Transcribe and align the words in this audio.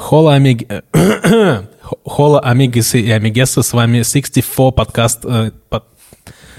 Хола, 0.00 0.34
амиг... 0.34 0.66
Хола, 2.06 2.40
амигесы 2.40 3.00
и 3.00 3.10
амигесы, 3.10 3.62
с 3.62 3.72
вами 3.74 3.98
64 4.02 4.72
подкаст, 4.72 5.20
э, 5.24 5.50
под- 5.68 5.84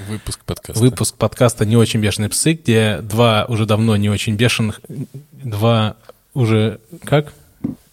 Выпуск 0.08 0.42
подкаста. 0.46 0.79
выпуск 0.79 1.16
подкаста 1.16 1.66
«Не 1.66 1.76
очень 1.76 2.02
бешеные 2.02 2.30
псы», 2.30 2.54
где 2.54 3.00
два 3.02 3.46
уже 3.46 3.66
давно 3.66 3.96
не 3.98 4.10
очень 4.10 4.36
бешеных, 4.36 4.80
два 5.32 5.96
уже, 6.36 6.80
как? 7.04 7.34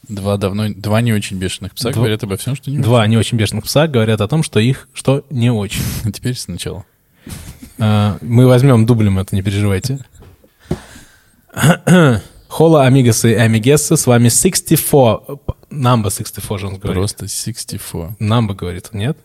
Два 0.06 0.36
давно, 0.36 0.68
два 0.68 1.00
не 1.00 1.12
очень 1.14 1.38
бешеных 1.38 1.74
пса 1.74 1.90
Два- 1.90 2.00
говорят 2.00 2.22
обо 2.24 2.36
всем, 2.36 2.54
что 2.54 2.70
не 2.70 2.78
Два 2.78 3.06
не 3.06 3.16
очень 3.16 3.38
бешеных 3.38 3.64
пса 3.64 3.88
говорят 3.88 4.20
о 4.20 4.28
том, 4.28 4.42
что 4.42 4.60
их, 4.60 4.86
что 4.92 5.24
не 5.30 5.50
очень. 5.50 5.82
очень. 6.02 6.12
Теперь 6.12 6.36
сначала. 6.36 6.84
А, 7.78 8.18
Мы 8.20 8.46
возьмем 8.46 8.84
дублем 8.84 9.18
это, 9.18 9.34
не 9.34 9.42
переживайте. 9.42 9.98
Хола, 12.48 12.86
амигасы 12.86 13.32
и 13.32 13.34
амигесы, 13.34 13.96
с 13.96 14.06
вами 14.06 14.28
64, 14.30 14.80
number 15.70 16.10
64 16.10 16.58
же 16.58 16.66
он 16.66 16.76
говорит. 16.76 16.94
Просто 16.96 17.28
64. 17.28 18.16
Number 18.20 18.54
говорит, 18.54 18.88
нет? 18.92 19.18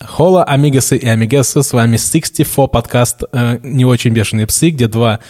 Хола, 0.00 0.44
амигасы 0.44 0.96
и 0.96 1.06
амигесы, 1.06 1.62
с 1.62 1.72
вами 1.72 1.96
64 1.96 2.68
подкаст 2.68 3.22
э, 3.32 3.58
«Не 3.62 3.84
очень 3.84 4.10
бешеные 4.12 4.46
псы», 4.46 4.70
где 4.70 4.88
два 4.88 5.20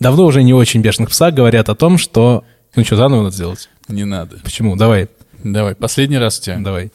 давно 0.00 0.24
уже 0.26 0.42
не 0.42 0.52
очень 0.52 0.80
бешеных 0.80 1.10
пса 1.10 1.30
говорят 1.30 1.68
о 1.68 1.74
том, 1.74 1.98
что... 1.98 2.44
Ну 2.74 2.84
что, 2.84 2.96
заново 2.96 3.22
надо 3.22 3.34
сделать? 3.34 3.68
Не 3.88 4.04
надо. 4.04 4.38
Почему? 4.42 4.76
Давай, 4.76 5.08
Давай, 5.44 5.74
последний 5.74 6.18
раз 6.18 6.38
у 6.38 6.42
тебя. 6.42 6.58
давай. 6.58 6.90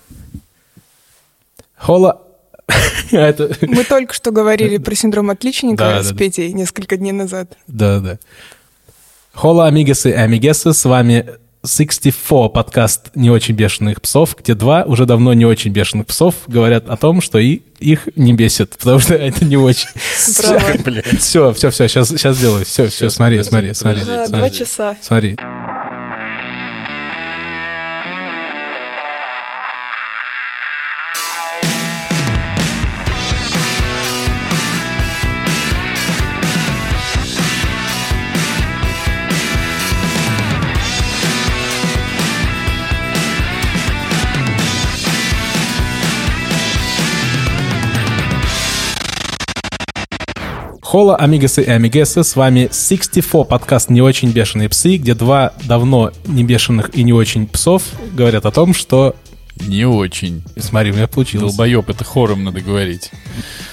Хола... 1.75 2.21
Это... 3.11 3.55
Мы 3.61 3.83
только 3.83 4.13
что 4.13 4.31
говорили 4.31 4.77
про 4.79 4.95
синдром 4.95 5.29
отличника 5.29 5.77
Да, 5.77 6.03
с 6.03 6.07
да, 6.07 6.11
да. 6.13 6.17
Петей 6.17 6.51
несколько 6.53 6.97
дней 6.97 7.11
назад. 7.11 7.57
Да, 7.67 7.99
да. 7.99 8.19
Хола, 9.35 9.67
амигесы 9.67 10.11
и 10.11 10.13
амигесы, 10.13 10.73
с 10.73 10.85
вами 10.85 11.25
64 11.65 12.49
подкаст 12.49 13.11
«Не 13.15 13.29
очень 13.29 13.53
бешеных 13.53 14.01
псов», 14.01 14.33
где 14.39 14.53
два 14.53 14.83
уже 14.83 15.05
давно 15.05 15.33
не 15.33 15.45
очень 15.45 15.71
бешеных 15.71 16.07
псов 16.07 16.35
говорят 16.47 16.87
о 16.87 16.95
том, 16.95 17.19
что 17.19 17.37
и, 17.37 17.61
их 17.79 18.07
не 18.15 18.33
бесит, 18.33 18.77
потому 18.79 18.99
что 18.99 19.13
это 19.15 19.43
не 19.43 19.57
очень. 19.57 19.89
Все, 21.19 21.51
все, 21.53 21.69
все, 21.69 21.87
сейчас, 21.89 22.07
сейчас 22.09 22.37
сделаю. 22.37 22.63
Все, 22.63 22.87
все, 22.87 23.09
смотри, 23.09 23.43
смотри, 23.43 23.73
смотри. 23.73 24.01
два 24.29 24.49
часа. 24.49 24.95
Смотри. 25.01 25.35
Хола, 50.95 51.17
амигасы 51.17 51.61
и 51.61 51.69
амигесы, 51.69 52.23
с 52.23 52.37
вами 52.37 52.69
64 52.71 53.43
подкаст 53.43 53.89
«Не 53.89 54.01
очень 54.01 54.31
бешеные 54.31 54.69
псы», 54.69 54.95
где 54.95 55.13
два 55.13 55.51
давно 55.65 56.13
не 56.25 56.45
бешеных 56.45 56.95
и 56.95 57.03
не 57.03 57.11
очень 57.11 57.47
псов 57.47 57.83
говорят 58.13 58.45
о 58.45 58.51
том, 58.51 58.73
что... 58.73 59.13
Не 59.59 59.85
очень. 59.85 60.41
Смотри, 60.57 60.91
у 60.91 60.95
меня 60.95 61.07
получилось. 61.07 61.53
Долбоеб, 61.53 61.89
это 61.89 62.05
хором 62.05 62.45
надо 62.45 62.61
говорить. 62.61 63.11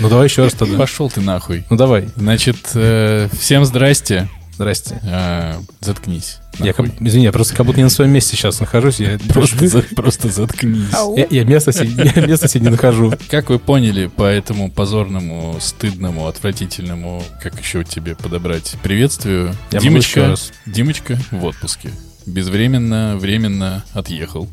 Ну 0.00 0.08
давай 0.08 0.26
еще 0.26 0.42
раз 0.42 0.54
тогда. 0.54 0.76
Пошел 0.76 1.08
ты 1.08 1.20
нахуй. 1.20 1.62
Ну 1.70 1.76
давай. 1.76 2.08
Значит, 2.16 2.56
э, 2.74 3.28
всем 3.38 3.64
здрасте. 3.66 4.28
Здрасте. 4.54 5.00
Э, 5.04 5.54
заткнись. 5.80 6.38
Я, 6.58 6.72
как- 6.74 7.00
извини, 7.00 7.24
я 7.24 7.32
просто 7.32 7.56
как 7.56 7.64
будто 7.64 7.78
не 7.78 7.84
на 7.84 7.90
своем 7.90 8.10
месте 8.12 8.36
сейчас 8.36 8.60
нахожусь. 8.60 9.00
Я 9.00 9.18
Просто, 9.28 9.66
за- 9.66 9.82
просто 9.82 10.28
заткнись. 10.28 10.92
Я, 11.16 11.26
я 11.30 11.44
место, 11.44 11.72
себе, 11.72 12.12
я 12.14 12.26
место 12.26 12.48
себе 12.48 12.64
не 12.66 12.70
нахожу. 12.70 13.12
Как 13.30 13.48
вы 13.48 13.58
поняли 13.58 14.06
по 14.08 14.24
этому 14.24 14.70
позорному, 14.70 15.56
стыдному, 15.60 16.26
отвратительному, 16.26 17.22
как 17.42 17.58
еще 17.60 17.82
тебе 17.84 18.14
подобрать, 18.14 18.76
приветствию, 18.82 19.54
Я 19.70 19.80
Димочка. 19.80 20.34
Димочка 20.66 21.18
в 21.30 21.44
отпуске. 21.44 21.90
Безвременно, 22.26 23.16
временно 23.16 23.84
отъехал. 23.94 24.48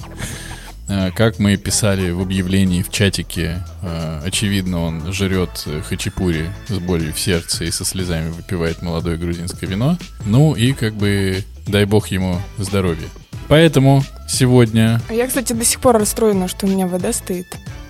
Э, 0.90 1.12
Как 1.12 1.38
мы 1.38 1.56
писали 1.56 2.10
в 2.10 2.20
объявлении 2.20 2.82
в 2.82 2.90
чатике, 2.90 3.64
э, 3.84 4.22
очевидно, 4.26 4.82
он 4.82 5.14
жрет 5.14 5.66
хачапури 5.88 6.50
с 6.68 6.80
болью 6.80 7.14
в 7.14 7.20
сердце 7.20 7.66
и 7.66 7.72
со 7.72 7.86
слезами 7.86 8.30
выпивает 8.30 8.82
молодое 8.82 9.18
грузинское 9.18 9.70
вино. 9.70 9.98
Ну 10.26 10.56
и 10.56 10.74
как 10.74 10.96
бы 10.96 11.44
дай 11.68 11.86
бог 11.86 12.08
ему 12.08 12.42
здоровья. 12.58 13.08
Поэтому 13.48 14.04
сегодня... 14.28 15.00
А 15.10 15.14
Я, 15.14 15.28
кстати, 15.28 15.54
до 15.54 15.64
сих 15.64 15.80
пор 15.80 15.98
расстроена, 15.98 16.48
что 16.48 16.66
у 16.66 16.70
меня 16.70 16.88
вода 16.88 17.14
стоит. 17.14 17.46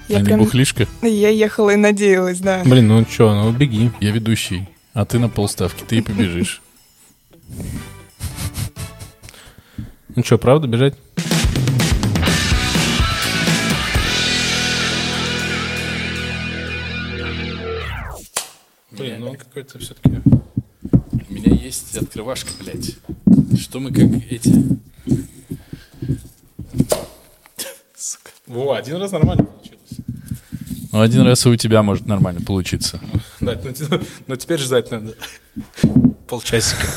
Я 0.09 0.18
а 0.18 0.20
не 0.20 0.26
прям... 0.26 0.40
бухлишка? 0.40 0.88
Я 1.02 1.30
ехала 1.30 1.72
и 1.72 1.76
надеялась, 1.78 2.40
да. 2.40 2.64
Блин, 2.66 2.88
ну 2.88 3.06
что, 3.09 3.34
ну 3.34 3.52
беги. 3.52 3.92
Я 4.02 4.12
ведущий, 4.12 4.68
а 4.94 5.06
ты 5.06 5.20
на 5.20 5.30
полставки, 5.30 5.84
ты 5.88 5.98
и 5.98 6.02
побежишь. 6.02 6.62
Ну 10.16 10.24
что, 10.24 10.38
правда 10.38 10.68
бежать? 10.68 10.96
Он 19.29 19.35
какой-то 19.35 19.78
все-таки... 19.78 20.22
У 21.29 21.34
меня 21.34 21.53
есть 21.53 21.95
открывашка, 21.95 22.50
блядь. 22.59 22.95
Что 23.59 23.79
мы 23.79 23.91
как 23.91 24.06
эти... 24.31 24.50
Сука. 27.95 28.31
Во, 28.47 28.73
один 28.73 28.95
раз 28.95 29.12
нормально 29.12 29.44
получилось. 29.44 29.79
Ну, 30.91 31.01
один 31.01 31.22
раз 31.22 31.45
и 31.45 31.50
у 31.50 31.56
тебя 31.56 31.84
может 31.84 32.07
нормально 32.07 32.41
получиться. 32.41 33.00
Да, 33.40 33.59
ну, 33.63 33.72
те- 33.72 34.01
ну 34.25 34.35
теперь 34.35 34.59
ждать 34.59 34.90
надо. 34.90 35.13
Полчасика. 36.28 36.88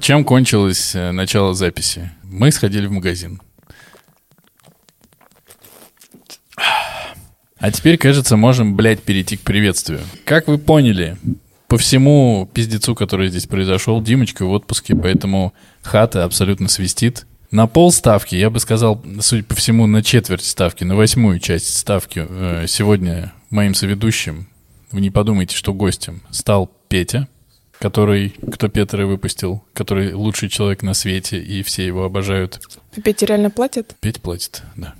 Чем 0.00 0.24
кончилось 0.24 0.94
э, 0.94 1.10
начало 1.10 1.54
записи? 1.54 2.12
Мы 2.22 2.52
сходили 2.52 2.86
в 2.86 2.92
магазин. 2.92 3.40
А 7.58 7.70
теперь, 7.72 7.98
кажется, 7.98 8.36
можем, 8.36 8.76
блядь, 8.76 9.02
перейти 9.02 9.36
к 9.36 9.40
приветствию. 9.40 10.00
Как 10.24 10.46
вы 10.46 10.56
поняли, 10.56 11.18
по 11.70 11.78
всему 11.78 12.50
пиздецу, 12.52 12.96
который 12.96 13.28
здесь 13.28 13.46
произошел, 13.46 14.02
Димочка 14.02 14.44
в 14.44 14.50
отпуске, 14.50 14.96
поэтому 14.96 15.54
хата 15.82 16.24
абсолютно 16.24 16.68
свистит. 16.68 17.26
На 17.52 17.68
пол 17.68 17.92
ставки, 17.92 18.34
я 18.34 18.50
бы 18.50 18.58
сказал, 18.58 19.00
судя 19.20 19.44
по 19.44 19.54
всему, 19.54 19.86
на 19.86 20.02
четверть 20.02 20.44
ставки, 20.44 20.82
на 20.82 20.96
восьмую 20.96 21.38
часть 21.38 21.76
ставки 21.76 22.26
э, 22.28 22.64
сегодня 22.66 23.32
моим 23.50 23.74
соведущим, 23.74 24.48
вы 24.90 25.00
не 25.00 25.10
подумайте, 25.10 25.54
что 25.54 25.72
гостем, 25.72 26.22
стал 26.30 26.68
Петя, 26.88 27.28
который, 27.78 28.34
кто 28.52 28.68
Петра 28.68 29.06
выпустил, 29.06 29.62
который 29.72 30.12
лучший 30.12 30.48
человек 30.48 30.82
на 30.82 30.92
свете, 30.92 31.40
и 31.40 31.62
все 31.62 31.86
его 31.86 32.04
обожают. 32.04 32.60
Петя 33.04 33.26
реально 33.26 33.50
платит? 33.50 33.94
Петя 34.00 34.20
платит, 34.20 34.64
да. 34.74 34.94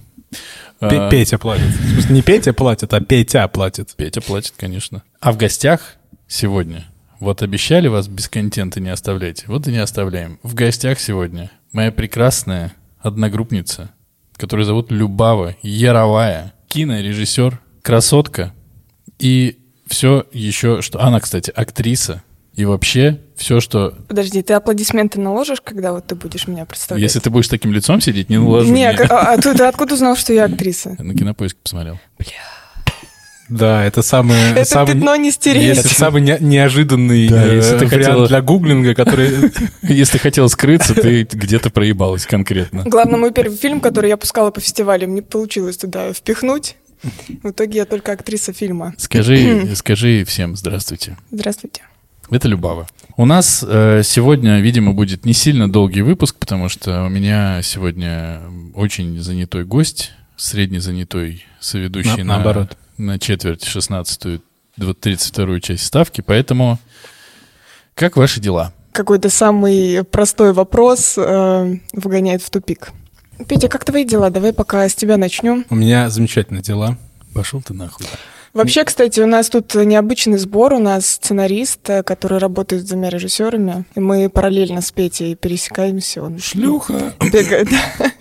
А, 0.79 1.11
Петя 1.11 1.37
платит. 1.39 1.67
В 1.67 1.93
смысле, 1.95 2.15
не 2.15 2.23
Петя 2.23 2.53
платит, 2.53 2.95
а 2.95 3.01
Петя 3.01 3.49
платит. 3.49 3.93
Петя 3.97 4.21
платит, 4.21 4.55
конечно. 4.57 5.03
А 5.19 5.33
в 5.33 5.37
гостях 5.37 5.97
сегодня, 6.31 6.87
вот 7.19 7.43
обещали 7.43 7.89
вас 7.89 8.09
без 8.09 8.29
контента 8.29 8.81
не 8.81 8.89
оставлять, 8.89 9.47
вот 9.49 9.67
и 9.69 9.73
не 9.73 9.79
оставляем. 9.79 10.39
В 10.43 10.55
гостях 10.55 10.99
сегодня 11.01 11.51
моя 11.73 11.91
прекрасная 11.93 12.73
одногруппница, 13.01 13.91
которую 14.37 14.65
зовут 14.65 14.91
Любава 14.91 15.57
Яровая, 15.63 16.55
кинорежиссер, 16.69 17.61
красотка 17.83 18.55
и 19.19 19.59
все 19.87 20.25
еще, 20.33 20.81
что... 20.83 21.01
Она, 21.03 21.19
кстати, 21.21 21.51
актриса. 21.51 22.23
И 22.55 22.65
вообще 22.65 23.21
все, 23.37 23.59
что... 23.61 23.95
Подожди, 24.09 24.43
ты 24.43 24.53
аплодисменты 24.55 25.21
наложишь, 25.21 25.61
когда 25.61 25.93
вот 25.93 26.07
ты 26.07 26.15
будешь 26.15 26.47
меня 26.47 26.65
представлять? 26.65 27.03
Если 27.03 27.19
ты 27.19 27.29
будешь 27.31 27.49
таким 27.49 27.73
лицом 27.73 28.01
сидеть, 28.01 28.29
не 28.29 28.39
наложу. 28.39 28.73
Не, 28.73 28.83
Не. 28.83 28.95
к- 28.95 29.11
а, 29.11 29.33
а 29.33 29.37
ты, 29.39 29.55
ты 29.55 29.65
откуда 29.65 29.95
узнал, 29.95 30.17
что 30.17 30.33
я 30.33 30.45
актриса? 30.45 30.95
На 30.99 31.15
кинопоиске 31.15 31.59
посмотрел. 31.63 31.99
Да, 33.51 33.85
это 33.85 34.03
самое... 34.03 34.53
Это 34.53 34.65
самый, 34.65 34.95
пятно 34.95 35.17
не 35.17 35.29
это 35.31 35.37
стереть. 35.37 35.81
самый 35.87 36.23
не- 36.23 36.39
неожиданный 36.41 37.29
Да, 37.29 37.47
э, 37.47 37.57
если 37.57 37.79
ты 37.79 37.87
вариант 37.87 38.05
хотела- 38.07 38.29
для 38.29 38.41
гуглинга, 38.41 38.95
который... 38.95 39.51
Если 39.83 40.19
хотел 40.19 40.49
скрыться, 40.49 40.95
ты 40.95 41.25
где-то 41.31 41.71
проебалась 41.71 42.27
конкретно. 42.27 42.85
Главное, 42.87 43.19
мой 43.19 43.33
первый 43.33 43.57
фильм, 43.57 43.81
который 43.81 44.09
я 44.09 44.17
пускала 44.17 44.51
по 44.53 44.61
фестивалям, 44.61 45.15
не 45.15 45.21
получилось 45.23 45.77
туда 45.77 46.13
впихнуть. 46.13 46.77
В 47.43 47.51
итоге 47.51 47.79
я 47.79 47.85
только 47.87 48.13
актриса 48.13 48.53
фильма. 48.53 48.95
Скажи, 48.99 49.69
скажи 49.75 50.25
всем 50.25 50.55
здравствуйте. 50.57 51.17
Здравствуйте. 51.33 51.83
Это 52.31 52.47
Любава. 52.47 52.87
У 53.17 53.27
нас 53.27 53.65
э, 53.67 54.03
сегодня, 54.05 54.61
видимо, 54.61 54.93
будет 54.93 55.25
не 55.25 55.33
сильно 55.33 55.69
долгий 55.71 56.03
выпуск, 56.03 56.37
потому 56.39 56.69
что 56.69 57.03
у 57.05 57.09
меня 57.09 57.61
сегодня 57.63 58.41
очень 58.75 59.21
занятой 59.21 59.65
гость, 59.65 60.13
средне 60.37 60.81
занятой 60.81 61.45
соведущий 61.59 62.19
На- 62.23 62.25
на, 62.25 62.35
наоборот. 62.37 62.77
На 63.01 63.19
четверть 63.19 63.65
16 63.65 64.41
32 64.77 65.61
часть 65.61 65.85
ставки, 65.85 66.21
поэтому 66.21 66.79
как 67.95 68.17
ваши 68.17 68.41
дела? 68.41 68.73
Какой-то 68.93 69.31
самый 69.31 70.05
простой 70.05 70.53
вопрос 70.53 71.15
э, 71.17 71.77
вгоняет 71.93 72.43
в 72.43 72.51
тупик. 72.51 72.93
Петя, 73.49 73.69
как 73.69 73.85
твои 73.85 74.05
дела? 74.05 74.31
Давай 74.31 74.53
пока 74.53 74.89
с 74.89 74.95
тебя 74.95 75.17
начнем. 75.17 75.65
У 75.71 75.75
меня 75.75 76.09
замечательные 76.11 76.63
дела. 76.63 76.97
Пошел 77.35 77.63
ты 77.63 77.75
нахуй. 77.75 78.07
Вообще, 78.53 78.85
кстати, 78.85 79.21
у 79.21 79.27
нас 79.27 79.49
тут 79.49 79.75
необычный 79.77 80.39
сбор. 80.39 80.73
У 80.73 80.81
нас 80.81 81.07
сценарист, 81.07 81.89
э, 81.89 82.03
который 82.03 82.39
работает 82.39 82.83
с 82.83 82.89
двумя 82.89 83.11
режиссерами. 83.11 83.85
И 83.95 84.01
мы 84.01 84.29
параллельно 84.29 84.81
с 84.81 84.91
Петей 84.91 85.37
пересекаемся. 85.37 86.23
Он 86.23 86.39
Шлюха. 86.39 87.15
бегает. 87.33 87.69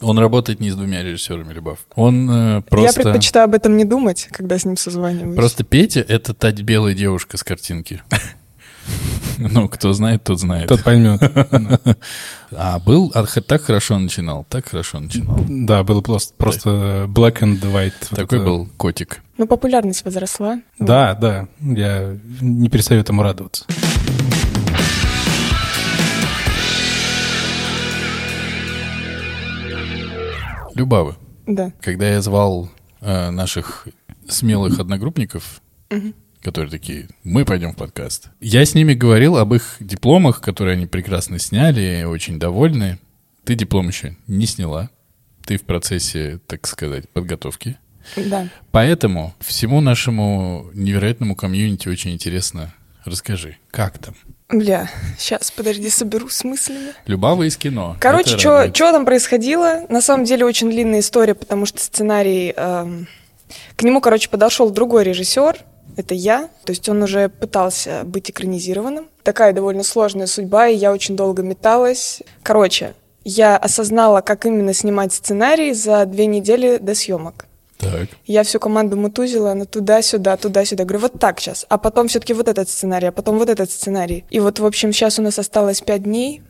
Он 0.00 0.18
работает 0.18 0.60
не 0.60 0.70
с 0.70 0.74
двумя 0.76 1.02
режиссерами, 1.02 1.52
Любав. 1.52 1.78
Он 1.94 2.30
э, 2.30 2.54
Я 2.56 2.62
просто... 2.62 3.02
предпочитаю 3.02 3.44
об 3.44 3.54
этом 3.54 3.76
не 3.76 3.84
думать, 3.84 4.28
когда 4.30 4.58
с 4.58 4.64
ним 4.64 4.76
созваниваюсь. 4.76 5.36
Просто 5.36 5.64
Петя— 5.64 6.00
это 6.08 6.34
та 6.34 6.52
белая 6.52 6.94
девушка 6.94 7.36
с 7.36 7.42
картинки. 7.42 8.02
Ну, 9.38 9.68
кто 9.68 9.92
знает, 9.92 10.24
тот 10.24 10.40
знает. 10.40 10.68
Тот 10.68 10.82
поймет. 10.82 11.20
А 12.52 12.78
был, 12.78 13.10
а 13.12 13.26
так 13.26 13.62
хорошо 13.62 13.98
начинал, 13.98 14.46
так 14.48 14.68
хорошо 14.68 15.00
начинал. 15.00 15.40
Да, 15.48 15.82
было 15.82 16.00
просто, 16.00 16.32
просто 16.36 17.06
black 17.08 17.40
and 17.40 17.60
white. 17.60 18.14
Такой 18.14 18.38
был 18.38 18.68
котик. 18.76 19.20
Ну, 19.36 19.48
популярность 19.48 20.04
возросла. 20.04 20.60
Да, 20.78 21.14
да. 21.14 21.48
Я 21.60 22.16
не 22.40 22.68
перестаю 22.68 23.00
этому 23.00 23.22
радоваться. 23.24 23.64
Любавы. 30.76 31.16
Да. 31.46 31.72
Когда 31.80 32.08
я 32.08 32.20
звал 32.20 32.70
э, 33.00 33.30
наших 33.30 33.88
смелых 34.28 34.78
одногруппников, 34.78 35.62
которые 36.42 36.70
такие, 36.70 37.08
мы 37.24 37.46
пойдем 37.46 37.72
в 37.72 37.76
подкаст. 37.76 38.28
Я 38.40 38.64
с 38.64 38.74
ними 38.74 38.92
говорил 38.92 39.38
об 39.38 39.54
их 39.54 39.76
дипломах, 39.80 40.42
которые 40.42 40.74
они 40.74 40.86
прекрасно 40.86 41.38
сняли, 41.38 42.04
очень 42.04 42.38
довольны. 42.38 42.98
Ты 43.44 43.54
диплом 43.54 43.88
еще 43.88 44.16
не 44.26 44.44
сняла. 44.44 44.90
Ты 45.46 45.56
в 45.56 45.62
процессе, 45.62 46.40
так 46.46 46.66
сказать, 46.66 47.08
подготовки. 47.08 47.78
Да. 48.16 48.48
Поэтому 48.70 49.34
всему 49.40 49.80
нашему 49.80 50.68
невероятному 50.74 51.36
комьюнити 51.36 51.88
очень 51.88 52.12
интересно. 52.12 52.74
Расскажи, 53.04 53.56
как 53.70 53.98
там? 53.98 54.14
Бля, 54.48 54.88
сейчас, 55.18 55.50
подожди, 55.50 55.90
соберу 55.90 56.28
с 56.28 56.44
мыслями. 56.44 56.92
Любава 57.06 57.48
из 57.48 57.56
кино. 57.56 57.96
Короче, 58.00 58.38
что 58.38 58.70
там 58.70 59.04
происходило? 59.04 59.86
На 59.88 60.00
самом 60.00 60.24
деле 60.24 60.44
очень 60.44 60.70
длинная 60.70 61.00
история, 61.00 61.34
потому 61.34 61.66
что 61.66 61.80
сценарий... 61.80 62.54
эм, 62.56 63.08
к 63.76 63.82
нему, 63.82 64.00
короче, 64.00 64.28
подошел 64.28 64.70
другой 64.70 65.02
режиссер, 65.02 65.58
это 65.96 66.14
я. 66.14 66.48
То 66.64 66.70
есть 66.70 66.88
он 66.88 67.02
уже 67.02 67.28
пытался 67.28 68.02
быть 68.04 68.30
экранизированным. 68.30 69.08
Такая 69.24 69.52
довольно 69.52 69.82
сложная 69.82 70.26
судьба, 70.26 70.68
и 70.68 70.76
я 70.76 70.92
очень 70.92 71.16
долго 71.16 71.42
металась. 71.42 72.22
Короче, 72.42 72.94
я 73.24 73.56
осознала, 73.56 74.20
как 74.20 74.46
именно 74.46 74.72
снимать 74.72 75.12
сценарий 75.12 75.72
за 75.72 76.06
две 76.06 76.26
недели 76.26 76.76
до 76.76 76.94
съемок. 76.94 77.45
Так. 77.78 78.08
Я 78.26 78.42
всю 78.42 78.58
команду 78.58 78.96
мутузила, 78.96 79.52
она 79.52 79.64
туда-сюда, 79.64 80.36
туда-сюда. 80.36 80.84
Говорю, 80.84 81.02
вот 81.02 81.18
так 81.18 81.40
сейчас. 81.40 81.66
А 81.68 81.78
потом 81.78 82.08
все-таки 82.08 82.32
вот 82.34 82.48
этот 82.48 82.68
сценарий, 82.68 83.08
а 83.08 83.12
потом 83.12 83.38
вот 83.38 83.48
этот 83.48 83.70
сценарий. 83.70 84.24
И 84.30 84.40
вот, 84.40 84.58
в 84.58 84.66
общем, 84.66 84.92
сейчас 84.92 85.18
у 85.18 85.22
нас 85.22 85.38
осталось 85.38 85.80
пять 85.80 86.04
дней, 86.04 86.42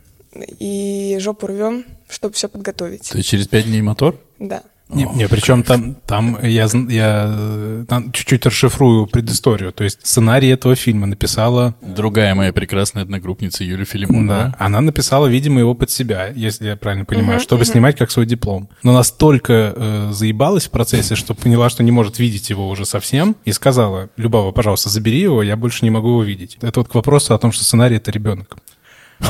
и 0.59 1.17
жопу 1.21 1.47
рвем, 1.47 1.85
чтобы 2.09 2.35
все 2.35 2.49
подготовить. 2.49 3.09
То 3.11 3.19
есть 3.19 3.29
через 3.29 3.49
пять 3.49 3.67
дней 3.67 3.83
мотор? 3.83 4.21
Да. 4.39 4.63
Не, 4.89 5.05
не, 5.05 5.27
причем 5.27 5.65
там, 5.65 5.97
там 6.07 6.39
я, 6.43 6.69
я 6.89 7.85
там 7.89 8.13
чуть-чуть 8.13 8.47
расшифрую 8.47 9.09
предысторию. 9.09 9.73
То 9.73 9.83
есть 9.83 10.07
сценарий 10.07 10.49
этого 10.49 10.77
фильма 10.77 11.07
написала... 11.07 11.75
Другая 11.81 12.37
моя 12.37 12.53
прекрасная 12.53 13.03
одногруппница 13.03 13.65
Юлия 13.65 13.85
Да, 13.85 13.91
Филимонова. 13.91 14.55
она 14.59 14.81
написала, 14.81 15.27
видимо, 15.27 15.59
его 15.59 15.75
под 15.75 15.91
себя, 15.91 16.29
если 16.29 16.69
я 16.69 16.77
правильно 16.77 17.05
понимаю, 17.05 17.41
чтобы 17.41 17.65
снимать 17.65 17.97
как 17.97 18.13
свой 18.13 18.27
диплом. 18.27 18.69
Но 18.85 18.93
настолько 18.93 19.75
э, 19.75 20.11
заебалась 20.13 20.67
в 20.67 20.71
процессе, 20.71 21.17
что 21.17 21.35
поняла, 21.35 21.69
что 21.69 21.83
не 21.83 21.91
может 21.91 22.21
видеть 22.21 22.51
его 22.51 22.69
уже 22.69 22.85
совсем, 22.87 23.37
и 23.45 23.53
сказала, 23.53 24.09
Любава, 24.17 24.53
пожалуйста, 24.53 24.89
забери 24.89 25.21
его, 25.21 25.43
я 25.43 25.57
больше 25.57 25.85
не 25.85 25.91
могу 25.91 26.11
его 26.11 26.23
видеть. 26.23 26.59
Это 26.63 26.81
вот 26.81 26.89
к 26.89 26.95
вопросу 26.95 27.35
о 27.35 27.39
том, 27.39 27.51
что 27.51 27.65
сценарий— 27.65 27.97
это 27.99 28.13
ребенок. 28.13 28.57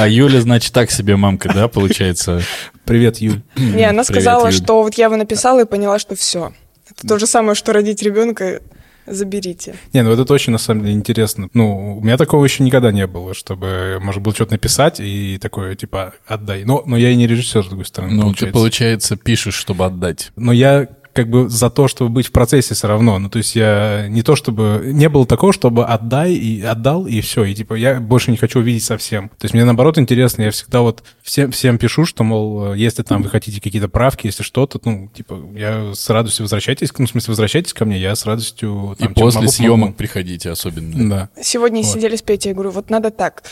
А 0.00 0.08
Юля, 0.08 0.40
значит, 0.40 0.72
так 0.72 0.90
себе 0.90 1.16
мамка, 1.16 1.52
да, 1.52 1.68
получается? 1.68 2.40
Привет, 2.86 3.18
Юль. 3.18 3.42
Не, 3.56 3.84
она 3.84 4.02
Привет, 4.02 4.06
сказала, 4.06 4.46
Юль. 4.46 4.54
что 4.54 4.82
вот 4.82 4.94
я 4.94 5.04
его 5.06 5.16
написала 5.16 5.60
и 5.60 5.66
поняла, 5.66 5.98
что 5.98 6.14
все. 6.16 6.54
Это 6.90 7.06
то 7.06 7.18
же 7.18 7.26
самое, 7.26 7.54
что 7.54 7.74
родить 7.74 8.02
ребенка, 8.02 8.62
заберите. 9.06 9.74
Не, 9.92 10.02
ну 10.02 10.10
это 10.10 10.32
очень, 10.32 10.52
на 10.52 10.58
самом 10.58 10.84
деле, 10.84 10.94
интересно. 10.94 11.50
Ну, 11.52 11.98
у 11.98 12.00
меня 12.00 12.16
такого 12.16 12.42
еще 12.44 12.62
никогда 12.64 12.92
не 12.92 13.06
было, 13.06 13.34
чтобы 13.34 13.98
можно 14.00 14.22
было 14.22 14.34
что-то 14.34 14.52
написать 14.52 15.00
и 15.00 15.36
такое, 15.38 15.74
типа, 15.74 16.14
отдай. 16.26 16.64
Но, 16.64 16.82
но 16.86 16.96
я 16.96 17.10
и 17.10 17.14
не 17.16 17.26
режиссер, 17.26 17.62
с 17.62 17.68
другой 17.68 17.84
стороны, 17.84 18.14
Ну, 18.14 18.22
получается. 18.22 18.46
ты, 18.46 18.52
получается, 18.52 19.16
пишешь, 19.16 19.54
чтобы 19.54 19.84
отдать. 19.84 20.32
Но 20.34 20.52
я 20.52 20.88
как 21.12 21.28
бы 21.28 21.48
за 21.48 21.70
то, 21.70 21.88
чтобы 21.88 22.10
быть 22.10 22.26
в 22.26 22.32
процессе 22.32 22.74
все 22.74 22.86
равно. 22.86 23.18
Ну, 23.18 23.28
то 23.28 23.38
есть 23.38 23.56
я 23.56 24.06
не 24.08 24.22
то, 24.22 24.36
чтобы... 24.36 24.82
Не 24.92 25.08
было 25.08 25.26
такого, 25.26 25.52
чтобы 25.52 25.84
отдай 25.84 26.32
и 26.32 26.62
отдал, 26.62 27.06
и 27.06 27.20
все. 27.20 27.44
И 27.44 27.54
типа 27.54 27.74
я 27.74 28.00
больше 28.00 28.30
не 28.30 28.36
хочу 28.36 28.60
увидеть 28.60 28.84
совсем. 28.84 29.28
То 29.30 29.44
есть 29.44 29.54
мне 29.54 29.64
наоборот 29.64 29.98
интересно, 29.98 30.42
я 30.42 30.50
всегда 30.50 30.80
вот 30.80 31.02
всем, 31.22 31.50
всем 31.50 31.78
пишу, 31.78 32.04
что, 32.04 32.24
мол, 32.24 32.74
если 32.74 33.02
там 33.02 33.22
вы 33.22 33.28
хотите 33.28 33.60
какие-то 33.60 33.88
правки, 33.88 34.26
если 34.26 34.42
что-то, 34.42 34.80
ну, 34.84 35.10
типа, 35.14 35.38
я 35.54 35.92
с 35.94 36.08
радостью 36.10 36.44
возвращайтесь, 36.44 36.90
ну, 36.98 37.06
в 37.06 37.10
смысле, 37.10 37.32
возвращайтесь 37.32 37.72
ко 37.72 37.84
мне, 37.84 37.98
я 37.98 38.14
с 38.14 38.26
радостью... 38.26 38.96
И 38.98 39.02
там, 39.02 39.14
чем 39.14 39.14
после 39.14 39.40
могу, 39.40 39.52
съемок 39.52 39.80
помогу. 39.80 39.92
приходите 39.94 40.50
особенно. 40.50 41.08
Да. 41.10 41.42
Сегодня 41.42 41.82
Вот. 41.82 41.92
сидели 41.92 42.16
с 42.16 42.22
Петей, 42.22 42.50
я 42.50 42.54
говорю, 42.54 42.70
вот 42.70 42.90
надо 42.90 43.10
так. 43.10 43.42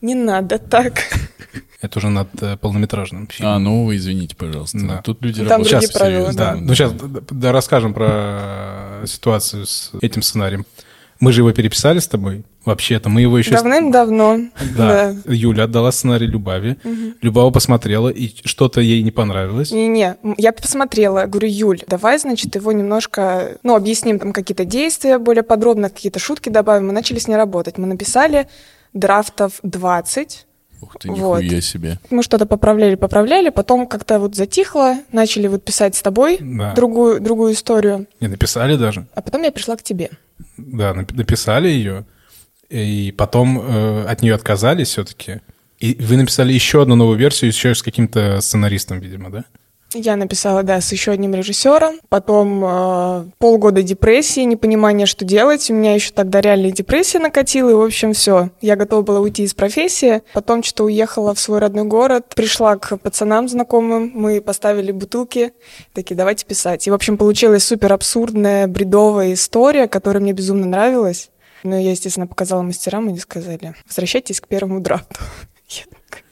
Не 0.00 0.14
надо 0.14 0.58
так. 0.58 1.02
Это 1.80 1.98
уже 2.00 2.08
над 2.08 2.28
э, 2.42 2.56
полнометражным 2.56 3.28
фильмом. 3.28 3.54
А, 3.54 3.58
ну, 3.58 3.94
извините, 3.94 4.34
пожалуйста. 4.34 4.78
Да. 4.80 5.02
Тут 5.02 5.22
люди 5.22 5.44
Там 5.44 5.60
работают 5.62 5.70
другие 5.70 5.92
правила, 5.92 6.32
серьезно. 6.32 6.44
Да, 6.44 6.54
ну 6.56 6.74
сейчас 6.74 6.92
да, 6.92 7.20
да, 7.30 7.52
расскажем 7.52 7.94
про 7.94 9.02
ситуацию 9.06 9.64
с 9.64 9.92
этим 10.00 10.22
сценарием. 10.22 10.66
Мы 11.20 11.32
же 11.32 11.40
его 11.40 11.52
переписали 11.52 11.98
с 11.98 12.08
тобой. 12.08 12.44
Вообще-то 12.64 13.08
мы 13.08 13.22
его 13.22 13.38
еще... 13.38 13.52
Давным-давно. 13.52 14.38
Да. 14.76 15.12
Да. 15.12 15.32
Юля 15.32 15.64
отдала 15.64 15.90
сценарий 15.90 16.26
Любави. 16.26 16.76
Любава 17.22 17.50
посмотрела, 17.50 18.08
и 18.08 18.30
что-то 18.44 18.80
ей 18.80 19.02
не 19.02 19.10
понравилось. 19.10 19.70
Не-не, 19.70 20.16
я 20.36 20.52
посмотрела, 20.52 21.26
говорю, 21.26 21.48
Юль, 21.48 21.80
давай, 21.86 22.18
значит, 22.18 22.54
его 22.54 22.72
немножко, 22.72 23.58
ну, 23.62 23.74
объясним 23.74 24.18
там 24.18 24.32
какие-то 24.32 24.64
действия 24.64 25.18
более 25.18 25.42
подробно, 25.42 25.90
какие-то 25.90 26.18
шутки 26.18 26.50
добавим. 26.50 26.88
Мы 26.88 26.92
начали 26.92 27.18
с 27.18 27.26
ней 27.26 27.36
работать. 27.36 27.78
Мы 27.78 27.86
написали 27.86 28.48
драфтов 28.92 29.60
20. 29.62 30.46
Ух 30.80 30.96
ты, 31.00 31.10
Вот. 31.10 31.42
нихуя 31.42 31.60
себе. 31.60 31.98
Мы 32.10 32.22
что-то 32.22 32.46
поправляли, 32.46 32.94
поправляли, 32.94 33.48
потом 33.50 33.86
как-то 33.86 34.18
вот 34.18 34.34
затихло, 34.34 34.96
начали 35.12 35.46
вот 35.48 35.64
писать 35.64 35.96
с 35.96 36.02
тобой 36.02 36.38
Да. 36.40 36.74
другую, 36.74 37.20
другую 37.20 37.52
историю, 37.54 38.06
Не 38.20 38.28
написали 38.28 38.76
даже. 38.76 39.06
а 39.14 39.22
потом 39.22 39.42
я 39.42 39.50
пришла 39.52 39.76
к 39.76 39.82
тебе. 39.82 40.10
Да, 40.56 40.92
нап- 40.92 41.14
написали 41.14 41.68
ее. 41.68 42.04
И 42.70 43.14
потом 43.16 43.58
э, 43.60 44.04
от 44.04 44.22
нее 44.22 44.34
отказались 44.34 44.88
все-таки. 44.88 45.40
И 45.78 45.94
вы 46.00 46.16
написали 46.16 46.52
еще 46.52 46.82
одну 46.82 46.96
новую 46.96 47.16
версию, 47.18 47.48
еще 47.50 47.74
с 47.74 47.82
каким-то 47.82 48.40
сценаристом, 48.40 48.98
видимо, 49.00 49.30
да? 49.30 49.44
Я 49.94 50.16
написала, 50.16 50.62
да, 50.62 50.82
с 50.82 50.92
еще 50.92 51.12
одним 51.12 51.34
режиссером. 51.34 52.00
Потом 52.10 52.62
э, 52.62 53.24
полгода 53.38 53.82
депрессии, 53.82 54.40
непонимания, 54.40 55.06
что 55.06 55.24
делать. 55.24 55.70
У 55.70 55.74
меня 55.74 55.94
еще 55.94 56.12
тогда 56.12 56.42
реальная 56.42 56.72
депрессия 56.72 57.18
накатила, 57.18 57.70
и, 57.70 57.74
в 57.74 57.80
общем, 57.80 58.12
все. 58.12 58.50
Я 58.60 58.76
готова 58.76 59.00
была 59.00 59.20
уйти 59.20 59.44
из 59.44 59.54
профессии. 59.54 60.22
Потом 60.34 60.62
что-то 60.62 60.84
уехала 60.84 61.34
в 61.34 61.40
свой 61.40 61.58
родной 61.58 61.84
город, 61.84 62.34
пришла 62.36 62.76
к 62.76 62.98
пацанам 62.98 63.48
знакомым, 63.48 64.12
мы 64.14 64.42
поставили 64.42 64.92
бутылки, 64.92 65.54
такие, 65.94 66.14
давайте 66.16 66.44
писать. 66.44 66.86
И, 66.86 66.90
в 66.90 66.94
общем, 66.94 67.16
получилась 67.16 67.64
супер 67.64 67.94
абсурдная, 67.94 68.66
бредовая 68.66 69.32
история, 69.32 69.88
которая 69.88 70.22
мне 70.22 70.34
безумно 70.34 70.66
нравилась. 70.66 71.30
Но 71.62 71.78
я, 71.78 71.92
естественно, 71.92 72.26
показала 72.26 72.60
мастерам, 72.60 73.06
и 73.06 73.08
они 73.08 73.18
сказали, 73.18 73.74
возвращайтесь 73.86 74.40
к 74.42 74.48
первому 74.48 74.80
драфту. 74.80 75.16
Я 75.68 75.84
такая, 75.84 76.22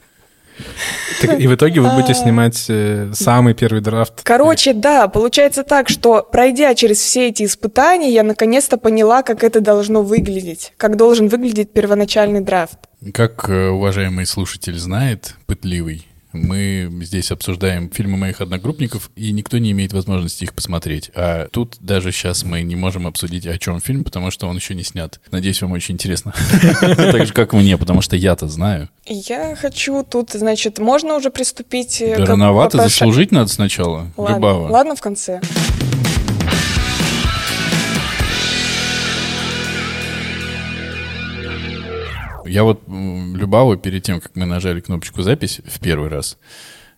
Так, 1.21 1.39
и 1.39 1.47
в 1.47 1.55
итоге 1.55 1.81
вы 1.81 1.89
будете 1.95 2.13
снимать 2.13 2.65
э, 2.69 3.11
самый 3.13 3.53
первый 3.53 3.81
драфт. 3.81 4.21
Короче, 4.23 4.73
да, 4.73 5.07
получается 5.07 5.63
так, 5.63 5.89
что 5.89 6.27
пройдя 6.31 6.75
через 6.75 6.99
все 6.99 7.29
эти 7.29 7.43
испытания, 7.43 8.11
я 8.11 8.23
наконец-то 8.23 8.77
поняла, 8.77 9.23
как 9.23 9.43
это 9.43 9.61
должно 9.61 10.01
выглядеть, 10.01 10.73
как 10.77 10.95
должен 10.95 11.27
выглядеть 11.27 11.71
первоначальный 11.71 12.41
драфт. 12.41 12.77
Как 13.13 13.49
э, 13.49 13.69
уважаемый 13.69 14.25
слушатель 14.25 14.77
знает, 14.77 15.35
пытливый, 15.45 16.05
мы 16.45 16.89
здесь 17.03 17.31
обсуждаем 17.31 17.89
фильмы 17.89 18.17
моих 18.17 18.41
одногруппников, 18.41 19.09
и 19.15 19.31
никто 19.31 19.57
не 19.57 19.71
имеет 19.71 19.93
возможности 19.93 20.43
их 20.43 20.53
посмотреть. 20.53 21.11
А 21.15 21.47
тут 21.51 21.77
даже 21.79 22.11
сейчас 22.11 22.43
мы 22.43 22.61
не 22.61 22.75
можем 22.75 23.07
обсудить, 23.07 23.45
о 23.47 23.57
чем 23.57 23.79
фильм, 23.81 24.03
потому 24.03 24.31
что 24.31 24.47
он 24.47 24.55
еще 24.55 24.75
не 24.75 24.83
снят. 24.83 25.19
Надеюсь, 25.31 25.61
вам 25.61 25.71
очень 25.73 25.95
интересно. 25.95 26.33
Так 26.97 27.25
же, 27.25 27.33
как 27.33 27.53
мне, 27.53 27.77
потому 27.77 28.01
что 28.01 28.15
я-то 28.15 28.47
знаю. 28.47 28.89
Я 29.05 29.55
хочу 29.55 30.03
тут, 30.03 30.31
значит, 30.31 30.79
можно 30.79 31.15
уже 31.15 31.29
приступить 31.29 32.01
э, 32.01 32.17
Да 32.17 32.25
рановато, 32.25 32.77
заслужить 32.77 33.31
надо 33.31 33.49
сначала. 33.49 34.07
Ладно, 34.69 34.95
в 34.95 35.01
конце. 35.01 35.41
Я 42.47 42.63
вот 42.63 42.81
м, 42.87 43.35
Любаву 43.35 43.77
перед 43.77 44.03
тем, 44.03 44.19
как 44.21 44.35
мы 44.35 44.45
нажали 44.45 44.79
кнопочку 44.81 45.21
запись 45.21 45.59
в 45.65 45.79
первый 45.79 46.09
раз, 46.09 46.37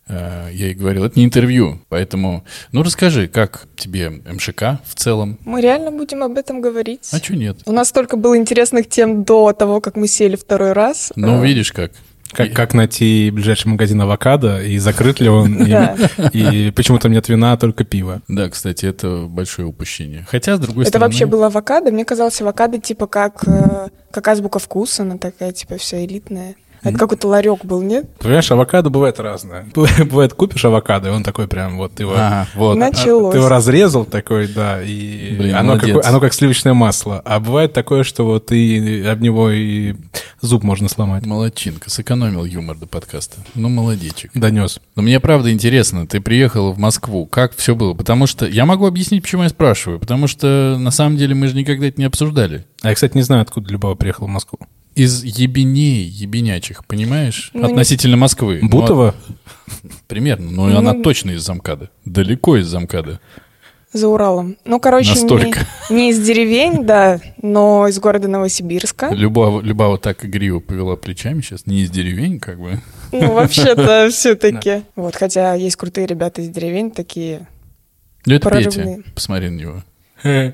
э, 0.07 0.49
я 0.51 0.65
ей 0.67 0.73
говорил, 0.73 1.03
это 1.03 1.19
не 1.19 1.25
интервью, 1.25 1.81
поэтому, 1.89 2.43
ну 2.71 2.83
расскажи, 2.83 3.27
как 3.27 3.67
тебе 3.75 4.09
МШК 4.09 4.79
в 4.85 4.95
целом? 4.95 5.37
Мы 5.45 5.61
реально 5.61 5.91
будем 5.91 6.23
об 6.23 6.37
этом 6.37 6.61
говорить. 6.61 7.09
А 7.11 7.17
что 7.17 7.35
нет? 7.35 7.57
У 7.65 7.71
нас 7.71 7.89
столько 7.89 8.17
было 8.17 8.37
интересных 8.37 8.89
тем 8.89 9.23
до 9.23 9.53
того, 9.53 9.81
как 9.81 9.95
мы 9.95 10.07
сели 10.07 10.35
второй 10.35 10.73
раз. 10.73 11.11
Ну, 11.15 11.41
Э, 11.41 11.45
видишь 11.45 11.71
как. 11.71 11.91
Как, 12.31 12.53
как 12.53 12.73
найти 12.73 13.31
ближайший 13.31 13.67
магазин 13.67 13.99
авокадо, 14.01 14.61
и 14.63 14.77
закрыт 14.77 15.19
ли 15.19 15.29
он, 15.29 15.55
и, 15.63 15.69
Да. 15.71 15.95
и 16.31 16.71
почему 16.71 16.99
там 16.99 17.11
нет 17.11 17.27
вина, 17.27 17.53
а 17.53 17.57
только 17.57 17.83
пиво. 17.83 18.21
Да, 18.27 18.49
кстати, 18.49 18.85
это 18.85 19.25
большое 19.27 19.67
упущение. 19.67 20.25
Хотя, 20.29 20.57
с 20.57 20.59
другой 20.59 20.83
Это 20.83 20.89
стороны... 20.91 21.07
вообще 21.07 21.25
было 21.25 21.47
авокадо. 21.47 21.91
Мне 21.91 22.05
казалось, 22.05 22.39
авокадо 22.41 22.79
типа 22.79 23.07
как, 23.07 23.47
э, 23.47 23.87
как 24.11 24.27
азбука 24.27 24.59
вкуса, 24.59 25.01
она 25.03 25.17
такая 25.17 25.51
типа 25.51 25.77
вся 25.77 26.03
элитная. 26.05 26.55
А 26.81 26.89
Это 26.89 26.97
какой-то 26.97 27.27
ларек 27.27 27.65
был, 27.65 27.81
нет? 27.81 28.09
Понимаешь, 28.19 28.49
авокадо 28.51 28.89
бывает 28.89 29.19
разное. 29.19 29.65
Бывает, 29.75 30.33
купишь 30.33 30.63
авокадо, 30.65 31.09
и 31.09 31.11
он 31.11 31.23
такой 31.23 31.47
прям 31.47 31.77
вот 31.77 31.99
его, 31.99 32.13
Ага, 32.13 32.47
вот. 32.55 32.73
А, 32.73 32.79
Началось. 32.79 33.31
ты 33.33 33.37
его 33.39 33.49
разрезал 33.49 34.05
такой, 34.05 34.47
да, 34.47 34.81
и 34.81 35.35
Блин, 35.37 35.55
оно, 35.55 35.73
молодец. 35.73 35.87
какое- 35.95 36.09
оно 36.09 36.19
как 36.19 36.33
сливочное 36.33 36.73
масло. 36.73 37.21
А 37.25 37.39
бывает 37.39 37.73
такое, 37.73 38.03
что 38.03 38.25
вот 38.25 38.51
и 38.51 39.03
об 39.05 39.21
него 39.21 39.49
и 39.51 39.95
зуб 40.41 40.63
можно 40.63 40.87
сломать. 40.89 41.25
Молодчинка, 41.25 41.89
сэкономил 41.89 42.45
юмор 42.45 42.77
до 42.77 42.87
подкаста. 42.87 43.37
Ну, 43.55 43.67
молодечек. 43.69 44.31
Донес. 44.33 44.79
Но 44.95 45.01
мне 45.01 45.19
правда 45.19 45.51
интересно, 45.51 46.07
ты 46.07 46.21
приехал 46.21 46.71
в 46.71 46.77
Москву, 46.79 47.25
как 47.25 47.55
все 47.55 47.75
было? 47.75 47.93
Потому 47.93 48.25
что 48.25 48.45
я 48.47 48.65
могу 48.65 48.85
объяснить, 48.87 49.21
почему 49.23 49.43
я 49.43 49.49
спрашиваю. 49.49 49.99
Потому 49.99 50.27
что 50.27 50.77
на 50.79 50.91
самом 50.91 51.17
деле 51.17 51.35
мы 51.35 51.47
же 51.49 51.55
никогда 51.55 51.87
это 51.87 51.99
не 51.99 52.05
обсуждали. 52.05 52.65
А 52.81 52.89
я, 52.89 52.95
кстати, 52.95 53.15
не 53.17 53.23
знаю, 53.23 53.41
откуда 53.41 53.69
Любава 53.69 53.95
приехала 53.95 54.27
в 54.27 54.29
Москву. 54.29 54.59
Из 54.99 55.23
ебеней, 55.23 56.03
ебенячих, 56.03 56.85
понимаешь? 56.85 57.51
Ну, 57.53 57.65
не- 57.67 57.71
Относительно 57.71 58.17
Москвы. 58.17 58.59
Ну, 58.61 58.69
Бутова? 58.69 59.15
а- 59.17 59.87
примерно. 60.07 60.51
Но 60.51 60.67
Ну, 60.67 60.77
она 60.77 60.93
точно 60.93 61.31
из 61.31 61.41
замкада. 61.41 61.89
Далеко 62.05 62.57
из 62.57 62.67
замкада. 62.67 63.19
За 63.93 64.07
Уралом. 64.07 64.57
Ну, 64.65 64.79
короче, 64.79 65.13
не, 65.15 65.21
Настолько. 65.21 65.65
не 65.89 66.09
из 66.11 66.19
деревень, 66.19 66.85
да, 66.85 67.19
но 67.41 67.87
из 67.87 67.97
города 67.99 68.27
Новосибирска. 68.27 69.09
Любава, 69.13 69.61
Любава 69.61 69.97
так 69.97 70.23
игриво 70.25 70.59
повела 70.59 70.95
плечами 70.95 71.41
сейчас. 71.41 71.65
Не 71.65 71.81
из 71.83 71.89
деревень, 71.89 72.39
как 72.39 72.59
бы. 72.59 72.81
Ну, 73.11 73.31
вообще-то 73.33 74.09
все-таки. 74.11 74.83
Вот, 74.95 75.15
хотя 75.15 75.53
есть 75.55 75.75
крутые 75.77 76.05
ребята 76.07 76.41
из 76.41 76.49
деревень, 76.49 76.91
такие. 76.91 77.47
Ну, 78.25 78.35
это 78.35 78.49
Прорывные. 78.49 78.97
Петя. 78.97 79.11
Посмотри 79.15 79.49
на 79.49 79.55
него. 79.57 79.83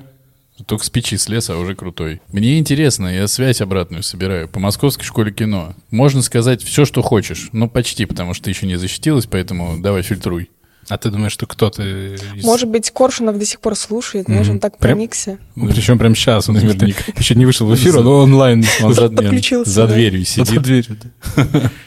Только 0.64 0.84
с 0.84 0.90
печи 0.90 1.16
слез, 1.18 1.50
а 1.50 1.58
уже 1.58 1.74
крутой. 1.74 2.22
Мне 2.32 2.58
интересно, 2.58 3.08
я 3.08 3.28
связь 3.28 3.60
обратную 3.60 4.02
собираю. 4.02 4.48
По 4.48 4.58
Московской 4.58 5.04
школе 5.04 5.30
кино. 5.32 5.74
Можно 5.90 6.22
сказать 6.22 6.62
все, 6.62 6.84
что 6.86 7.02
хочешь. 7.02 7.50
Ну, 7.52 7.68
почти, 7.68 8.06
потому 8.06 8.32
что 8.32 8.44
ты 8.44 8.50
еще 8.50 8.66
не 8.66 8.76
защитилась, 8.76 9.26
поэтому 9.26 9.78
давай 9.80 10.02
фильтруй. 10.02 10.50
А 10.88 10.98
ты 10.98 11.10
думаешь, 11.10 11.32
что 11.32 11.46
кто-то 11.46 11.82
из... 11.82 12.44
Может 12.44 12.68
быть, 12.68 12.90
Коршунов 12.92 13.38
до 13.38 13.44
сих 13.44 13.60
пор 13.60 13.74
слушает, 13.74 14.26
знаешь, 14.26 14.48
он 14.48 14.60
так 14.60 14.78
Прям- 14.78 14.96
проникся. 14.96 15.38
Ну, 15.56 15.68
Причем 15.68 15.98
прям 15.98 16.14
сейчас. 16.14 16.48
Он 16.48 16.54
Наверняка. 16.54 17.02
еще 17.18 17.34
не 17.34 17.44
вышел 17.44 17.66
в 17.66 17.74
эфир, 17.74 18.00
но 18.02 18.18
онлайн. 18.18 18.64
за, 18.80 19.10
подключился, 19.10 19.68
за 19.68 19.88
дверью 19.88 20.20
За 20.20 20.26
сидит. 20.46 20.62
дверью, 20.62 20.96
да. 21.36 21.70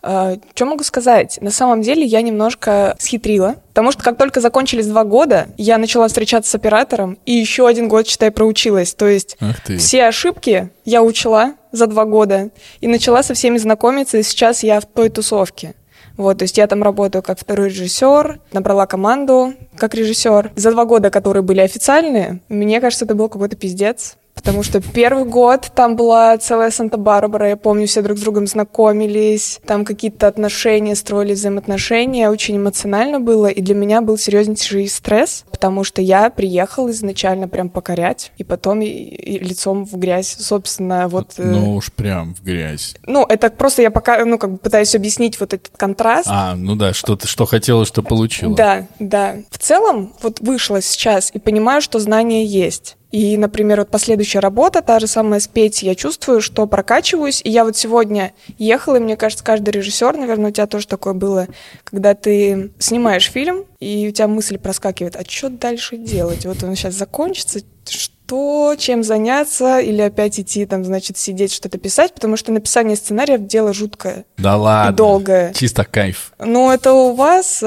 что 0.00 0.64
могу 0.64 0.84
сказать? 0.84 1.38
На 1.40 1.50
самом 1.50 1.82
деле 1.82 2.04
я 2.04 2.22
немножко 2.22 2.96
схитрила, 2.98 3.56
потому 3.68 3.92
что 3.92 4.02
как 4.02 4.16
только 4.16 4.40
закончились 4.40 4.86
два 4.86 5.04
года, 5.04 5.48
я 5.56 5.78
начала 5.78 6.08
встречаться 6.08 6.50
с 6.50 6.54
оператором, 6.54 7.18
и 7.26 7.32
еще 7.32 7.66
один 7.66 7.88
год, 7.88 8.06
считай, 8.06 8.30
проучилась. 8.30 8.94
То 8.94 9.06
есть 9.06 9.36
все 9.78 10.04
ошибки 10.04 10.70
я 10.84 11.02
учла 11.02 11.54
за 11.72 11.86
два 11.86 12.04
года 12.04 12.50
и 12.80 12.86
начала 12.86 13.22
со 13.22 13.34
всеми 13.34 13.58
знакомиться, 13.58 14.18
и 14.18 14.22
сейчас 14.22 14.62
я 14.62 14.80
в 14.80 14.86
той 14.86 15.08
тусовке. 15.08 15.74
Вот, 16.16 16.38
то 16.38 16.42
есть 16.42 16.58
я 16.58 16.66
там 16.66 16.82
работаю 16.82 17.22
как 17.22 17.38
второй 17.38 17.68
режиссер, 17.68 18.40
набрала 18.52 18.86
команду 18.86 19.54
как 19.76 19.94
режиссер. 19.94 20.50
За 20.56 20.72
два 20.72 20.84
года, 20.84 21.10
которые 21.10 21.44
были 21.44 21.60
официальные, 21.60 22.40
мне 22.48 22.80
кажется, 22.80 23.04
это 23.04 23.14
был 23.14 23.28
какой-то 23.28 23.54
пиздец. 23.54 24.16
Потому 24.38 24.62
что 24.62 24.80
первый 24.80 25.24
год 25.24 25.70
там 25.74 25.96
была 25.96 26.38
целая 26.38 26.70
Санта-Барбара, 26.70 27.48
я 27.48 27.56
помню, 27.56 27.86
все 27.86 28.02
друг 28.02 28.18
с 28.18 28.20
другом 28.20 28.46
знакомились, 28.46 29.60
там 29.66 29.84
какие-то 29.84 30.26
отношения, 30.28 30.94
строили 30.94 31.34
взаимоотношения, 31.34 32.30
очень 32.30 32.56
эмоционально 32.56 33.20
было, 33.20 33.46
и 33.46 33.60
для 33.60 33.74
меня 33.74 34.00
был 34.00 34.16
серьезнейший 34.16 34.88
стресс, 34.88 35.44
потому 35.50 35.84
что 35.84 36.00
я 36.00 36.30
приехал 36.30 36.88
изначально 36.90 37.48
прям 37.48 37.68
покорять, 37.68 38.32
и 38.38 38.44
потом 38.44 38.80
и, 38.80 38.86
и 38.86 39.38
лицом 39.38 39.84
в 39.84 39.96
грязь, 39.98 40.36
собственно, 40.38 41.08
вот... 41.08 41.34
э, 41.36 41.42
Ну 41.42 41.74
уж 41.74 41.92
прям 41.92 42.34
в 42.34 42.42
грязь. 42.42 42.94
ну, 43.06 43.24
это 43.28 43.50
просто 43.50 43.82
я 43.82 43.90
пока, 43.90 44.24
ну, 44.24 44.38
как 44.38 44.52
бы 44.52 44.58
пытаюсь 44.58 44.94
объяснить 44.94 45.40
вот 45.40 45.52
этот 45.52 45.76
контраст. 45.76 46.28
А, 46.30 46.54
ну 46.54 46.76
да, 46.76 46.92
что 46.94 47.16
ты 47.16 47.26
что 47.26 47.44
хотела, 47.44 47.84
что 47.84 48.02
получила. 48.02 48.54
Да, 48.54 48.86
да. 48.98 49.36
В 49.50 49.58
целом, 49.58 50.14
вот 50.22 50.40
вышла 50.40 50.80
сейчас 50.80 51.30
и 51.34 51.38
понимаю, 51.38 51.82
что 51.82 51.98
знания 51.98 52.44
есть. 52.44 52.96
И, 53.10 53.36
например, 53.38 53.78
вот 53.78 53.90
последующая 53.90 54.40
работа, 54.40 54.82
та 54.82 55.00
же 55.00 55.06
самая 55.06 55.40
с 55.40 55.48
Петей, 55.48 55.86
я 55.86 55.94
чувствую, 55.94 56.40
что 56.40 56.66
прокачиваюсь. 56.66 57.40
И 57.42 57.50
я 57.50 57.64
вот 57.64 57.76
сегодня 57.76 58.32
ехала, 58.58 58.96
и 58.96 59.00
мне 59.00 59.16
кажется, 59.16 59.44
каждый 59.44 59.70
режиссер, 59.70 60.16
наверное, 60.16 60.50
у 60.50 60.52
тебя 60.52 60.66
тоже 60.66 60.86
такое 60.86 61.14
было, 61.14 61.48
когда 61.84 62.14
ты 62.14 62.70
снимаешь 62.78 63.30
фильм, 63.30 63.64
и 63.80 64.08
у 64.08 64.12
тебя 64.12 64.28
мысль 64.28 64.58
проскакивает, 64.58 65.16
а 65.16 65.24
что 65.26 65.48
дальше 65.48 65.96
делать? 65.96 66.44
Вот 66.44 66.62
он 66.62 66.76
сейчас 66.76 66.94
закончится, 66.94 67.60
что, 67.88 68.74
чем 68.78 69.02
заняться, 69.02 69.78
или 69.78 70.02
опять 70.02 70.38
идти 70.38 70.66
там, 70.66 70.84
значит, 70.84 71.16
сидеть, 71.16 71.52
что-то 71.52 71.78
писать, 71.78 72.12
потому 72.12 72.36
что 72.36 72.52
написание 72.52 72.96
сценариев 72.96 73.46
дело 73.46 73.72
жуткое. 73.72 74.26
Да 74.36 74.56
ладно. 74.56 74.92
долгое. 74.92 75.52
Чисто 75.54 75.84
кайф. 75.84 76.32
Ну, 76.38 76.70
это 76.70 76.92
у 76.92 77.14
вас... 77.14 77.64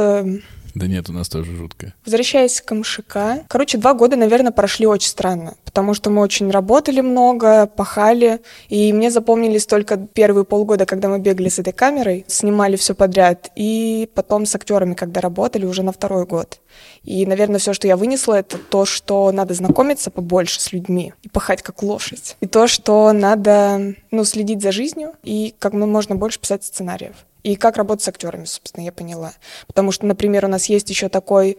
Да 0.73 0.87
нет, 0.87 1.09
у 1.09 1.13
нас 1.13 1.29
тоже 1.29 1.55
жутко. 1.55 1.93
Возвращаясь 2.05 2.61
к 2.61 2.73
МШК, 2.73 3.45
короче, 3.47 3.77
два 3.77 3.93
года, 3.93 4.15
наверное, 4.15 4.51
прошли 4.51 4.85
очень 4.85 5.09
странно, 5.09 5.55
потому 5.65 5.93
что 5.93 6.09
мы 6.09 6.21
очень 6.21 6.49
работали 6.49 7.01
много, 7.01 7.67
пахали, 7.67 8.41
и 8.69 8.93
мне 8.93 9.11
запомнились 9.11 9.65
только 9.65 9.97
первые 9.97 10.45
полгода, 10.45 10.85
когда 10.85 11.09
мы 11.09 11.19
бегали 11.19 11.49
с 11.49 11.59
этой 11.59 11.73
камерой, 11.73 12.25
снимали 12.27 12.75
все 12.75 12.95
подряд, 12.95 13.51
и 13.55 14.09
потом 14.13 14.45
с 14.45 14.55
актерами, 14.55 14.93
когда 14.93 15.21
работали 15.21 15.65
уже 15.65 15.83
на 15.83 15.91
второй 15.91 16.25
год. 16.25 16.59
И, 17.03 17.25
наверное, 17.25 17.59
все, 17.59 17.73
что 17.73 17.87
я 17.87 17.97
вынесла, 17.97 18.35
это 18.35 18.57
то, 18.57 18.85
что 18.85 19.31
надо 19.31 19.53
знакомиться 19.53 20.11
побольше 20.11 20.61
с 20.61 20.71
людьми 20.71 21.13
и 21.23 21.29
пахать 21.29 21.61
как 21.61 21.83
лошадь. 21.83 22.37
И 22.39 22.47
то, 22.47 22.67
что 22.67 23.11
надо, 23.11 23.95
ну, 24.11 24.23
следить 24.23 24.61
за 24.61 24.71
жизнью 24.71 25.13
и 25.23 25.53
как 25.59 25.73
можно 25.73 26.15
больше 26.15 26.39
писать 26.39 26.63
сценариев. 26.63 27.15
И 27.43 27.55
как 27.55 27.77
работать 27.77 28.03
с 28.03 28.07
актерами, 28.07 28.45
собственно, 28.45 28.83
я 28.83 28.91
поняла. 28.91 29.33
Потому 29.67 29.91
что, 29.91 30.05
например, 30.05 30.45
у 30.45 30.47
нас 30.47 30.65
есть 30.65 30.89
еще 30.89 31.09
такой 31.09 31.57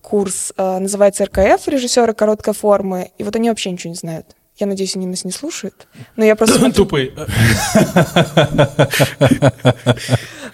курс, 0.00 0.52
э, 0.56 0.78
называется 0.78 1.24
РКФ, 1.26 1.68
режиссеры 1.68 2.14
короткой 2.14 2.54
формы, 2.54 3.10
и 3.18 3.24
вот 3.24 3.36
они 3.36 3.50
вообще 3.50 3.70
ничего 3.70 3.90
не 3.90 3.96
знают. 3.96 4.34
Я 4.56 4.66
надеюсь, 4.66 4.96
они 4.96 5.06
нас 5.06 5.24
не 5.24 5.30
слушают. 5.30 5.86
Но 6.16 6.24
я 6.24 6.34
просто 6.34 6.58
смотрю- 6.58 6.74
Тупый. 6.74 7.14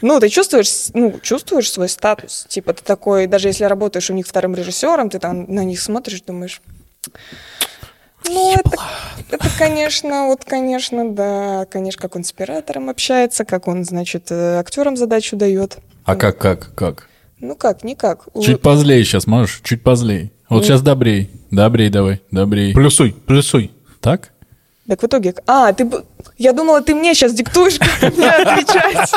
Ну, 0.03 0.21
ты 0.21 0.29
чувствуешь, 0.29 0.89
ну, 0.93 1.19
чувствуешь 1.23 1.71
свой 1.71 1.89
статус. 1.89 2.47
Типа 2.49 2.75
ты 2.75 2.83
такой, 2.85 3.27
даже 3.27 3.49
если 3.49 3.65
работаешь 3.65 4.11
у 4.11 4.13
них 4.13 4.27
вторым 4.27 4.55
режиссером, 4.55 5.09
ты 5.09 5.19
там 5.19 5.47
на 5.53 5.65
них 5.65 5.81
смотришь, 5.81 6.21
думаешь... 6.23 6.61
Ну, 8.29 8.55
это, 8.55 8.71
это, 9.31 9.49
конечно, 9.59 10.27
вот, 10.27 10.45
конечно, 10.45 11.11
да, 11.11 11.67
конечно, 11.71 12.01
как 12.01 12.17
он 12.17 12.25
с 12.25 12.33
оператором 12.33 12.89
общается, 12.91 13.45
как 13.45 13.69
он, 13.69 13.85
значит, 13.85 14.31
э, 14.31 14.59
актерам 14.59 14.97
задачу 14.97 15.37
дает. 15.37 15.79
А 16.05 16.17
как, 16.17 16.39
как, 16.39 16.75
как? 16.75 17.09
Ну 17.41 17.55
как, 17.57 17.85
никак. 17.85 18.27
Чуть 18.43 18.61
позлей 18.61 19.05
сейчас, 19.05 19.27
можешь? 19.27 19.61
Чуть 19.63 19.83
позлей. 19.83 20.33
Вот 20.49 20.61
Не- 20.61 20.65
сейчас 20.67 20.83
добрей. 20.83 21.31
Добрей 21.51 21.91
давай, 21.91 22.23
добрей. 22.31 22.75
Плюсуй, 22.75 23.13
плюсуй. 23.13 23.71
Так? 24.01 24.31
Так 24.87 25.03
в 25.03 25.07
итоге... 25.07 25.35
А, 25.47 25.73
ты... 25.73 25.91
Я 26.37 26.53
думала, 26.53 26.81
ты 26.83 26.95
мне 26.95 27.15
сейчас 27.15 27.33
диктуешь, 27.35 27.79
как 27.79 28.17
мне 28.17 28.31
отвечать. 28.31 29.11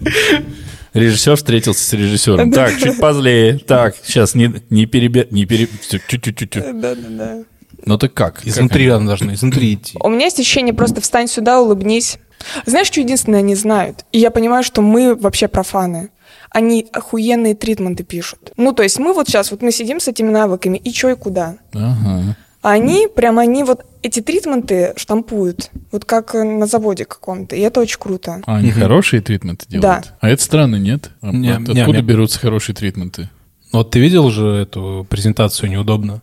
Режиссер 0.94 1.36
встретился 1.36 1.84
с 1.84 1.92
режиссером. 1.92 2.52
Так, 2.52 2.76
чуть 2.78 2.98
позлее. 2.98 3.58
Так, 3.58 3.94
сейчас 4.02 4.34
не, 4.34 4.52
не 4.70 4.86
перебе... 4.86 5.28
Не 5.30 5.44
пере... 5.46 5.68
Чуть-чуть-чуть. 6.08 6.52
Да-да-да. 6.52 7.44
Ну 7.84 7.98
так 7.98 8.12
как? 8.12 8.46
Изнутри 8.46 8.88
она 8.88 9.06
должна, 9.06 9.34
изнутри 9.34 9.74
идти. 9.74 9.96
У 10.00 10.08
меня 10.08 10.24
есть 10.24 10.38
ощущение 10.38 10.74
просто 10.74 11.00
встань 11.00 11.28
сюда, 11.28 11.60
улыбнись. 11.60 12.18
Знаешь, 12.66 12.86
что 12.88 13.00
единственное 13.00 13.40
они 13.40 13.54
знают? 13.54 14.04
И 14.12 14.18
я 14.18 14.30
понимаю, 14.30 14.62
что 14.62 14.82
мы 14.82 15.14
вообще 15.14 15.48
профаны. 15.48 16.10
Они 16.50 16.86
охуенные 16.92 17.54
тритменты 17.54 18.04
пишут. 18.04 18.52
Ну, 18.56 18.72
то 18.72 18.82
есть 18.82 18.98
мы 18.98 19.12
вот 19.12 19.28
сейчас, 19.28 19.50
вот 19.50 19.62
мы 19.62 19.70
сидим 19.70 20.00
с 20.00 20.08
этими 20.08 20.30
навыками, 20.30 20.78
и 20.78 20.92
чё, 20.92 21.10
и 21.10 21.14
куда. 21.14 21.56
Ага. 21.74 22.36
А 22.60 22.72
они, 22.72 23.06
прям 23.14 23.38
они 23.38 23.62
вот 23.62 23.84
эти 24.02 24.20
тритменты 24.20 24.92
штампуют, 24.96 25.70
вот 25.92 26.04
как 26.04 26.34
э, 26.34 26.42
на 26.42 26.66
заводе 26.66 27.04
каком-то, 27.04 27.54
и 27.54 27.60
это 27.60 27.80
очень 27.80 27.98
круто. 27.98 28.42
А 28.46 28.56
они 28.56 28.70
хорошие 28.72 29.20
тритменты 29.22 29.66
делают? 29.68 29.82
Да. 30.04 30.16
А 30.20 30.28
это 30.28 30.42
странно, 30.42 30.76
нет? 30.76 31.10
А 31.20 31.30
Не, 31.30 31.50
от- 31.50 31.60
не, 31.60 31.80
Откуда 31.80 31.98
мне- 31.98 32.02
берутся 32.02 32.38
хорошие 32.40 32.74
тритменты? 32.74 33.28
Вот 33.72 33.90
ты 33.90 34.00
видел 34.00 34.30
же 34.30 34.46
эту 34.48 35.06
презентацию 35.08 35.70
неудобно? 35.70 36.22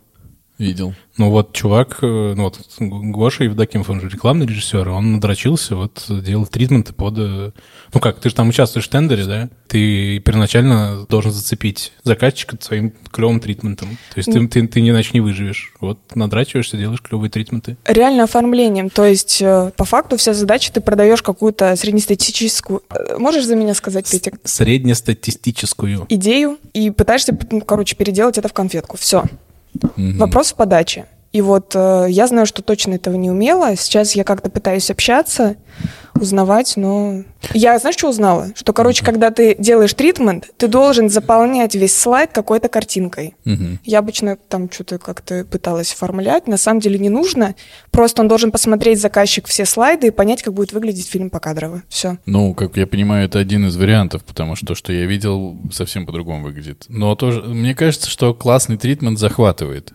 Видел. 0.58 0.94
Ну 1.18 1.30
вот 1.30 1.52
чувак, 1.52 1.98
э, 2.02 2.34
ну 2.34 2.44
вот 2.44 2.58
Гоша 2.78 3.44
Евдокимов, 3.44 3.90
он 3.90 4.00
же 4.00 4.08
рекламный 4.08 4.46
режиссер, 4.46 4.88
он 4.88 5.12
надрочился, 5.12 5.76
вот 5.76 6.04
делал 6.08 6.46
тритменты 6.46 6.92
под... 6.94 7.14
э, 7.18 7.52
Ну 7.92 8.00
как, 8.00 8.20
ты 8.20 8.30
же 8.30 8.34
там 8.34 8.48
участвуешь 8.48 8.86
в 8.86 8.90
тендере, 8.90 9.24
да? 9.24 9.48
Ты 9.68 10.18
первоначально 10.20 11.06
должен 11.08 11.32
зацепить 11.32 11.92
заказчика 12.04 12.56
своим 12.60 12.92
клевым 13.10 13.40
тритментом. 13.40 13.98
То 14.14 14.18
есть 14.18 14.32
ты, 14.32 14.48
ты, 14.48 14.66
ты 14.66 14.80
иначе 14.80 15.10
не 15.12 15.20
выживешь. 15.20 15.74
Вот 15.80 15.98
надрачиваешься, 16.14 16.76
делаешь 16.78 17.02
клевые 17.02 17.30
тритменты. 17.30 17.76
Реально 17.84 18.24
оформлением. 18.24 18.88
То 18.88 19.04
есть, 19.04 19.42
э, 19.42 19.72
по 19.76 19.84
факту, 19.84 20.16
вся 20.16 20.32
задача, 20.32 20.72
ты 20.72 20.80
продаешь 20.80 21.22
какую-то 21.22 21.76
среднестатистическую... 21.76 22.82
Можешь 23.18 23.44
за 23.44 23.56
меня 23.56 23.74
сказать, 23.74 24.10
Петя? 24.10 24.32
Среднестатистическую. 24.44 26.06
Идею 26.08 26.58
и 26.72 26.90
пытаешься, 26.90 27.36
ну, 27.50 27.60
короче, 27.60 27.96
переделать 27.96 28.38
это 28.38 28.48
в 28.48 28.52
конфетку. 28.52 28.96
Все. 28.96 29.24
Мгм. 29.96 30.18
Вопрос 30.18 30.52
в 30.52 30.56
подаче. 30.56 31.06
И 31.32 31.42
вот 31.42 31.72
э, 31.74 32.06
я 32.08 32.26
знаю, 32.26 32.46
что 32.46 32.62
точно 32.62 32.94
этого 32.94 33.14
не 33.16 33.30
умела. 33.30 33.76
Сейчас 33.76 34.14
я 34.14 34.24
как-то 34.24 34.48
пытаюсь 34.48 34.90
общаться, 34.90 35.56
узнавать, 36.20 36.74
но... 36.76 37.22
Я, 37.52 37.78
знаешь, 37.78 37.96
что 37.96 38.08
узнала? 38.08 38.48
Что, 38.54 38.72
короче, 38.72 39.04
когда 39.04 39.30
ты 39.30 39.54
делаешь 39.58 39.94
тритмент, 39.94 40.50
ты 40.56 40.66
должен 40.68 41.08
заполнять 41.08 41.74
весь 41.74 41.96
слайд 41.96 42.30
какой-то 42.32 42.68
картинкой. 42.68 43.36
Мгм. 43.44 43.78
Я 43.84 44.00
обычно 44.00 44.36
там 44.36 44.70
что-то 44.70 44.98
как-то 44.98 45.44
пыталась 45.44 45.92
оформлять. 45.92 46.48
На 46.48 46.56
самом 46.56 46.80
деле 46.80 46.98
не 46.98 47.08
нужно. 47.08 47.54
Просто 47.90 48.22
он 48.22 48.28
должен 48.28 48.50
посмотреть 48.50 49.00
заказчик 49.00 49.46
все 49.46 49.64
слайды 49.64 50.08
и 50.08 50.10
понять, 50.10 50.42
как 50.42 50.54
будет 50.54 50.72
выглядеть 50.72 51.08
фильм 51.08 51.30
покадрово. 51.30 51.82
Все. 51.88 52.18
Ну, 52.26 52.54
как 52.54 52.76
я 52.76 52.86
понимаю, 52.86 53.26
это 53.26 53.38
один 53.38 53.66
из 53.66 53.76
вариантов, 53.76 54.24
потому 54.24 54.56
что 54.56 54.66
то, 54.66 54.74
что 54.74 54.92
я 54.92 55.06
видел, 55.06 55.56
совсем 55.72 56.06
по-другому 56.06 56.44
выглядит. 56.44 56.86
Но 56.88 57.14
тоже, 57.14 57.42
мне 57.42 57.74
кажется, 57.74 58.10
что 58.10 58.34
классный 58.34 58.76
тритмент 58.76 59.18
захватывает. 59.18 59.92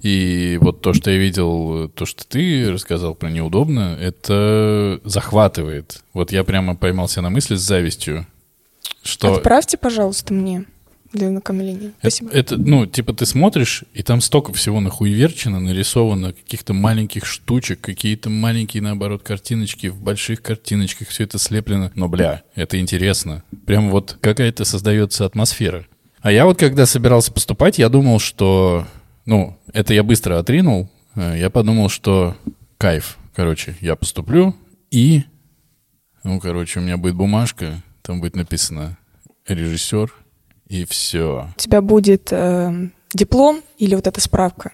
И 0.00 0.58
вот 0.60 0.80
то, 0.80 0.94
что 0.94 1.10
я 1.10 1.18
видел, 1.18 1.88
то, 1.90 2.06
что 2.06 2.26
ты 2.26 2.70
рассказал 2.70 3.14
про 3.14 3.28
неудобно, 3.28 3.98
это 4.00 5.00
захватывает. 5.04 5.23
Вот 6.12 6.32
я 6.32 6.44
прямо 6.44 6.76
поймался 6.76 7.20
на 7.20 7.30
мысли 7.30 7.54
с 7.56 7.60
завистью, 7.60 8.26
что... 9.02 9.34
Отправьте, 9.34 9.76
пожалуйста, 9.76 10.32
мне 10.32 10.64
для 11.12 11.28
ознакомления. 11.28 11.92
Это, 12.02 12.10
Спасибо. 12.10 12.30
это, 12.32 12.56
ну, 12.56 12.86
типа 12.86 13.12
ты 13.14 13.24
смотришь, 13.24 13.84
и 13.92 14.02
там 14.02 14.20
столько 14.20 14.52
всего 14.52 14.80
нахуеверчено, 14.80 15.60
нарисовано, 15.60 16.32
каких-то 16.32 16.72
маленьких 16.74 17.24
штучек, 17.24 17.80
какие-то 17.80 18.30
маленькие, 18.30 18.82
наоборот, 18.82 19.22
картиночки, 19.22 19.86
в 19.88 20.00
больших 20.02 20.42
картиночках 20.42 21.08
все 21.08 21.24
это 21.24 21.38
слеплено. 21.38 21.92
Но, 21.94 22.08
бля, 22.08 22.42
это 22.54 22.80
интересно. 22.80 23.44
Прям 23.66 23.90
вот 23.90 24.18
какая-то 24.20 24.64
создается 24.64 25.24
атмосфера. 25.24 25.86
А 26.20 26.32
я 26.32 26.46
вот, 26.46 26.58
когда 26.58 26.86
собирался 26.86 27.32
поступать, 27.32 27.78
я 27.78 27.88
думал, 27.88 28.18
что... 28.18 28.86
Ну, 29.26 29.58
это 29.72 29.94
я 29.94 30.02
быстро 30.02 30.38
отринул. 30.38 30.90
Э, 31.14 31.36
Я 31.38 31.48
подумал, 31.50 31.88
что 31.88 32.36
кайф. 32.78 33.18
Короче, 33.34 33.76
я 33.80 33.94
поступлю, 33.96 34.54
и... 34.94 35.24
Ну, 36.22 36.40
короче, 36.40 36.78
у 36.78 36.82
меня 36.82 36.96
будет 36.96 37.16
бумажка, 37.16 37.82
там 38.02 38.20
будет 38.20 38.36
написано 38.36 38.96
режиссер, 39.46 40.12
и 40.68 40.84
все. 40.86 41.50
У 41.56 41.60
тебя 41.60 41.82
будет 41.82 42.32
э, 42.32 42.90
диплом 43.12 43.62
или 43.76 43.94
вот 43.94 44.06
эта 44.06 44.20
справка? 44.20 44.72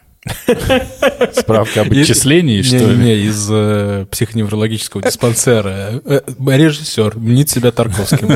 Справка 1.33 1.81
об 1.83 1.91
отчислении, 1.93 2.61
что 2.63 2.77
ли? 2.77 2.97
Не, 2.97 3.15
из 3.17 3.49
э, 3.51 4.07
психоневрологического 4.11 5.03
диспансера. 5.03 6.01
Э, 6.05 6.21
э, 6.27 6.57
режиссер, 6.57 7.17
мнит 7.17 7.49
себя 7.49 7.73
Тарковским. 7.73 8.29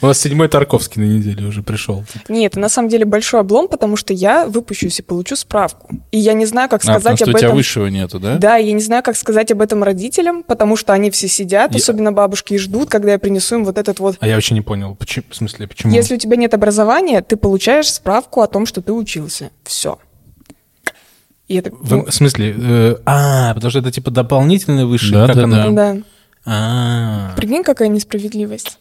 У 0.00 0.06
вас 0.06 0.18
седьмой 0.18 0.48
Тарковский 0.48 1.02
на 1.02 1.06
неделе 1.06 1.46
уже 1.46 1.62
пришел. 1.62 2.04
Нет, 2.28 2.52
это 2.52 2.60
на 2.60 2.68
самом 2.68 2.88
деле 2.88 3.04
большой 3.04 3.40
облом, 3.40 3.68
потому 3.68 3.96
что 3.96 4.14
я 4.14 4.46
выпущусь 4.46 4.98
и 5.00 5.02
получу 5.02 5.36
справку. 5.36 5.90
И 6.10 6.18
я 6.18 6.32
не 6.32 6.46
знаю, 6.46 6.70
как 6.70 6.82
А, 6.82 6.84
сказать 6.84 7.20
об 7.20 7.28
у 7.28 7.32
тебя 7.32 7.48
этом. 7.48 7.56
высшего 7.56 7.86
нету, 7.88 8.18
да? 8.18 8.36
Да, 8.38 8.56
я 8.56 8.72
не 8.72 8.80
знаю, 8.82 9.02
как 9.02 9.16
сказать 9.16 9.50
об 9.52 9.60
этом 9.60 9.82
родителям, 9.82 10.42
потому 10.42 10.76
что 10.76 10.94
они 10.94 11.10
все 11.10 11.28
сидят, 11.28 11.72
Я- 11.72 11.78
особенно 11.78 12.12
бабушки, 12.12 12.54
и 12.54 12.58
ждут, 12.58 12.88
когда 12.88 13.12
я 13.12 13.18
принесу 13.18 13.56
им 13.56 13.64
вот 13.64 13.76
этот 13.76 13.98
вот. 13.98 14.16
А 14.20 14.26
я 14.26 14.34
вообще 14.36 14.54
не 14.54 14.62
понял, 14.62 14.94
почему, 14.94 15.26
в 15.30 15.36
смысле, 15.36 15.66
почему? 15.66 15.92
Если 15.92 16.14
у 16.14 16.18
тебя 16.18 16.36
нет 16.36 16.54
образования, 16.54 17.20
ты 17.20 17.36
получаешь 17.36 17.92
справку 17.92 18.40
о 18.40 18.46
том, 18.46 18.64
что 18.64 18.80
ты 18.80 18.92
учился. 18.92 19.50
Все. 19.64 19.98
И 21.48 21.54
это... 21.56 21.70
В, 21.70 21.90
ну, 21.90 22.04
в 22.06 22.12
смысле, 22.12 22.54
э, 22.58 22.96
а, 23.06 23.54
потому 23.54 23.70
что 23.70 23.78
это 23.78 23.92
типа 23.92 24.10
дополнительное 24.10 24.84
высшее, 24.84 25.12
Да, 25.12 25.26
как 25.28 25.36
да, 25.36 25.42
оно? 25.44 25.54
да. 25.54 25.94
да. 25.94 26.00
А, 26.44 27.34
Прикинь, 27.36 27.62
какая 27.62 27.88
несправедливость. 27.88 28.78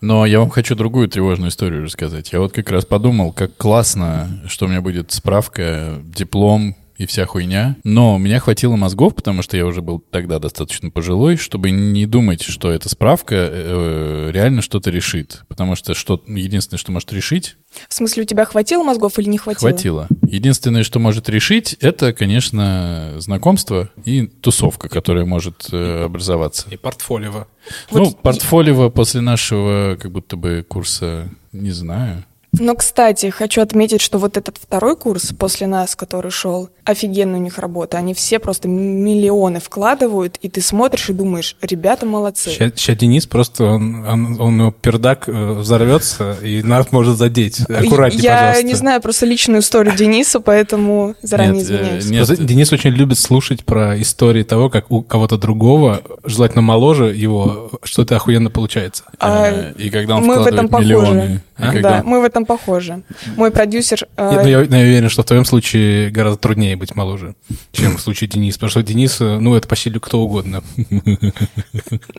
Но 0.00 0.26
я 0.26 0.40
вам 0.40 0.50
хочу 0.50 0.74
другую 0.74 1.08
тревожную 1.08 1.50
историю 1.50 1.84
рассказать. 1.84 2.32
Я 2.32 2.40
вот 2.40 2.52
как 2.52 2.70
раз 2.70 2.84
подумал, 2.84 3.32
как 3.32 3.56
классно, 3.56 4.42
что 4.46 4.66
у 4.66 4.68
меня 4.68 4.80
будет 4.80 5.12
справка, 5.12 6.00
диплом 6.04 6.76
и 7.00 7.06
вся 7.06 7.24
хуйня. 7.24 7.76
Но 7.82 8.16
у 8.16 8.18
меня 8.18 8.40
хватило 8.40 8.76
мозгов, 8.76 9.14
потому 9.14 9.40
что 9.40 9.56
я 9.56 9.64
уже 9.64 9.80
был 9.80 10.00
тогда 10.10 10.38
достаточно 10.38 10.90
пожилой, 10.90 11.38
чтобы 11.38 11.70
не 11.70 12.04
думать, 12.04 12.42
что 12.42 12.70
эта 12.70 12.90
справка 12.90 13.36
э, 13.36 14.30
реально 14.30 14.60
что-то 14.60 14.90
решит. 14.90 15.44
Потому 15.48 15.76
что 15.76 15.94
что, 15.94 16.22
единственное, 16.26 16.78
что 16.78 16.92
может 16.92 17.10
решить, 17.14 17.56
В 17.88 17.94
смысле, 17.94 18.24
у 18.24 18.26
тебя 18.26 18.44
хватило 18.44 18.82
мозгов 18.82 19.18
или 19.18 19.30
не 19.30 19.38
хватило? 19.38 19.70
хватило. 19.70 20.08
Единственное, 20.28 20.82
что 20.82 20.98
может 20.98 21.30
решить, 21.30 21.74
это, 21.80 22.12
конечно, 22.12 23.14
знакомство 23.16 23.88
и 24.04 24.26
тусовка, 24.26 24.90
которая 24.90 25.24
может 25.24 25.68
э, 25.72 26.04
образоваться. 26.04 26.68
и 26.70 26.76
портфолио. 26.76 27.46
Вот 27.90 27.98
ну, 27.98 28.10
и- 28.10 28.14
портфолио 28.22 28.90
после 28.90 29.22
нашего, 29.22 29.96
как 29.98 30.12
будто 30.12 30.36
бы, 30.36 30.66
курса, 30.68 31.30
не 31.52 31.70
знаю. 31.70 32.24
Но, 32.58 32.74
кстати, 32.74 33.30
хочу 33.30 33.60
отметить, 33.62 34.00
что 34.00 34.18
вот 34.18 34.36
этот 34.36 34.58
второй 34.58 34.96
курс 34.96 35.32
после 35.38 35.66
нас, 35.68 35.94
который 35.94 36.30
шел, 36.32 36.68
офигенно 36.84 37.38
у 37.38 37.40
них 37.40 37.58
работа. 37.58 37.96
Они 37.98 38.12
все 38.12 38.38
просто 38.40 38.66
миллионы 38.68 39.60
вкладывают, 39.60 40.36
и 40.42 40.48
ты 40.48 40.60
смотришь 40.60 41.08
и 41.10 41.12
думаешь, 41.12 41.56
ребята 41.62 42.06
молодцы. 42.06 42.50
Сейчас 42.50 42.96
Денис 42.98 43.26
просто, 43.26 43.64
он, 43.64 44.04
он, 44.06 44.40
он 44.40 44.60
его 44.60 44.70
пердак 44.72 45.28
э, 45.28 45.52
взорвется, 45.52 46.36
и 46.42 46.62
нас 46.62 46.90
может 46.90 47.16
задеть. 47.18 47.60
Аккуратнее, 47.70 48.22
Я 48.22 48.36
пожалуйста. 48.38 48.62
не 48.64 48.74
знаю 48.74 49.00
просто 49.00 49.26
личную 49.26 49.60
историю 49.60 49.94
Дениса, 49.94 50.40
поэтому 50.40 51.14
заранее 51.22 51.62
Нет, 51.62 51.70
э, 51.70 51.98
извиняюсь. 52.00 52.28
нет. 52.30 52.46
Денис 52.46 52.72
очень 52.72 52.90
любит 52.90 53.18
слушать 53.18 53.64
про 53.64 54.00
истории 54.00 54.42
того, 54.42 54.70
как 54.70 54.90
у 54.90 55.02
кого-то 55.02 55.38
другого, 55.38 56.02
желательно 56.24 56.62
моложе 56.62 57.14
его, 57.14 57.70
что-то 57.84 58.16
охуенно 58.16 58.50
получается. 58.50 59.04
А, 59.20 59.50
Э, 59.50 59.72
и 59.78 59.88
когда 59.90 60.16
он 60.16 60.22
мы 60.24 60.34
в 60.34 60.40
вкладывает 60.40 60.54
этом 60.54 60.68
похожи. 60.68 60.88
миллионы. 60.88 61.40
А? 61.62 61.72
когда 61.72 61.90
Да, 61.98 62.02
мы 62.04 62.20
в 62.20 62.24
этом 62.24 62.44
похожи. 62.46 63.02
Мой 63.36 63.50
продюсер... 63.50 64.06
э, 64.16 64.30
Я, 64.32 64.42
ну, 64.42 64.48
я- 64.48 64.60
я 64.62 64.78
уверен, 64.84 65.08
что 65.08 65.22
в 65.22 65.26
твоем 65.26 65.44
случае 65.44 66.10
гораздо 66.10 66.38
труднее 66.40 66.76
быть 66.76 66.94
моложе, 66.96 67.34
чем 67.72 67.96
в 67.96 68.00
случае 68.00 68.28
Дениса. 68.28 68.58
Потому 68.58 68.70
что 68.70 68.82
Денис, 68.82 69.20
э, 69.20 69.38
ну, 69.38 69.54
это 69.54 69.68
по 69.68 69.76
силе 69.76 70.00
кто 70.00 70.20
угодно. 70.20 70.62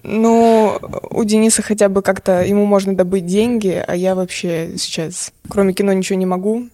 Ну, 0.03 0.77
у 1.11 1.23
Дениса 1.23 1.61
хотя 1.61 1.89
бы 1.89 2.01
как-то 2.01 2.43
ему 2.43 2.65
можно 2.65 2.95
добыть 2.95 3.25
деньги, 3.25 3.83
а 3.85 3.95
я 3.95 4.15
вообще 4.15 4.71
сейчас, 4.77 5.31
кроме 5.49 5.73
кино, 5.73 5.93
ничего 5.93 6.17
не 6.19 6.25
могу. 6.25 6.67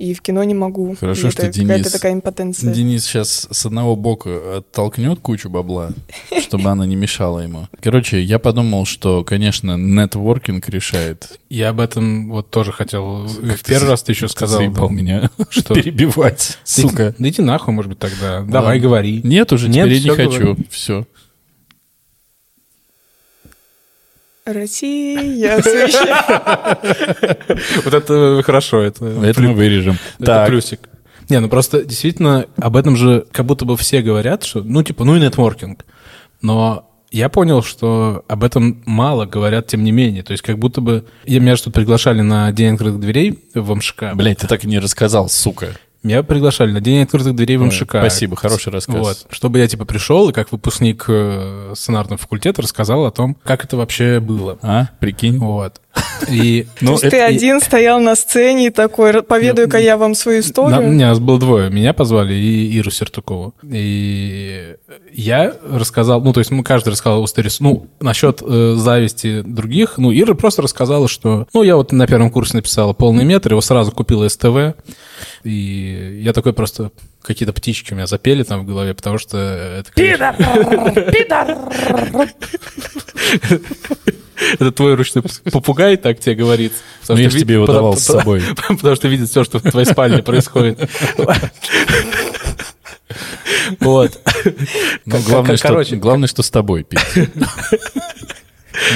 И 0.00 0.14
в 0.14 0.22
кино 0.22 0.42
не 0.44 0.54
могу. 0.54 0.96
Хорошо, 0.98 1.28
И 1.28 1.30
что 1.30 1.42
это 1.42 1.58
Денис- 1.60 1.66
какая-то 1.68 1.92
такая 1.92 2.12
импотенция. 2.14 2.72
Денис 2.72 3.04
сейчас 3.04 3.46
с 3.50 3.66
одного 3.66 3.96
бока 3.96 4.30
оттолкнет 4.56 5.20
кучу 5.20 5.50
бабла, 5.50 5.90
чтобы 6.40 6.70
она 6.70 6.86
не 6.86 6.96
мешала 6.96 7.40
ему. 7.40 7.68
Короче, 7.82 8.22
я 8.22 8.38
подумал, 8.38 8.86
что, 8.86 9.24
конечно, 9.24 9.76
нетворкинг 9.76 10.66
решает. 10.70 11.38
Я 11.50 11.68
об 11.68 11.80
этом 11.80 12.30
вот 12.30 12.48
тоже 12.48 12.72
хотел... 12.72 13.26
В 13.26 13.62
первый 13.62 13.90
раз 13.90 14.02
ты 14.02 14.12
еще 14.12 14.26
Ты 14.28 14.32
сказал. 14.32 14.60
да. 14.70 14.88
меня 14.88 15.30
Что? 15.50 15.74
перебивать, 15.74 16.56
сука. 16.64 17.14
Да 17.18 17.28
иди 17.28 17.42
нахуй, 17.42 17.74
может 17.74 17.90
быть, 17.90 17.98
тогда. 17.98 18.40
Давай, 18.40 18.80
говори. 18.80 19.20
Нет, 19.22 19.52
уже 19.52 19.68
Нет, 19.68 19.84
теперь 19.86 19.98
я 19.98 20.10
не 20.12 20.16
хочу. 20.16 20.56
Все. 20.70 21.06
Россия. 24.52 25.56
Вот 27.84 27.94
это 27.94 28.42
хорошо, 28.44 28.82
это... 28.82 29.04
Это 29.06 29.40
мы 29.40 29.54
вырежем. 29.54 29.96
Это 30.18 30.44
плюсик. 30.46 30.80
Не, 31.28 31.38
ну 31.38 31.48
просто 31.48 31.84
действительно 31.84 32.46
об 32.56 32.76
этом 32.76 32.96
же 32.96 33.24
как 33.30 33.46
будто 33.46 33.64
бы 33.64 33.76
все 33.76 34.02
говорят, 34.02 34.44
что, 34.44 34.62
ну, 34.62 34.82
типа, 34.82 35.04
ну 35.04 35.16
и 35.16 35.20
нетворкинг. 35.20 35.84
Но 36.42 36.90
я 37.12 37.28
понял, 37.28 37.62
что 37.62 38.24
об 38.28 38.44
этом 38.44 38.82
мало 38.84 39.26
говорят, 39.26 39.66
тем 39.66 39.84
не 39.84 39.92
менее. 39.92 40.22
То 40.22 40.32
есть 40.32 40.42
как 40.42 40.58
будто 40.58 40.80
бы... 40.80 41.04
Я, 41.24 41.40
меня 41.40 41.56
же 41.56 41.64
тут 41.64 41.74
приглашали 41.74 42.20
на 42.20 42.50
День 42.52 42.74
открытых 42.74 43.00
дверей 43.00 43.38
в 43.54 43.74
МШК. 43.74 44.14
блядь, 44.14 44.38
ты 44.38 44.46
так 44.46 44.64
и 44.64 44.68
не 44.68 44.78
рассказал, 44.78 45.28
сука. 45.28 45.68
Меня 46.02 46.22
приглашали 46.22 46.72
на 46.72 46.80
День 46.80 47.02
открытых 47.02 47.34
дверей 47.34 47.58
в 47.58 47.64
МШК. 47.64 47.90
спасибо, 47.90 48.34
хороший 48.34 48.72
рассказ. 48.72 48.96
Вот. 48.96 49.26
Чтобы 49.30 49.58
я, 49.58 49.68
типа, 49.68 49.84
пришел 49.84 50.30
и 50.30 50.32
как 50.32 50.50
выпускник 50.50 51.04
э, 51.08 51.74
сценарного 51.76 52.16
факультета 52.16 52.62
рассказал 52.62 53.04
о 53.04 53.10
том, 53.10 53.36
как 53.44 53.64
это 53.64 53.76
вообще 53.76 54.18
было. 54.18 54.58
А, 54.62 54.88
прикинь. 54.98 55.38
Вот. 55.38 55.80
И, 56.28 56.66
Ну, 56.80 56.86
То 56.88 56.92
есть 56.92 57.02
ты 57.10 57.16
это- 57.16 57.26
один 57.26 57.60
стоял 57.60 57.98
на 57.98 58.14
сцене 58.14 58.66
и 58.66 58.70
такой, 58.70 59.22
поведаю-ка 59.22 59.78
я 59.78 59.96
вам 59.96 60.14
свою 60.14 60.38
На- 60.38 60.42
историю. 60.42 60.92
не, 60.92 61.04
нас 61.04 61.18
было 61.18 61.38
двое. 61.40 61.70
Меня 61.70 61.92
позвали 61.92 62.34
и 62.34 62.76
Иру 62.78 62.90
Сертукову. 62.90 63.54
И 63.64 64.76
я 65.12 65.54
рассказал, 65.68 66.20
ну, 66.20 66.32
то 66.32 66.40
есть 66.40 66.50
мы 66.52 66.62
каждый 66.62 66.90
рассказал 66.90 67.24
историю. 67.24 67.50
Ну, 67.60 67.88
насчет 68.00 68.42
э, 68.46 68.74
зависти 68.76 69.40
других, 69.42 69.98
ну, 69.98 70.12
Ира 70.12 70.34
просто 70.34 70.62
рассказала, 70.62 71.08
что, 71.08 71.48
ну, 71.52 71.62
я 71.62 71.74
вот 71.76 71.90
на 71.92 72.06
первом 72.06 72.30
курсе 72.30 72.56
написала 72.58 72.92
полный 72.92 73.24
метр, 73.24 73.52
его 73.52 73.60
сразу 73.60 73.90
купила 73.90 74.28
СТВ, 74.28 74.74
и 75.42 76.20
я 76.22 76.32
такой 76.32 76.52
просто 76.52 76.92
какие-то 77.22 77.52
птички 77.52 77.92
у 77.92 77.96
меня 77.96 78.06
запели 78.06 78.44
там 78.44 78.60
в 78.60 78.66
голове, 78.66 78.94
потому 78.94 79.18
что 79.18 79.36
это, 79.38 79.90
конечно, 79.92 80.36
это 84.54 84.72
твой 84.72 84.94
ручной 84.94 85.24
попугай 85.52 85.96
так 85.96 86.20
тебе 86.20 86.34
говорит. 86.34 86.72
Ну, 87.08 87.16
я 87.16 87.30
тебе 87.30 87.54
его 87.54 87.66
давал 87.66 87.96
с 87.96 88.04
собой. 88.04 88.42
Потому 88.68 88.96
что 88.96 89.08
видит 89.08 89.28
все, 89.28 89.44
что 89.44 89.58
в 89.58 89.62
твоей 89.62 89.86
спальне 89.86 90.22
происходит. 90.22 90.78
Вот. 93.80 94.18
Ну, 95.04 95.20
главное, 95.26 95.56
что, 95.56 95.84
главное, 95.96 96.28
что 96.28 96.42
с 96.42 96.50
тобой, 96.50 96.84
Пить. 96.84 97.00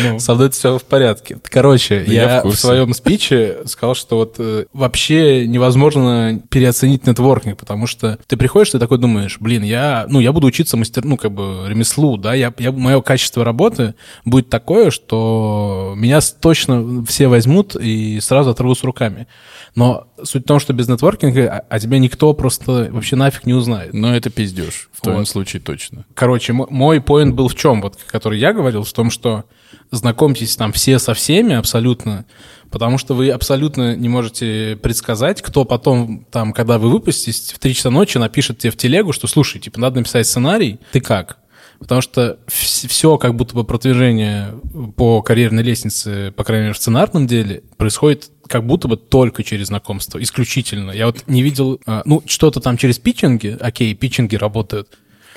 Ну, 0.03 0.19
Со 0.19 0.35
мной 0.35 0.51
все 0.51 0.79
в 0.79 0.85
порядке. 0.85 1.39
Короче, 1.45 2.05
Да 2.07 2.13
я 2.13 2.35
я, 2.37 2.43
в 2.43 2.55
своем 2.55 2.95
спиче 2.95 3.59
сказал, 3.67 3.95
что 3.95 4.17
вот 4.17 4.37
э, 4.39 4.67
вообще 4.73 5.47
невозможно 5.47 6.41
переоценить 6.49 7.07
нетворкинг, 7.07 7.59
потому 7.59 7.87
что 7.87 8.19
ты 8.27 8.37
приходишь, 8.37 8.71
ты 8.71 8.79
такой 8.79 8.99
думаешь, 8.99 9.39
блин, 9.41 9.63
я, 9.63 10.07
ну, 10.09 10.21
я 10.21 10.33
буду 10.33 10.47
учиться 10.47 10.77
мастер, 10.77 11.05
ну, 11.05 11.17
как 11.17 11.33
бы 11.33 11.65
ремеслу, 11.67 12.17
да, 12.17 12.35
я, 12.35 12.53
я, 12.59 12.73
мое 12.73 13.01
качество 13.01 13.45
работы 13.45 13.95
будет 14.25 14.49
такое, 14.49 14.91
что 14.91 15.95
меня 15.97 16.21
точно 16.41 17.05
все 17.07 17.29
возьмут 17.29 17.77
и 17.77 18.21
сразу 18.21 18.51
оторвут 18.51 18.79
с 18.79 18.85
руками. 18.85 19.27
Но 19.75 20.07
суть 20.23 20.45
в 20.45 20.47
том, 20.47 20.61
что 20.61 20.73
без 20.73 20.89
нетворкинга 20.89 21.49
о, 21.49 21.59
о 21.69 21.81
тебе 21.81 21.99
никто 21.99 22.33
просто 22.33 22.89
вообще 22.93 23.17
нафиг 23.17 23.45
не 23.45 23.55
узнает. 23.55 23.93
Но 23.93 24.15
это 24.15 24.31
пиздеж. 24.31 24.89
В 24.93 25.01
твоем 25.01 25.21
Вот. 25.21 25.29
случае 25.29 25.61
точно. 25.61 26.05
Короче, 26.15 26.53
мо- 26.53 26.69
мой 26.71 27.01
поинт 27.01 27.35
был 27.35 27.49
в 27.49 27.57
чем, 27.57 27.83
вот, 27.83 27.97
который 28.07 28.39
я 28.39 28.53
говорил, 28.53 28.85
в 28.85 28.93
том, 28.93 29.11
что 29.11 29.45
знакомьтесь 29.91 30.57
там 30.57 30.73
все 30.73 30.99
со 30.99 31.13
всеми 31.15 31.55
абсолютно, 31.55 32.25
потому 32.71 32.99
что 32.99 33.15
вы 33.15 33.31
абсолютно 33.31 33.97
не 33.97 34.09
можете 34.09 34.79
предсказать, 34.83 35.43
кто 35.43 35.65
потом, 35.65 36.25
там, 36.31 36.53
когда 36.53 36.79
вы 36.79 36.91
выпуститесь, 36.91 37.53
в 37.53 37.59
3 37.59 37.75
часа 37.75 37.91
ночи 37.91 38.19
напишет 38.19 38.59
тебе 38.59 38.71
в 38.71 38.77
телегу, 38.77 39.13
что, 39.13 39.27
слушай, 39.27 39.61
типа, 39.61 39.81
надо 39.81 39.99
написать 39.99 40.27
сценарий, 40.27 40.79
ты 40.93 41.01
как? 41.01 41.39
Потому 41.85 42.01
что 42.01 42.39
все 42.47 43.19
как 43.19 43.35
будто 43.35 43.55
бы 43.55 43.63
продвижение 43.63 44.55
по 44.97 45.21
карьерной 45.21 45.63
лестнице, 45.63 46.33
по 46.35 46.43
крайней 46.43 46.63
мере, 46.63 46.73
в 46.73 46.79
сценарном 46.79 47.27
деле, 47.27 47.63
происходит 47.77 48.31
как 48.49 48.65
будто 48.65 48.89
бы 48.89 48.97
только 48.97 49.45
через 49.45 49.67
знакомство, 49.67 50.23
исключительно. 50.23 50.93
Я 50.93 51.07
вот 51.07 51.25
не 51.27 51.43
видел, 51.43 51.79
а, 51.85 52.01
ну, 52.07 52.23
что-то 52.25 52.61
там 52.61 52.79
через 52.79 52.99
питчинги, 52.99 53.55
окей, 53.61 53.93
питчинги 53.93 54.37
работают, 54.37 54.97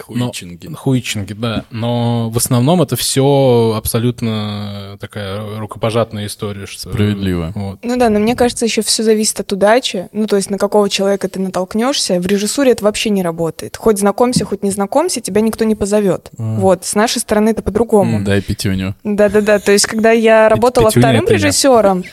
но- 0.10 0.26
Хуичинги. 0.26 0.74
Хуичинги, 0.74 1.34
да. 1.34 1.66
Но 1.72 2.30
в 2.30 2.38
основном 2.38 2.82
это 2.82 2.96
все 2.96 3.74
абсолютно 3.76 4.98
такая 5.00 5.58
рукопожатная 5.58 6.26
история. 6.26 6.66
Что... 6.66 6.90
Справедливо. 6.92 7.52
Вот. 7.56 7.80
Ну 7.84 7.98
да, 7.98 8.10
но 8.10 8.20
мне 8.20 8.36
кажется, 8.36 8.66
еще 8.66 8.82
все 8.82 9.04
зависит 9.04 9.40
от 9.40 9.52
удачи. 9.52 10.10
Ну, 10.12 10.28
то 10.28 10.36
есть 10.36 10.50
на 10.50 10.58
какого 10.58 10.90
человека 10.90 11.28
ты 11.28 11.40
натолкнешься. 11.40 12.20
В 12.20 12.28
режиссуре 12.28 12.72
это 12.72 12.84
вообще 12.84 13.10
не 13.10 13.24
работает. 13.24 13.78
Хоть 13.78 14.00
знакомься, 14.00 14.46
хоть 14.46 14.64
не 14.64 14.72
знакомься, 14.72 15.22
тебя 15.22 15.42
никто 15.42 15.66
не 15.66 15.76
позовет. 15.76 16.30
Вот, 16.38 16.86
с 16.86 16.96
нашей 16.96 17.20
стороны 17.20 17.50
это 17.50 17.62
по-другому. 17.62 18.24
Дай 18.24 18.42
пятюню. 18.42 18.96
Да-да-да, 19.04 19.60
то 19.60 19.72
есть 19.72 19.86
когда 19.86 20.12
я 20.12 20.50
работала 20.50 20.90
пятюня 20.90 21.22
вторым 21.22 21.28
режиссером, 21.28 22.04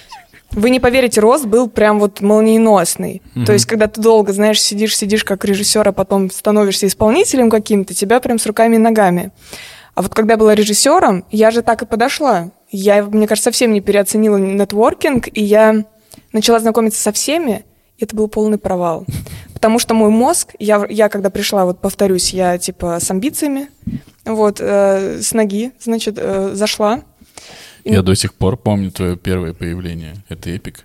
вы 0.54 0.70
не 0.70 0.80
поверите, 0.80 1.20
рост 1.20 1.46
был 1.46 1.68
прям 1.68 2.00
вот 2.00 2.20
молниеносный. 2.20 3.22
То 3.44 3.52
есть 3.52 3.66
когда 3.66 3.86
ты 3.86 4.00
долго, 4.00 4.32
знаешь, 4.32 4.62
сидишь, 4.62 4.96
сидишь 4.96 5.24
как 5.24 5.44
режиссер, 5.44 5.86
а 5.86 5.92
потом 5.92 6.30
становишься 6.30 6.86
исполнителем 6.86 7.50
каким-то, 7.50 7.94
тебя 7.94 8.20
прям 8.20 8.38
с 8.38 8.46
руками 8.46 8.76
и 8.76 8.78
ногами. 8.78 9.32
А 9.94 10.02
вот 10.02 10.12
когда 10.14 10.34
я 10.34 10.38
была 10.38 10.54
режиссером, 10.54 11.24
я 11.30 11.50
же 11.50 11.62
так 11.62 11.82
и 11.82 11.86
подошла. 11.86 12.50
Я, 12.70 13.04
мне 13.04 13.26
кажется, 13.28 13.50
совсем 13.50 13.72
не 13.72 13.80
переоценила 13.80 14.36
нетворкинг, 14.36 15.28
и 15.32 15.42
я 15.42 15.84
начала 16.32 16.58
знакомиться 16.58 17.00
со 17.00 17.12
всеми, 17.12 17.64
и 17.98 18.04
это 18.04 18.16
был 18.16 18.28
полный 18.28 18.58
провал. 18.58 19.06
Потому 19.52 19.78
что 19.78 19.94
мой 19.94 20.10
мозг, 20.10 20.54
я, 20.58 20.84
я 20.88 21.08
когда 21.08 21.30
пришла, 21.30 21.64
вот 21.64 21.80
повторюсь, 21.80 22.34
я 22.34 22.58
типа 22.58 22.98
с 23.00 23.10
амбициями, 23.10 23.68
вот, 24.24 24.56
э, 24.60 25.20
с 25.22 25.32
ноги, 25.32 25.72
значит, 25.80 26.16
э, 26.18 26.50
зашла. 26.54 27.02
Я 27.84 28.02
до 28.02 28.14
сих 28.14 28.34
пор 28.34 28.56
помню 28.56 28.90
твое 28.90 29.16
первое 29.16 29.52
появление. 29.52 30.14
Это 30.28 30.50
эпик. 30.50 30.84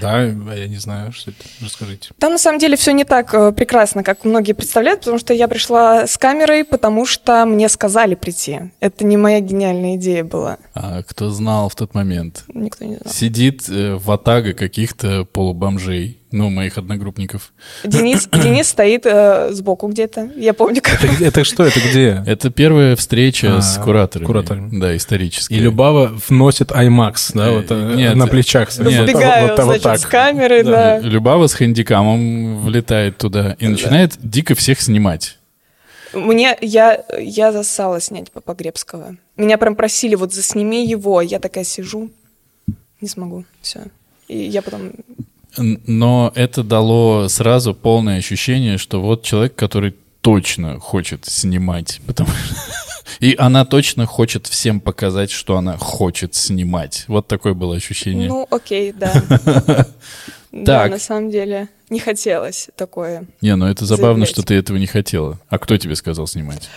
Да, 0.00 0.22
я 0.22 0.68
не 0.68 0.76
знаю, 0.76 1.12
что 1.12 1.30
это. 1.30 1.40
Расскажите. 1.60 2.10
Там 2.18 2.32
на 2.32 2.38
самом 2.38 2.58
деле 2.58 2.76
все 2.76 2.92
не 2.92 3.04
так 3.04 3.32
э, 3.34 3.52
прекрасно, 3.52 4.02
как 4.02 4.24
многие 4.24 4.52
представляют, 4.52 5.00
потому 5.00 5.18
что 5.18 5.32
я 5.32 5.48
пришла 5.48 6.06
с 6.06 6.18
камерой, 6.18 6.64
потому 6.64 7.06
что 7.06 7.46
мне 7.46 7.68
сказали 7.68 8.14
прийти. 8.14 8.60
Это 8.80 9.04
не 9.04 9.16
моя 9.16 9.40
гениальная 9.40 9.96
идея 9.96 10.24
была. 10.24 10.58
А 10.74 11.02
кто 11.02 11.30
знал 11.30 11.68
в 11.68 11.74
тот 11.74 11.94
момент? 11.94 12.44
Никто 12.52 12.84
не 12.84 12.96
знал. 12.96 13.12
Сидит 13.12 13.68
э, 13.68 13.94
ватага 13.96 14.52
каких-то 14.52 15.24
полубомжей, 15.24 16.18
ну, 16.32 16.50
моих 16.50 16.78
одногруппников. 16.78 17.52
Денис, 17.84 18.26
Денис 18.32 18.68
стоит 18.68 19.06
э, 19.06 19.52
сбоку 19.52 19.88
где-то. 19.88 20.30
Я 20.36 20.54
помню, 20.54 20.80
как... 20.82 21.02
Это, 21.04 21.24
это 21.24 21.44
что, 21.44 21.64
это 21.64 21.78
где? 21.80 22.22
Это 22.26 22.50
первая 22.50 22.96
встреча 22.96 23.58
А, 23.58 23.62
с 23.62 23.78
кураторами. 23.78 24.26
кураторами. 24.26 24.80
Да, 24.80 24.96
историческая. 24.96 25.54
И 25.54 25.58
Любава 25.58 26.12
вносит 26.28 26.70
IMAX, 26.72 27.32
да, 27.34 27.48
Э, 27.48 27.56
вот 27.56 27.66
э, 27.70 27.94
нет, 27.96 28.16
на 28.16 28.26
плечах. 28.26 28.68
нет. 28.78 29.00
Вот- 29.00 29.08
Сбегаю, 29.10 29.48
вот- 29.48 29.58
вот 29.58 29.64
значит, 29.64 29.82
так. 29.84 29.98
с 29.98 30.06
камеры, 30.06 30.64
да. 30.64 30.98
Любава 31.00 31.46
с 31.46 31.54
хэндикамом 31.54 32.60
влетает 32.62 33.18
туда 33.18 33.56
и 33.58 33.68
начинает 33.68 34.12
дико 34.22 34.54
всех 34.54 34.80
снимать. 34.80 35.38
Мне, 36.14 36.56
я, 36.60 37.02
я 37.18 37.52
засала 37.52 37.98
снять 38.00 38.30
Погребского. 38.32 39.16
Меня 39.38 39.56
прям 39.56 39.74
просили, 39.74 40.14
вот 40.14 40.34
засними 40.34 40.86
его. 40.86 41.22
Я 41.22 41.38
такая 41.40 41.64
сижу, 41.64 42.10
не 43.00 43.08
смогу, 43.08 43.44
все. 43.62 43.84
И 44.28 44.36
я 44.38 44.60
потом... 44.62 44.92
Но 45.56 46.32
это 46.34 46.62
дало 46.62 47.28
сразу 47.28 47.74
полное 47.74 48.18
ощущение, 48.18 48.78
что 48.78 49.00
вот 49.00 49.22
человек, 49.22 49.54
который 49.54 49.94
точно 50.20 50.78
хочет 50.78 51.26
снимать, 51.26 52.00
потому 52.06 52.30
что... 52.30 52.54
И 53.20 53.34
она 53.38 53.64
точно 53.64 54.06
хочет 54.06 54.46
всем 54.46 54.80
показать, 54.80 55.30
что 55.30 55.56
она 55.56 55.76
хочет 55.76 56.34
снимать. 56.34 57.04
Вот 57.08 57.26
такое 57.26 57.54
было 57.54 57.76
ощущение. 57.76 58.28
Ну, 58.28 58.46
окей, 58.50 58.92
да. 58.92 59.86
Да, 60.52 60.86
на 60.86 60.98
самом 60.98 61.30
деле 61.30 61.70
не 61.88 61.98
хотелось 61.98 62.68
такое. 62.76 63.24
Не, 63.40 63.56
ну 63.56 63.66
это 63.66 63.86
забавно, 63.86 64.26
что 64.26 64.42
ты 64.42 64.54
этого 64.54 64.76
не 64.76 64.86
хотела. 64.86 65.38
А 65.48 65.58
кто 65.58 65.78
тебе 65.78 65.96
сказал 65.96 66.26
снимать? 66.26 66.68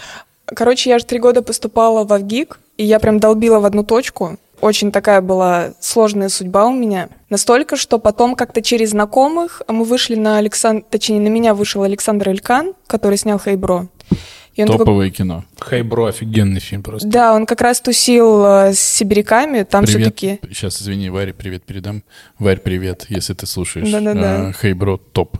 Короче, 0.45 0.89
я 0.91 0.97
же 0.97 1.05
три 1.05 1.19
года 1.19 1.41
поступала 1.41 2.05
в 2.05 2.13
Авгик, 2.13 2.59
и 2.77 2.85
я 2.85 2.99
прям 2.99 3.19
долбила 3.19 3.59
в 3.59 3.65
одну 3.65 3.83
точку. 3.83 4.37
Очень 4.61 4.91
такая 4.91 5.21
была 5.21 5.73
сложная 5.79 6.29
судьба 6.29 6.65
у 6.67 6.73
меня. 6.73 7.09
Настолько, 7.29 7.75
что 7.75 7.99
потом 7.99 8.35
как-то 8.35 8.61
через 8.61 8.91
знакомых 8.91 9.61
мы 9.67 9.83
вышли 9.83 10.15
на 10.15 10.37
Александр... 10.37 10.85
Точнее, 10.89 11.19
на 11.19 11.27
меня 11.27 11.53
вышел 11.53 11.83
Александр 11.83 12.29
Элькан, 12.29 12.73
который 12.87 13.17
снял 13.17 13.39
«Хейбро». 13.39 13.87
И 14.55 14.61
он 14.61 14.67
такой- 14.67 14.85
Топовое 14.85 15.09
кино. 15.09 15.43
Хей, 15.69 15.81
бро, 15.81 16.05
офигенный 16.05 16.61
фильм 16.61 16.81
просто. 16.81 17.07
Да, 17.07 17.33
он 17.33 17.45
как 17.45 17.59
раз 17.59 17.81
тусил 17.81 18.45
э, 18.45 18.73
с 18.73 18.79
сибиряками, 18.79 19.63
там 19.63 19.83
Привет. 19.83 20.01
все-таки... 20.15 20.39
Сейчас, 20.47 20.81
извини, 20.81 21.09
Варе 21.09 21.33
привет 21.33 21.63
передам. 21.65 22.03
Варь, 22.39 22.61
привет, 22.61 23.05
если 23.09 23.33
ты 23.33 23.47
слушаешь. 23.47 23.91
Да-да-да. 23.91 24.47
А, 24.47 24.53
Хей, 24.53 24.71
бро, 24.71 24.95
топ. 24.97 25.37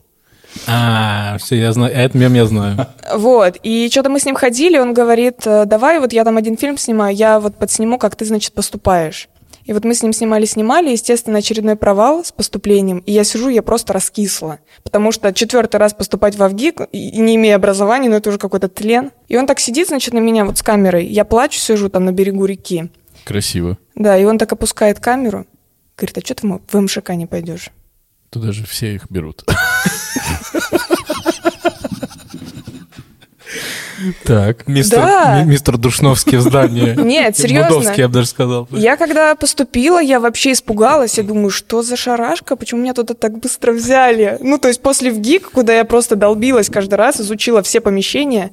А, 0.68 1.38
все, 1.38 1.56
я 1.56 1.72
знаю, 1.74 1.94
этот 1.94 2.16
мем 2.16 2.34
я 2.34 2.46
знаю. 2.46 2.88
Вот, 3.14 3.58
и 3.64 3.88
что-то 3.92 4.10
мы 4.10 4.20
с 4.20 4.26
ним 4.26 4.36
ходили, 4.36 4.78
он 4.78 4.94
говорит, 4.94 5.46
э, 5.46 5.66
давай, 5.66 6.00
вот 6.00 6.12
я 6.14 6.24
там 6.24 6.38
один 6.38 6.58
фильм 6.58 6.78
снимаю, 6.78 7.16
я 7.16 7.40
вот 7.40 7.56
подсниму, 7.58 7.98
как 7.98 8.16
ты, 8.16 8.26
значит, 8.26 8.54
поступаешь. 8.54 9.30
И 9.66 9.74
вот 9.74 9.84
мы 9.84 9.96
с 9.96 10.04
ним 10.04 10.14
снимали-снимали, 10.14 10.92
естественно, 10.92 11.40
очередной 11.40 11.76
провал 11.76 12.24
с 12.24 12.32
поступлением, 12.32 13.00
и 13.00 13.12
я 13.12 13.24
сижу, 13.24 13.50
я 13.50 13.64
просто 13.64 13.94
раскисла, 13.94 14.60
потому 14.84 15.12
что 15.12 15.34
четвертый 15.34 15.78
раз 15.78 15.94
поступать 15.94 16.36
в 16.36 16.56
и 16.92 17.18
не 17.18 17.36
имея 17.36 17.56
образования, 17.56 18.10
ну 18.10 18.16
это 18.16 18.30
уже 18.30 18.38
какой-то 18.38 18.70
тлен. 18.70 19.12
И 19.28 19.38
он 19.38 19.48
так 19.48 19.60
сидит, 19.60 19.88
значит, 19.88 20.14
на 20.14 20.20
меня 20.20 20.46
вот 20.46 20.60
с 20.60 20.62
камерой, 20.62 21.08
я 21.08 21.26
плачу, 21.26 21.60
сижу 21.60 21.90
там 21.90 22.06
на 22.06 22.12
берегу 22.12 22.46
реки, 22.46 22.92
Красиво. 23.24 23.78
да, 23.96 24.18
и 24.18 24.24
он 24.24 24.38
так 24.38 24.52
опускает 24.52 25.00
камеру, 25.00 25.48
говорит, 25.98 26.18
а 26.18 26.22
что 26.22 26.36
ты 26.36 26.48
в 26.48 26.80
МШК 26.80 27.10
не 27.12 27.26
пойдешь? 27.26 27.72
Туда 28.36 28.52
же 28.52 28.66
все 28.66 28.96
их 28.96 29.04
берут. 29.10 29.46
Так. 34.26 34.68
Мистер, 34.68 35.00
Да. 35.00 35.42
ми- 35.42 35.52
мистер 35.52 35.78
Душновский 35.78 36.38
в 36.38 36.42
здании. 36.42 36.96
Нет, 37.02 37.38
серьезно. 37.38 37.70
Будовский, 37.70 38.02
я 38.02 38.08
бы 38.10 38.16
даже 38.16 38.28
сказал. 38.28 38.68
Я 38.72 38.98
когда 38.98 39.34
поступила, 39.36 40.02
я 40.02 40.20
вообще 40.20 40.52
испугалась. 40.52 41.18
Я 41.18 41.24
думаю, 41.24 41.50
что 41.50 41.82
за 41.82 41.96
шарашка? 41.96 42.58
Почему 42.58 42.82
меня 42.82 42.94
туда 42.94 43.14
так 43.14 43.40
быстро 43.40 43.72
взяли? 43.72 44.38
Ну, 44.42 44.58
то 44.58 44.68
есть 44.68 44.82
после 44.82 45.12
ВГИК, 45.12 45.52
куда 45.52 45.74
я 45.74 45.86
просто 45.86 46.18
долбилась 46.18 46.70
каждый 46.70 46.96
раз, 46.96 47.22
изучила 47.22 47.62
все 47.64 47.80
помещения, 47.80 48.52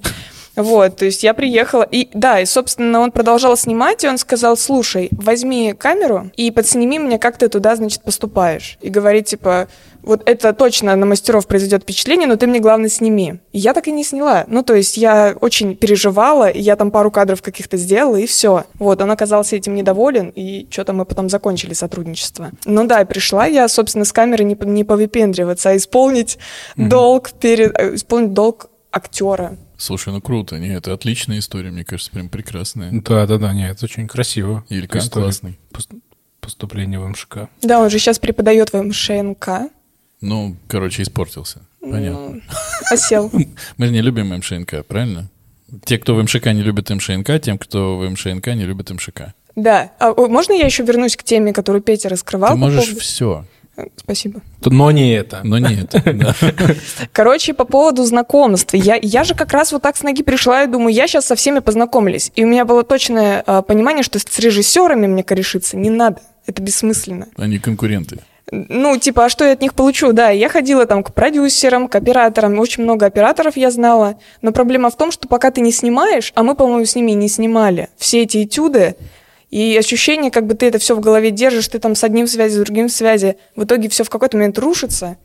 Вот, 0.57 0.97
то 0.97 1.05
есть 1.05 1.23
я 1.23 1.35
приехала, 1.35 1.83
и 1.83 2.09
да, 2.13 2.41
и, 2.41 2.45
собственно, 2.45 3.01
он 3.01 3.11
продолжал 3.11 3.57
снимать, 3.57 4.05
и 4.05 4.09
он 4.09 4.19
сказал, 4.19 4.57
слушай, 4.57 5.09
возьми 5.13 5.73
камеру 5.73 6.31
и 6.37 6.51
подсними 6.51 6.99
меня, 6.99 7.19
как 7.19 7.39
ты 7.39 7.49
туда, 7.49 7.77
значит, 7.77 8.03
поступаешь. 8.03 8.77
И 8.83 8.91
говорит, 8.91 9.27
типа, 9.27 9.69
вот 10.03 10.23
это 10.29 10.53
точно 10.53 10.95
на 10.97 11.07
мастеров 11.07 11.47
произойдет 11.47 11.83
впечатление, 11.83 12.27
но 12.27 12.37
ты 12.37 12.47
мне, 12.47 12.61
главное, 12.61 12.89
сними. 12.89 13.41
И 13.53 13.59
я 13.59 13.73
так 13.73 13.87
и 13.89 13.93
не 13.93 14.05
сняла. 14.05 14.45
Ну, 14.49 14.63
то 14.63 14.75
есть 14.75 14.97
я 14.97 15.37
очень 15.41 15.77
переживала, 15.77 16.49
и 16.49 16.61
я 16.61 16.77
там 16.77 16.91
пару 16.91 17.11
кадров 17.11 17.41
каких-то 17.41 17.77
сделала, 17.77 18.17
и 18.17 18.27
все. 18.27 18.65
Вот, 18.79 19.01
он 19.01 19.11
оказался 19.11 19.57
этим 19.57 19.75
недоволен, 19.75 20.33
и 20.35 20.67
что-то 20.71 20.93
мы 20.93 21.05
потом 21.05 21.29
закончили 21.29 21.73
сотрудничество. 21.73 22.51
Ну 22.65 22.85
да, 22.87 23.05
пришла 23.05 23.47
я, 23.47 23.69
собственно, 23.69 24.05
с 24.05 24.13
камеры 24.13 24.45
не, 24.45 24.57
не 24.61 24.85
повыпендриваться, 24.85 25.71
а 25.71 25.77
исполнить 25.77 26.39
mm-hmm. 26.77 26.89
долг 26.89 27.31
перед... 27.33 27.79
Э, 27.79 27.95
исполнить 27.95 28.33
долг 28.33 28.69
актера. 28.91 29.57
Слушай, 29.83 30.13
ну 30.13 30.21
круто, 30.21 30.61
не, 30.61 30.69
это 30.69 30.93
отличная 30.93 31.41
история, 31.41 31.73
мне 31.73 31.85
кажется, 31.85 32.13
прям 32.13 32.29
прекрасная. 32.29 32.91
Да, 32.93 33.27
да, 33.27 33.37
да, 33.37 33.53
нет, 33.53 33.73
это 33.77 33.87
очень 33.87 34.07
красиво. 34.07 34.65
Илька 34.69 35.01
классный. 35.11 35.59
Поступление 36.41 37.01
в 37.01 37.09
МШК. 37.09 37.49
Да, 37.63 37.81
он 37.81 37.91
же 37.91 37.99
сейчас 37.99 38.21
преподает 38.21 38.73
в 38.73 38.81
МШНК. 38.81 39.71
Ну, 40.21 40.57
короче, 40.69 41.03
испортился. 41.03 41.63
Понятно. 41.81 42.41
осел. 42.93 43.29
Мы 43.77 43.87
же 43.87 43.93
не 43.93 44.03
любим 44.03 44.29
МШНК, 44.29 44.87
правильно? 44.87 45.29
Те, 45.85 45.99
кто 45.99 46.15
в 46.15 46.23
МШК 46.23 46.47
не 46.53 46.63
любит 46.63 46.89
МШНК, 46.89 47.41
тем, 47.43 47.59
кто 47.59 47.99
в 47.99 48.09
МШНК 48.09 48.55
не 48.55 48.65
любит 48.65 48.89
МШК. 48.89 49.35
Да. 49.57 49.91
А 49.99 50.15
можно 50.15 50.53
я 50.53 50.65
еще 50.65 50.85
вернусь 50.85 51.17
к 51.17 51.25
теме, 51.25 51.53
которую 51.53 51.83
Петя 51.83 52.09
раскрывал? 52.09 52.51
Ты 52.51 52.57
можешь 52.57 52.85
поводу... 52.85 53.01
все. 53.01 53.45
Спасибо. 53.97 54.41
Но 54.65 54.91
не 54.91 55.15
это. 55.15 55.41
Но 55.45 55.59
не 55.59 55.83
это, 55.83 56.03
да. 56.13 56.35
Короче, 57.13 57.55
по 57.55 57.65
поводу 57.65 58.05
знакомств. 58.05 58.75
Я, 58.75 58.99
я 59.01 59.25
же 59.25 59.35
как 59.35 59.53
раз 59.53 59.73
вот 59.73 59.83
так 59.83 59.97
с 59.97 60.03
ноги 60.03 60.23
пришла 60.23 60.65
и 60.65 60.67
думаю, 60.67 60.95
я 60.95 61.07
сейчас 61.07 61.27
со 61.27 61.35
всеми 61.35 61.61
познакомлюсь. 61.61 62.31
И 62.35 62.45
у 62.45 62.49
меня 62.49 62.65
было 62.65 62.83
точное 62.83 63.43
а, 63.47 63.63
понимание, 63.63 64.03
что 64.03 64.19
с 64.19 64.39
режиссерами 64.39 65.07
мне 65.07 65.23
корешиться 65.23 65.77
не 65.77 65.91
надо. 65.91 66.21
Это 66.47 66.63
бессмысленно. 66.63 67.29
Они 67.37 67.59
конкуренты. 67.59 68.19
Ну, 68.51 68.99
типа, 68.99 69.25
а 69.25 69.29
что 69.31 69.47
я 69.47 69.53
от 69.53 69.63
них 69.63 69.73
получу? 69.73 70.13
Да, 70.13 70.29
я 70.29 70.49
ходила 70.51 70.85
там 70.85 71.03
к 71.03 71.15
продюсерам, 71.15 71.89
к 71.89 71.95
операторам, 71.95 72.59
очень 72.59 72.83
много 72.83 73.07
операторов 73.07 73.57
я 73.57 73.71
знала. 73.71 74.19
Но 74.43 74.53
проблема 74.53 74.91
в 74.91 74.97
том, 74.97 75.11
что 75.11 75.27
пока 75.27 75.51
ты 75.51 75.63
не 75.63 75.73
снимаешь, 75.73 76.33
а 76.35 76.43
мы, 76.43 76.55
по-моему, 76.55 76.85
с 76.85 76.95
ними 76.95 77.13
не 77.13 77.29
снимали, 77.29 77.89
все 77.97 78.23
эти 78.23 78.45
этюды, 78.45 78.97
и 79.53 79.77
ощущение, 79.77 80.31
как 80.31 80.47
бы 80.47 80.55
ты 80.55 80.67
это 80.67 80.79
все 80.79 80.97
в 80.97 81.01
голове 81.01 81.31
держишь, 81.31 81.69
ты 81.69 81.79
там 81.79 81.95
с 81.95 82.03
одним 82.03 82.25
в 82.25 82.31
связи, 82.31 82.57
с 82.57 82.59
другим 82.59 82.89
в 82.89 82.93
связи, 82.93 83.37
в 83.55 83.65
итоге 83.65 83.91
все 83.91 84.03
в 84.03 84.09
какой-то 84.09 84.39
момент 84.39 84.59
рушится, 84.59 85.19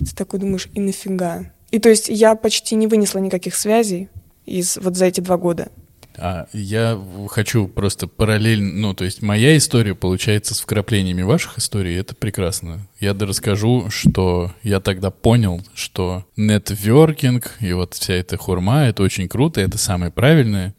и 0.00 0.04
ты 0.04 0.16
такой 0.16 0.40
думаешь, 0.40 0.68
и 0.74 0.80
нафига? 0.80 1.52
И 1.70 1.78
то 1.78 1.88
есть 1.88 2.08
я 2.08 2.34
почти 2.34 2.74
не 2.74 2.88
вынесла 2.88 3.20
никаких 3.20 3.54
связей 3.54 4.08
из 4.46 4.78
вот 4.78 4.96
за 4.96 5.06
эти 5.06 5.20
два 5.20 5.36
года. 5.36 5.68
А 6.16 6.48
я 6.52 7.00
хочу 7.28 7.68
просто 7.68 8.08
параллельно, 8.08 8.72
ну, 8.72 8.94
то 8.94 9.04
есть 9.04 9.22
моя 9.22 9.56
история 9.56 9.94
получается 9.94 10.56
с 10.56 10.60
вкраплениями 10.60 11.22
ваших 11.22 11.58
историй, 11.58 11.96
это 11.96 12.16
прекрасно. 12.16 12.80
Я 12.98 13.14
расскажу, 13.14 13.90
что 13.90 14.52
я 14.64 14.80
тогда 14.80 15.12
понял, 15.12 15.62
что 15.74 16.24
нетворкинг 16.36 17.58
и 17.60 17.72
вот 17.74 17.94
вся 17.94 18.14
эта 18.14 18.36
хурма, 18.38 18.88
это 18.88 19.04
очень 19.04 19.28
круто, 19.28 19.60
это 19.60 19.78
самое 19.78 20.10
правильное. 20.10 20.74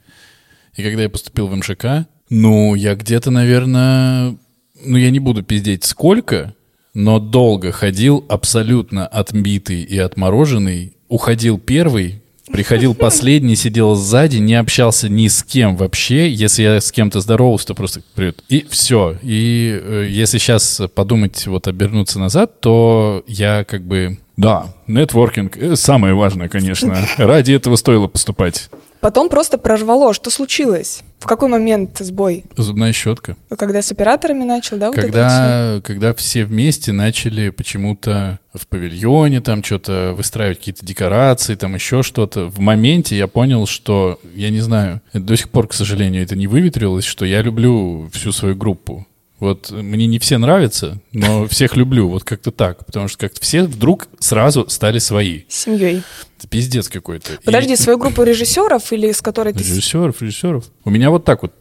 И 0.75 0.83
когда 0.83 1.03
я 1.03 1.09
поступил 1.09 1.47
в 1.47 1.55
МШК, 1.55 2.09
ну, 2.29 2.75
я 2.75 2.95
где-то, 2.95 3.31
наверное, 3.31 4.35
ну, 4.83 4.97
я 4.97 5.09
не 5.09 5.19
буду 5.19 5.43
пиздеть 5.43 5.83
сколько, 5.83 6.55
но 6.93 7.19
долго 7.19 7.71
ходил 7.71 8.25
абсолютно 8.27 9.07
отбитый 9.07 9.81
и 9.83 9.97
отмороженный. 9.97 10.93
Уходил 11.07 11.57
первый, 11.57 12.21
Приходил 12.51 12.95
последний, 12.95 13.55
сидел 13.55 13.95
сзади, 13.95 14.37
не 14.37 14.55
общался 14.55 15.09
ни 15.09 15.27
с 15.27 15.43
кем 15.43 15.75
вообще. 15.75 16.31
Если 16.31 16.63
я 16.63 16.81
с 16.81 16.91
кем-то 16.91 17.21
здоровался, 17.21 17.67
то 17.67 17.75
просто 17.75 18.01
привет. 18.15 18.43
И 18.49 18.65
все. 18.69 19.15
И 19.21 19.79
э, 19.81 20.07
если 20.09 20.37
сейчас 20.37 20.81
подумать, 20.93 21.45
вот 21.47 21.67
обернуться 21.67 22.19
назад, 22.19 22.59
то 22.61 23.23
я 23.27 23.63
как 23.63 23.83
бы... 23.83 24.17
Да, 24.37 24.73
нетворкинг 24.87 25.57
э, 25.57 25.75
самое 25.75 26.13
важное, 26.13 26.49
конечно. 26.49 26.97
Ради 27.17 27.53
этого 27.53 27.75
стоило 27.75 28.07
поступать. 28.07 28.69
Потом 29.01 29.29
просто 29.29 29.57
прорвало. 29.57 30.13
Что 30.13 30.29
случилось? 30.29 31.01
В 31.19 31.25
какой 31.25 31.49
момент 31.49 31.97
сбой? 31.99 32.45
Зубная 32.55 32.93
щетка. 32.93 33.35
Когда 33.57 33.81
с 33.81 33.91
операторами 33.91 34.43
начал, 34.43 34.77
да? 34.77 34.91
Когда, 34.91 35.73
вот 35.75 35.85
когда 35.85 36.13
все 36.13 36.45
вместе 36.45 36.91
начали 36.91 37.49
почему-то 37.49 38.39
в 38.53 38.67
павильоне 38.67 39.41
там 39.41 39.63
что-то 39.63 40.13
выстраивать 40.15 40.59
какие-то 40.59 40.85
декорации, 40.85 41.55
там 41.55 41.75
еще 41.75 42.03
что-то. 42.03 42.45
В 42.45 42.59
моменте 42.59 43.17
я 43.17 43.27
понял, 43.27 43.67
что, 43.67 44.19
я 44.33 44.49
не 44.49 44.61
знаю, 44.61 45.01
до 45.13 45.35
сих 45.35 45.49
пор, 45.49 45.67
к 45.67 45.73
сожалению, 45.73 46.23
это 46.23 46.35
не 46.35 46.47
выветрилось, 46.47 47.05
что 47.05 47.25
я 47.25 47.41
люблю 47.41 48.09
всю 48.13 48.31
свою 48.31 48.55
группу. 48.55 49.05
Вот 49.39 49.71
мне 49.71 50.05
не 50.05 50.19
все 50.19 50.37
нравятся, 50.37 50.99
но 51.13 51.47
всех 51.49 51.77
люблю, 51.77 52.09
вот 52.09 52.23
как-то 52.23 52.51
так, 52.51 52.85
потому 52.85 53.07
что 53.07 53.17
как-то 53.19 53.41
все 53.41 53.63
вдруг 53.63 54.07
сразу 54.19 54.69
стали 54.69 54.99
свои. 54.99 55.43
Семьей. 55.47 56.03
Это 56.37 56.47
пиздец 56.47 56.89
какой-то. 56.89 57.39
Подожди, 57.43 57.73
и... 57.73 57.77
свою 57.77 57.97
группу 57.97 58.23
режиссеров 58.23 58.91
или 58.91 59.11
с 59.11 59.21
которой 59.21 59.53
ты... 59.53 59.59
Режиссеров, 59.59 60.21
режиссеров. 60.21 60.65
У 60.83 60.89
меня 60.89 61.09
вот 61.09 61.23
так 61.23 61.41
вот, 61.41 61.53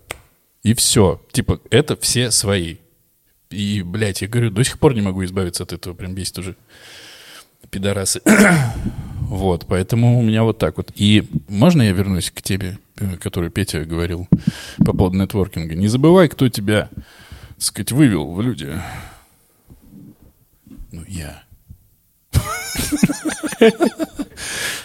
и 0.62 0.74
все. 0.74 1.22
Типа, 1.32 1.60
это 1.70 1.96
все 1.96 2.30
свои. 2.30 2.76
И, 3.50 3.82
блядь, 3.82 4.22
я 4.22 4.28
говорю, 4.28 4.50
до 4.50 4.62
сих 4.64 4.78
пор 4.78 4.94
не 4.94 5.00
могу 5.00 5.24
избавиться 5.24 5.62
от 5.62 5.72
этого, 5.72 5.94
прям 5.94 6.14
бесит 6.14 6.38
уже. 6.38 6.56
Пидорасы. 7.70 8.22
вот, 9.20 9.66
поэтому 9.68 10.18
у 10.18 10.22
меня 10.22 10.42
вот 10.42 10.58
так 10.58 10.76
вот. 10.78 10.90
И 10.94 11.28
можно 11.48 11.82
я 11.82 11.92
вернусь 11.92 12.30
к 12.30 12.40
тебе, 12.40 12.78
э, 12.96 13.16
которую 13.16 13.50
Петя 13.50 13.84
говорил 13.84 14.26
по 14.78 14.92
поводу 14.92 15.18
нетворкинга? 15.18 15.74
Не 15.74 15.88
забывай, 15.88 16.28
кто 16.28 16.48
тебя 16.48 16.88
так 17.58 17.64
сказать, 17.64 17.90
вывел 17.90 18.32
в 18.32 18.40
люди? 18.40 18.80
Ну, 20.92 21.04
я. 21.08 21.42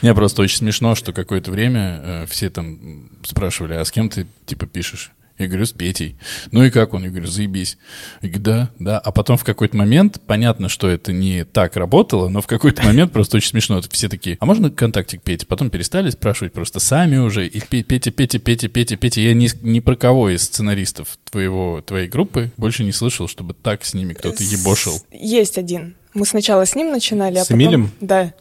Мне 0.01 0.15
просто 0.15 0.41
очень 0.41 0.57
смешно, 0.57 0.95
что 0.95 1.13
какое-то 1.13 1.51
время 1.51 2.01
э, 2.03 2.25
все 2.25 2.49
там 2.49 3.11
спрашивали, 3.23 3.75
а 3.75 3.85
с 3.85 3.91
кем 3.91 4.09
ты, 4.09 4.25
типа, 4.47 4.65
пишешь? 4.65 5.11
Я 5.39 5.47
говорю, 5.47 5.65
с 5.65 5.71
Петей. 5.71 6.15
Ну 6.51 6.63
и 6.63 6.69
как 6.69 6.93
он? 6.93 7.03
Я 7.03 7.09
говорю, 7.09 7.27
заебись. 7.27 7.77
Я 8.21 8.29
говорю, 8.29 8.43
да, 8.43 8.69
да. 8.77 8.99
А 8.99 9.11
потом 9.11 9.37
в 9.37 9.43
какой-то 9.43 9.75
момент, 9.75 10.21
понятно, 10.27 10.69
что 10.69 10.87
это 10.87 11.11
не 11.11 11.43
так 11.43 11.75
работало, 11.75 12.29
но 12.29 12.41
в 12.41 12.47
какой-то 12.47 12.83
момент 12.83 13.11
просто 13.11 13.37
очень 13.37 13.49
смешно. 13.49 13.81
Все 13.89 14.09
такие, 14.09 14.37
а 14.39 14.45
можно 14.45 14.69
контактик 14.69 15.23
Пети? 15.23 15.45
Потом 15.45 15.71
перестали 15.71 16.11
спрашивать 16.11 16.53
просто 16.53 16.79
сами 16.79 17.17
уже. 17.17 17.47
И 17.47 17.59
Петя, 17.59 18.11
Петя, 18.11 18.39
Петя, 18.39 18.69
Петя, 18.69 18.95
Петя. 18.95 19.21
Я 19.21 19.33
ни, 19.33 19.49
ни 19.63 19.79
про 19.79 19.95
кого 19.95 20.29
из 20.29 20.43
сценаристов 20.43 21.17
твоего, 21.29 21.81
твоей 21.81 22.07
группы 22.07 22.51
больше 22.57 22.83
не 22.83 22.91
слышал, 22.91 23.27
чтобы 23.27 23.55
так 23.55 23.85
с 23.85 23.95
ними 23.95 24.13
кто-то 24.13 24.43
ебошил. 24.43 25.01
Есть 25.11 25.57
один. 25.57 25.95
Мы 26.13 26.27
сначала 26.27 26.65
с 26.65 26.75
ним 26.75 26.91
начинали, 26.91 27.39
а 27.39 27.43
с 27.43 27.47
потом... 27.47 27.59
Эмилем? 27.59 27.91
Да. 28.01 28.33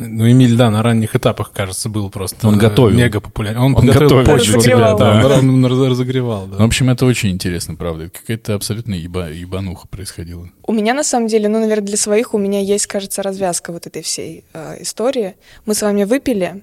Ну, 0.00 0.30
Эмиль, 0.30 0.56
да, 0.56 0.70
на 0.70 0.82
ранних 0.82 1.14
этапах, 1.14 1.52
кажется, 1.52 1.90
был 1.90 2.08
просто 2.08 2.48
он 2.48 2.56
готовил. 2.56 2.96
мега 2.96 3.20
популярен. 3.20 3.58
Он, 3.58 3.76
он 3.76 3.86
готовил 3.86 4.24
почву 4.24 4.60
тебя, 4.60 4.94
да. 4.94 5.22
Он 5.38 5.64
разогревал, 5.66 6.46
да. 6.46 6.56
Ну, 6.56 6.64
в 6.64 6.66
общем, 6.66 6.88
это 6.88 7.04
очень 7.04 7.30
интересно, 7.30 7.74
правда. 7.74 8.08
Какая-то 8.08 8.54
абсолютно 8.54 8.94
еба, 8.94 9.28
ебануха 9.28 9.86
происходила. 9.88 10.48
У 10.66 10.72
меня, 10.72 10.94
на 10.94 11.04
самом 11.04 11.26
деле, 11.28 11.48
ну, 11.48 11.60
наверное, 11.60 11.86
для 11.86 11.96
своих 11.98 12.32
у 12.32 12.38
меня 12.38 12.60
есть, 12.60 12.86
кажется, 12.86 13.22
развязка 13.22 13.72
вот 13.72 13.86
этой 13.86 14.02
всей 14.02 14.44
э, 14.54 14.82
истории. 14.82 15.36
Мы 15.66 15.74
с 15.74 15.82
вами 15.82 16.04
выпили, 16.04 16.62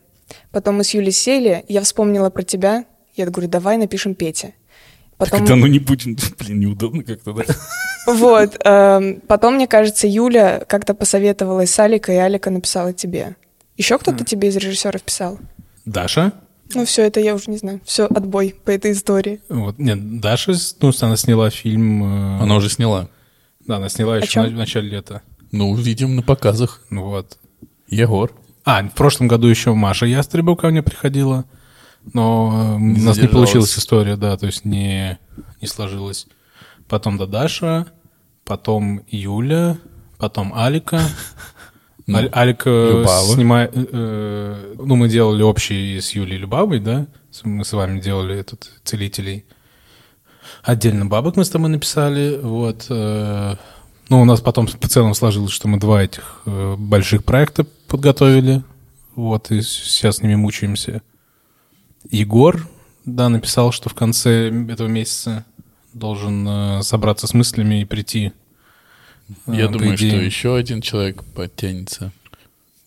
потом 0.52 0.78
мы 0.78 0.84
с 0.84 0.94
Юлей 0.96 1.12
сели, 1.12 1.64
я 1.68 1.82
вспомнила 1.82 2.32
про 2.32 2.42
тебя, 2.44 2.86
я 3.16 3.28
говорю, 3.28 3.50
давай 3.50 3.78
напишем 3.78 4.16
Пете. 4.16 4.56
Потом... 5.18 5.40
Так, 5.40 5.48
да, 5.48 5.56
ну 5.56 5.66
не 5.68 5.80
будем, 5.80 6.16
блин, 6.40 6.60
неудобно 6.60 7.04
как-то, 7.04 7.34
да? 7.34 7.44
Вот. 8.06 8.58
Эм, 8.64 9.22
потом, 9.28 9.56
мне 9.56 9.68
кажется, 9.68 10.08
Юля 10.08 10.64
как-то 10.68 10.94
посоветовалась 10.94 11.72
с 11.72 11.80
Аликой, 11.80 12.16
и 12.16 12.20
Алика 12.20 12.50
написала 12.50 12.94
тебе. 12.94 13.36
Еще 13.76 13.98
кто-то 13.98 14.24
тебе 14.24 14.48
из 14.48 14.56
режиссеров 14.56 15.02
писал? 15.04 15.40
Даша? 15.86 16.34
Ну, 16.74 16.86
все 16.86 17.04
это 17.04 17.20
я 17.20 17.36
уже 17.36 17.50
не 17.50 17.58
знаю. 17.58 17.82
Все, 17.86 18.06
отбой 18.06 18.56
по 18.64 18.72
этой 18.72 18.92
истории. 18.92 19.42
Вот, 19.50 19.80
нет, 19.80 20.20
Даша, 20.20 20.54
ну, 20.82 20.92
она 21.02 21.18
сняла 21.18 21.50
фильм... 21.50 22.04
Э... 22.04 22.44
Она 22.44 22.56
уже 22.56 22.70
сняла. 22.70 23.10
Да, 23.66 23.78
она 23.78 23.90
сняла 23.90 24.18
еще 24.18 24.42
в 24.42 24.54
начале 24.54 24.90
лета. 24.90 25.22
Ну, 25.52 25.76
видим 25.76 26.16
на 26.16 26.24
показах. 26.24 26.82
Ну 26.90 27.06
вот. 27.06 27.38
Егор. 27.88 28.32
А, 28.66 28.84
в 28.84 28.94
прошлом 28.94 29.28
году 29.28 29.48
еще 29.48 29.74
Маша 29.74 30.06
Ястребов 30.06 30.60
ко 30.60 30.70
мне 30.70 30.84
приходила, 30.84 31.46
но 32.14 32.52
э, 32.54 32.76
у 32.76 33.06
нас 33.06 33.18
не 33.18 33.28
получилась 33.28 33.78
история, 33.78 34.16
да, 34.16 34.38
то 34.38 34.46
есть 34.46 34.66
не, 34.66 35.20
не 35.62 35.68
сложилось. 35.68 36.28
Потом 36.88 37.18
да, 37.18 37.26
Даша, 37.26 37.88
потом 38.46 39.02
Юля, 39.10 39.78
потом 40.18 40.54
Алика. 40.56 41.02
Ну, 42.08 42.20
Алика 42.32 43.06
снимает... 43.34 43.72
Э, 43.76 43.86
э, 43.92 44.76
ну, 44.78 44.96
мы 44.96 45.10
делали 45.10 45.44
общий 45.44 46.00
с 46.00 46.12
Юлей 46.12 46.38
Любавой, 46.38 46.80
да? 46.80 47.08
Мы 47.44 47.66
с 47.66 47.74
вами 47.74 48.00
делали 48.00 48.38
этот 48.38 48.72
«Целителей». 48.86 49.46
Отдельно 50.64 51.06
бабок 51.06 51.36
мы 51.36 51.44
с 51.44 51.50
тобой 51.50 51.70
написали, 51.70 52.40
вот. 52.42 52.86
Э, 52.90 53.56
ну, 54.08 54.22
у 54.22 54.26
нас 54.26 54.40
потом 54.40 54.68
в 54.68 54.88
целом 54.88 55.14
сложилось, 55.16 55.52
что 55.52 55.68
мы 55.68 55.80
два 55.80 56.02
этих 56.02 56.44
больших 56.46 57.26
проекта 57.26 57.66
подготовили, 57.90 58.64
вот, 59.16 59.52
и 59.52 59.62
сейчас 59.62 60.18
с 60.18 60.22
ними 60.22 60.36
мучаемся. 60.36 61.02
Егор, 62.12 62.68
да, 63.06 63.30
написал, 63.30 63.72
что 63.72 63.90
в 63.90 63.94
конце 63.94 64.50
этого 64.50 64.88
месяца 64.88 65.46
должен 65.94 66.48
э, 66.48 66.84
собраться 66.84 67.28
с 67.28 67.34
мыслями 67.34 67.82
и 67.82 67.86
прийти. 67.86 68.32
э, 69.48 69.54
Я 69.56 69.68
думаю, 69.68 69.96
идее. 69.96 70.10
что 70.12 70.20
еще 70.20 70.56
один 70.56 70.82
человек 70.82 71.24
подтянется. 71.24 72.12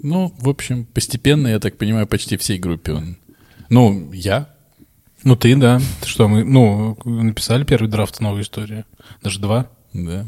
Ну, 0.02 0.32
в 0.38 0.48
общем, 0.48 0.86
постепенно, 0.86 1.48
я 1.48 1.58
так 1.60 1.76
понимаю, 1.76 2.06
почти 2.06 2.36
всей 2.36 2.58
группе 2.58 2.92
он. 2.92 3.16
Ну, 3.68 4.10
я. 4.12 4.48
Ну, 5.24 5.36
ты, 5.36 5.54
да. 5.56 5.80
Ты 6.00 6.08
что, 6.08 6.28
мы, 6.28 6.44
ну, 6.44 6.96
написали 7.04 7.64
первый 7.64 7.88
драфт 7.88 8.20
новой 8.20 8.42
истории. 8.42 8.84
Даже 9.22 9.38
два. 9.40 9.68
Да. 9.92 10.26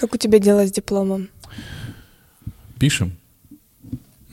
Как 0.00 0.14
у 0.14 0.16
тебя 0.16 0.38
дела 0.38 0.66
с 0.66 0.72
дипломом? 0.72 1.28
Пишем. 2.78 3.18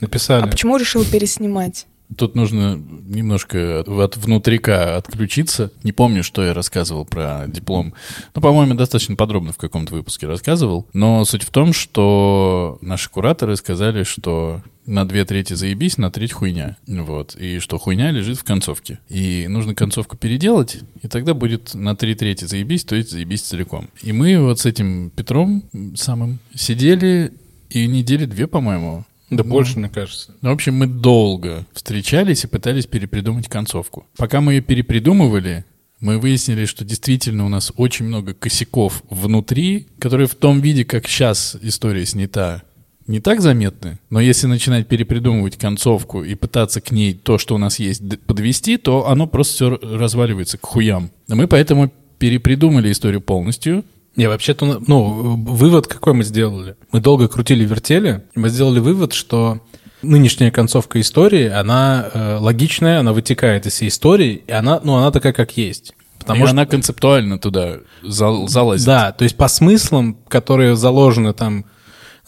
Написали. 0.00 0.44
А 0.44 0.46
почему 0.46 0.78
решил 0.78 1.04
переснимать? 1.04 1.86
Тут 2.16 2.34
нужно 2.34 2.80
немножко 3.06 3.80
от, 3.80 4.16
внутрика 4.16 4.96
отключиться. 4.96 5.70
Не 5.82 5.92
помню, 5.92 6.24
что 6.24 6.44
я 6.44 6.54
рассказывал 6.54 7.04
про 7.04 7.44
диплом. 7.48 7.94
Ну, 8.34 8.40
по-моему, 8.40 8.74
достаточно 8.74 9.14
подробно 9.14 9.52
в 9.52 9.58
каком-то 9.58 9.94
выпуске 9.94 10.26
рассказывал. 10.26 10.86
Но 10.92 11.24
суть 11.24 11.42
в 11.42 11.50
том, 11.50 11.72
что 11.72 12.78
наши 12.80 13.10
кураторы 13.10 13.56
сказали, 13.56 14.04
что 14.04 14.62
на 14.86 15.06
две 15.06 15.26
трети 15.26 15.52
заебись, 15.52 15.98
на 15.98 16.10
треть 16.10 16.32
хуйня. 16.32 16.76
Вот. 16.86 17.36
И 17.36 17.58
что 17.58 17.78
хуйня 17.78 18.10
лежит 18.10 18.38
в 18.38 18.44
концовке. 18.44 18.98
И 19.10 19.46
нужно 19.48 19.74
концовку 19.74 20.16
переделать, 20.16 20.78
и 21.02 21.08
тогда 21.08 21.34
будет 21.34 21.74
на 21.74 21.94
три 21.94 22.14
трети 22.14 22.46
заебись, 22.46 22.84
то 22.84 22.96
есть 22.96 23.10
заебись 23.10 23.42
целиком. 23.42 23.90
И 24.02 24.12
мы 24.12 24.40
вот 24.40 24.60
с 24.60 24.66
этим 24.66 25.10
Петром 25.10 25.62
самым 25.94 26.38
сидели 26.54 27.32
и 27.68 27.86
недели 27.86 28.24
две, 28.24 28.46
по-моему, 28.46 29.04
Да 29.30 29.44
Ну, 29.44 29.50
больше, 29.50 29.78
мне 29.78 29.88
кажется. 29.88 30.34
ну, 30.40 30.50
в 30.50 30.52
общем, 30.52 30.74
мы 30.74 30.86
долго 30.86 31.66
встречались 31.72 32.44
и 32.44 32.46
пытались 32.46 32.86
перепридумать 32.86 33.48
концовку. 33.48 34.06
Пока 34.16 34.40
мы 34.40 34.54
ее 34.54 34.60
перепридумывали, 34.62 35.64
мы 36.00 36.18
выяснили, 36.18 36.64
что 36.64 36.84
действительно 36.84 37.44
у 37.44 37.48
нас 37.48 37.72
очень 37.76 38.06
много 38.06 38.32
косяков 38.32 39.02
внутри, 39.10 39.88
которые 39.98 40.28
в 40.28 40.34
том 40.34 40.60
виде, 40.60 40.84
как 40.84 41.06
сейчас 41.08 41.56
история 41.60 42.06
снята, 42.06 42.62
не 43.06 43.20
так 43.20 43.40
заметны. 43.40 43.98
Но 44.10 44.20
если 44.20 44.46
начинать 44.46 44.86
перепридумывать 44.86 45.56
концовку 45.56 46.22
и 46.22 46.34
пытаться 46.34 46.80
к 46.80 46.90
ней 46.90 47.14
то, 47.14 47.38
что 47.38 47.54
у 47.54 47.58
нас 47.58 47.78
есть, 47.78 48.02
подвести, 48.20 48.76
то 48.76 49.08
оно 49.08 49.26
просто 49.26 49.54
все 49.54 49.70
разваливается 49.82 50.58
к 50.58 50.66
хуям. 50.66 51.10
А 51.28 51.34
мы 51.34 51.48
поэтому 51.48 51.90
перепридумали 52.18 52.92
историю 52.92 53.20
полностью, 53.20 53.84
Не, 54.18 54.28
вообще-то, 54.28 54.82
ну, 54.84 55.36
вывод 55.36 55.86
какой 55.86 56.12
мы 56.12 56.24
сделали? 56.24 56.76
Мы 56.90 57.00
долго 57.00 57.28
крутили-вертели, 57.28 58.24
мы 58.34 58.48
сделали 58.48 58.80
вывод, 58.80 59.12
что 59.12 59.60
нынешняя 60.02 60.50
концовка 60.50 61.00
истории, 61.00 61.48
она 61.48 62.10
э, 62.12 62.38
логичная, 62.40 62.98
она 62.98 63.12
вытекает 63.12 63.66
из 63.66 63.74
всей 63.74 63.88
истории, 63.88 64.42
и 64.44 64.50
она, 64.50 64.80
ну, 64.82 64.96
она 64.96 65.12
такая, 65.12 65.32
как 65.32 65.56
есть. 65.56 65.94
Потому 66.18 66.40
и 66.40 66.46
что 66.46 66.50
она 66.50 66.66
концептуально 66.66 67.38
туда 67.38 67.76
зал- 68.02 68.48
залазит. 68.48 68.86
Да, 68.86 69.12
то 69.12 69.22
есть 69.22 69.36
по 69.36 69.46
смыслам, 69.46 70.18
которые 70.26 70.74
заложены 70.74 71.32
там, 71.32 71.66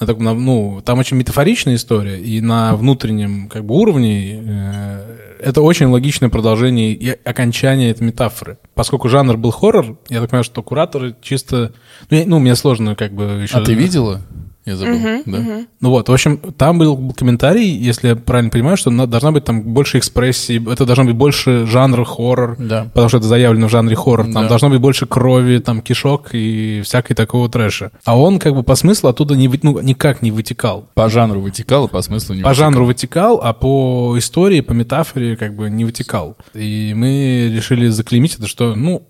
на 0.00 0.06
таком, 0.06 0.24
на- 0.24 0.34
ну, 0.34 0.80
там 0.84 0.98
очень 0.98 1.16
метафоричная 1.18 1.74
история, 1.76 2.18
и 2.18 2.40
на 2.40 2.74
внутреннем 2.74 3.48
как 3.48 3.64
бы 3.64 3.74
уровне 3.76 4.40
э, 4.44 5.16
это 5.40 5.60
очень 5.62 5.86
логичное 5.86 6.28
продолжение 6.30 6.92
и 6.92 7.08
окончание 7.24 7.90
этой 7.90 8.04
метафоры. 8.04 8.58
Поскольку 8.74 9.08
жанр 9.08 9.36
был 9.36 9.50
хоррор, 9.50 9.98
я 10.08 10.20
так 10.20 10.30
понимаю, 10.30 10.44
что 10.44 10.62
кураторы 10.62 11.14
чисто... 11.22 11.72
Ну, 12.10 12.16
я- 12.16 12.24
ну 12.26 12.38
мне 12.38 12.54
сложно 12.56 12.94
как 12.94 13.12
бы 13.12 13.24
еще... 13.42 13.56
А 13.58 13.62
ты 13.62 13.74
видела? 13.74 14.22
Я 14.66 14.76
забыл. 14.76 14.98
да? 15.26 15.38
Ну 15.80 15.90
вот, 15.90 16.08
в 16.08 16.12
общем, 16.12 16.36
там 16.36 16.78
был 16.78 17.12
комментарий, 17.14 17.70
если 17.70 18.08
я 18.08 18.16
правильно 18.16 18.50
понимаю, 18.50 18.76
что 18.76 18.90
на- 18.90 19.06
должна 19.06 19.32
быть 19.32 19.44
там 19.44 19.62
больше 19.62 19.98
экспрессии, 19.98 20.70
это 20.70 20.84
должно 20.84 21.04
быть 21.06 21.14
больше 21.16 21.64
жанра 21.66 22.04
хоррор, 22.04 22.56
Да. 22.58 22.84
потому 22.92 23.08
что 23.08 23.18
это 23.18 23.26
заявлено 23.26 23.68
в 23.68 23.70
жанре 23.70 23.96
хоррор, 23.96 24.26
там 24.26 24.42
Да. 24.44 24.48
должно 24.48 24.68
быть 24.68 24.80
больше 24.80 25.06
крови, 25.06 25.58
там 25.58 25.80
кишок 25.80 26.30
и 26.34 26.82
всякой 26.84 27.14
такого 27.14 27.48
трэша. 27.48 27.90
А 28.04 28.18
он 28.18 28.38
как 28.38 28.54
бы 28.54 28.62
по 28.62 28.74
смыслу 28.74 29.08
оттуда 29.08 29.34
не, 29.34 29.48
ну, 29.62 29.80
никак 29.80 30.20
не 30.20 30.30
вытекал. 30.30 30.88
По 30.94 31.08
жанру 31.08 31.40
вытекал, 31.40 31.86
а 31.86 31.88
по 31.88 32.02
смыслу 32.02 32.34
не 32.34 32.42
По 32.42 32.50
вытекал. 32.50 32.66
жанру 32.66 32.84
вытекал, 32.84 33.40
а 33.42 33.52
по 33.54 34.14
истории, 34.18 34.60
по 34.60 34.72
метафоре 34.72 35.36
как 35.36 35.56
бы 35.56 35.70
не 35.70 35.84
вытекал. 35.86 36.36
И 36.54 36.92
мы 36.94 37.50
решили 37.52 37.88
заклеймить 37.88 38.34
это, 38.36 38.46
что, 38.46 38.74
ну, 38.74 39.02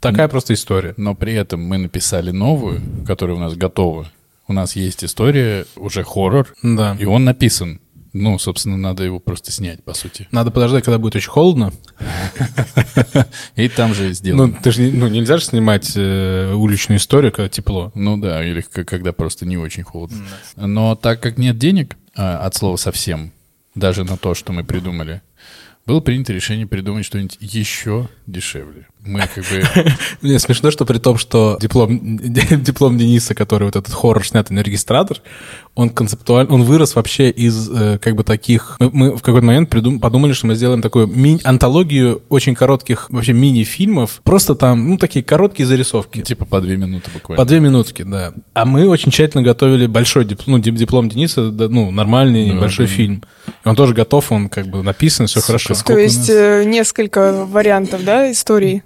такая 0.00 0.28
просто 0.28 0.52
история. 0.52 0.92
Но 0.98 1.14
при 1.14 1.32
этом 1.32 1.62
мы 1.64 1.78
написали 1.78 2.30
новую, 2.30 2.80
которая 3.06 3.36
у 3.36 3.40
нас 3.40 3.54
готова. 3.54 4.06
У 4.48 4.52
нас 4.52 4.76
есть 4.76 5.04
история, 5.04 5.66
уже 5.76 6.02
хоррор, 6.04 6.52
Да. 6.62 6.96
и 6.98 7.04
он 7.04 7.24
написан. 7.24 7.80
Ну, 8.12 8.38
собственно, 8.38 8.76
надо 8.76 9.04
его 9.04 9.20
просто 9.20 9.50
снять, 9.50 9.82
по 9.84 9.94
сути. 9.94 10.28
Надо 10.32 10.50
подождать, 10.50 10.84
когда 10.84 10.98
будет 10.98 11.16
очень 11.16 11.30
холодно. 11.30 11.72
И 13.56 13.68
там 13.68 13.94
же 13.94 14.12
сделано. 14.12 14.48
Ну, 14.48 14.56
ты 14.62 14.70
же, 14.70 14.90
ну, 14.92 15.08
нельзя 15.08 15.38
же 15.38 15.44
снимать 15.46 15.92
э, 15.96 16.52
уличную 16.52 16.98
историю, 16.98 17.32
когда 17.32 17.48
тепло. 17.48 17.90
Ну 17.94 18.18
да, 18.18 18.44
или 18.44 18.60
когда 18.60 19.12
просто 19.14 19.46
не 19.46 19.56
очень 19.56 19.82
холодно. 19.82 20.18
Но 20.56 20.94
так 20.94 21.20
как 21.20 21.38
нет 21.38 21.56
денег, 21.56 21.96
а, 22.14 22.38
от 22.44 22.54
слова 22.54 22.76
совсем, 22.76 23.32
даже 23.74 24.04
на 24.04 24.18
то, 24.18 24.34
что 24.34 24.52
мы 24.52 24.62
придумали, 24.62 25.22
было 25.86 26.00
принято 26.00 26.32
решение 26.32 26.66
придумать 26.66 27.04
что-нибудь 27.04 27.36
еще 27.40 28.08
дешевле. 28.26 28.86
Мы 29.04 29.20
как 29.34 29.44
бы... 29.44 29.64
Мне 30.22 30.38
смешно, 30.38 30.70
что 30.70 30.84
при 30.84 30.98
том, 30.98 31.18
что 31.18 31.58
диплом, 31.60 32.18
диплом 32.22 32.96
Дениса, 32.96 33.34
который 33.34 33.64
вот 33.64 33.74
этот 33.74 33.92
хоррор 33.92 34.24
снятый 34.24 34.54
на 34.54 34.60
регистратор, 34.60 35.18
он 35.74 35.90
концептуально, 35.90 36.54
он 36.54 36.62
вырос 36.62 36.94
вообще 36.94 37.30
из 37.30 37.68
э, 37.68 37.98
как 37.98 38.14
бы 38.14 38.22
таких... 38.22 38.76
Мы, 38.78 38.90
мы 38.92 39.16
в 39.16 39.22
какой-то 39.22 39.44
момент 39.44 39.74
придум- 39.74 39.98
подумали, 39.98 40.34
что 40.34 40.46
мы 40.46 40.54
сделаем 40.54 40.82
такую 40.82 41.08
ми- 41.08 41.40
антологию 41.42 42.22
очень 42.28 42.54
коротких 42.54 43.10
вообще 43.10 43.32
мини-фильмов, 43.32 44.20
просто 44.22 44.54
там, 44.54 44.88
ну, 44.88 44.98
такие 44.98 45.24
короткие 45.24 45.66
зарисовки. 45.66 46.20
Типа 46.22 46.44
по 46.44 46.60
две 46.60 46.76
минуты 46.76 47.10
буквально. 47.12 47.42
По 47.42 47.48
две 47.48 47.58
минутки, 47.58 48.02
да. 48.02 48.34
А 48.54 48.64
мы 48.66 48.86
очень 48.86 49.10
тщательно 49.10 49.42
готовили 49.42 49.86
большой 49.88 50.24
диплом, 50.26 50.58
ну, 50.58 50.62
дип- 50.62 50.76
диплом 50.76 51.08
Дениса, 51.08 51.40
ну, 51.50 51.90
нормальный 51.90 52.52
Да, 52.52 52.60
большой 52.60 52.86
да. 52.86 52.92
фильм. 52.92 53.24
Он 53.64 53.74
тоже 53.74 53.94
готов, 53.94 54.30
он 54.30 54.48
как 54.48 54.68
бы 54.68 54.84
написан, 54.84 55.26
все 55.26 55.40
Сука, 55.40 55.46
хорошо. 55.48 55.71
То 55.74 55.80
Сколько 55.80 55.98
у 55.98 56.02
есть 56.02 56.28
нас? 56.28 56.30
э, 56.30 56.64
несколько 56.64 57.44
вариантов, 57.44 58.04
да, 58.04 58.30
историй? 58.30 58.82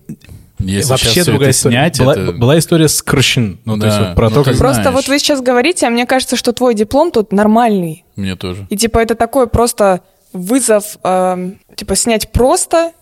Если 0.58 0.88
Вообще 0.88 1.22
другая 1.24 1.50
история. 1.50 1.74
снять, 1.76 1.98
была, 1.98 2.12
это... 2.14 2.32
была 2.32 2.58
история 2.58 2.88
с 2.88 3.02
Крыщин. 3.02 3.58
Ну, 3.66 3.74
то 3.74 3.80
Да, 3.82 3.86
есть 3.88 3.98
вот 4.00 4.14
про 4.16 4.28
ну, 4.30 4.34
то, 4.36 4.44
как... 4.44 4.54
знаешь. 4.54 4.74
Просто 4.74 4.90
вот 4.92 5.06
вы 5.08 5.18
сейчас 5.18 5.42
говорите, 5.42 5.86
а 5.86 5.90
мне 5.90 6.06
кажется, 6.06 6.36
что 6.36 6.52
твой 6.52 6.74
диплом 6.74 7.10
тут 7.10 7.30
нормальный. 7.32 8.04
Мне 8.16 8.36
тоже. 8.36 8.66
И 8.70 8.76
типа 8.76 8.98
это 9.00 9.14
такой 9.14 9.48
просто 9.48 10.00
вызов, 10.32 10.96
эм, 11.02 11.58
типа 11.74 11.94
снять 11.94 12.32
просто, 12.32 12.92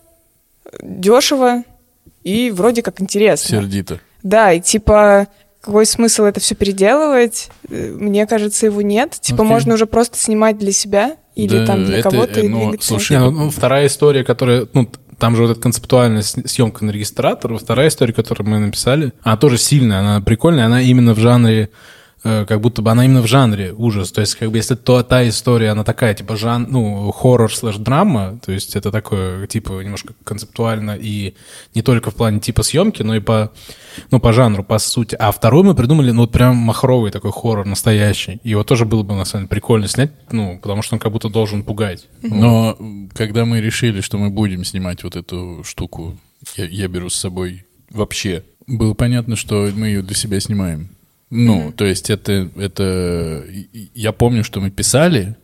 дешево 0.81 1.63
и 2.23 2.51
вроде 2.51 2.81
как 2.81 3.01
интересно. 3.01 3.61
Сердито. 3.61 3.99
Да, 4.23 4.51
и 4.51 4.59
типа 4.59 5.27
какой 5.65 5.85
смысл 5.87 6.23
это 6.23 6.39
все 6.39 6.53
переделывать? 6.53 7.49
Э, 7.69 7.91
Мне 7.97 8.27
кажется, 8.27 8.67
его 8.67 8.81
нет. 8.81 9.11
Типа 9.19 9.41
Окей. 9.41 9.49
можно 9.49 9.73
уже 9.73 9.87
просто 9.87 10.17
снимать 10.17 10.57
для 10.59 10.71
себя 10.71 11.17
или 11.35 11.59
Да, 11.59 11.65
там 11.65 11.85
для 11.85 11.97
это, 11.99 12.09
кого-то 12.09 12.39
э, 12.39 12.47
ну, 12.47 12.59
двигаться. 12.59 12.87
слушай, 12.87 13.17
ну, 13.17 13.31
ну, 13.31 13.49
вторая 13.49 13.87
история, 13.87 14.23
которая... 14.23 14.67
Ну, 14.73 14.89
там 15.17 15.35
же 15.35 15.43
вот 15.43 15.51
эта 15.51 15.61
концептуальная 15.61 16.21
съемка 16.21 16.85
на 16.85 16.91
регистратор. 16.91 17.57
Вторая 17.57 17.87
история, 17.87 18.13
которую 18.13 18.47
мы 18.49 18.59
написали, 18.59 19.13
она 19.23 19.37
тоже 19.37 19.57
сильная, 19.57 19.99
она 19.99 20.21
прикольная, 20.21 20.65
она 20.65 20.81
именно 20.81 21.13
в 21.13 21.19
жанре 21.19 21.69
как 22.25 22.59
будто 22.59 22.81
бы 22.81 22.89
она 22.89 23.05
именно 23.05 23.21
в 23.21 23.27
жанре 23.27 23.71
ужас. 23.71 24.11
То 24.11 24.21
есть, 24.21 24.33
как 24.33 24.49
бы, 24.49 24.57
если 24.57 24.73
то, 24.73 25.03
та 25.03 25.27
история, 25.29 25.69
она 25.69 25.83
такая, 25.83 26.15
типа, 26.15 26.35
жан, 26.35 26.67
ну, 26.71 27.11
хоррор 27.11 27.53
слэш 27.53 27.77
драма, 27.77 28.39
то 28.43 28.51
есть 28.51 28.75
это 28.75 28.91
такое, 28.91 29.45
типа, 29.45 29.81
немножко 29.81 30.15
концептуально 30.23 30.97
и 30.99 31.35
не 31.75 31.83
только 31.83 32.09
в 32.09 32.15
плане 32.15 32.39
типа 32.39 32.63
съемки, 32.63 33.03
но 33.03 33.15
и 33.15 33.19
по, 33.19 33.51
ну, 34.09 34.19
по 34.19 34.33
жанру, 34.33 34.63
по 34.63 34.79
сути. 34.79 35.15
А 35.19 35.31
второй 35.31 35.63
мы 35.63 35.75
придумали, 35.75 36.09
ну, 36.09 36.21
вот 36.21 36.31
прям 36.31 36.55
махровый 36.55 37.11
такой 37.11 37.31
хоррор 37.31 37.67
настоящий. 37.67 38.39
Его 38.43 38.63
тоже 38.63 38.85
было 38.85 39.03
бы, 39.03 39.13
на 39.13 39.25
самом 39.25 39.43
деле, 39.43 39.49
прикольно 39.49 39.87
снять, 39.87 40.11
ну, 40.31 40.57
потому 40.59 40.81
что 40.81 40.95
он 40.95 40.99
как 40.99 41.11
будто 41.11 41.29
должен 41.29 41.61
пугать. 41.61 42.07
Но 42.23 42.75
когда 43.13 43.45
мы 43.45 43.61
решили, 43.61 44.01
что 44.01 44.17
мы 44.17 44.31
будем 44.31 44.65
снимать 44.65 45.03
вот 45.03 45.15
эту 45.15 45.63
штуку, 45.63 46.17
я, 46.57 46.65
я 46.65 46.87
беру 46.87 47.09
с 47.09 47.15
собой 47.15 47.65
вообще, 47.91 48.43
было 48.65 48.95
понятно, 48.95 49.35
что 49.35 49.69
мы 49.75 49.87
ее 49.87 50.01
для 50.01 50.15
себя 50.15 50.39
снимаем. 50.39 50.89
Ну, 51.35 51.71
то 51.71 51.85
есть 51.85 52.09
это, 52.09 52.49
это... 52.55 53.43
Я 53.93 54.11
помню, 54.11 54.43
что 54.43 54.61
мы 54.61 54.71
писали, 54.71 55.35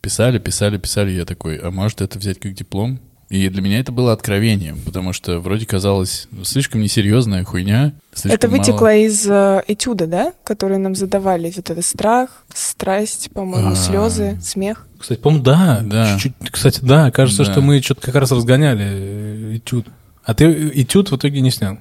писали, 0.00 0.38
писали, 0.38 0.78
писали, 0.78 1.10
я 1.12 1.24
такой, 1.24 1.56
а 1.56 1.70
может 1.70 2.00
это 2.00 2.18
взять 2.18 2.38
как 2.38 2.54
диплом? 2.54 3.00
И 3.28 3.48
для 3.48 3.62
меня 3.62 3.80
это 3.80 3.92
было 3.92 4.12
откровением, 4.12 4.78
потому 4.84 5.14
что 5.14 5.40
вроде 5.40 5.64
казалось 5.64 6.28
ну, 6.30 6.44
слишком 6.44 6.82
несерьезная 6.82 7.44
хуйня. 7.44 7.94
слишком 8.12 8.32
Это 8.32 8.46
мало. 8.48 8.58
вытекло 8.58 8.94
из 8.94 9.26
э, 9.26 9.62
этюда, 9.68 10.06
да, 10.06 10.32
который 10.44 10.76
нам 10.76 10.94
задавали. 10.94 11.50
Вот 11.56 11.70
это 11.70 11.80
страх, 11.80 12.44
страсть, 12.52 13.30
по-моему, 13.32 13.70
А. 13.70 13.74
слезы, 13.74 14.38
смех. 14.42 14.86
Кстати, 14.98 15.18
по-моему, 15.18 15.44
да. 15.44 15.80
Да. 15.82 16.18
Чуть-чуть, 16.18 16.50
кстати, 16.50 16.80
да. 16.82 17.10
Кажется, 17.10 17.44
Да. 17.46 17.52
что 17.52 17.62
мы 17.62 17.80
что-то 17.80 18.02
как 18.02 18.16
раз 18.16 18.30
разгоняли 18.32 18.84
э, 18.86 19.56
этюд. 19.56 19.86
А 20.24 20.34
ты 20.34 20.44
э, 20.44 20.70
этюд 20.82 21.10
в 21.10 21.16
итоге 21.16 21.40
не 21.40 21.50
снял? 21.50 21.78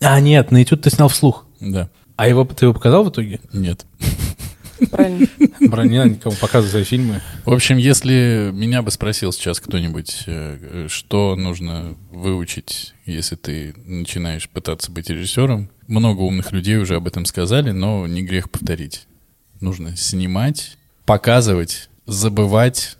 А, 0.00 0.18
нет, 0.18 0.50
на 0.50 0.62
этюд 0.62 0.80
ты 0.80 0.88
снял 0.88 1.08
вслух. 1.08 1.44
Да, 1.60 1.90
А 2.16 2.28
его 2.28 2.44
ты 2.44 2.66
его 2.66 2.74
показал 2.74 3.04
в 3.04 3.10
итоге? 3.10 3.40
нет. 3.52 3.84
Правильно. 4.90 5.26
Бро- 5.68 5.84
Не 5.84 5.96
надо 5.98 6.10
никому 6.10 6.36
показывать 6.36 6.70
свои 6.70 6.84
фильмы. 6.84 7.22
В 7.46 7.52
общем, 7.52 7.78
если 7.78 8.50
меня 8.52 8.82
бы 8.82 8.90
спросил 8.90 9.32
сейчас 9.32 9.58
кто-нибудь, 9.58 10.24
э, 10.26 10.86
что 10.90 11.34
нужно 11.34 11.94
выучить, 12.10 12.92
если 13.06 13.36
ты 13.36 13.74
начинаешь 13.86 14.48
пытаться 14.50 14.90
быть 14.92 15.08
режиссером, 15.08 15.70
много 15.86 16.20
умных 16.20 16.52
людей 16.52 16.76
уже 16.76 16.96
об 16.96 17.06
этом 17.06 17.24
сказали, 17.24 17.70
но 17.70 18.06
не 18.06 18.22
грех 18.22 18.50
повторить. 18.50 19.06
Нужно 19.60 19.96
снимать, 19.96 20.76
показывать, 21.06 21.88
забывать 22.04 22.98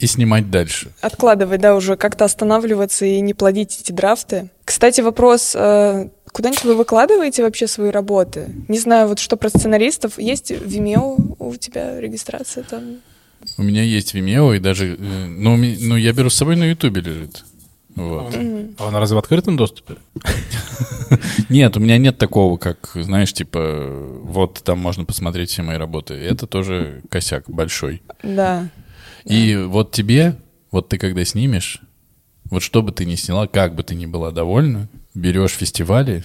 и 0.00 0.06
снимать 0.08 0.50
дальше. 0.50 0.90
Откладывать, 1.00 1.60
да, 1.60 1.76
уже 1.76 1.96
как-то 1.96 2.24
останавливаться 2.24 3.06
и 3.06 3.20
не 3.20 3.34
плодить 3.34 3.78
эти 3.80 3.92
драфты. 3.92 4.50
Кстати, 4.64 5.00
вопрос, 5.00 5.52
э, 5.54 6.08
куда-нибудь 6.34 6.64
вы 6.64 6.74
выкладываете 6.76 7.42
вообще 7.42 7.66
свои 7.66 7.90
работы? 7.90 8.48
Не 8.68 8.78
знаю, 8.78 9.08
вот 9.08 9.18
что 9.20 9.36
про 9.36 9.48
сценаристов. 9.48 10.18
Есть 10.18 10.50
Vimeo 10.50 11.36
у 11.38 11.56
тебя 11.56 12.00
регистрация 12.00 12.64
там? 12.64 12.96
У 13.56 13.62
меня 13.62 13.82
есть 13.82 14.14
Vimeo 14.14 14.54
и 14.56 14.58
даже... 14.58 14.96
э, 14.98 15.26
Ну, 15.26 15.56
ну, 15.56 15.96
я 15.96 16.12
беру 16.12 16.28
с 16.30 16.34
собой 16.34 16.56
на 16.56 16.64
Ютубе 16.64 17.00
лежит. 17.00 17.44
Вот. 17.94 18.34
А 18.78 18.86
он 18.88 18.96
разве 18.96 19.14
в 19.14 19.18
открытом 19.18 19.56
доступе? 19.56 19.96
Нет, 21.48 21.76
у 21.76 21.80
меня 21.80 21.96
нет 21.98 22.18
такого, 22.18 22.56
как, 22.56 22.90
знаешь, 22.94 23.32
типа, 23.32 23.86
вот 24.24 24.62
там 24.64 24.80
можно 24.80 25.04
посмотреть 25.04 25.50
все 25.50 25.62
мои 25.62 25.76
работы. 25.76 26.14
Это 26.14 26.48
тоже 26.48 27.02
косяк 27.08 27.44
большой. 27.48 28.02
Да. 28.24 28.68
И 29.24 29.54
вот 29.56 29.92
тебе, 29.92 30.36
вот 30.72 30.88
ты 30.88 30.98
когда 30.98 31.24
снимешь, 31.24 31.80
вот 32.50 32.62
что 32.62 32.82
бы 32.82 32.90
ты 32.90 33.04
ни 33.04 33.14
сняла, 33.14 33.46
как 33.46 33.76
бы 33.76 33.84
ты 33.84 33.94
ни 33.94 34.06
была 34.06 34.32
довольна, 34.32 34.88
берешь 35.14 35.52
фестивали 35.52 36.24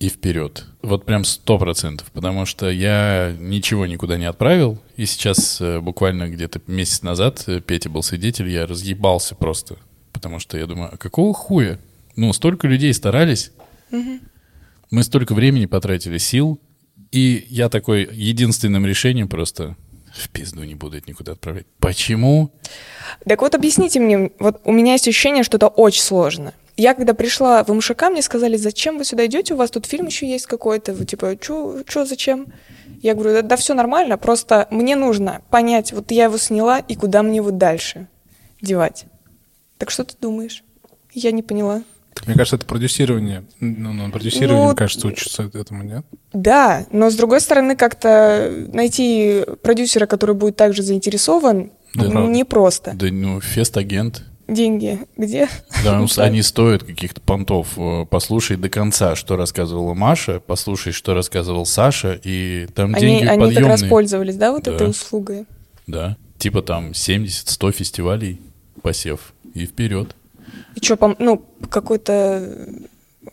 и 0.00 0.08
вперед. 0.08 0.66
Вот 0.82 1.06
прям 1.06 1.24
сто 1.24 1.58
процентов, 1.58 2.10
потому 2.12 2.46
что 2.46 2.68
я 2.68 3.34
ничего 3.38 3.86
никуда 3.86 4.18
не 4.18 4.24
отправил, 4.24 4.78
и 4.96 5.06
сейчас 5.06 5.60
э, 5.60 5.80
буквально 5.80 6.28
где-то 6.28 6.60
месяц 6.66 7.02
назад 7.02 7.44
э, 7.46 7.60
Петя 7.60 7.88
был 7.88 8.02
свидетель, 8.02 8.48
я 8.48 8.66
разъебался 8.66 9.34
просто, 9.34 9.76
потому 10.12 10.40
что 10.40 10.58
я 10.58 10.66
думаю, 10.66 10.90
а 10.92 10.96
какого 10.96 11.32
хуя? 11.32 11.78
Ну, 12.16 12.32
столько 12.32 12.68
людей 12.68 12.92
старались, 12.92 13.52
мы 14.90 15.02
столько 15.02 15.34
времени 15.34 15.66
потратили, 15.66 16.18
сил, 16.18 16.60
и 17.10 17.46
я 17.48 17.68
такой 17.68 18.08
единственным 18.12 18.86
решением 18.86 19.28
просто 19.28 19.76
в 20.12 20.28
пизду 20.28 20.62
не 20.64 20.74
буду 20.74 20.96
это 20.96 21.08
никуда 21.08 21.32
отправлять. 21.32 21.66
Почему? 21.78 22.52
Так 23.26 23.40
вот 23.40 23.54
объясните 23.54 24.00
мне, 24.00 24.30
вот 24.38 24.60
у 24.64 24.72
меня 24.72 24.92
есть 24.92 25.08
ощущение, 25.08 25.42
что 25.42 25.56
это 25.56 25.68
очень 25.68 26.02
сложно. 26.02 26.52
Я 26.76 26.94
когда 26.94 27.14
пришла 27.14 27.62
в 27.62 27.72
МШК, 27.72 28.10
мне 28.10 28.20
сказали, 28.20 28.56
зачем 28.56 28.98
вы 28.98 29.04
сюда 29.04 29.26
идете, 29.26 29.54
у 29.54 29.56
вас 29.56 29.70
тут 29.70 29.86
фильм 29.86 30.06
еще 30.06 30.28
есть 30.28 30.46
какой-то, 30.46 30.92
вы 30.92 31.04
типа, 31.04 31.36
что, 31.40 32.04
зачем? 32.04 32.48
Я 33.00 33.14
говорю, 33.14 33.34
да, 33.34 33.42
да 33.42 33.56
все 33.56 33.74
нормально, 33.74 34.18
просто 34.18 34.66
мне 34.70 34.96
нужно 34.96 35.42
понять, 35.50 35.92
вот 35.92 36.10
я 36.10 36.24
его 36.24 36.36
сняла, 36.36 36.80
и 36.80 36.96
куда 36.96 37.22
мне 37.22 37.36
его 37.36 37.52
дальше 37.52 38.08
девать. 38.60 39.06
Так 39.78 39.90
что 39.90 40.04
ты 40.04 40.14
думаешь? 40.20 40.64
Я 41.12 41.30
не 41.30 41.42
поняла. 41.42 41.82
Так, 42.14 42.26
мне 42.26 42.36
кажется, 42.36 42.56
это 42.56 42.66
продюсирование. 42.66 43.44
Ну, 43.60 43.92
на 43.92 44.10
продюсировании, 44.10 44.60
Ну, 44.60 44.66
мне 44.68 44.76
кажется, 44.76 45.06
учатся 45.06 45.50
этому, 45.52 45.82
нет? 45.82 46.04
Да, 46.32 46.86
но 46.90 47.10
с 47.10 47.14
другой 47.16 47.40
стороны, 47.40 47.76
как-то 47.76 48.52
найти 48.72 49.44
продюсера, 49.62 50.06
который 50.06 50.34
будет 50.34 50.56
также 50.56 50.82
заинтересован, 50.82 51.72
Да, 51.94 52.06
непросто. 52.06 52.92
Да 52.94 53.06
ну, 53.10 53.40
фест-агент. 53.40 54.24
Деньги 54.46 54.98
где? 55.16 55.48
Да, 55.84 56.04
они 56.18 56.42
стоят 56.42 56.84
каких-то 56.84 57.20
понтов. 57.20 57.78
Э, 57.78 58.04
Послушай 58.10 58.56
до 58.56 58.68
конца, 58.68 59.16
что 59.16 59.36
рассказывала 59.36 59.94
Маша, 59.94 60.40
послушай, 60.40 60.92
что 60.92 61.14
рассказывал 61.14 61.64
Саша, 61.66 62.18
и 62.22 62.66
там 62.74 62.94
Они, 62.94 63.00
деньги 63.06 63.24
они 63.26 63.40
подъемные. 63.40 63.72
распользовались, 63.72 64.36
да, 64.36 64.52
вот 64.52 64.64
Да. 64.64 64.72
этой 64.74 64.90
услугой? 64.90 65.46
Да, 65.86 66.16
типа 66.38 66.62
там 66.62 66.90
70-100 66.92 67.72
фестивалей 67.72 68.40
посев, 68.82 69.32
и 69.54 69.64
вперед. 69.66 70.14
И 70.74 70.84
что, 70.84 71.16
ну, 71.18 71.42
какой-то 71.70 72.68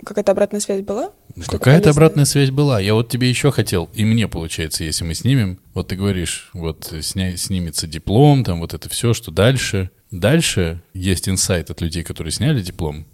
какая-то 0.05 0.31
обратная 0.31 0.59
связь 0.59 0.83
была? 0.83 1.11
Какая-то 1.47 1.89
обратная 1.91 2.25
связь 2.25 2.51
была. 2.51 2.79
Я 2.79 2.93
вот 2.93 3.09
тебе 3.09 3.29
еще 3.29 3.51
хотел, 3.51 3.89
и 3.93 4.05
мне 4.05 4.27
получается, 4.27 4.83
если 4.83 5.03
мы 5.03 5.13
снимем, 5.13 5.59
вот 5.73 5.89
ты 5.89 5.95
говоришь, 5.95 6.49
вот 6.53 6.91
сня- 7.01 7.37
снимется 7.37 7.87
диплом, 7.87 8.43
там 8.43 8.59
вот 8.59 8.73
это 8.73 8.89
все, 8.89 9.13
что 9.13 9.31
дальше. 9.31 9.91
Дальше 10.11 10.81
есть 10.93 11.29
инсайт 11.29 11.69
от 11.69 11.81
людей, 11.81 12.03
которые 12.03 12.31
сняли 12.31 12.61
диплом, 12.61 13.05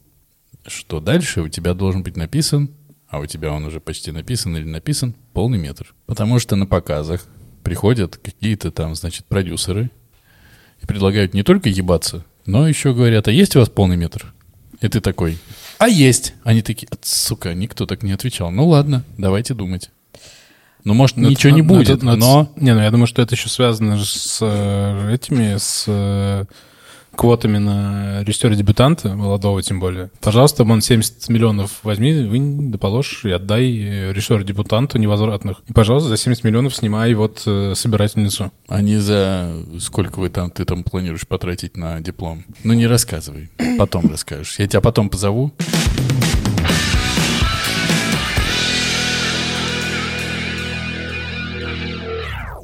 что 0.66 1.00
дальше 1.00 1.42
у 1.42 1.48
тебя 1.48 1.74
должен 1.74 2.04
быть 2.04 2.18
написан, 2.18 2.72
а 3.08 3.20
у 3.20 3.26
тебя 3.26 3.52
он 3.52 3.66
уже 3.66 3.80
почти 3.80 4.12
написан 4.12 4.58
или 4.58 4.66
написан, 4.66 5.14
полный 5.34 5.58
метр. 5.58 5.94
Потому 6.08 6.40
что 6.40 6.56
на 6.56 6.66
показах 6.66 7.24
приходят 7.64 8.18
какие-то 8.18 8.72
там, 8.72 8.96
значит, 8.96 9.26
продюсеры 9.26 9.92
и 10.82 10.86
предлагают 10.86 11.34
не 11.34 11.44
только 11.44 11.70
ебаться, 11.70 12.26
но 12.46 12.68
еще 12.68 12.94
говорят, 12.94 13.28
а 13.28 13.32
есть 13.32 13.56
у 13.56 13.60
вас 13.60 13.70
полный 13.70 13.98
метр? 13.98 14.34
И 14.82 14.88
ты 14.88 15.02
такой, 15.02 15.38
а 15.80 15.88
есть. 15.88 16.34
Они 16.44 16.62
такие, 16.62 16.88
«А, 16.92 16.96
сука, 17.02 17.54
никто 17.54 17.86
так 17.86 18.04
не 18.04 18.12
отвечал. 18.12 18.52
Ну 18.52 18.68
ладно, 18.68 19.04
давайте 19.18 19.54
думать. 19.54 19.90
Ну, 20.84 20.94
может, 20.94 21.18
Ну, 21.18 21.30
ничего 21.30 21.50
это- 21.50 21.56
не 21.56 21.62
будет, 21.62 22.02
ну, 22.04 22.12
это 22.12 22.20
но... 22.20 22.54
Не, 22.56 22.74
ну 22.74 22.82
я 22.82 22.90
думаю, 22.92 23.08
что 23.08 23.22
это 23.22 23.36
еще 23.36 23.50
связано 23.50 24.02
с 24.04 24.40
э, 24.42 25.14
этими, 25.14 25.58
с 25.58 25.84
э, 25.88 26.46
квотами 27.18 27.58
на 27.58 28.24
режиссера-дебютанта, 28.24 29.16
молодого 29.16 29.62
тем 29.62 29.80
более. 29.80 30.10
Пожалуйста, 30.22 30.64
вон 30.64 30.82
70 30.82 31.28
миллионов 31.30 31.80
возьми, 31.84 32.14
вынь, 32.24 32.72
да 32.72 32.78
положь 32.78 33.26
и 33.26 33.32
отдай 33.32 33.78
э, 33.78 34.14
режиссеру-дебютанту 34.14 34.98
невозвратных. 35.00 35.62
И, 35.68 35.74
пожалуйста, 35.74 36.10
за 36.10 36.18
70 36.18 36.44
миллионов 36.44 36.76
снимай 36.76 37.14
вот 37.14 37.44
э, 37.46 37.74
собирательницу. 37.76 38.52
А 38.68 38.82
не 38.82 38.98
за 38.98 39.52
сколько 39.80 40.20
вы 40.20 40.30
там, 40.30 40.52
ты 40.52 40.64
там 40.64 40.84
планируешь 40.84 41.28
потратить 41.28 41.76
на 41.76 42.00
диплом. 42.00 42.46
Ну, 42.64 42.74
не 42.74 42.88
рассказывай. 42.88 43.50
Потом 43.78 44.10
расскажешь. 44.10 44.60
Я 44.60 44.68
тебя 44.68 44.82
потом 44.82 45.10
позову. 45.10 45.52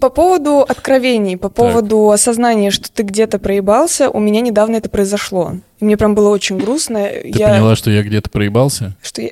По 0.04 0.10
поводу 0.10 0.60
откровений, 0.60 1.38
по 1.38 1.48
поводу 1.48 2.12
осознания, 2.12 2.72
что 2.72 2.92
ты 2.92 3.04
где-то 3.04 3.40
проебался, 3.40 4.10
у 4.10 4.20
меня 4.20 4.42
недавно 4.42 4.76
это 4.76 4.90
произошло. 4.90 5.54
И 5.80 5.86
мне 5.86 5.96
прям 5.96 6.14
было 6.14 6.28
очень 6.28 6.58
грустно. 6.58 7.06
Ты 7.06 7.32
я... 7.34 7.52
поняла, 7.52 7.78
что 7.78 7.90
я 7.90 8.04
где-то 8.04 8.30
проебался? 8.30 8.98
Что 9.02 9.22
я 9.22 9.30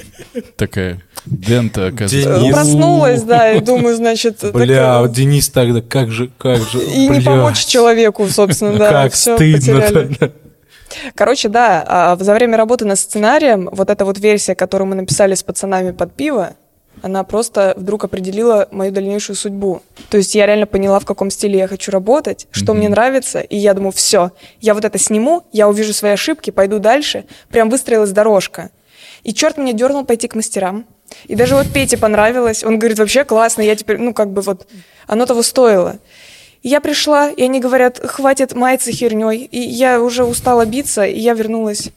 Такая, 0.56 1.02
Дента, 1.26 1.88
оказывается. 1.88 2.40
Денис. 2.40 2.54
проснулась, 2.54 3.22
да, 3.22 3.52
и 3.52 3.60
думаю, 3.60 3.96
значит... 3.96 4.38
Бля, 4.54 4.66
такая- 4.66 5.00
вот 5.00 5.12
Денис 5.12 5.50
тогда, 5.50 5.82
как 5.82 6.10
же, 6.10 6.30
как 6.38 6.56
же, 6.56 6.82
И 6.82 7.00
не 7.00 7.08
блядь. 7.10 7.24
помочь 7.26 7.66
человеку, 7.66 8.26
собственно, 8.26 8.78
да. 8.78 8.90
Как 8.90 9.12
всё 9.12 9.36
стыдно. 9.36 9.80
потеряли. 9.82 10.32
Короче, 11.14 11.50
да, 11.50 11.84
а 11.86 12.16
за 12.18 12.32
время 12.32 12.56
работы 12.56 12.86
над 12.86 12.98
сценарием 12.98 13.68
вот 13.70 13.90
эта 13.90 14.06
вот 14.06 14.18
версия, 14.18 14.54
которую 14.54 14.88
мы 14.88 14.94
написали 14.94 15.34
с 15.34 15.42
пацанами 15.42 15.90
под 15.90 16.14
пиво, 16.14 16.54
она 17.02 17.22
просто 17.24 17.74
вдруг 17.76 18.04
определила 18.04 18.68
мою 18.70 18.92
дальнейшую 18.92 19.36
судьбу. 19.36 19.82
То 20.10 20.16
есть 20.16 20.34
я 20.34 20.46
реально 20.46 20.66
поняла, 20.66 20.98
в 21.00 21.04
каком 21.04 21.30
стиле 21.30 21.58
я 21.58 21.68
хочу 21.68 21.90
работать, 21.92 22.46
что 22.50 22.72
Мгм. 22.72 22.78
мне 22.78 22.88
нравится, 22.88 23.40
и 23.40 23.56
я 23.56 23.74
думаю, 23.74 23.92
все, 23.92 24.30
я 24.60 24.74
вот 24.74 24.84
это 24.84 24.98
сниму, 24.98 25.44
я 25.52 25.68
увижу 25.68 25.92
свои 25.92 26.12
ошибки, 26.12 26.50
пойду 26.50 26.78
дальше. 26.78 27.24
Прям 27.50 27.68
выстроилась 27.70 28.10
дорожка. 28.10 28.70
И 29.22 29.32
черт 29.34 29.56
меня 29.58 29.72
дернул 29.72 30.04
пойти 30.04 30.28
к 30.28 30.34
мастерам. 30.34 30.86
И 31.26 31.34
даже 31.34 31.54
вот 31.54 31.70
Пете 31.72 31.96
понравилось. 31.96 32.64
Он 32.64 32.78
говорит, 32.78 32.98
вообще 32.98 33.24
классно, 33.24 33.62
я 33.62 33.76
теперь, 33.76 33.98
ну 33.98 34.12
как 34.14 34.30
бы 34.32 34.42
вот, 34.42 34.66
оно 35.06 35.26
того 35.26 35.42
стоило. 35.42 35.96
И 36.62 36.68
я 36.68 36.80
пришла, 36.80 37.30
и 37.30 37.42
они 37.42 37.60
говорят, 37.60 37.98
хватит 37.98 38.54
маяться 38.54 38.90
херней. 38.90 39.38
И 39.44 39.58
я 39.60 40.00
уже 40.00 40.24
устала 40.24 40.64
биться, 40.64 41.04
и 41.04 41.18
я 41.20 41.34
вернулась. 41.34 41.90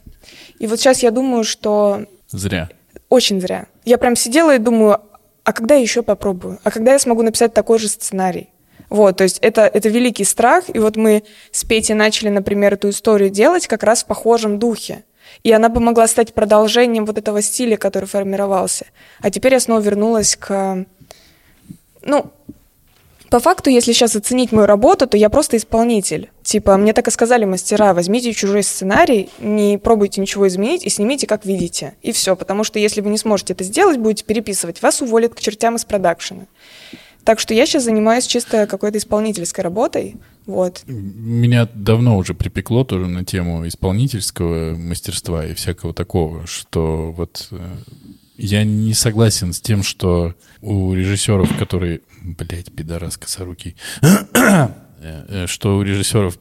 И 0.58 0.66
вот 0.66 0.78
сейчас 0.78 1.02
я 1.02 1.10
думаю, 1.10 1.44
что 1.44 2.04
Зря. 2.30 2.68
очень 3.08 3.40
зря. 3.40 3.66
Я 3.88 3.96
прям 3.96 4.16
сидела 4.16 4.54
и 4.54 4.58
думаю, 4.58 5.00
а 5.44 5.52
когда 5.54 5.76
я 5.76 5.80
еще 5.80 6.02
попробую? 6.02 6.58
А 6.62 6.70
когда 6.70 6.92
я 6.92 6.98
смогу 6.98 7.22
написать 7.22 7.54
такой 7.54 7.78
же 7.78 7.88
сценарий? 7.88 8.50
Вот, 8.90 9.16
то 9.16 9.24
есть 9.24 9.38
это, 9.38 9.62
это 9.62 9.88
великий 9.88 10.24
страх, 10.24 10.64
и 10.68 10.78
вот 10.78 10.96
мы 10.96 11.22
с 11.52 11.64
Петей 11.64 11.94
начали, 11.94 12.28
например, 12.28 12.74
эту 12.74 12.90
историю 12.90 13.30
делать 13.30 13.66
как 13.66 13.82
раз 13.82 14.02
в 14.02 14.06
похожем 14.06 14.58
духе. 14.58 15.04
И 15.42 15.50
она 15.50 15.70
бы 15.70 15.80
могла 15.80 16.06
стать 16.06 16.34
продолжением 16.34 17.06
вот 17.06 17.16
этого 17.16 17.40
стиля, 17.40 17.78
который 17.78 18.04
формировался. 18.04 18.84
А 19.20 19.30
теперь 19.30 19.54
я 19.54 19.60
снова 19.60 19.80
вернулась 19.80 20.36
к... 20.36 20.84
Ну, 22.02 22.30
по 23.30 23.40
факту, 23.40 23.70
если 23.70 23.92
сейчас 23.92 24.16
оценить 24.16 24.52
мою 24.52 24.66
работу, 24.66 25.06
то 25.06 25.16
я 25.16 25.28
просто 25.28 25.56
исполнитель. 25.56 26.30
Типа, 26.42 26.76
мне 26.76 26.92
так 26.92 27.08
и 27.08 27.10
сказали 27.10 27.44
мастера, 27.44 27.92
возьмите 27.92 28.32
чужой 28.32 28.62
сценарий, 28.62 29.28
не 29.38 29.78
пробуйте 29.78 30.20
ничего 30.20 30.48
изменить 30.48 30.84
и 30.84 30.88
снимите, 30.88 31.26
как 31.26 31.44
видите. 31.44 31.94
И 32.02 32.12
все, 32.12 32.36
потому 32.36 32.64
что 32.64 32.78
если 32.78 33.00
вы 33.00 33.10
не 33.10 33.18
сможете 33.18 33.52
это 33.52 33.64
сделать, 33.64 33.98
будете 33.98 34.24
переписывать, 34.24 34.80
вас 34.80 35.02
уволят 35.02 35.34
к 35.34 35.40
чертям 35.40 35.76
из 35.76 35.84
продакшена. 35.84 36.46
Так 37.24 37.40
что 37.40 37.52
я 37.52 37.66
сейчас 37.66 37.84
занимаюсь 37.84 38.26
чисто 38.26 38.66
какой-то 38.66 38.96
исполнительской 38.96 39.62
работой. 39.62 40.16
Вот. 40.46 40.84
Меня 40.86 41.68
давно 41.74 42.16
уже 42.16 42.32
припекло 42.32 42.84
тоже 42.84 43.06
на 43.06 43.22
тему 43.22 43.68
исполнительского 43.68 44.74
мастерства 44.74 45.44
и 45.44 45.52
всякого 45.52 45.92
такого, 45.92 46.46
что 46.46 47.12
вот 47.12 47.48
э, 47.50 47.58
Я 48.38 48.62
не 48.62 48.94
согласен 48.94 49.52
с 49.52 49.60
тем, 49.60 49.82
что 49.82 50.34
у 50.62 50.94
режиссеров, 50.94 51.58
которые... 51.58 52.02
Блять, 52.22 52.72
пидорас 52.72 53.18
косорукий. 53.18 53.76
Э, 55.00 55.46
что 55.46 55.76
у 55.76 55.82
режиссеров... 55.82 56.40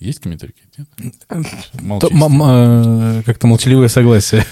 Есть 0.00 0.18
комментарии? 0.18 0.56
Нет? 0.76 1.14
Э, 1.30 3.22
Как-то 3.24 3.46
молчаливое 3.46 3.86
согласие. 3.86 4.44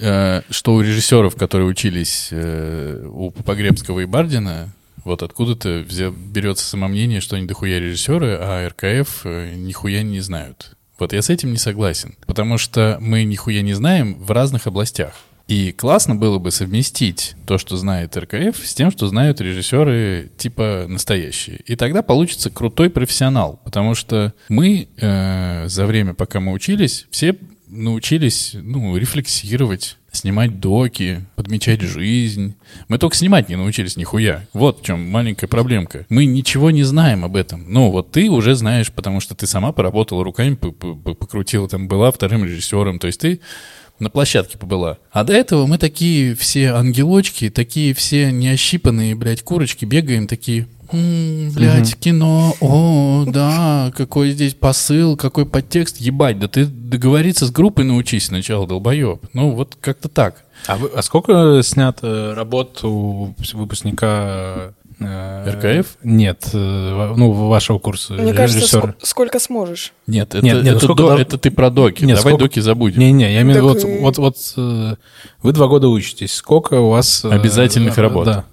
Э, 0.00 0.42
что 0.50 0.74
у 0.74 0.80
режиссеров, 0.80 1.36
которые 1.36 1.68
учились 1.68 2.32
у 2.32 3.30
Погребского 3.30 4.00
и 4.00 4.06
Бардина, 4.06 4.74
вот 5.04 5.22
откуда-то 5.22 5.84
берется 5.84 6.66
самомнение, 6.66 7.20
что 7.20 7.36
они 7.36 7.46
дохуя 7.46 7.78
режиссеры, 7.78 8.36
а 8.40 8.68
РКФ 8.68 9.24
нихуя 9.24 10.02
не 10.02 10.18
знают. 10.18 10.76
Вот 10.98 11.12
я 11.12 11.22
с 11.22 11.30
этим 11.30 11.52
не 11.52 11.58
согласен, 11.58 12.16
потому 12.26 12.58
что 12.58 12.98
мы 13.00 13.22
нихуя 13.22 13.62
не 13.62 13.74
знаем 13.74 14.16
в 14.16 14.32
разных 14.32 14.66
областях. 14.66 15.14
И 15.48 15.72
классно 15.72 16.14
было 16.14 16.38
бы 16.38 16.50
совместить 16.50 17.34
то, 17.46 17.58
что 17.58 17.76
знает 17.76 18.16
РКФ, 18.16 18.56
с 18.64 18.74
тем, 18.74 18.90
что 18.90 19.06
знают 19.06 19.40
режиссеры 19.40 20.30
типа 20.36 20.86
настоящие. 20.88 21.58
И 21.66 21.76
тогда 21.76 22.02
получится 22.02 22.50
крутой 22.50 22.90
профессионал, 22.90 23.60
потому 23.64 23.94
что 23.94 24.34
мы 24.48 24.88
э, 24.96 25.68
за 25.68 25.86
время, 25.86 26.14
пока 26.14 26.40
мы 26.40 26.52
учились, 26.52 27.06
все 27.10 27.36
научились, 27.72 28.52
ну, 28.54 28.96
рефлексировать, 28.96 29.96
снимать 30.12 30.60
доки, 30.60 31.24
подмечать 31.36 31.80
жизнь. 31.80 32.54
Мы 32.88 32.98
только 32.98 33.16
снимать 33.16 33.48
не 33.48 33.56
научились 33.56 33.96
нихуя. 33.96 34.46
Вот 34.52 34.80
в 34.80 34.84
чем 34.84 35.10
маленькая 35.10 35.46
проблемка. 35.46 36.04
Мы 36.10 36.26
ничего 36.26 36.70
не 36.70 36.82
знаем 36.82 37.24
об 37.24 37.34
этом. 37.34 37.64
Ну, 37.66 37.90
вот 37.90 38.12
ты 38.12 38.28
уже 38.28 38.54
знаешь, 38.54 38.92
потому 38.92 39.20
что 39.20 39.34
ты 39.34 39.46
сама 39.46 39.72
поработала 39.72 40.22
руками, 40.22 40.54
покрутила, 40.54 41.66
там, 41.66 41.88
была 41.88 42.10
вторым 42.10 42.44
режиссером. 42.44 42.98
То 42.98 43.06
есть 43.06 43.20
ты 43.20 43.40
на 44.02 44.10
площадке 44.10 44.58
побыла. 44.58 44.98
А 45.10 45.24
до 45.24 45.32
этого 45.32 45.66
мы 45.66 45.78
такие 45.78 46.34
все 46.34 46.72
ангелочки, 46.72 47.48
такие 47.50 47.94
все 47.94 48.30
неощипанные, 48.32 49.14
блядь, 49.14 49.42
курочки, 49.42 49.84
бегаем 49.84 50.26
такие... 50.26 50.66
«М, 50.94 51.50
Блядь, 51.52 51.96
кино, 51.96 52.54
о, 52.60 53.24
да, 53.26 53.90
какой 53.96 54.32
здесь 54.32 54.52
посыл, 54.52 55.16
какой 55.16 55.46
подтекст, 55.46 55.96
ебать, 55.96 56.38
да 56.38 56.48
ты 56.48 56.66
договориться 56.66 57.46
с 57.46 57.50
группой 57.50 57.84
научись 57.86 58.26
сначала, 58.26 58.66
долбоеб. 58.66 59.20
Ну, 59.32 59.52
вот 59.52 59.78
как-то 59.80 60.10
так. 60.10 60.44
А, 60.66 60.76
вы- 60.76 60.90
а 60.94 61.00
сколько 61.00 61.62
снято 61.62 62.34
работ 62.36 62.84
у 62.84 63.34
выпускника... 63.54 64.74
э, 65.00 65.50
РКФ? 65.80 65.96
Нет, 66.02 66.48
э, 66.52 67.14
ну, 67.16 67.32
вашего 67.32 67.78
курса 67.78 68.14
Мне 68.14 68.32
кажется, 68.32 68.58
режиссера. 68.60 68.82
ск- 68.90 68.94
сколько 69.02 69.38
сможешь. 69.38 69.92
Нет, 70.06 70.34
это, 70.34 70.44
Нет, 70.44 70.62
нет, 70.64 70.76
это, 70.76 70.84
сколько 70.84 71.02
до- 71.02 71.16
это 71.18 71.38
ты 71.38 71.50
про 71.50 71.70
доки. 71.70 72.04
Нет, 72.04 72.16
Давай 72.16 72.32
сколько- 72.32 72.44
доки 72.44 72.60
забудем. 72.60 73.00
Не-не, 73.00 73.32
я 73.32 73.42
имею 73.42 73.64
в 73.64 73.74
виду, 73.76 73.88
вот, 74.00 74.18
вот, 74.18 74.18
вот 74.18 74.54
э, 74.56 74.94
вы 75.42 75.52
два 75.52 75.66
года 75.68 75.88
учитесь. 75.88 76.32
Сколько 76.34 76.74
у 76.80 76.90
вас... 76.90 77.24
Обязательных 77.24 77.96
э, 77.98 78.00
работ. 78.02 78.24
Да. 78.26 78.44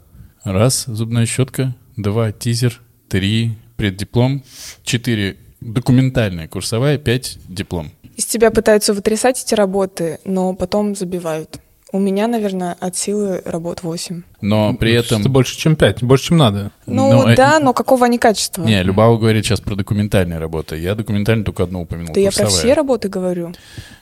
Раз, 0.44 0.86
зубная 0.88 1.26
щетка. 1.26 1.76
Два, 1.98 2.32
тизер. 2.32 2.80
Три, 3.10 3.58
преддиплом. 3.76 4.44
Четыре, 4.84 5.38
документальная 5.62 6.48
курсовая. 6.48 6.98
Пять, 6.98 7.38
диплом. 7.48 7.92
Из 8.16 8.26
тебя 8.26 8.52
пытаются 8.52 8.94
вытрясать 8.94 9.42
эти 9.44 9.54
работы, 9.56 10.20
но 10.26 10.54
потом 10.54 10.96
забивают. 10.96 11.60
У 11.92 11.98
меня, 11.98 12.28
наверное, 12.28 12.78
от 12.80 12.96
силы 12.96 13.42
работ 13.46 13.82
8. 13.82 14.22
Но 14.42 14.76
при 14.76 14.94
этом... 14.94 15.22
Это 15.22 15.30
больше, 15.30 15.58
чем 15.58 15.76
пять, 15.76 16.04
больше, 16.04 16.26
чем 16.26 16.38
надо. 16.38 16.72
Ну 16.86 17.12
Но, 17.12 17.32
э, 17.32 17.36
да, 17.36 17.60
но 17.60 17.74
какого 17.74 18.06
они 18.06 18.20
качества? 18.20 18.64
Не, 18.64 18.84
Любава 18.84 19.18
говорит 19.18 19.44
сейчас 19.44 19.60
про 19.60 19.76
документальные 19.76 20.38
работы. 20.38 20.78
Я 20.78 20.94
документально 20.94 21.44
только 21.44 21.64
одну 21.64 21.82
упомянул. 21.82 22.14
Да 22.14 22.20
я 22.20 22.30
про 22.30 22.44
курсовая. 22.44 22.64
все 22.64 22.74
работы 22.74 23.10
говорю. 23.10 23.54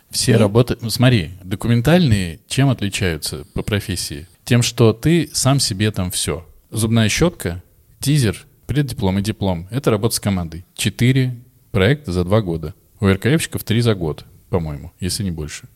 Все 0.09 0.33
Нет? 0.33 0.41
работы... 0.41 0.77
Ну, 0.81 0.89
смотри, 0.89 1.31
документальные 1.43 2.39
чем 2.47 2.69
отличаются 2.69 3.45
по 3.53 3.61
профессии? 3.61 4.27
Тем, 4.43 4.63
что 4.63 4.91
ты 4.91 5.29
сам 5.31 5.61
себе 5.61 5.91
там 5.91 6.11
все. 6.11 6.45
Зубная 6.71 7.07
щетка, 7.07 7.63
тизер, 8.01 8.45
преддиплом 8.65 9.19
и 9.19 9.21
диплом. 9.21 9.67
Это 9.71 9.91
работа 9.91 10.15
с 10.15 10.19
командой. 10.19 10.65
Четыре 10.75 11.37
проекта 11.71 12.11
за 12.11 12.25
два 12.25 12.41
года. 12.41 12.73
У 12.99 13.07
РКФщиков 13.07 13.63
три 13.63 13.79
за 13.79 13.95
год, 13.95 14.25
по-моему, 14.49 14.91
если 14.99 15.23
не 15.23 15.31
больше. 15.31 15.69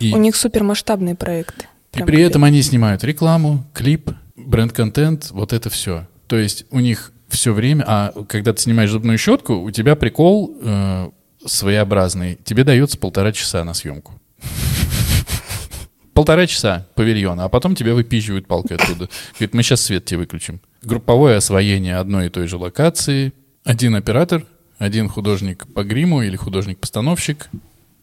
И, 0.00 0.12
У 0.14 0.18
них 0.18 0.36
супермасштабные 0.36 1.14
проекты. 1.14 1.66
и 1.94 2.02
при 2.02 2.22
этом 2.22 2.44
они 2.44 2.62
снимают 2.62 3.04
рекламу, 3.04 3.64
клип, 3.74 4.10
бренд-контент, 4.36 5.30
вот 5.30 5.52
это 5.52 5.70
все. 5.70 6.06
То 6.26 6.36
есть 6.36 6.66
у 6.70 6.80
них 6.80 7.12
все 7.28 7.52
время... 7.52 7.84
А 7.86 8.12
когда 8.28 8.52
ты 8.52 8.62
снимаешь 8.62 8.90
зубную 8.90 9.18
щетку, 9.18 9.54
у 9.54 9.70
тебя 9.70 9.96
прикол 9.96 10.56
э, 10.62 11.10
своеобразный. 11.44 12.38
Тебе 12.44 12.64
дается 12.64 12.98
полтора 12.98 13.32
часа 13.32 13.64
на 13.64 13.74
съемку. 13.74 14.12
Полтора 16.14 16.46
часа 16.46 16.86
павильона, 16.94 17.44
а 17.44 17.48
потом 17.48 17.74
тебя 17.74 17.94
выпизживают 17.94 18.46
палкой 18.46 18.76
оттуда. 18.76 19.08
Говорит, 19.34 19.54
мы 19.54 19.62
сейчас 19.62 19.80
свет 19.80 20.04
тебе 20.04 20.18
выключим. 20.18 20.60
Групповое 20.82 21.36
освоение 21.36 21.96
одной 21.96 22.26
и 22.26 22.28
той 22.28 22.46
же 22.48 22.58
локации. 22.58 23.32
Один 23.64 23.94
оператор, 23.94 24.44
один 24.78 25.08
художник 25.08 25.66
по 25.72 25.84
гриму 25.84 26.22
или 26.22 26.36
художник-постановщик. 26.36 27.48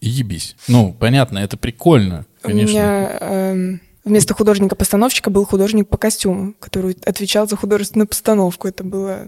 И 0.01 0.09
ебись. 0.09 0.55
Ну, 0.67 0.93
понятно, 0.93 1.39
это 1.39 1.57
прикольно, 1.57 2.25
У 2.43 2.47
конечно. 2.47 2.71
меня 2.71 3.17
эм, 3.19 3.81
вместо 4.05 4.33
художника-постановщика 4.33 5.29
был 5.29 5.45
художник 5.45 5.87
по 5.87 5.97
костюму, 5.97 6.53
который 6.59 6.97
отвечал 7.05 7.47
за 7.47 7.55
художественную 7.55 8.07
постановку. 8.07 8.67
Это 8.67 8.83
было... 8.83 9.25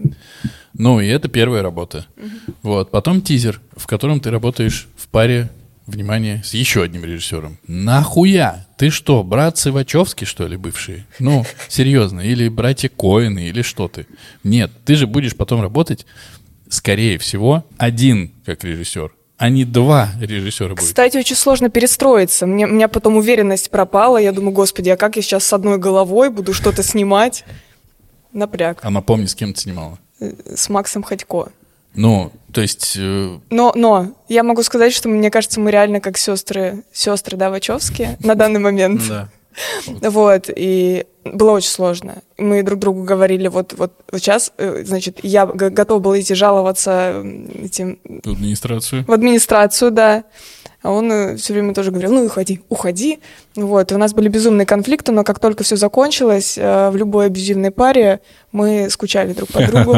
Ну, 0.74 1.00
и 1.00 1.06
это 1.06 1.28
первая 1.28 1.62
работа. 1.62 2.06
Вот. 2.62 2.90
Потом 2.90 3.20
тизер, 3.20 3.60
в 3.76 3.86
котором 3.86 4.20
ты 4.20 4.30
работаешь 4.30 4.88
в 4.96 5.08
паре, 5.08 5.50
внимание, 5.86 6.42
с 6.44 6.54
еще 6.54 6.82
одним 6.82 7.04
режиссером. 7.04 7.58
Нахуя? 7.66 8.66
Ты 8.78 8.90
что, 8.90 9.22
братцы 9.22 9.72
Вачовски, 9.72 10.24
что 10.24 10.46
ли, 10.46 10.56
бывшие? 10.56 11.06
Ну, 11.18 11.44
серьезно. 11.68 12.20
Или 12.20 12.48
братья 12.48 12.88
Коины, 12.88 13.48
или 13.48 13.62
что 13.62 13.88
ты? 13.88 14.06
Нет, 14.44 14.70
ты 14.84 14.94
же 14.94 15.06
будешь 15.06 15.36
потом 15.36 15.60
работать, 15.60 16.06
скорее 16.68 17.18
всего, 17.18 17.66
один 17.78 18.32
как 18.46 18.64
режиссер, 18.64 19.12
а 19.42 19.48
не 19.48 19.64
два 19.64 20.08
режиссера 20.20 20.68
будет. 20.68 20.84
Кстати, 20.84 21.16
очень 21.16 21.34
сложно 21.34 21.68
перестроиться. 21.68 22.46
Мне, 22.46 22.64
у 22.64 22.70
меня 22.70 22.86
потом 22.86 23.16
уверенность 23.16 23.70
пропала. 23.72 24.18
Я 24.18 24.30
думаю, 24.30 24.52
господи, 24.52 24.90
а 24.90 24.96
как 24.96 25.16
я 25.16 25.22
сейчас 25.22 25.44
с 25.44 25.52
одной 25.52 25.78
головой 25.78 26.30
буду 26.30 26.54
что-то 26.54 26.84
снимать? 26.84 27.44
Напряг. 28.32 28.78
А 28.82 28.90
напомни, 28.90 29.26
с 29.26 29.34
кем 29.34 29.52
ты 29.52 29.62
снимала. 29.62 29.98
Э, 30.20 30.30
С 30.54 30.68
Максом 30.68 31.02
Ходько. 31.02 31.48
Ну, 31.96 32.30
то 32.52 32.60
есть, 32.60 32.94
э, 32.96 33.38
Но, 33.50 33.72
но 33.74 34.12
я 34.28 34.44
могу 34.44 34.62
сказать, 34.62 34.92
что 34.92 35.08
мне 35.08 35.28
кажется, 35.28 35.58
мы 35.58 35.72
реально 35.72 35.98
как 35.98 36.18
сестры, 36.18 36.84
сестры, 36.92 37.36
да, 37.36 37.50
Вачовски 37.50 38.18
на 38.20 38.36
данный 38.36 38.60
момент. 38.60 39.02
Да. 39.08 39.28
Вот, 40.08 40.50
и 40.54 41.04
было 41.24 41.52
очень 41.52 41.70
сложно. 41.70 42.22
Мы 42.38 42.62
друг 42.62 42.80
другу 42.80 43.04
говорили, 43.04 43.48
вот, 43.48 43.74
вот, 43.76 43.92
вот 44.10 44.20
сейчас, 44.20 44.52
э, 44.58 44.82
значит, 44.84 45.20
я 45.22 45.46
г- 45.46 45.70
готова 45.70 45.98
была 45.98 46.20
идти 46.20 46.34
жаловаться 46.34 47.22
этим 47.62 47.98
в 48.04 48.30
администрацию. 48.32 49.04
в 49.06 49.12
администрацию, 49.12 49.90
да. 49.90 50.24
А 50.82 50.90
он 50.90 51.36
все 51.36 51.52
время 51.52 51.74
тоже 51.74 51.90
говорил, 51.92 52.12
ну, 52.12 52.24
уходи, 52.24 52.60
уходи. 52.68 53.20
Вот, 53.54 53.92
и 53.92 53.94
у 53.94 53.98
нас 53.98 54.14
были 54.14 54.28
безумные 54.28 54.66
конфликты, 54.66 55.12
но 55.12 55.22
как 55.22 55.38
только 55.38 55.62
все 55.62 55.76
закончилось, 55.76 56.58
э, 56.58 56.90
в 56.90 56.96
любой 56.96 57.26
абьюзивной 57.26 57.70
паре 57.70 58.20
мы 58.50 58.90
скучали 58.90 59.32
друг 59.32 59.48
по 59.50 59.64
другу. 59.64 59.96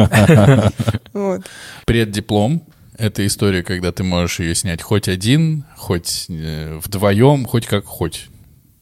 Преддиплом— 1.85 2.61
это 2.97 3.25
история, 3.25 3.63
когда 3.63 3.91
ты 3.91 4.03
можешь 4.03 4.39
ее 4.39 4.53
снять 4.55 4.81
хоть 4.81 5.07
один, 5.07 5.65
хоть 5.75 6.25
э, 6.29 6.79
вдвоем, 6.83 7.45
хоть 7.45 7.65
как 7.65 7.85
хоть. 7.85 8.27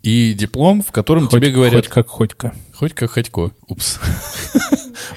И 0.03 0.33
диплом, 0.33 0.81
в 0.81 0.91
котором 0.91 1.27
Хоть- 1.27 1.39
тебе 1.39 1.51
говорят... 1.51 1.85
Хоть 1.85 1.87
как 1.87 2.09
хотька. 2.09 2.53
Хоть 2.73 2.93
как 2.93 3.11
хотько. 3.11 3.51
Упс. 3.67 3.99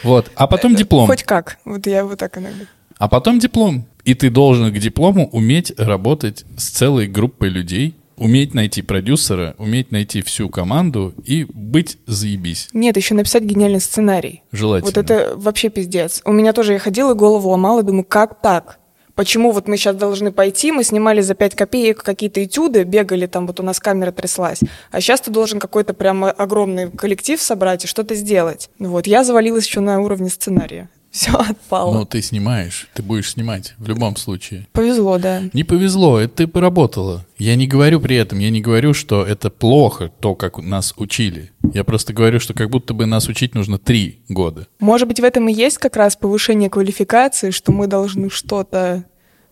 Вот. 0.03 0.31
А 0.35 0.47
потом 0.47 0.75
диплом. 0.75 1.07
Хоть 1.07 1.23
как. 1.23 1.59
Вот 1.65 1.87
я 1.87 2.05
вот 2.05 2.19
так 2.19 2.39
иногда. 2.39 2.65
А 2.99 3.09
потом 3.09 3.39
диплом. 3.39 3.87
И 4.05 4.15
ты 4.15 4.31
должен 4.31 4.73
к 4.73 4.79
диплому 4.79 5.29
уметь 5.31 5.73
работать 5.79 6.45
с 6.57 6.71
целой 6.71 7.07
группой 7.09 7.49
людей, 7.49 7.97
уметь 8.17 8.55
найти 8.55 8.83
продюсера, 8.83 9.55
уметь 9.59 9.91
найти 9.91 10.23
всю 10.23 10.49
команду 10.49 11.15
и 11.25 11.47
быть 11.53 11.99
заебись. 12.07 12.69
Нет, 12.73 12.97
еще 12.97 13.15
написать 13.15 13.43
гениальный 13.43 13.81
сценарий. 13.81 14.43
Желательно. 14.53 14.91
Вот 14.91 14.97
это 14.97 15.35
вообще 15.37 15.69
пиздец. 15.69 16.23
У 16.25 16.33
меня 16.33 16.53
тоже 16.53 16.75
я 16.75 16.79
ходила 16.79 17.13
и 17.13 17.17
голову 17.17 17.51
ломала, 17.51 17.83
думаю, 17.83 18.05
как 18.05 18.41
так? 18.41 18.79
Почему 19.17 19.51
вот 19.51 19.67
мы 19.67 19.79
сейчас 19.79 19.97
должны 19.97 20.31
пойти, 20.31 20.71
мы 20.73 20.85
снимали 20.85 21.23
за 21.23 21.35
5 21.35 21.55
копеек 21.55 22.03
какие-то 22.03 22.45
этюды, 22.45 22.85
бегали 22.85 23.27
там, 23.27 23.47
вот 23.47 23.59
у 23.61 23.63
нас 23.63 23.81
камера 23.81 24.13
тряслась, 24.13 24.61
а 24.91 25.01
сейчас 25.01 25.23
ты 25.23 25.31
должен 25.31 25.59
какой-то 25.59 25.95
прям 25.95 26.25
огромный 26.25 26.91
коллектив 26.91 27.41
собрать 27.41 27.85
и 27.85 27.89
что-то 27.89 28.15
сделать. 28.15 28.69
Вот, 28.79 29.07
я 29.07 29.25
завалилась 29.25 29.67
еще 29.67 29.81
на 29.81 30.01
уровне 30.01 30.29
сценария. 30.29 30.91
Все 31.17 31.33
отпало. 31.33 31.95
Но 31.95 32.05
ты 32.05 32.21
снимаешь, 32.21 32.89
ты 32.93 33.03
будешь 33.03 33.31
снимать 33.31 33.75
в 33.79 33.89
любом 33.89 34.17
случае. 34.17 34.67
Повезло, 34.73 35.17
да. 35.17 35.45
Не 35.55 35.65
повезло, 35.65 36.21
это 36.21 36.35
ты 36.35 36.47
поработала. 36.47 37.25
Я 37.39 37.55
не 37.57 37.67
говорю 37.67 38.03
при 38.03 38.17
этом, 38.17 38.39
я 38.39 38.51
не 38.51 38.61
говорю, 38.61 38.93
что 38.93 39.25
это 39.25 39.49
плохо, 39.49 40.13
то, 40.21 40.35
как 40.35 40.59
нас 40.59 40.93
учили. 40.99 41.53
Я 41.73 41.85
просто 41.85 42.13
говорю, 42.13 42.39
что 42.39 42.53
как 42.53 42.69
будто 42.69 42.93
бы 42.93 43.07
нас 43.07 43.29
учить 43.29 43.55
нужно 43.55 43.79
три 43.79 44.21
года. 44.29 44.67
Может 44.79 45.09
быть, 45.09 45.19
в 45.19 45.25
этом 45.25 45.49
и 45.49 45.55
есть 45.55 45.79
как 45.79 45.97
раз 45.97 46.17
повышение 46.17 46.69
квалификации, 46.69 47.51
что 47.51 47.73
мы 47.73 47.87
должны 47.87 48.29
что-то 48.29 49.07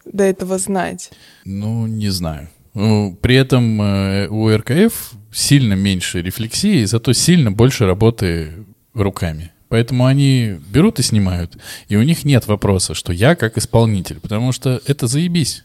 до 0.05 0.23
этого 0.23 0.59
знать. 0.59 1.13
Ну, 1.47 1.87
не 1.87 2.11
знаю. 2.11 2.51
Ну, 2.75 3.17
При 3.23 3.37
этом 3.37 3.81
э, 3.81 4.29
у 4.29 4.55
РКФ 4.55 5.13
сильно 5.33 5.73
меньше 5.73 6.21
рефлексии, 6.21 6.85
зато 6.85 7.15
сильно 7.15 7.51
больше 7.51 7.87
работы 7.87 8.53
руками. 8.93 9.54
Поэтому 9.75 10.07
они 10.07 10.61
берут 10.69 11.01
и 11.01 11.03
снимают. 11.03 11.59
И 11.89 11.97
у 11.97 12.03
них 12.05 12.25
нет 12.25 12.47
вопроса, 12.47 12.95
что 12.95 13.13
я 13.13 13.35
как 13.35 13.59
исполнитель, 13.59 14.21
потому 14.21 14.53
что 14.53 14.81
это 14.87 15.09
заебись. 15.09 15.65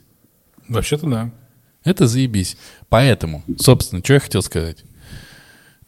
Вообще-то 0.67 1.05
да. 1.05 1.31
Это 1.83 2.07
заебись. 2.07 2.57
Поэтому, 2.89 3.43
собственно, 3.59 4.01
что 4.03 4.15
я 4.15 4.19
хотел 4.19 4.41
сказать. 4.41 4.77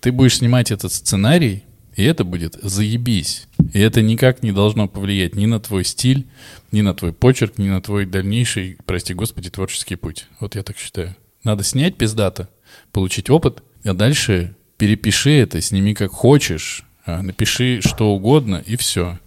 Ты 0.01 0.11
будешь 0.11 0.37
снимать 0.37 0.69
этот 0.69 0.93
сценарий, 0.93 1.63
и 1.95 2.03
это 2.03 2.23
будет 2.23 2.59
заебись. 2.61 3.47
И 3.73 3.79
это 3.79 4.03
никак 4.03 4.43
не 4.43 4.51
должно 4.51 4.87
повлиять 4.87 5.35
ни 5.35 5.47
на 5.47 5.59
твой 5.59 5.83
стиль, 5.83 6.27
ни 6.71 6.81
на 6.81 6.93
твой 6.93 7.13
почерк, 7.13 7.57
ни 7.57 7.69
на 7.69 7.81
твой 7.81 8.05
дальнейший, 8.05 8.77
прости 8.85 9.15
господи, 9.15 9.49
творческий 9.49 9.95
путь. 9.95 10.27
Вот 10.39 10.53
я 10.53 10.61
так 10.61 10.77
считаю. 10.77 11.15
Надо 11.43 11.63
снять 11.63 11.97
пиздато, 11.97 12.49
получить 12.91 13.31
опыт, 13.31 13.63
а 13.83 13.95
дальше 13.95 14.55
перепиши 14.77 15.31
это, 15.31 15.59
сними 15.59 15.95
как 15.95 16.11
хочешь, 16.11 16.85
напиши 17.21 17.81
что 17.81 18.11
угодно, 18.11 18.63
и 18.65 18.75
все. 18.75 19.17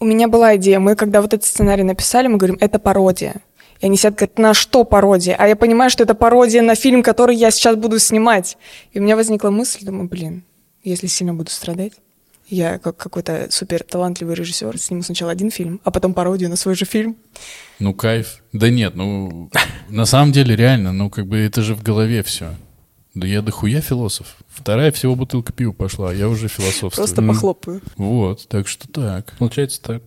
У 0.00 0.04
меня 0.04 0.28
была 0.28 0.56
идея. 0.56 0.80
Мы, 0.80 0.96
когда 0.96 1.20
вот 1.20 1.32
этот 1.34 1.46
сценарий 1.46 1.82
написали, 1.82 2.28
мы 2.28 2.36
говорим, 2.36 2.58
это 2.60 2.78
пародия. 2.78 3.36
И 3.80 3.86
они 3.86 3.96
сидят, 3.96 4.14
говорят, 4.14 4.38
на 4.38 4.54
что 4.54 4.84
пародия? 4.84 5.36
А 5.38 5.46
я 5.46 5.56
понимаю, 5.56 5.90
что 5.90 6.04
это 6.04 6.14
пародия 6.14 6.62
на 6.62 6.74
фильм, 6.74 7.02
который 7.02 7.36
я 7.36 7.50
сейчас 7.50 7.76
буду 7.76 7.98
снимать. 7.98 8.56
И 8.92 8.98
у 8.98 9.02
меня 9.02 9.16
возникла 9.16 9.50
мысль, 9.50 9.84
думаю, 9.84 10.08
блин, 10.08 10.44
если 10.82 11.06
сильно 11.06 11.34
буду 11.34 11.50
страдать, 11.50 11.92
я 12.48 12.78
как 12.78 12.96
какой-то 12.96 13.46
супер 13.50 13.82
талантливый 13.82 14.34
режиссер 14.34 14.78
сниму 14.78 15.02
сначала 15.02 15.32
один 15.32 15.50
фильм, 15.50 15.80
а 15.84 15.90
потом 15.90 16.14
пародию 16.14 16.50
на 16.50 16.56
свой 16.56 16.74
же 16.74 16.84
фильм. 16.84 17.16
Ну, 17.78 17.94
кайф. 17.94 18.42
Да 18.52 18.68
нет, 18.68 18.94
ну, 18.94 19.50
на 19.88 20.04
самом 20.04 20.32
деле, 20.32 20.54
реально, 20.54 20.92
ну, 20.92 21.10
как 21.10 21.26
бы 21.26 21.38
это 21.38 21.62
же 21.62 21.74
в 21.74 21.82
голове 21.82 22.22
все. 22.22 22.54
Да 23.14 23.26
я 23.26 23.42
дохуя 23.42 23.80
философ. 23.80 24.36
Вторая 24.54 24.92
всего 24.92 25.16
бутылка 25.16 25.52
пива 25.52 25.72
пошла, 25.72 26.12
я 26.12 26.28
уже 26.28 26.48
философствую. 26.48 26.90
Просто 26.92 27.22
похлопаю. 27.22 27.80
Вот, 27.96 28.46
так 28.48 28.68
что 28.68 28.88
так. 28.88 29.32
Получается 29.38 29.82
так. 29.82 30.02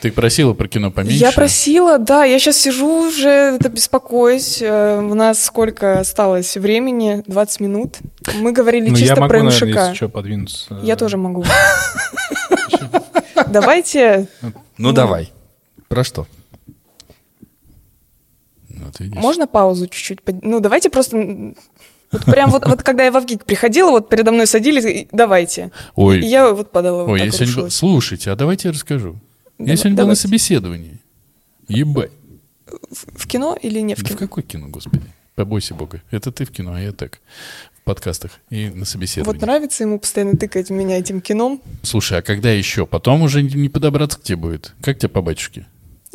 Ты 0.00 0.10
просила 0.10 0.52
про 0.52 0.66
кино 0.66 0.90
поменьше? 0.90 1.16
Я 1.18 1.30
просила, 1.30 1.96
да, 1.96 2.24
я 2.24 2.40
сейчас 2.40 2.56
сижу 2.56 3.06
уже, 3.06 3.28
это 3.28 3.68
беспокоюсь. 3.68 4.60
Э, 4.60 4.98
У 4.98 5.14
нас 5.14 5.44
сколько 5.44 6.00
осталось 6.00 6.56
времени? 6.56 7.22
20 7.28 7.60
минут. 7.60 7.98
Мы 8.34 8.50
говорили 8.50 8.88
Ну, 8.90 8.96
чисто 8.96 9.14
я 9.14 9.20
могу, 9.20 9.28
про 9.28 9.42
наверное, 9.44 9.68
МШК. 9.68 9.78
если 9.80 9.94
что, 9.94 10.08
подвинуться. 10.08 10.80
Я 10.82 10.96
тоже 10.96 11.18
могу. 11.18 11.44
Давайте, 13.46 14.26
Ну, 14.76 14.92
давай. 14.92 15.30
Про 15.88 16.02
что? 16.02 16.26
Вот 18.98 19.04
видишь. 19.04 19.20
можно 19.20 19.46
паузу 19.46 19.86
чуть-чуть? 19.86 20.22
под- 20.22 20.42
Ну, 20.42 20.60
давайте 20.60 20.90
просто... 20.90 21.54
Вот 22.12 22.24
прям 22.26 22.50
вот, 22.50 22.66
вот 22.66 22.82
когда 22.82 23.04
я 23.04 23.10
в 23.10 23.16
Авгик 23.16 23.44
приходила, 23.46 23.90
вот 23.90 24.10
передо 24.10 24.32
мной 24.32 24.46
садились, 24.46 24.84
и 24.84 25.08
давайте. 25.12 25.70
Ой, 25.94 26.20
И 26.20 26.26
я 26.26 26.52
вот 26.52 26.70
подала 26.70 27.04
вот 27.04 27.12
ой, 27.12 27.18
так 27.20 27.26
я 27.26 27.32
вот 27.32 27.38
сегодня... 27.38 27.62
был-. 27.62 27.70
Слушайте, 27.70 28.30
а 28.30 28.36
давайте 28.36 28.68
я 28.68 28.72
расскажу. 28.74 29.18
Я 29.58 29.64
Давай- 29.64 29.76
сегодня 29.76 29.90
был 29.96 30.02
на 30.02 30.04
давайте. 30.08 30.22
собеседовании. 30.22 30.98
Ебать. 31.68 32.10
В 32.90 33.26
кино 33.26 33.56
или 33.60 33.80
не 33.80 33.94
в 33.94 33.98
Да 33.98 34.04
в 34.04 34.08
кино? 34.08 34.18
какое 34.18 34.44
кино, 34.44 34.68
господи? 34.68 35.02
Побойся 35.36 35.74
бога. 35.74 36.02
Это 36.10 36.30
ты 36.32 36.44
в 36.44 36.50
кино, 36.50 36.74
а 36.74 36.80
я 36.80 36.92
так. 36.92 37.20
В 37.80 37.84
подкастах 37.84 38.32
и 38.50 38.68
на 38.68 38.84
собеседовании. 38.84 39.38
Вот 39.40 39.46
нравится 39.46 39.82
ему 39.84 39.98
постоянно 39.98 40.36
тыкать 40.36 40.68
в 40.68 40.72
меня 40.72 40.98
этим 40.98 41.20
кином. 41.22 41.60
Слушай, 41.82 42.18
а 42.18 42.22
когда 42.22 42.50
еще? 42.52 42.86
Потом 42.86 43.22
уже 43.22 43.42
не 43.42 43.68
подобраться 43.70 44.18
к 44.18 44.22
тебе 44.22 44.36
будет. 44.36 44.74
Как 44.82 44.98
тебе 44.98 45.08
по 45.08 45.22
батюшке? 45.22 45.66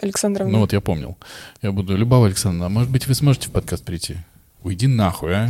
Александровна. 0.01 0.53
Ну 0.53 0.59
вот 0.59 0.73
я 0.73 0.81
помнил. 0.81 1.17
Я 1.61 1.71
буду, 1.71 1.95
Любава 1.95 2.27
Александровна, 2.27 2.67
а 2.67 2.69
может 2.69 2.89
быть 2.89 3.07
вы 3.07 3.13
сможете 3.13 3.49
в 3.49 3.51
подкаст 3.51 3.83
прийти? 3.83 4.17
Уйди 4.63 4.87
нахуй, 4.87 5.33
а? 5.33 5.49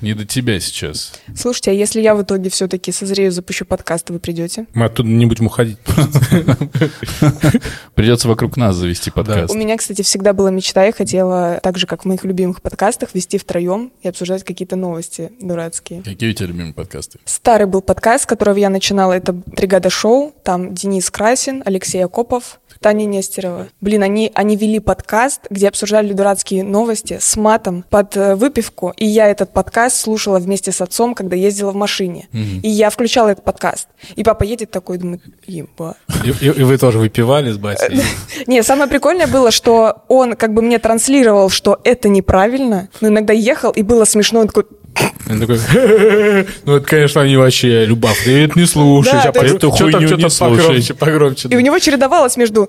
Не 0.00 0.14
до 0.14 0.24
тебя 0.24 0.58
сейчас. 0.58 1.12
Слушайте, 1.36 1.70
а 1.70 1.74
если 1.74 2.00
я 2.00 2.14
в 2.14 2.22
итоге 2.22 2.48
все-таки 2.48 2.92
созрею, 2.92 3.30
запущу 3.30 3.66
подкаст, 3.66 4.08
вы 4.10 4.18
придете? 4.18 4.66
Мы 4.72 4.86
оттуда 4.86 5.08
не 5.08 5.26
будем 5.26 5.46
уходить. 5.46 5.78
Придется 7.94 8.28
вокруг 8.28 8.56
нас 8.56 8.74
завести 8.74 9.10
подкаст. 9.10 9.54
У 9.54 9.58
меня, 9.58 9.76
кстати, 9.76 10.02
всегда 10.02 10.32
была 10.32 10.50
мечта, 10.50 10.84
я 10.84 10.92
хотела, 10.92 11.60
так 11.62 11.76
же, 11.76 11.86
как 11.86 12.02
в 12.02 12.04
моих 12.06 12.24
любимых 12.24 12.62
подкастах, 12.62 13.14
вести 13.14 13.36
втроем 13.36 13.92
и 14.02 14.08
обсуждать 14.08 14.44
какие-то 14.44 14.76
новости 14.76 15.30
дурацкие. 15.40 16.02
Какие 16.02 16.30
у 16.30 16.32
тебя 16.32 16.46
любимые 16.46 16.74
подкасты? 16.74 17.18
Старый 17.26 17.66
был 17.66 17.82
подкаст, 17.82 18.24
с 18.24 18.26
которого 18.26 18.56
я 18.56 18.70
начинала, 18.70 19.12
это 19.12 19.32
«Бригада 19.32 19.90
шоу», 19.90 20.34
там 20.42 20.74
Денис 20.74 21.10
Красин, 21.10 21.62
Алексей 21.66 22.02
Акопов, 22.02 22.60
Таня 22.82 23.04
Нестерова. 23.06 23.68
Блин, 23.80 24.02
они, 24.02 24.30
они 24.34 24.56
вели 24.56 24.80
подкаст, 24.80 25.42
где 25.50 25.68
обсуждали 25.68 26.12
дурацкие 26.12 26.64
новости 26.64 27.18
с 27.20 27.36
матом 27.36 27.84
под 27.88 28.16
э, 28.16 28.34
выпивку, 28.34 28.92
и 28.96 29.06
я 29.06 29.28
этот 29.28 29.52
подкаст 29.52 29.96
слушала 30.00 30.38
вместе 30.38 30.72
с 30.72 30.80
отцом, 30.80 31.14
когда 31.14 31.36
ездила 31.36 31.70
в 31.70 31.76
машине. 31.76 32.28
И 32.32 32.68
я 32.68 32.90
включала 32.90 33.28
этот 33.28 33.44
подкаст. 33.44 33.88
И 34.16 34.24
папа 34.24 34.42
едет 34.42 34.70
такой, 34.70 34.98
думает, 34.98 35.22
еба. 35.46 35.94
И, 36.24 36.30
и- 36.30 36.60
и 36.60 36.62
вы 36.64 36.76
тоже 36.76 36.98
выпивали 36.98 37.52
с 37.52 37.56
батей? 37.56 38.00
Не, 38.46 38.62
самое 38.62 38.88
прикольное 38.90 39.26
было, 39.28 39.50
что 39.50 40.02
он 40.08 40.34
как 40.34 40.52
бы 40.52 40.60
мне 40.62 40.78
транслировал, 40.78 41.48
что 41.50 41.78
это 41.84 42.08
неправильно, 42.08 42.88
но 43.00 43.08
иногда 43.08 43.32
ехал, 43.32 43.70
и 43.70 43.82
было 43.82 44.04
смешно, 44.04 44.40
он 44.40 44.48
такой, 44.48 44.64
Он 45.30 45.40
такой, 45.40 45.58
ну 46.64 46.76
это, 46.76 46.86
конечно, 46.86 47.22
они 47.22 47.36
вообще, 47.36 47.84
Любав, 47.86 48.14
ты 48.24 48.44
это 48.44 48.58
не 48.58 48.66
слушай. 48.66 49.12
Погр- 49.32 49.56
Эту 49.56 49.70
хуйню 49.70 50.16
не 50.16 50.28
слушай. 50.28 50.58
погромче, 50.58 50.94
погромче. 50.94 51.48
И 51.48 51.56
у 51.56 51.60
него 51.60 51.78
чередовалось 51.78 52.36
между 52.36 52.68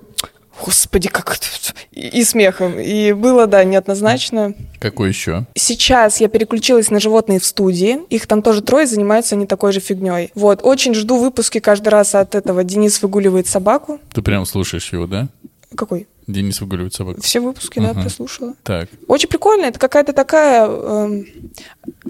«Господи, 0.64 1.10
как 1.10 1.36
это...» 1.36 1.47
и, 1.91 2.08
и 2.20 2.24
смехом. 2.24 2.80
И 2.80 3.12
было, 3.14 3.47
да, 3.47 3.64
неоднозначно. 3.64 4.54
Какой 4.80 5.10
еще? 5.10 5.45
Сейчас 5.56 6.22
я 6.22 6.28
переключилась 6.28 6.89
на 6.91 6.99
животные 6.99 7.39
в 7.39 7.45
студии. 7.45 7.99
Их 8.10 8.28
там 8.28 8.41
тоже 8.41 8.62
трое, 8.62 8.86
занимаются 8.88 9.36
они 9.36 9.45
такой 9.47 9.72
же 9.74 9.80
фигней. 9.80 10.32
Вот, 10.36 10.62
очень 10.64 10.93
жду 10.93 11.18
выпуски 11.18 11.60
каждый 11.60 11.89
раз 11.89 12.14
от 12.16 12.36
этого. 12.36 12.64
Денис 12.64 13.01
выгуливает 13.01 13.47
собаку. 13.47 13.99
Ты 14.14 14.22
прям 14.22 14.45
слушаешь 14.45 14.91
его, 14.93 15.08
да? 15.08 15.28
Какой? 15.76 16.08
Денис 16.28 16.62
выгуливает 16.62 16.93
собаку. 16.93 17.22
Все 17.22 17.39
выпуски, 17.41 17.80
да, 17.80 17.89
Ага. 17.89 18.01
прослушала. 18.01 18.54
Так. 18.64 18.89
Очень 19.08 19.28
прикольно, 19.30 19.66
это 19.66 19.78
какая-то 19.80 20.14
такая 20.14 20.68
эм, 20.68 21.26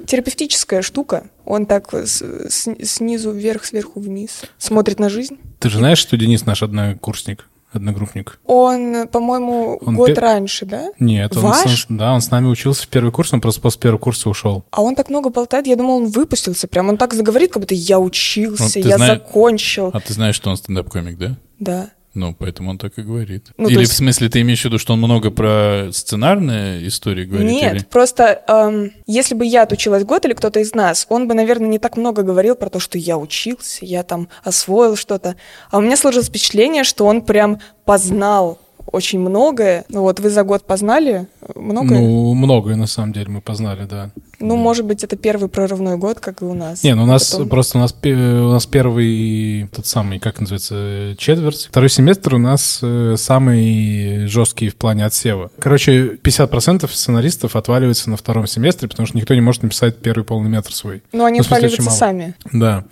терапевтическая 0.05 0.81
штука. 0.81 1.25
Он 1.45 1.65
так 1.65 1.93
с- 1.93 2.21
с- 2.21 2.75
снизу 2.85 3.31
вверх, 3.31 3.65
сверху 3.65 3.99
вниз 3.99 4.41
смотрит 4.57 4.99
на 4.99 5.09
жизнь. 5.09 5.37
Ты 5.59 5.69
же 5.69 5.79
знаешь, 5.79 5.97
что 5.97 6.15
Денис 6.17 6.45
наш 6.45 6.61
однокурсник, 6.63 7.47
одногруппник? 7.73 8.39
Он, 8.45 9.07
по-моему, 9.07 9.77
Он 9.85 9.95
год 9.95 10.07
пе- 10.15 10.19
раньше, 10.21 10.65
да? 10.65 10.89
Нет, 10.99 11.35
он 11.35 11.43
Ваш? 11.43 11.83
с, 11.83 11.85
да, 11.89 12.13
он 12.13 12.21
с 12.21 12.31
нами 12.31 12.47
учился 12.47 12.83
в 12.83 12.87
первый 12.87 13.11
курс, 13.11 13.33
он 13.33 13.41
просто 13.41 13.61
после 13.61 13.79
первого 13.81 13.99
курса 13.99 14.29
ушел. 14.29 14.63
А 14.71 14.81
он 14.81 14.95
так 14.95 15.09
много 15.09 15.29
болтает, 15.29 15.67
я 15.67 15.75
думал, 15.75 15.97
он 15.97 16.07
выпустился. 16.07 16.67
Прям 16.67 16.89
он 16.89 16.97
так 16.97 17.13
заговорит, 17.13 17.51
как 17.51 17.61
будто 17.61 17.73
я 17.75 17.99
учился, 17.99 18.63
Ну, 18.63 18.69
ты 18.69 18.79
я 18.81 18.97
знаешь- 18.97 19.19
закончил. 19.19 19.89
А 19.93 19.99
ты 19.99 20.13
знаешь, 20.13 20.35
что 20.35 20.49
он 20.49 20.57
стендап-комик, 20.57 21.17
да? 21.17 21.37
Да. 21.59 21.89
Ну, 22.13 22.35
поэтому 22.37 22.69
он 22.69 22.77
так 22.77 22.97
и 22.99 23.01
говорит. 23.01 23.47
Ну, 23.57 23.67
или 23.69 23.79
есть- 23.79 23.93
в 23.93 23.95
смысле 23.95 24.29
ты 24.29 24.41
имеешь 24.41 24.61
в 24.61 24.65
виду, 24.65 24.77
что 24.77 24.93
он 24.93 24.99
много 24.99 25.31
про 25.31 25.89
сценарные 25.91 26.87
истории 26.87 27.25
говорит? 27.25 27.49
Нет, 27.51 27.73
или- 27.75 27.83
просто 27.83 28.43
эм, 28.47 28.91
если 29.07 29.33
бы 29.33 29.45
я 29.45 29.63
отучилась 29.63 30.03
год 30.03 30.23
или 30.25 30.33
кто-то 30.33 30.59
из 30.59 30.75
нас, 30.75 31.07
он 31.09 31.27
бы, 31.27 31.33
наверное, 31.33 31.67
не 31.67 31.79
так 31.79 31.97
много 31.97 32.21
говорил 32.21 32.55
про 32.55 32.69
то, 32.69 32.79
что 32.79 32.97
я 32.99 33.17
учился, 33.17 33.85
я 33.85 34.03
там 34.03 34.29
освоил 34.43 34.95
что-то. 34.95 35.35
А 35.71 35.79
у 35.79 35.81
меня 35.81 35.97
сложилось 35.97 36.27
впечатление, 36.27 36.83
что 36.83 37.05
он 37.05 37.21
прям 37.23 37.59
познал 37.85 38.59
очень 38.85 39.19
многое. 39.19 39.85
Ну 39.89 40.01
Вот 40.01 40.19
вы 40.19 40.29
за 40.29 40.43
год 40.43 40.65
познали 40.65 41.27
многое? 41.55 41.99
Ну, 41.99 42.05
Ну, 42.07 42.33
многое 42.35 42.75
на 42.75 42.87
самом 42.87 43.13
деле 43.13 43.27
мы 43.29 43.41
познали, 43.41 43.85
да. 43.85 44.11
может 44.39 44.85
быть, 44.85 45.03
это 45.03 45.15
первый 45.15 45.47
прорывной 45.49 45.97
год, 45.97 46.19
как 46.19 46.41
и 46.41 46.45
у 46.45 46.53
нас. 46.53 46.83
Не, 46.83 46.95
ну 46.95 47.03
у 47.03 47.05
нас 47.05 47.31
Потом- 47.31 47.49
просто 47.49 47.77
у 47.77 47.81
нас, 47.81 47.95
у 48.03 48.07
нас 48.51 48.65
первый 48.65 49.69
тот 49.73 49.85
самый, 49.85 50.19
как 50.19 50.39
называется, 50.39 50.75
э, 50.77 51.15
четверть. 51.17 51.67
Второй 51.69 51.89
семестр 51.89 52.35
у 52.35 52.37
нас 52.39 52.79
э, 52.81 53.15
самый 53.17 54.27
жесткий 54.27 54.69
в 54.69 54.75
плане 54.75 55.05
отсева. 55.05 55.49
Короче, 55.59 56.17
50% 56.21 56.93
сценаристов 56.93 57.55
отваливается 57.55 58.09
на 58.09 58.17
втором 58.17 58.47
семестре, 58.47 58.87
потому 58.89 59.07
что 59.07 59.17
никто 59.17 59.33
не 59.33 59.41
может 59.41 59.63
написать 59.63 59.97
первый 59.97 60.23
полный 60.23 60.49
метр 60.49 60.73
свой. 60.73 61.01
Ну, 61.11 61.25
они 61.25 61.39
Ну, 61.39 61.43
смысле, 61.43 61.67
отваливаются 61.67 61.97
сами. 61.97 62.35
Да. 62.51 62.85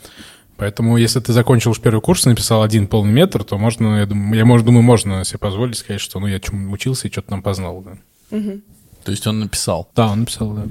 Поэтому, 0.62 0.96
если 0.98 1.20
ты 1.20 1.34
закончил 1.34 1.72
уж 1.72 1.80
первый 1.80 2.02
курс 2.02 2.28
и 2.28 2.30
написал 2.30 2.62
один 2.62 2.86
полный 2.86 3.12
метр, 3.12 3.44
то 3.44 3.58
можно, 3.58 3.98
я 3.98 4.06
думаю, 4.06 4.38
я 4.38 4.46
может, 4.46 4.64
думаю, 4.64 4.84
можно 4.84 5.26
себе 5.26 5.40
позволить 5.40 5.76
сказать, 5.76 6.00
что 6.00 6.20
ну 6.20 6.28
я 6.28 6.40
чему 6.40 6.72
учился 6.72 7.08
и 7.08 7.12
что-то 7.12 7.30
там 7.30 7.42
познал. 7.42 7.82
Да, 7.82 7.98
Мгм. 8.30 8.62
То 9.04 9.10
есть 9.10 9.26
он 9.26 9.40
написал. 9.40 9.90
да 9.96 10.12
он 10.12 10.20
написал, 10.20 10.52
да. 10.52 10.66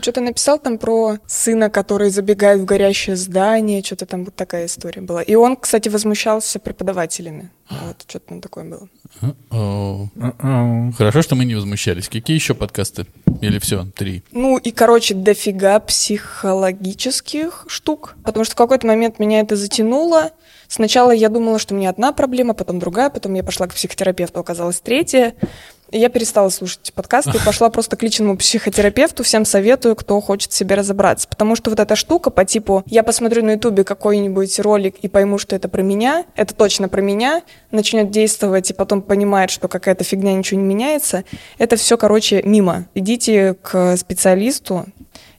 Что-то 0.00 0.22
написал 0.22 0.58
там 0.58 0.78
про 0.78 1.18
сына, 1.26 1.68
который 1.68 2.08
забегает 2.08 2.62
в 2.62 2.64
горящее 2.64 3.16
здание, 3.16 3.82
что-то 3.82 4.06
там 4.06 4.24
вот 4.24 4.34
такая 4.34 4.64
история 4.64 5.02
была. 5.02 5.20
И 5.20 5.34
он, 5.34 5.56
кстати, 5.56 5.90
возмущался 5.90 6.58
преподавателями. 6.58 7.50
Вот, 7.68 8.02
что-то 8.08 8.28
там 8.28 8.40
такое 8.40 8.64
было. 8.64 8.88
О, 9.50 10.08
М-м. 10.16 10.94
Хорошо, 10.94 11.20
что 11.20 11.34
мы 11.34 11.44
не 11.44 11.54
возмущались. 11.54 12.08
Какие 12.08 12.34
еще 12.36 12.54
подкасты? 12.54 13.04
Или 13.42 13.58
все, 13.58 13.86
три? 13.96 14.22
Ну 14.30 14.56
и, 14.56 14.70
короче, 14.70 15.14
дофига 15.14 15.80
психологических 15.80 17.64
штук, 17.66 18.14
потому 18.24 18.44
что 18.44 18.54
в 18.54 18.56
какой-то 18.56 18.86
момент 18.86 19.18
меня 19.18 19.40
это 19.40 19.56
затянуло. 19.56 20.30
Сначала 20.68 21.10
я 21.10 21.28
думала, 21.28 21.58
что 21.58 21.74
у 21.74 21.76
меня 21.76 21.90
одна 21.90 22.12
проблема, 22.12 22.54
потом 22.54 22.78
другая, 22.78 23.10
потом 23.10 23.34
я 23.34 23.42
пошла 23.42 23.66
к 23.66 23.74
психотерапевту, 23.74 24.38
оказалась 24.38 24.80
третья. 24.80 25.34
И 25.92 25.98
я 25.98 26.08
перестала 26.08 26.48
слушать 26.48 26.92
подкасты 26.94 27.36
и 27.36 27.40
пошла 27.44 27.68
просто 27.68 27.96
к 27.96 28.02
личному 28.02 28.36
психотерапевту. 28.36 29.22
Всем 29.22 29.44
советую, 29.44 29.94
кто 29.94 30.20
хочет 30.20 30.52
себе 30.52 30.74
разобраться. 30.74 31.28
Потому 31.28 31.54
что 31.54 31.70
вот 31.70 31.78
эта 31.78 31.94
штука 31.96 32.30
по 32.30 32.44
типу 32.44 32.82
«я 32.86 33.02
посмотрю 33.02 33.44
на 33.44 33.52
ютубе 33.52 33.84
какой-нибудь 33.84 34.58
ролик 34.60 34.96
и 35.02 35.08
пойму, 35.08 35.38
что 35.38 35.54
это 35.54 35.68
про 35.68 35.82
меня», 35.82 36.24
это 36.34 36.54
точно 36.54 36.88
про 36.88 37.02
меня, 37.02 37.42
начнет 37.70 38.10
действовать 38.10 38.70
и 38.70 38.74
потом 38.74 39.02
понимает, 39.02 39.50
что 39.50 39.68
какая-то 39.68 40.02
фигня, 40.02 40.32
ничего 40.32 40.60
не 40.60 40.66
меняется, 40.66 41.24
это 41.58 41.76
все, 41.76 41.98
короче, 41.98 42.42
мимо. 42.42 42.86
Идите 42.94 43.54
к 43.60 43.96
специалисту, 43.96 44.86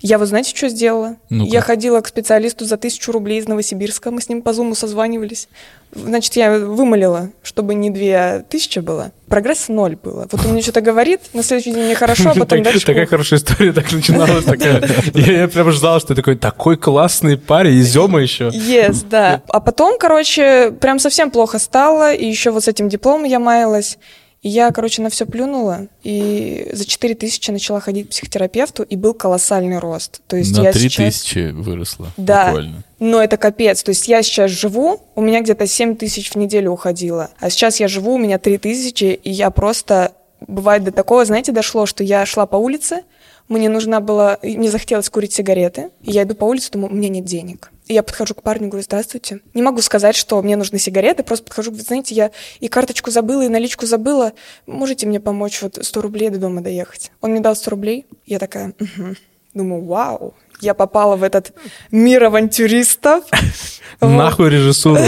я 0.03 0.17
вот 0.17 0.27
знаете, 0.27 0.53
что 0.53 0.67
сделала? 0.67 1.15
Ну-ка. 1.29 1.49
Я 1.49 1.61
ходила 1.61 2.01
к 2.01 2.07
специалисту 2.09 2.65
за 2.65 2.75
тысячу 2.75 3.13
рублей 3.13 3.39
из 3.39 3.47
Новосибирска, 3.47 4.11
мы 4.11 4.21
с 4.21 4.27
ним 4.27 4.41
по 4.41 4.51
зуму 4.51 4.75
созванивались. 4.75 5.47
Значит, 5.93 6.35
я 6.35 6.59
вымолила, 6.59 7.29
чтобы 7.41 7.73
не 7.73 7.89
две, 7.89 8.17
а 8.17 8.43
тысяча 8.43 8.81
было. 8.81 9.13
Прогресс 9.29 9.69
ноль 9.69 9.95
было. 9.95 10.27
Вот 10.29 10.45
он 10.45 10.51
мне 10.51 10.61
что-то 10.61 10.81
говорит, 10.81 11.21
на 11.33 11.41
следующий 11.41 11.71
день 11.71 11.85
мне 11.85 11.95
хорошо, 11.95 12.31
а 12.31 12.35
потом 12.37 12.63
дальше... 12.63 12.85
Такая 12.85 13.05
хорошая 13.05 13.39
история 13.39 13.71
так 13.71 13.89
начиналась. 13.93 14.43
Я 15.13 15.43
я 15.43 15.47
прям 15.47 15.71
ждал, 15.71 15.99
что 15.99 16.09
ты 16.09 16.15
такой, 16.15 16.35
такой 16.35 16.75
классный 16.75 17.37
парень, 17.37 17.79
изема 17.79 18.19
еще. 18.19 18.49
Yes, 18.49 19.05
да. 19.09 19.41
А 19.47 19.61
потом, 19.61 19.97
короче, 19.97 20.71
прям 20.81 20.99
совсем 20.99 21.31
плохо 21.31 21.59
стало, 21.59 22.13
и 22.13 22.25
еще 22.25 22.51
вот 22.51 22.65
с 22.65 22.67
этим 22.67 22.89
дипломом 22.89 23.23
я 23.23 23.39
маялась. 23.39 23.97
И 24.43 24.49
я, 24.49 24.71
короче, 24.71 25.01
на 25.01 25.09
все 25.09 25.25
плюнула, 25.25 25.87
и 26.03 26.69
за 26.73 26.85
4 26.85 27.15
тысячи 27.15 27.49
начала 27.49 27.79
ходить 27.79 28.07
к 28.07 28.09
психотерапевту, 28.09 28.83
и 28.83 28.97
был 28.97 29.13
колоссальный 29.13 29.79
рост. 29.79 30.21
То 30.27 30.35
есть 30.35 30.55
На 30.55 30.63
я 30.63 30.73
три 30.73 30.89
сейчас... 30.89 31.13
тысячи 31.15 31.51
выросло. 31.51 32.09
Да. 32.17 32.47
Буквально. 32.47 32.83
Но 32.99 33.23
это 33.23 33.37
капец. 33.37 33.81
То 33.83 33.89
есть 33.89 34.07
я 34.09 34.21
сейчас 34.21 34.51
живу, 34.51 35.01
у 35.15 35.21
меня 35.21 35.41
где-то 35.41 35.65
7 35.65 35.95
тысяч 35.95 36.31
в 36.31 36.35
неделю 36.35 36.71
уходило. 36.71 37.29
А 37.39 37.49
сейчас 37.49 37.79
я 37.79 37.87
живу, 37.87 38.15
у 38.15 38.17
меня 38.17 38.37
3 38.37 38.57
тысячи, 38.57 39.17
и 39.23 39.31
я 39.31 39.49
просто... 39.49 40.11
Бывает 40.45 40.83
до 40.83 40.91
такого, 40.91 41.23
знаете, 41.23 41.53
дошло, 41.53 41.85
что 41.85 42.03
я 42.03 42.25
шла 42.25 42.45
по 42.45 42.57
улице, 42.57 43.03
мне 43.47 43.69
нужна 43.69 44.01
была... 44.01 44.39
Мне 44.43 44.69
захотелось 44.69 45.09
курить 45.09 45.31
сигареты, 45.31 45.89
и 46.01 46.11
я 46.11 46.23
иду 46.23 46.35
по 46.35 46.43
улице, 46.43 46.69
думаю, 46.71 46.91
у 46.91 46.95
меня 46.95 47.07
нет 47.07 47.23
денег. 47.23 47.71
И 47.87 47.93
я 47.93 48.03
подхожу 48.03 48.33
к 48.33 48.41
парню, 48.43 48.69
говорю, 48.69 48.83
здравствуйте. 48.83 49.41
Не 49.53 49.61
могу 49.61 49.81
сказать, 49.81 50.15
что 50.15 50.41
мне 50.41 50.55
нужны 50.55 50.79
сигареты, 50.79 51.23
просто 51.23 51.45
подхожу, 51.45 51.71
говорю, 51.71 51.85
знаете, 51.85 52.15
я 52.15 52.31
и 52.59 52.67
карточку 52.67 53.11
забыла, 53.11 53.41
и 53.43 53.49
наличку 53.49 53.85
забыла. 53.85 54.33
Можете 54.65 55.05
мне 55.05 55.19
помочь 55.19 55.61
вот 55.61 55.79
100 55.81 56.01
рублей 56.01 56.29
до 56.29 56.37
дома 56.37 56.61
доехать? 56.61 57.11
Он 57.21 57.31
мне 57.31 57.41
дал 57.41 57.55
100 57.55 57.71
рублей. 57.71 58.05
Я 58.25 58.39
такая, 58.39 58.73
«Мгм». 58.79 59.17
думаю, 59.53 59.83
вау, 59.83 60.33
я 60.61 60.73
попала 60.73 61.15
в 61.17 61.23
этот 61.23 61.53
мир 61.91 62.23
авантюристов. 62.23 63.25
Нахуй 64.01 64.49
режиссуру. 64.49 64.97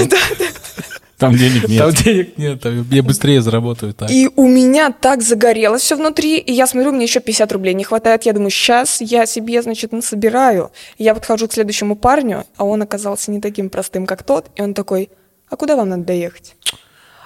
Там 1.18 1.36
денег 1.36 1.68
нет. 1.68 1.80
Там 1.80 1.91
денег 2.03 2.38
нет, 2.38 2.61
там 2.61 2.86
я 2.91 3.03
быстрее 3.03 3.41
заработаю 3.41 3.93
так. 3.93 4.11
И 4.11 4.30
у 4.36 4.47
меня 4.47 4.91
так 4.91 5.22
загорелось 5.22 5.82
все 5.82 5.95
внутри, 5.95 6.38
и 6.38 6.51
я 6.51 6.68
смотрю, 6.68 6.91
мне 6.91 7.05
еще 7.05 7.20
50 7.22 7.51
рублей 7.53 7.74
не 7.74 7.84
хватает. 7.84 8.24
Я 8.24 8.34
думаю, 8.34 8.49
сейчас 8.49 8.99
я 9.01 9.26
себе, 9.26 9.61
значит, 9.61 9.91
насобираю. 9.93 10.72
Я 10.97 11.16
подхожу 11.16 11.47
к 11.47 11.53
следующему 11.53 11.95
парню, 11.95 12.45
а 12.57 12.66
он 12.66 12.82
оказался 12.82 13.32
не 13.32 13.39
таким 13.39 13.70
простым, 13.70 14.05
как 14.05 14.24
тот, 14.24 14.47
и 14.55 14.61
он 14.61 14.74
такой, 14.74 15.09
а 15.49 15.55
куда 15.55 15.76
вам 15.76 15.89
надо 15.89 16.03
доехать? 16.03 16.55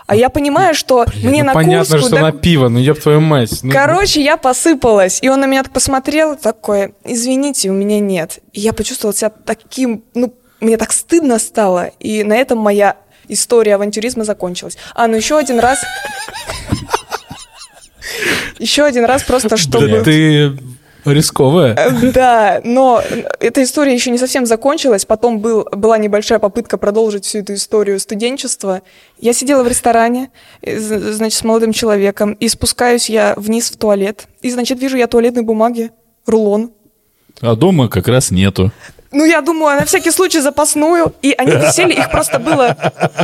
А 0.06 0.16
я 0.16 0.30
понимаю, 0.30 0.74
что 0.74 1.06
мне 1.24 1.42
Ну, 1.44 1.50
на 1.50 1.54
понятно, 1.54 1.98
Курску 1.98 2.08
что 2.08 2.16
до- 2.16 2.22
на 2.24 2.32
пиво, 2.32 2.68
ну 2.68 2.80
ёб 2.80 3.00
твою 3.00 3.22
мать. 3.22 3.60
Ну, 3.62 3.72
Короче, 3.72 4.24
я 4.24 4.38
посыпалась, 4.38 5.20
и 5.22 5.30
он 5.30 5.40
на 5.40 5.46
меня 5.46 5.62
так 5.62 5.72
посмотрел, 5.72 6.36
такой, 6.36 6.96
извините, 7.04 7.70
у 7.70 7.74
меня 7.74 8.00
нет. 8.00 8.40
И 8.54 8.60
я 8.60 8.74
почувствовала 8.74 9.16
себя 9.16 9.30
таким, 9.30 10.04
ну, 10.16 10.34
мне 10.62 10.78
так 10.78 10.94
стыдно 10.94 11.38
стало, 11.38 11.92
и 12.00 12.24
на 12.24 12.34
этом 12.36 12.58
моя 12.58 12.96
история 13.30 13.76
авантюризма 13.76 14.24
закончилась. 14.26 14.78
А, 14.94 15.08
ну 15.08 15.16
еще 15.16 15.38
один 15.38 15.60
раз... 15.60 15.80
Еще 18.58 18.84
один 18.84 19.06
раз 19.06 19.24
просто, 19.24 19.56
чтобы... 19.56 20.02
Ты 20.04 20.58
рисковая. 21.06 21.76
Э, 21.76 22.12
Да, 22.12 22.62
но 22.64 23.02
эта 23.40 23.64
история 23.64 23.94
еще 23.94 24.12
не 24.12 24.18
совсем 24.18 24.46
закончилась. 24.46 25.06
Потом 25.06 25.40
был, 25.40 25.68
была 25.72 25.98
небольшая 25.98 26.40
попытка 26.40 26.78
продолжить 26.78 27.26
всю 27.26 27.40
эту 27.40 27.54
историю 27.54 28.00
студенчества. 28.00 28.82
Я 29.20 29.34
сидела 29.34 29.64
в 29.64 29.68
ресторане, 29.68 30.30
э, 30.62 30.78
значит, 30.78 31.40
с 31.40 31.44
молодым 31.44 31.74
человеком, 31.74 32.34
и 32.34 32.48
спускаюсь 32.48 33.10
я 33.10 33.34
вниз 33.38 33.72
в 33.72 33.78
туалет. 33.78 34.28
И, 34.42 34.50
значит, 34.50 34.80
вижу 34.80 34.98
я 34.98 35.08
туалетной 35.08 35.44
бумаги, 35.44 35.92
рулон. 36.26 36.72
А 37.42 37.56
дома 37.56 37.88
как 37.88 38.08
раз 38.08 38.32
нету. 38.32 38.72
Ну, 39.12 39.26
я 39.26 39.42
думаю, 39.42 39.80
на 39.80 39.86
всякий 39.86 40.12
случай 40.12 40.40
запасную. 40.40 41.14
И 41.22 41.34
они 41.38 41.52
висели, 41.54 41.94
их 41.94 42.12
просто 42.12 42.40
было... 42.40 42.76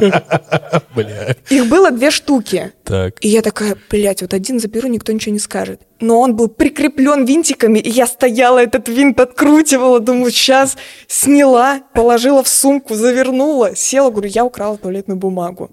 Бля. 0.96 1.36
Их 1.50 1.68
было 1.68 1.92
две 1.92 2.10
штуки. 2.10 2.72
Так. 2.84 3.24
И 3.24 3.28
я 3.28 3.42
такая, 3.42 3.78
блядь, 3.90 4.22
вот 4.22 4.34
один 4.34 4.60
заберу, 4.60 4.88
никто 4.88 5.12
ничего 5.12 5.34
не 5.34 5.40
скажет. 5.40 5.82
Но 6.00 6.22
он 6.22 6.36
был 6.36 6.48
прикреплен 6.48 7.26
винтиками, 7.26 7.80
и 7.80 7.90
я 7.90 8.08
стояла, 8.08 8.60
этот 8.60 8.88
винт 8.88 9.20
откручивала, 9.20 10.00
думаю, 10.00 10.32
сейчас 10.32 10.78
сняла, 11.08 11.82
положила 11.94 12.44
в 12.44 12.48
сумку, 12.48 12.96
завернула, 12.96 13.76
села, 13.76 14.10
говорю, 14.10 14.30
я 14.30 14.44
украла 14.46 14.78
туалетную 14.78 15.18
бумагу. 15.18 15.70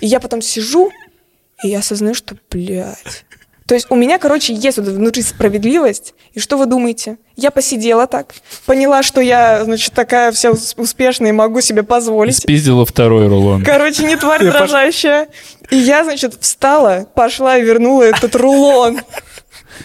И 0.00 0.06
я 0.06 0.20
потом 0.20 0.42
сижу, 0.42 0.90
и 1.62 1.68
я 1.68 1.78
осознаю, 1.78 2.14
что, 2.14 2.36
блядь. 2.50 3.24
То 3.72 3.76
есть 3.76 3.86
у 3.88 3.96
меня, 3.96 4.18
короче, 4.18 4.52
есть 4.52 4.76
вот 4.76 4.86
внутри 4.88 5.22
справедливость. 5.22 6.12
И 6.34 6.40
что 6.40 6.58
вы 6.58 6.66
думаете? 6.66 7.16
Я 7.36 7.50
посидела 7.50 8.06
так, 8.06 8.34
поняла, 8.66 9.02
что 9.02 9.22
я, 9.22 9.64
значит, 9.64 9.94
такая 9.94 10.30
вся 10.30 10.50
ус- 10.50 10.74
успешная 10.76 11.30
и 11.30 11.32
могу 11.32 11.62
себе 11.62 11.82
позволить. 11.82 12.36
Спиздила 12.36 12.84
второй 12.84 13.28
рулон. 13.28 13.64
Короче, 13.64 14.04
не 14.04 14.16
тварь 14.16 14.44
дрожащая. 14.44 15.28
И 15.70 15.76
я, 15.76 16.04
значит, 16.04 16.34
встала, 16.38 17.06
пошла 17.14 17.56
и 17.56 17.62
вернула 17.62 18.02
этот 18.02 18.36
рулон. 18.36 19.00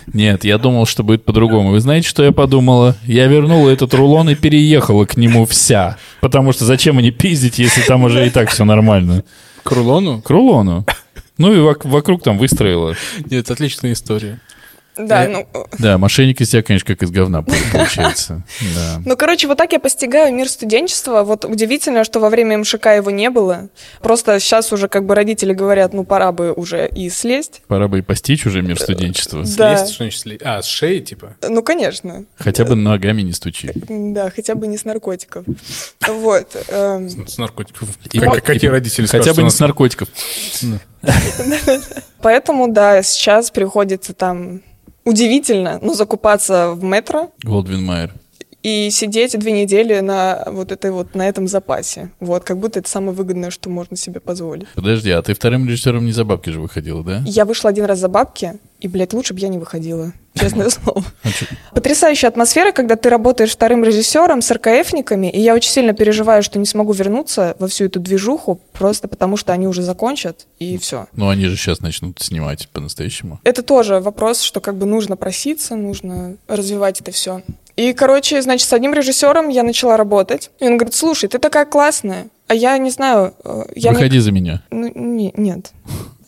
Нет, 0.07 0.43
я 0.43 0.57
думал, 0.57 0.85
что 0.85 1.03
будет 1.03 1.23
по-другому. 1.23 1.71
Вы 1.71 1.79
знаете, 1.79 2.09
что 2.09 2.25
я 2.25 2.33
подумала? 2.33 2.97
Я 3.05 3.27
вернула 3.27 3.69
этот 3.69 3.93
рулон 3.93 4.29
и 4.29 4.35
переехала 4.35 5.05
к 5.05 5.15
нему 5.15 5.45
вся. 5.45 5.95
Потому 6.19 6.51
что 6.51 6.65
зачем 6.65 6.97
мне 6.97 7.11
пиздить, 7.11 7.57
если 7.57 7.83
там 7.83 8.03
уже 8.03 8.27
и 8.27 8.31
так 8.31 8.49
все 8.49 8.65
нормально? 8.65 9.23
К 9.63 9.71
рулону? 9.71 10.21
К 10.21 10.29
рулону. 10.29 10.85
Ну 11.37 11.53
и 11.53 11.57
вок- 11.57 11.87
вокруг 11.87 12.23
там 12.23 12.37
выстроила. 12.37 12.95
Нет, 13.29 13.49
отличная 13.51 13.93
история. 13.93 14.39
Да, 14.99 15.25
Э, 15.25 15.27
ну... 15.27 15.47
Да, 15.77 15.99
мошенник 15.99 16.41
из 16.41 16.49
тебя, 16.49 16.63
конечно, 16.63 16.87
как 16.87 17.03
из 17.03 17.11
говна 17.11 17.43
получается. 17.71 18.41
Да. 18.75 19.01
Ну, 19.05 19.15
короче, 19.15 19.47
вот 19.47 19.57
так 19.57 19.71
я 19.71 19.79
постигаю 19.79 20.33
мир 20.33 20.49
студенчества. 20.49 21.21
Вот 21.23 21.45
удивительно, 21.45 22.03
что 22.03 22.19
во 22.19 22.31
время 22.31 22.57
МШК 22.57 22.87
его 22.87 23.11
не 23.11 23.29
было. 23.29 23.69
Просто 24.01 24.39
сейчас 24.39 24.73
уже 24.73 24.87
как 24.87 25.05
бы 25.05 25.13
родители 25.13 25.53
говорят, 25.53 25.93
ну, 25.93 26.03
пора 26.03 26.31
бы 26.31 26.51
уже 26.51 26.87
и 26.89 27.09
слезть. 27.11 27.61
Пора 27.67 27.87
бы 27.87 27.99
и 27.99 28.01
постичь 28.01 28.47
уже 28.47 28.63
мир 28.63 28.79
студенчества. 28.79 29.43
Да. 29.43 29.77
Слезть, 29.77 29.93
что 29.93 30.03
значит 30.03 30.19
слезть? 30.19 30.41
А, 30.43 30.63
с 30.63 30.65
шеи, 30.65 30.99
типа? 30.99 31.35
Ну, 31.47 31.61
конечно. 31.61 32.25
Хотя 32.35 32.65
бы 32.65 32.73
ногами 32.75 33.21
не 33.21 33.33
стучи. 33.33 33.71
Да, 33.75 34.31
хотя 34.35 34.55
бы 34.55 34.65
не 34.65 34.77
с 34.77 34.85
наркотиков. 34.85 35.45
Вот. 36.07 36.55
эм, 36.69 37.09
С 37.27 37.37
наркотиков. 37.37 37.89
Какие 38.43 38.69
родители 38.69 39.05
Хотя 39.05 39.35
бы 39.35 39.43
не 39.43 39.51
с 39.51 39.59
наркотиков. 39.59 40.09
Поэтому, 42.21 42.67
да, 42.67 43.01
сейчас 43.03 43.51
приходится 43.51 44.13
там 44.13 44.61
удивительно, 45.05 45.79
но 45.81 45.93
закупаться 45.93 46.71
в 46.71 46.83
метро 46.83 47.31
Голдвин 47.43 47.85
Майер. 47.85 48.13
И 48.67 48.89
сидеть 48.89 49.39
две 49.39 49.53
недели 49.53 50.01
на 50.01 50.43
вот 50.47 50.73
этой 50.73 50.91
вот 50.91 51.15
на 51.15 51.25
этом 51.25 51.47
запасе. 51.47 52.11
Вот, 52.19 52.43
как 52.43 52.57
будто 52.57 52.79
это 52.79 52.89
самое 52.89 53.13
выгодное, 53.13 53.49
что 53.49 53.69
можно 53.69 53.95
себе 53.95 54.19
позволить. 54.19 54.67
Подожди, 54.75 55.09
а 55.11 55.21
ты 55.21 55.33
вторым 55.33 55.65
режиссером 55.65 56.05
не 56.05 56.11
за 56.11 56.25
бабки 56.25 56.49
же 56.49 56.59
выходила, 56.59 57.01
да? 57.01 57.23
Я 57.25 57.45
вышла 57.45 57.69
один 57.69 57.85
раз 57.85 57.99
за 57.99 58.09
бабки, 58.09 58.59
и, 58.81 58.89
блядь, 58.89 59.13
лучше 59.13 59.33
бы 59.33 59.39
я 59.39 59.47
не 59.47 59.57
выходила. 59.57 60.11
Честное 60.33 60.69
слово. 60.69 61.01
А 61.23 61.29
Потрясающая 61.75 62.27
атмосфера, 62.27 62.73
когда 62.73 62.97
ты 62.97 63.09
работаешь 63.09 63.51
вторым 63.51 63.85
режиссером 63.85 64.41
с 64.41 64.51
РКФниками, 64.51 65.31
и 65.31 65.39
я 65.39 65.55
очень 65.55 65.71
сильно 65.71 65.93
переживаю, 65.93 66.43
что 66.43 66.59
не 66.59 66.65
смогу 66.65 66.91
вернуться 66.91 67.55
во 67.59 67.69
всю 67.69 67.85
эту 67.85 68.01
движуху, 68.01 68.59
просто 68.73 69.07
потому 69.07 69.37
что 69.37 69.53
они 69.53 69.67
уже 69.67 69.81
закончат, 69.81 70.45
и 70.59 70.77
все. 70.77 71.07
Ну, 71.13 71.29
они 71.29 71.45
же 71.45 71.55
сейчас 71.55 71.79
начнут 71.79 72.19
снимать 72.19 72.67
по-настоящему. 72.73 73.39
Это 73.45 73.63
тоже 73.63 74.01
вопрос, 74.01 74.41
что 74.41 74.59
как 74.59 74.75
бы 74.75 74.85
нужно 74.85 75.15
проситься, 75.15 75.77
нужно 75.77 76.35
развивать 76.49 76.99
это 76.99 77.11
все. 77.11 77.41
И, 77.77 77.93
короче, 77.93 78.41
значит, 78.41 78.67
с 78.67 78.73
одним 78.73 78.93
режиссером 78.93 79.49
я 79.49 79.63
начала 79.63 79.95
работать. 79.97 80.49
И 80.59 80.65
он 80.65 80.77
говорит, 80.77 80.95
слушай, 80.95 81.29
ты 81.29 81.37
такая 81.39 81.65
классная, 81.65 82.27
а 82.47 82.53
я 82.55 82.77
не 82.79 82.89
знаю, 82.89 83.33
э, 83.45 83.63
я 83.75 83.91
не- 83.91 83.95
Выходи 83.97 84.19
за 84.19 84.31
меня. 84.31 84.63
Ну, 84.71 84.91
не- 84.93 85.31
нет. 85.37 85.71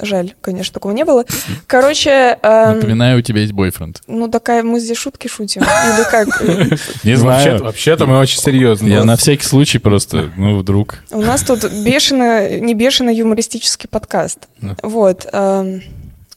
Жаль, 0.02 0.34
конечно, 0.42 0.74
такого 0.76 0.94
не 0.94 1.04
было. 1.04 1.26
Короче, 1.68 2.38
эм, 2.42 2.76
Напоминаю, 2.76 3.20
у 3.20 3.22
тебя 3.22 3.42
есть 3.42 3.52
бойфренд. 3.52 4.02
ну 4.08 4.30
такая, 4.30 4.64
мы 4.64 4.80
здесь 4.80 4.98
шутки 4.98 5.28
шутим. 5.28 5.62
Или 5.64 6.10
как? 6.10 6.42
Не 7.04 7.16
Вообще- 7.16 7.58
Вообще-то 7.58 8.06
мы 8.06 8.18
очень 8.20 8.40
серьезно. 8.40 8.88
Я 8.88 9.04
на 9.04 9.18
всякий 9.18 9.44
случай 9.46 9.78
просто, 9.80 10.32
ну, 10.38 10.58
вдруг. 10.60 11.00
У 11.12 11.22
нас 11.22 11.42
тут 11.44 11.66
бешено, 11.84 12.48
не 12.60 12.76
бешено 12.76 13.10
юмористический 13.10 13.90
подкаст. 13.90 14.40
Вот. 14.84 15.26
эм, 15.34 15.82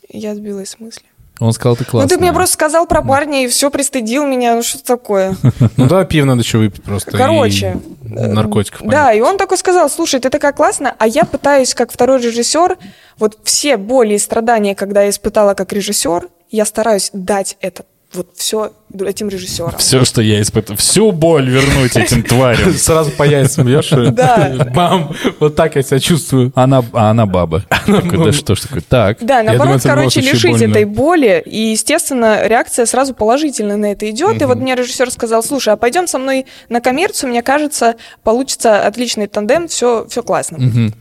Я 0.08 0.34
сбилась 0.34 0.70
с 0.70 0.80
мысли. 0.80 1.04
Он 1.47 1.53
сказал, 1.53 1.76
ты 1.76 1.84
Ну 1.84 1.90
классный. 1.90 2.09
ты 2.16 2.20
мне 2.20 2.32
просто 2.32 2.55
сказал 2.55 2.86
про 2.86 3.03
парня 3.03 3.45
и 3.45 3.49
все 3.49 3.70
пристыдил 3.70 4.26
меня. 4.26 4.55
Ну 4.57 4.62
что 4.62 4.82
такое? 4.82 5.36
Ну 5.76 5.86
да, 5.86 6.05
пиво 6.05 6.26
надо 6.26 6.43
еще 6.43 6.59
выпить 6.59 6.82
просто. 6.82 7.11
Короче, 7.16 7.78
и 8.05 8.09
наркотиков. 8.09 8.86
Да, 8.86 9.12
и 9.12 9.20
он 9.20 9.38
такой 9.38 9.59
сказал, 9.59 9.88
слушай, 9.90 10.20
ты 10.20 10.28
такая 10.30 10.53
классная, 10.53 10.95
а 10.99 11.07
я 11.07 11.24
пытаюсь, 11.24 11.74
как 11.74 11.90
второй 11.90 12.20
режиссер, 12.20 12.78
вот 13.18 13.38
все 13.45 13.76
боли 13.76 14.14
и 14.14 14.18
страдания, 14.18 14.74
когда 14.74 15.03
я 15.03 15.11
испытала 15.11 15.55
как 15.55 15.72
режиссер, 15.72 16.28
я 16.51 16.64
стараюсь 16.64 17.11
дать 17.12 17.57
это 17.61 17.84
вот 18.14 18.28
все 18.36 18.72
этим 19.00 19.28
режиссерам. 19.28 19.78
Все, 19.78 20.04
что 20.04 20.20
я 20.20 20.40
испытал, 20.42 20.76
всю 20.76 21.12
боль 21.12 21.48
вернуть 21.48 21.96
этим 21.96 22.22
тварям. 22.28 22.74
Сразу 22.74 23.10
по 23.10 23.22
яйцам 23.22 23.66
бьешь. 23.66 23.90
Да. 24.12 24.68
Бам! 24.74 25.14
Вот 25.40 25.56
так 25.56 25.76
я 25.76 25.82
себя 25.82 25.98
чувствую. 25.98 26.52
Она, 26.54 26.84
а 26.92 27.10
она 27.10 27.26
баба. 27.26 27.64
Да 27.86 28.32
что 28.32 28.54
ж 28.54 28.60
такое? 28.60 28.82
Так. 28.88 29.18
Да, 29.20 29.42
наоборот, 29.42 29.80
короче, 29.82 30.20
лишить 30.20 30.60
этой 30.60 30.84
боли, 30.84 31.42
и, 31.44 31.70
естественно, 31.70 32.46
реакция 32.46 32.86
сразу 32.86 33.14
положительно 33.14 33.76
на 33.76 33.92
это 33.92 34.08
идет. 34.10 34.40
И 34.40 34.44
вот 34.44 34.58
мне 34.58 34.74
режиссер 34.74 35.10
сказал, 35.10 35.42
слушай, 35.42 35.72
а 35.72 35.76
пойдем 35.76 36.06
со 36.06 36.18
мной 36.18 36.46
на 36.68 36.80
коммерцию, 36.80 37.30
мне 37.30 37.42
кажется, 37.42 37.96
получится 38.22 38.86
отличный 38.86 39.26
тандем, 39.26 39.68
все, 39.68 40.06
все 40.08 40.22
классно. 40.22 40.92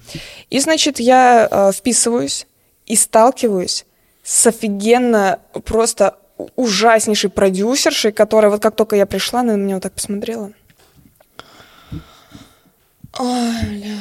И, 0.49 0.59
значит, 0.59 0.99
я 0.99 1.47
э, 1.49 1.71
вписываюсь 1.73 2.45
и 2.85 2.95
сталкиваюсь 2.95 3.85
с 4.23 4.47
офигенно 4.47 5.39
просто 5.65 6.15
ужаснейшей 6.55 7.29
продюсершей, 7.29 8.11
которая 8.11 8.51
вот 8.51 8.61
как 8.61 8.75
только 8.75 8.95
я 8.95 9.05
пришла, 9.05 9.41
она 9.41 9.53
на 9.53 9.61
меня 9.61 9.75
вот 9.75 9.83
так 9.83 9.93
посмотрела. 9.93 10.51
Ой, 13.19 13.51
бля. 13.69 13.97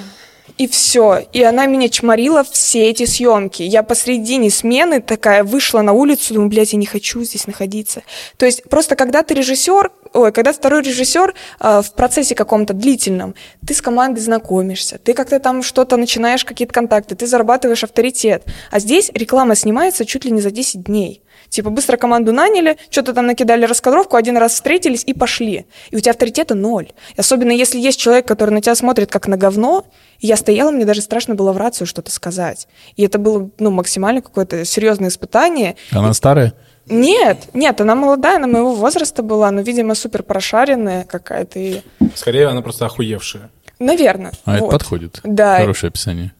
И 0.60 0.68
все. 0.68 1.26
И 1.32 1.42
она 1.42 1.64
меня 1.64 1.88
чморила 1.88 2.44
все 2.44 2.90
эти 2.90 3.06
съемки. 3.06 3.62
Я 3.62 3.82
посредине 3.82 4.50
смены 4.50 5.00
такая 5.00 5.42
вышла 5.42 5.80
на 5.80 5.94
улицу, 5.94 6.34
думаю, 6.34 6.50
блядь, 6.50 6.74
я 6.74 6.78
не 6.78 6.84
хочу 6.84 7.24
здесь 7.24 7.46
находиться. 7.46 8.02
То 8.36 8.44
есть 8.44 8.64
просто 8.64 8.94
когда 8.94 9.22
ты 9.22 9.32
режиссер, 9.32 9.90
ой, 10.12 10.32
когда 10.32 10.52
второй 10.52 10.82
режиссер 10.82 11.34
э, 11.60 11.82
в 11.82 11.94
процессе 11.94 12.34
каком-то 12.34 12.74
длительном, 12.74 13.34
ты 13.66 13.72
с 13.72 13.80
командой 13.80 14.20
знакомишься, 14.20 14.98
ты 14.98 15.14
как-то 15.14 15.40
там 15.40 15.62
что-то 15.62 15.96
начинаешь, 15.96 16.44
какие-то 16.44 16.74
контакты, 16.74 17.14
ты 17.14 17.26
зарабатываешь 17.26 17.82
авторитет. 17.82 18.44
А 18.70 18.80
здесь 18.80 19.10
реклама 19.14 19.54
снимается 19.54 20.04
чуть 20.04 20.26
ли 20.26 20.30
не 20.30 20.42
за 20.42 20.50
10 20.50 20.84
дней. 20.84 21.22
Типа 21.50 21.70
быстро 21.70 21.96
команду 21.96 22.32
наняли, 22.32 22.78
что-то 22.90 23.12
там 23.12 23.26
накидали 23.26 23.64
раскадровку, 23.64 24.16
один 24.16 24.36
раз 24.36 24.52
встретились 24.52 25.02
и 25.04 25.12
пошли. 25.12 25.66
И 25.90 25.96
у 25.96 26.00
тебя 26.00 26.12
авторитета 26.12 26.54
ноль. 26.54 26.90
И 27.16 27.20
особенно 27.20 27.50
если 27.50 27.78
есть 27.78 27.98
человек, 27.98 28.26
который 28.26 28.50
на 28.50 28.62
тебя 28.62 28.74
смотрит 28.76 29.10
как 29.10 29.26
на 29.26 29.36
говно, 29.36 29.84
и 30.20 30.28
я 30.28 30.36
стояла, 30.36 30.70
мне 30.70 30.84
даже 30.84 31.02
страшно 31.02 31.34
было 31.34 31.52
в 31.52 31.56
рацию 31.56 31.86
что-то 31.86 32.10
сказать. 32.12 32.68
И 32.96 33.02
это 33.02 33.18
было 33.18 33.50
ну, 33.58 33.70
максимально 33.70 34.22
какое-то 34.22 34.64
серьезное 34.64 35.08
испытание. 35.08 35.76
Она 35.90 36.14
старая? 36.14 36.54
Нет, 36.86 37.48
нет, 37.52 37.80
она 37.80 37.94
молодая, 37.94 38.36
она 38.36 38.46
моего 38.46 38.74
возраста 38.74 39.22
была, 39.22 39.50
но, 39.50 39.60
видимо, 39.60 39.94
супер 39.94 40.22
прошаренная 40.22 41.04
какая-то. 41.04 41.58
И... 41.58 41.82
Скорее, 42.14 42.46
она 42.46 42.62
просто 42.62 42.86
охуевшая. 42.86 43.50
Наверное. 43.78 44.32
А 44.44 44.56
это 44.56 44.64
вот. 44.64 44.72
подходит. 44.72 45.20
Да. 45.24 45.58
Хорошее 45.58 45.88
описание. 45.88 46.32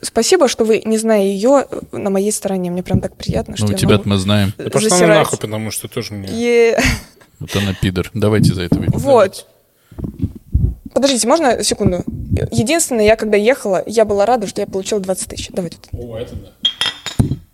Спасибо, 0.00 0.48
что 0.48 0.64
вы, 0.64 0.82
не 0.84 0.96
зная 0.98 1.22
ее, 1.22 1.66
на 1.92 2.10
моей 2.10 2.32
стороне. 2.32 2.70
Мне 2.70 2.82
прям 2.82 3.00
так 3.00 3.16
приятно, 3.16 3.56
что 3.56 3.66
Ну, 3.66 3.72
я 3.72 3.78
тебя-то 3.78 3.98
могу 4.00 4.10
мы 4.10 4.18
знаем. 4.18 4.52
Да 4.56 4.70
пошла 4.70 4.96
она 4.96 5.06
нахуй, 5.08 5.38
потому 5.38 5.70
что 5.70 5.88
тоже 5.88 6.14
мне... 6.14 6.28
Е- 6.28 6.80
Вот 7.40 7.54
она 7.54 7.72
пидор. 7.72 8.10
Давайте 8.14 8.52
за 8.52 8.62
это 8.62 8.76
выпьем. 8.76 8.98
Вот. 8.98 9.46
Подождите, 10.92 11.28
можно 11.28 11.62
секунду? 11.62 12.02
Единственное, 12.50 13.04
я 13.04 13.14
когда 13.14 13.36
ехала, 13.36 13.82
я 13.86 14.04
была 14.04 14.26
рада, 14.26 14.48
что 14.48 14.60
я 14.60 14.66
получила 14.66 15.00
20 15.00 15.28
тысяч. 15.28 15.48
Давай 15.50 15.70
тут. 15.70 15.88
О, 15.92 16.16
это 16.16 16.34
да. 16.34 16.48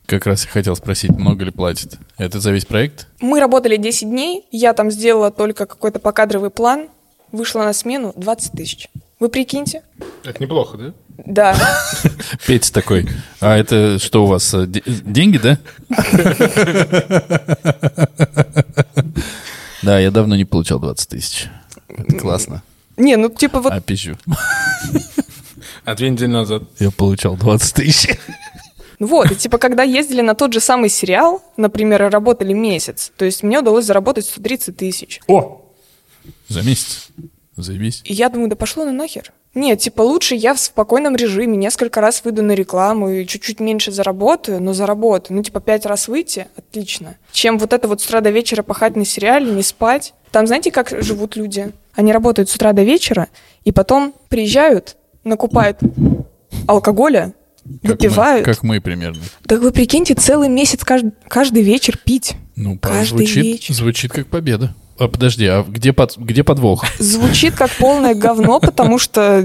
Как 0.06 0.26
раз 0.26 0.44
я 0.44 0.50
хотел 0.50 0.76
спросить, 0.76 1.10
много 1.10 1.44
ли 1.44 1.50
платит? 1.50 1.98
Это 2.18 2.38
за 2.38 2.52
весь 2.52 2.66
проект? 2.66 3.08
Мы 3.20 3.40
работали 3.40 3.76
10 3.76 4.08
дней, 4.08 4.46
я 4.50 4.72
там 4.74 4.90
сделала 4.90 5.30
только 5.30 5.66
какой-то 5.66 5.98
покадровый 5.98 6.50
план, 6.50 6.88
вышла 7.32 7.64
на 7.64 7.72
смену 7.72 8.12
20 8.16 8.52
тысяч. 8.52 8.88
Вы 9.24 9.30
прикиньте? 9.30 9.82
Это 10.22 10.42
неплохо, 10.42 10.76
да? 10.76 10.92
Да. 11.24 11.56
Петя 12.46 12.70
такой. 12.74 13.08
А 13.40 13.56
это 13.56 13.98
что 13.98 14.24
у 14.24 14.26
вас? 14.26 14.52
э, 14.52 14.66
де- 14.66 14.82
Деньги, 14.86 15.38
да? 15.38 15.58
Да, 19.82 19.98
я 19.98 20.10
давно 20.10 20.36
не 20.36 20.44
получал 20.44 20.78
20 20.78 21.08
тысяч. 21.08 21.46
Это 21.88 22.18
классно. 22.18 22.62
Не, 22.98 23.16
ну 23.16 23.30
типа 23.30 23.62
вот 23.62 23.72
А 23.72 23.80
пизжу. 23.80 24.18
А 25.86 25.94
две 25.94 26.10
недели 26.10 26.28
назад. 26.28 26.64
Я 26.78 26.90
получал 26.90 27.36
20 27.36 27.74
тысяч. 27.76 28.18
Вот, 28.98 29.32
и 29.32 29.36
типа, 29.36 29.56
когда 29.56 29.84
ездили 29.84 30.20
на 30.20 30.34
тот 30.34 30.52
же 30.52 30.60
самый 30.60 30.90
сериал, 30.90 31.42
например, 31.56 32.10
работали 32.10 32.52
месяц, 32.52 33.10
то 33.16 33.24
есть 33.24 33.42
мне 33.42 33.60
удалось 33.60 33.86
заработать 33.86 34.26
130 34.26 34.76
тысяч. 34.76 35.20
О! 35.28 35.62
За 36.48 36.60
месяц. 36.62 37.08
Заебись. 37.56 38.00
И 38.04 38.12
я 38.12 38.28
думаю, 38.28 38.48
да 38.50 38.56
пошло 38.56 38.84
на 38.84 38.92
нахер. 38.92 39.32
Нет, 39.54 39.78
типа 39.78 40.02
лучше 40.02 40.34
я 40.34 40.54
в 40.54 40.58
спокойном 40.58 41.14
режиме 41.14 41.56
несколько 41.56 42.00
раз 42.00 42.22
выйду 42.24 42.42
на 42.42 42.52
рекламу 42.52 43.08
и 43.10 43.24
чуть-чуть 43.26 43.60
меньше 43.60 43.92
заработаю, 43.92 44.60
но 44.60 44.72
заработаю. 44.72 45.36
Ну, 45.36 45.42
типа 45.44 45.60
пять 45.60 45.86
раз 45.86 46.08
выйти, 46.08 46.48
отлично. 46.56 47.16
Чем 47.30 47.58
вот 47.58 47.72
это 47.72 47.86
вот 47.86 48.00
с 48.00 48.06
утра 48.06 48.20
до 48.20 48.30
вечера 48.30 48.64
пахать 48.64 48.96
на 48.96 49.04
сериале, 49.04 49.52
не 49.52 49.62
спать. 49.62 50.14
Там 50.32 50.48
знаете, 50.48 50.72
как 50.72 50.90
живут 51.04 51.36
люди? 51.36 51.72
Они 51.94 52.12
работают 52.12 52.48
с 52.48 52.56
утра 52.56 52.72
до 52.72 52.82
вечера, 52.82 53.28
и 53.62 53.70
потом 53.70 54.12
приезжают, 54.28 54.96
накупают 55.22 55.78
алкоголя, 56.66 57.34
Как 57.64 57.82
мы- 57.82 57.90
выпивают. 57.90 58.44
Как 58.44 58.62
мы 58.62 58.80
примерно. 58.80 59.22
Так 59.46 59.60
вы 59.60 59.70
прикиньте, 59.70 60.14
целый 60.14 60.48
месяц 60.48 60.80
кажд- 60.82 61.12
каждый 61.28 61.62
вечер 61.62 61.96
пить. 61.96 62.34
Ну, 62.56 62.78
Каждый 62.78 63.26
звучит, 63.26 63.44
вечер. 63.44 63.74
звучит 63.74 64.12
как 64.12 64.26
победа. 64.26 64.74
А 64.96 65.08
подожди, 65.08 65.46
а 65.46 65.64
где, 65.66 65.92
под, 65.92 66.16
где 66.16 66.44
подвох? 66.44 66.84
Звучит 66.98 67.54
как 67.56 67.70
полное 67.70 68.14
говно, 68.14 68.60
потому 68.60 68.98
что 68.98 69.44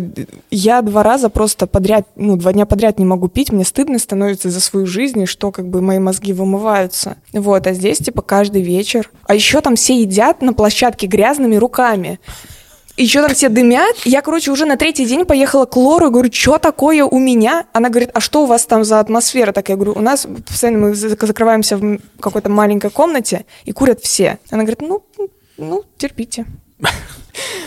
я 0.52 0.82
два 0.84 1.02
раза 1.02 1.30
просто 1.30 1.66
подряд, 1.66 2.08
ну, 2.16 2.36
два 2.36 2.54
дня 2.54 2.68
подряд 2.68 3.00
не 3.00 3.06
могу 3.06 3.30
пить, 3.30 3.52
мне 3.52 3.66
стыдно 3.66 3.98
становится 3.98 4.52
за 4.52 4.62
свою 4.62 4.86
жизнь, 4.86 5.22
и 5.22 5.26
что 5.26 5.52
как 5.52 5.68
бы 5.68 5.82
мои 5.82 5.98
мозги 5.98 6.34
вымываются. 6.34 7.18
Вот, 7.34 7.66
а 7.66 7.74
здесь 7.74 7.98
типа 7.98 8.22
каждый 8.22 8.62
вечер. 8.62 9.10
А 9.26 9.34
еще 9.34 9.62
там 9.62 9.76
все 9.76 10.00
едят 10.00 10.44
на 10.44 10.54
площадке 10.54 11.08
грязными 11.08 11.56
руками. 11.56 12.20
Еще 12.96 13.22
там 13.22 13.34
все 13.34 13.48
дымят. 13.48 13.96
Я, 14.04 14.22
короче, 14.22 14.52
уже 14.52 14.66
на 14.66 14.76
третий 14.76 15.06
день 15.06 15.24
поехала 15.26 15.66
к 15.66 15.78
Лору, 15.78 16.12
говорю, 16.12 16.30
что 16.34 16.58
такое 16.58 17.06
у 17.06 17.18
меня? 17.18 17.66
Она 17.72 17.88
говорит, 17.90 18.10
а 18.14 18.20
что 18.20 18.44
у 18.44 18.46
вас 18.46 18.66
там 18.66 18.84
за 18.84 19.00
атмосфера? 19.00 19.54
Так 19.54 19.70
я 19.70 19.78
говорю, 19.78 19.94
у 19.94 20.02
нас 20.02 20.28
постоянно 20.46 20.80
мы 20.80 20.92
зак- 20.92 21.26
закрываемся 21.26 21.78
в 21.78 22.00
какой-то 22.20 22.50
маленькой 22.50 22.92
комнате, 22.92 23.46
и 23.64 23.72
курят 23.72 24.02
все. 24.02 24.38
Она 24.52 24.64
говорит, 24.64 24.82
ну, 24.82 25.02
ну, 25.60 25.84
терпите. 25.98 26.46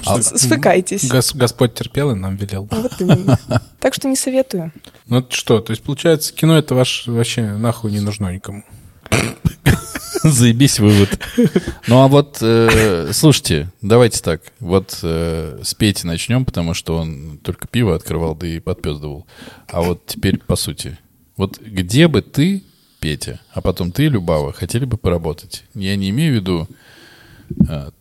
С- 0.04 0.38
Свыкайтесь. 0.40 1.04
Гос- 1.04 1.36
Господь 1.36 1.74
терпел 1.74 2.10
и 2.10 2.14
нам 2.14 2.36
велел. 2.36 2.68
Вот 2.70 3.00
именно. 3.00 3.38
Так 3.80 3.94
что 3.94 4.08
не 4.08 4.14
советую. 4.16 4.72
Ну 5.06 5.26
что, 5.30 5.60
то 5.60 5.72
есть 5.72 5.82
получается, 5.82 6.32
кино 6.32 6.56
это 6.56 6.74
ваш 6.76 7.08
вообще 7.08 7.42
нахуй 7.56 7.90
не 7.90 7.98
нужно 8.00 8.32
никому. 8.32 8.62
Заебись 10.22 10.78
вывод. 10.78 11.18
Ну 11.88 12.00
а 12.02 12.06
вот, 12.06 12.38
э, 12.40 13.10
слушайте, 13.12 13.72
давайте 13.80 14.20
так. 14.22 14.40
Вот 14.60 15.00
э, 15.02 15.60
с 15.64 15.74
Пети 15.74 16.06
начнем, 16.06 16.44
потому 16.44 16.74
что 16.74 16.96
он 16.96 17.38
только 17.42 17.66
пиво 17.66 17.96
открывал, 17.96 18.36
да 18.36 18.46
и 18.46 18.60
подпёздывал. 18.60 19.26
А 19.66 19.82
вот 19.82 20.06
теперь 20.06 20.38
по 20.38 20.54
сути. 20.54 20.96
Вот 21.36 21.58
где 21.58 22.06
бы 22.06 22.22
ты, 22.22 22.62
Петя, 23.00 23.40
а 23.52 23.60
потом 23.62 23.90
ты, 23.90 24.06
Любава, 24.06 24.52
хотели 24.52 24.84
бы 24.84 24.96
поработать? 24.96 25.64
Я 25.74 25.96
не 25.96 26.10
имею 26.10 26.34
в 26.34 26.36
виду 26.36 26.68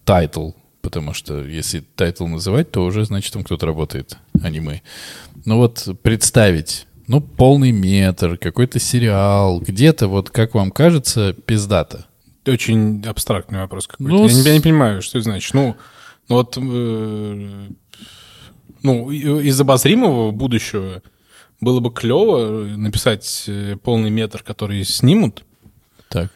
title, 0.05 0.51
потому 0.81 1.13
что 1.13 1.43
если 1.43 1.79
title 1.79 2.27
называть, 2.27 2.71
то 2.71 2.83
уже 2.83 3.05
значит 3.05 3.33
там 3.33 3.43
кто-то 3.43 3.65
работает, 3.65 4.17
а 4.41 4.49
не 4.49 4.59
мы. 4.59 4.81
Ну 5.45 5.57
вот 5.57 5.87
представить, 6.01 6.87
ну 7.07 7.21
полный 7.21 7.71
метр, 7.71 8.37
какой-то 8.37 8.79
сериал, 8.79 9.59
где-то 9.59 10.07
вот, 10.07 10.29
как 10.29 10.53
вам 10.53 10.71
кажется, 10.71 11.33
пиздато. 11.33 12.05
Очень 12.47 13.03
абстрактный 13.05 13.59
вопрос 13.59 13.87
какой-то. 13.87 14.11
Ну, 14.11 14.27
я, 14.27 14.33
не, 14.33 14.41
я 14.41 14.53
не 14.53 14.61
понимаю, 14.61 15.01
что 15.01 15.19
это 15.19 15.25
значит. 15.25 15.53
Ну, 15.53 15.75
ну 16.27 16.35
вот, 16.35 16.57
э, 16.57 17.67
ну, 18.81 19.11
из 19.11 19.59
обозримого 19.61 20.31
будущего 20.31 21.03
было 21.59 21.79
бы 21.79 21.91
клево 21.91 22.65
написать 22.77 23.43
э, 23.47 23.75
полный 23.83 24.09
метр, 24.09 24.41
который 24.41 24.83
снимут, 24.83 25.43
Так. 26.09 26.31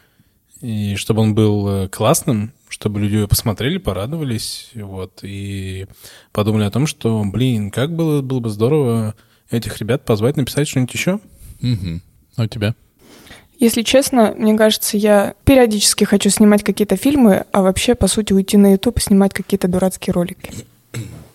и 0.60 0.94
чтобы 0.94 1.22
он 1.22 1.34
был 1.34 1.68
э, 1.68 1.88
классным, 1.88 2.52
чтобы 2.68 3.00
люди 3.00 3.16
его 3.16 3.28
посмотрели, 3.28 3.78
порадовались, 3.78 4.70
вот, 4.74 5.20
и 5.22 5.86
подумали 6.32 6.64
о 6.64 6.70
том, 6.70 6.86
что, 6.86 7.22
блин, 7.24 7.70
как 7.70 7.94
было, 7.94 8.22
было 8.22 8.40
бы 8.40 8.50
здорово 8.50 9.14
этих 9.50 9.78
ребят 9.78 10.04
позвать 10.04 10.36
написать 10.36 10.68
что-нибудь 10.68 10.94
еще. 10.94 11.20
Мгм. 11.60 12.02
А 12.36 12.44
у 12.44 12.46
тебя? 12.46 12.74
Если 13.58 13.82
честно, 13.82 14.34
мне 14.36 14.56
кажется, 14.56 14.98
я 14.98 15.34
периодически 15.44 16.04
хочу 16.04 16.28
снимать 16.28 16.62
какие-то 16.62 16.96
фильмы, 16.96 17.46
а 17.52 17.62
вообще, 17.62 17.94
по 17.94 18.06
сути, 18.06 18.32
уйти 18.32 18.56
на 18.58 18.72
YouTube 18.72 18.98
и 18.98 19.00
снимать 19.00 19.32
какие-то 19.32 19.66
дурацкие 19.66 20.12
ролики. 20.12 20.52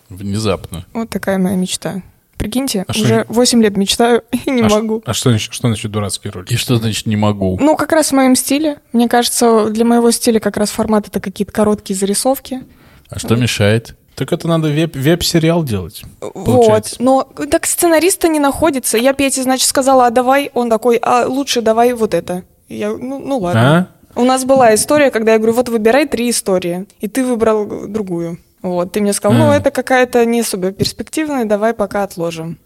Внезапно. 0.08 0.86
Вот 0.92 1.10
такая 1.10 1.38
моя 1.38 1.56
мечта. 1.56 2.02
Прикиньте, 2.42 2.84
А 2.88 2.92
что 2.92 3.02
уже 3.04 3.26
8 3.28 3.62
лет 3.62 3.76
мечтаю 3.76 4.24
и 4.46 4.50
не 4.50 4.62
а 4.62 4.68
ш- 4.68 4.74
могу. 4.74 5.00
А 5.06 5.14
что, 5.14 5.30
значит- 5.30 5.52
что 5.52 5.68
значит 5.68 5.90
дурацкие 5.92 6.32
роли? 6.32 6.46
И 6.48 6.56
что 6.56 6.74
значит 6.76 7.06
не 7.06 7.14
могу? 7.14 7.56
Ну, 7.60 7.76
как 7.76 7.92
раз 7.92 8.08
в 8.08 8.12
моем 8.12 8.34
стиле. 8.34 8.78
Мне 8.92 9.08
кажется, 9.08 9.70
для 9.70 9.84
моего 9.84 10.10
стиля 10.10 10.40
как 10.40 10.56
раз 10.56 10.70
формат 10.70 11.06
это 11.06 11.20
какие-то 11.20 11.52
короткие 11.52 11.96
зарисовки. 11.96 12.62
А 13.08 13.20
что 13.20 13.36
мешает? 13.36 13.94
Так 14.16 14.32
это 14.32 14.48
надо 14.48 14.68
веб- 14.70 14.96
веб-сериал 14.96 15.62
делать. 15.62 16.02
Вот. 16.20 16.32
Получается. 16.44 16.96
Но 16.98 17.22
так 17.50 17.64
сценариста 17.64 18.26
не 18.26 18.40
находится. 18.40 18.98
Я 18.98 19.12
Пете, 19.12 19.42
значит, 19.44 19.68
сказала, 19.68 20.06
а 20.06 20.10
давай. 20.10 20.50
Он 20.52 20.68
такой, 20.68 20.96
а 20.96 21.26
лучше 21.28 21.62
давай 21.62 21.92
вот 21.92 22.12
это. 22.12 22.42
Я, 22.68 22.90
ну, 22.90 23.20
ну 23.20 23.38
ладно. 23.38 23.88
А? 24.14 24.20
У 24.20 24.24
нас 24.24 24.44
была 24.44 24.74
история, 24.74 25.10
когда 25.12 25.32
я 25.32 25.38
говорю, 25.38 25.54
вот 25.54 25.68
выбирай 25.68 26.06
три 26.08 26.28
истории, 26.28 26.86
и 27.00 27.06
ты 27.06 27.24
выбрал 27.24 27.86
другую. 27.86 28.38
Вот, 28.62 28.92
ты 28.92 29.00
мне 29.00 29.12
сказал, 29.12 29.36
ну, 29.36 29.50
А. 29.50 29.56
это 29.56 29.70
какая-то 29.70 30.24
не 30.24 30.40
особо 30.40 30.70
перспективная, 30.72 31.44
давай 31.44 31.74
пока 31.74 32.04
отложим. 32.04 32.58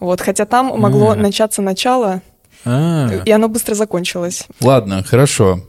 Вот, 0.00 0.20
хотя 0.20 0.46
там 0.46 0.66
могло 0.80 1.10
А. 1.10 1.14
начаться 1.14 1.60
начало, 1.62 2.22
А. 2.64 3.10
и 3.24 3.30
оно 3.30 3.48
быстро 3.48 3.74
закончилось. 3.74 4.46
Ладно, 4.60 5.02
хорошо. 5.02 5.60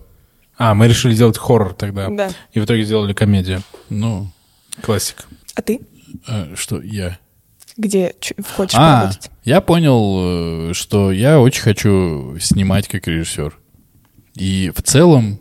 А, 0.57 0.73
мы 0.73 0.87
решили 0.87 1.15
делать 1.15 1.37
хоррор 1.37 1.73
тогда. 1.73 2.07
Да. 2.09 2.29
И 2.53 2.59
в 2.59 2.65
итоге 2.65 2.83
сделали 2.83 3.13
комедию. 3.13 3.61
Ну, 3.89 4.27
Классика. 4.81 5.23
А 5.55 5.61
ты? 5.61 5.81
э, 6.27 6.55
что 6.55 6.81
я? 6.81 7.17
Где 7.75 8.13
хочешь 8.55 8.75
А, 8.79 8.99
поработать? 9.01 9.31
я 9.43 9.59
понял, 9.61 10.69
э, 10.69 10.73
что 10.73 11.11
я 11.11 11.39
очень 11.39 11.61
хочу 11.61 12.37
снимать 12.39 12.87
как 12.87 13.07
режиссер. 13.07 13.57
И 14.35 14.71
в 14.75 14.81
целом, 14.83 15.39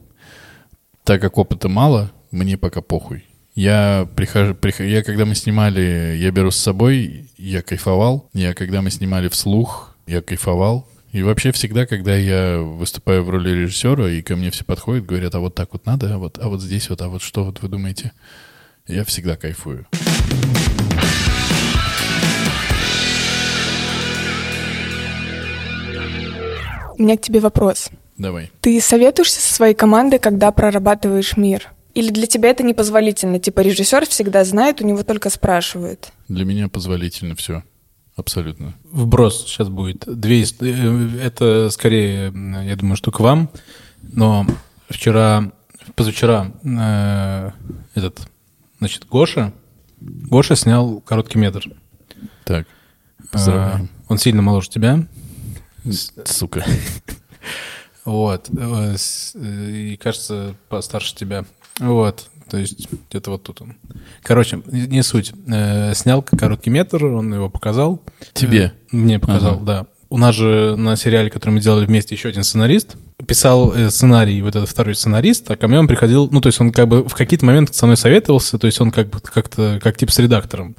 так 1.05 1.21
как 1.21 1.39
опыта 1.39 1.69
мало, 1.69 2.11
мне 2.31 2.57
пока 2.57 2.81
похуй. 2.81 3.25
Я 3.55 4.09
прихожу, 4.17 4.55
прих- 4.55 4.83
я 4.83 5.03
когда 5.03 5.27
мы 5.27 5.35
снимали 5.35 6.17
«Я 6.19 6.31
беру 6.31 6.51
с 6.51 6.57
собой», 6.57 7.27
я 7.37 7.61
кайфовал. 7.61 8.31
Я 8.33 8.55
когда 8.55 8.81
мы 8.81 8.91
снимали 8.91 9.29
«Вслух», 9.29 9.95
я 10.07 10.23
кайфовал. 10.23 10.89
И 11.13 11.23
вообще 11.23 11.53
всегда, 11.53 11.85
когда 11.85 12.17
я 12.17 12.59
выступаю 12.59 13.23
в 13.23 13.29
роли 13.29 13.51
режиссера, 13.51 14.09
и 14.09 14.23
ко 14.23 14.37
мне 14.37 14.51
все 14.51 14.65
подходят, 14.65 15.05
говорят, 15.05 15.35
а 15.35 15.41
вот 15.41 15.55
так 15.55 15.69
вот 15.73 15.85
надо, 15.85 16.15
а 16.15 16.19
вот, 16.19 16.39
а 16.39 16.49
вот 16.49 16.63
здесь 16.63 16.89
вот, 16.89 17.03
а 17.03 17.09
вот 17.09 17.21
что 17.21 17.45
вот 17.45 17.61
вы 17.61 17.69
думаете? 17.69 18.13
Я 18.89 19.05
всегда 19.05 19.37
кайфую. 19.37 19.87
У 26.99 27.03
меня 27.03 27.17
к 27.17 27.21
тебе 27.21 27.41
вопрос. 27.41 27.91
Давай. 28.17 28.51
Ты 28.61 28.81
советуешься 28.81 29.41
со 29.41 29.53
своей 29.53 29.75
командой, 29.75 30.19
когда 30.19 30.53
прорабатываешь 30.53 31.37
мир? 31.37 31.72
Или 31.95 32.11
для 32.11 32.27
тебя 32.27 32.51
это 32.51 32.63
непозволительно? 32.63 33.39
Типа 33.39 33.61
режиссер 33.61 34.07
всегда 34.07 34.45
знает, 34.45 34.81
у 34.81 34.87
него 34.87 35.03
только 35.03 35.31
спрашивают. 35.31 36.13
Для 36.29 36.45
меня 36.45 36.69
позволительно 36.69 37.35
все. 37.37 37.63
Абсолютно. 38.17 38.75
Вброс 38.85 39.47
сейчас 39.47 39.69
будет. 39.69 40.05
Две 40.07 40.43
э, 40.43 41.09
Это 41.23 41.71
скорее, 41.71 42.33
я 42.67 42.77
думаю, 42.77 42.97
что 42.97 43.11
к 43.11 43.21
вам. 43.21 43.49
Но 44.03 44.47
вчера, 44.89 45.51
позавчера 45.95 46.53
э, 46.63 47.51
этот, 47.95 48.21
значит, 48.79 49.07
Гоша, 49.09 49.53
Гоша 50.01 50.57
снял 50.57 51.01
короткий 51.01 51.39
метр. 51.39 51.71
Так, 52.45 52.67
Э, 53.23 53.33
поздравляем. 53.33 53.89
Он 54.09 54.19
сильно 54.19 54.43
моложе 54.43 54.69
тебя. 54.71 55.07
Сука. 56.25 56.65
Вот. 58.05 58.51
э, 58.51 58.97
э, 59.37 59.71
И, 59.71 59.97
кажется, 59.97 60.57
постарше 60.69 61.15
тебя. 61.15 61.45
Вот. 61.79 62.29
То 62.51 62.59
есть 62.59 62.87
где-то 63.09 63.31
вот 63.31 63.43
тут 63.45 63.63
он. 63.63 63.77
Короче, 64.23 64.61
не 64.67 65.03
суть. 65.03 65.33
Э, 65.49 65.95
Снял 65.95 66.23
короткий 66.23 66.71
метр, 66.71 67.05
он 67.07 67.33
его 67.33 67.49
показал. 67.49 68.03
Тебе? 68.35 68.73
Э, 68.93 68.97
Мне 68.97 69.19
показал, 69.19 69.55
Ага. 69.55 69.65
да. 69.65 69.87
У 70.11 70.19
нас 70.19 70.35
же 70.35 70.77
на 70.77 70.97
сериале, 70.97 71.31
который 71.31 71.53
мы 71.53 71.61
делали 71.61 71.87
вместе, 71.87 72.15
еще 72.15 72.29
один 72.29 72.45
сценарист. 72.45 72.97
Писал 73.27 73.73
э, 73.75 73.89
сценарий 73.89 74.43
вот 74.43 74.55
этот 74.55 74.69
второй 74.69 74.95
сценарист, 74.95 75.51
а 75.51 75.57
ко 75.57 75.67
мне 75.67 75.79
он 75.79 75.89
приходил, 75.89 76.29
ну, 76.31 76.43
то 76.43 76.49
есть 76.49 76.61
он 76.61 76.73
как 76.73 76.89
бы 76.89 77.09
в 77.09 77.15
какие-то 77.15 77.47
моменты 77.47 77.73
со 77.73 77.87
мной 77.87 77.97
советовался, 77.97 78.59
то 78.59 78.67
есть 78.67 78.79
он 78.83 78.91
как 78.91 79.09
бы 79.09 79.21
как-то, 79.21 79.81
как 79.83 79.97
типа 79.97 80.13
с 80.13 80.19
редактором. 80.19 80.77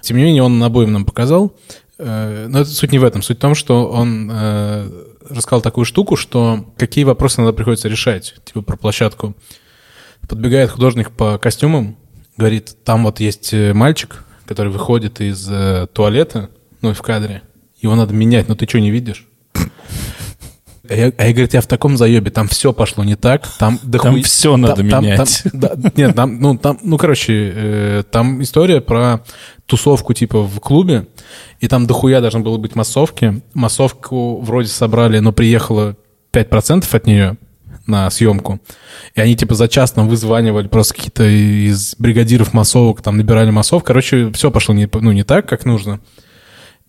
Тем 0.00 0.16
не 0.16 0.24
менее, 0.24 0.42
он 0.42 0.60
обоим 0.62 0.92
нам 0.92 1.04
показал. 1.04 1.54
Но 1.98 2.04
это 2.60 2.66
суть 2.66 2.92
не 2.92 2.98
в 2.98 3.04
этом. 3.04 3.22
Суть 3.22 3.38
в 3.38 3.40
том, 3.40 3.54
что 3.54 3.88
он 3.88 4.30
рассказал 5.30 5.62
такую 5.62 5.84
штуку, 5.84 6.16
что 6.16 6.66
какие 6.76 7.04
вопросы 7.04 7.40
надо 7.40 7.52
приходится 7.52 7.88
решать, 7.88 8.34
типа 8.44 8.62
про 8.62 8.76
площадку. 8.76 9.34
Подбегает 10.28 10.70
художник 10.70 11.10
по 11.10 11.38
костюмам, 11.38 11.96
говорит, 12.36 12.76
там 12.84 13.04
вот 13.04 13.20
есть 13.20 13.52
э, 13.54 13.72
мальчик, 13.72 14.24
который 14.44 14.72
выходит 14.72 15.20
из 15.20 15.48
э, 15.50 15.86
туалета, 15.92 16.50
ну, 16.82 16.92
в 16.92 17.02
кадре, 17.02 17.42
его 17.80 17.94
надо 17.94 18.12
менять, 18.14 18.48
но 18.48 18.54
ты 18.54 18.66
что, 18.68 18.80
не 18.80 18.90
видишь? 18.90 19.26
А 20.88 20.94
я, 20.94 21.12
а 21.18 21.26
я, 21.26 21.32
говорит, 21.32 21.52
я 21.52 21.60
в 21.60 21.66
таком 21.66 21.96
заебе, 21.96 22.30
там 22.30 22.46
все 22.46 22.72
пошло 22.72 23.02
не 23.02 23.16
так, 23.16 23.48
там... 23.58 23.80
да 23.82 23.98
Там 23.98 24.14
хуй- 24.14 24.56
надо 24.56 24.76
там- 24.76 24.88
там- 24.88 25.04
менять. 25.04 25.42
там- 25.42 25.60
да, 25.60 25.72
нет, 25.96 26.14
там, 26.14 26.40
ну, 26.40 26.56
там, 26.56 26.78
ну, 26.82 26.96
короче, 26.96 27.52
э, 27.54 28.02
там 28.08 28.40
история 28.42 28.80
про 28.80 29.24
тусовку 29.66 30.14
типа 30.14 30.42
в 30.42 30.60
клубе, 30.60 31.08
и 31.58 31.66
там 31.66 31.88
дохуя 31.88 32.20
должно 32.20 32.38
было 32.40 32.56
быть 32.58 32.76
массовки. 32.76 33.42
Массовку 33.52 34.40
вроде 34.42 34.68
собрали, 34.68 35.18
но 35.18 35.32
приехало 35.32 35.96
5% 36.32 36.86
от 36.94 37.06
нее 37.06 37.36
на 37.86 38.10
съемку. 38.10 38.60
И 39.14 39.20
они 39.20 39.36
типа 39.36 39.54
за 39.54 39.68
час 39.68 39.96
нам 39.96 40.08
вызванивали 40.08 40.68
просто 40.68 40.94
какие-то 40.94 41.24
из 41.24 41.96
бригадиров 41.98 42.52
массовок, 42.54 43.02
там 43.02 43.16
набирали 43.16 43.50
массов. 43.50 43.84
Короче, 43.84 44.32
все 44.32 44.50
пошло 44.50 44.74
не, 44.74 44.88
ну, 44.92 45.12
не 45.12 45.24
так, 45.24 45.48
как 45.48 45.64
нужно. 45.64 46.00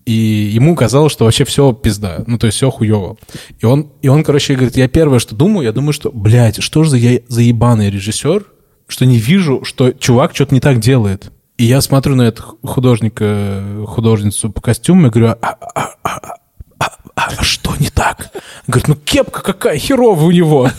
И 0.06 0.14
ему 0.54 0.76
казалось, 0.76 1.12
что 1.12 1.26
вообще 1.26 1.44
все 1.44 1.74
пизда. 1.74 2.24
Ну, 2.28 2.38
то 2.38 2.48
есть 2.48 2.56
все 2.56 2.72
хуево. 2.72 3.18
И 3.60 3.66
он, 3.66 3.92
и 4.02 4.08
он, 4.08 4.24
короче, 4.24 4.56
говорит, 4.56 4.78
я 4.78 4.88
первое, 4.88 5.20
что 5.20 5.36
думаю, 5.36 5.66
я 5.66 5.74
думаю, 5.74 5.92
что, 5.92 6.12
блядь, 6.12 6.64
что 6.64 6.84
же 6.84 6.92
за, 6.92 6.98
я, 6.98 7.20
за 7.28 7.42
ебаный 7.42 7.90
режиссер, 7.90 8.46
что 8.88 9.06
не 9.06 9.18
вижу, 9.18 9.66
что 9.66 9.92
чувак 9.92 10.34
что-то 10.34 10.54
не 10.54 10.62
так 10.62 10.80
делает. 10.80 11.32
И 11.58 11.66
я 11.66 11.82
смотрю 11.82 12.16
на 12.16 12.22
этого 12.22 12.56
художника, 12.64 13.64
художницу 13.86 14.50
по 14.50 14.62
костюму, 14.62 15.08
и 15.08 15.10
говорю, 15.10 15.36
а, 15.42 15.58
а, 15.76 15.96
а, 16.04 16.36
а, 16.80 16.86
а, 17.16 17.32
а 17.38 17.44
что 17.44 17.76
не 17.78 17.90
так? 17.90 18.32
Говорит, 18.68 18.88
ну 18.88 18.96
кепка 18.96 19.42
какая 19.42 19.78
херовая 19.78 20.26
у 20.26 20.32
него. 20.32 20.70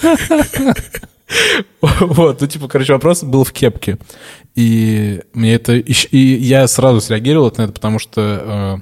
Вот, 1.81 2.41
ну 2.41 2.47
типа, 2.47 2.69
короче, 2.69 2.95
вопрос 2.95 3.23
был 3.23 3.45
в 3.45 3.53
кепке. 3.53 3.99
И 4.55 5.21
мне 5.35 5.55
это... 5.55 5.75
И 5.75 6.19
я 6.19 6.67
сразу 6.67 7.01
среагировал 7.01 7.53
на 7.57 7.63
это, 7.63 7.73
потому 7.73 7.99
что... 7.99 8.81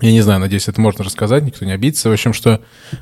э, 0.00 0.04
я 0.04 0.12
не 0.12 0.20
знаю, 0.20 0.40
надеюсь, 0.40 0.68
это 0.68 0.80
можно 0.80 1.04
рассказать, 1.04 1.44
никто 1.44 1.64
не 1.64 1.72
обидится. 1.72 2.08
В 2.08 2.12
общем, 2.12 2.32
что 2.32 2.60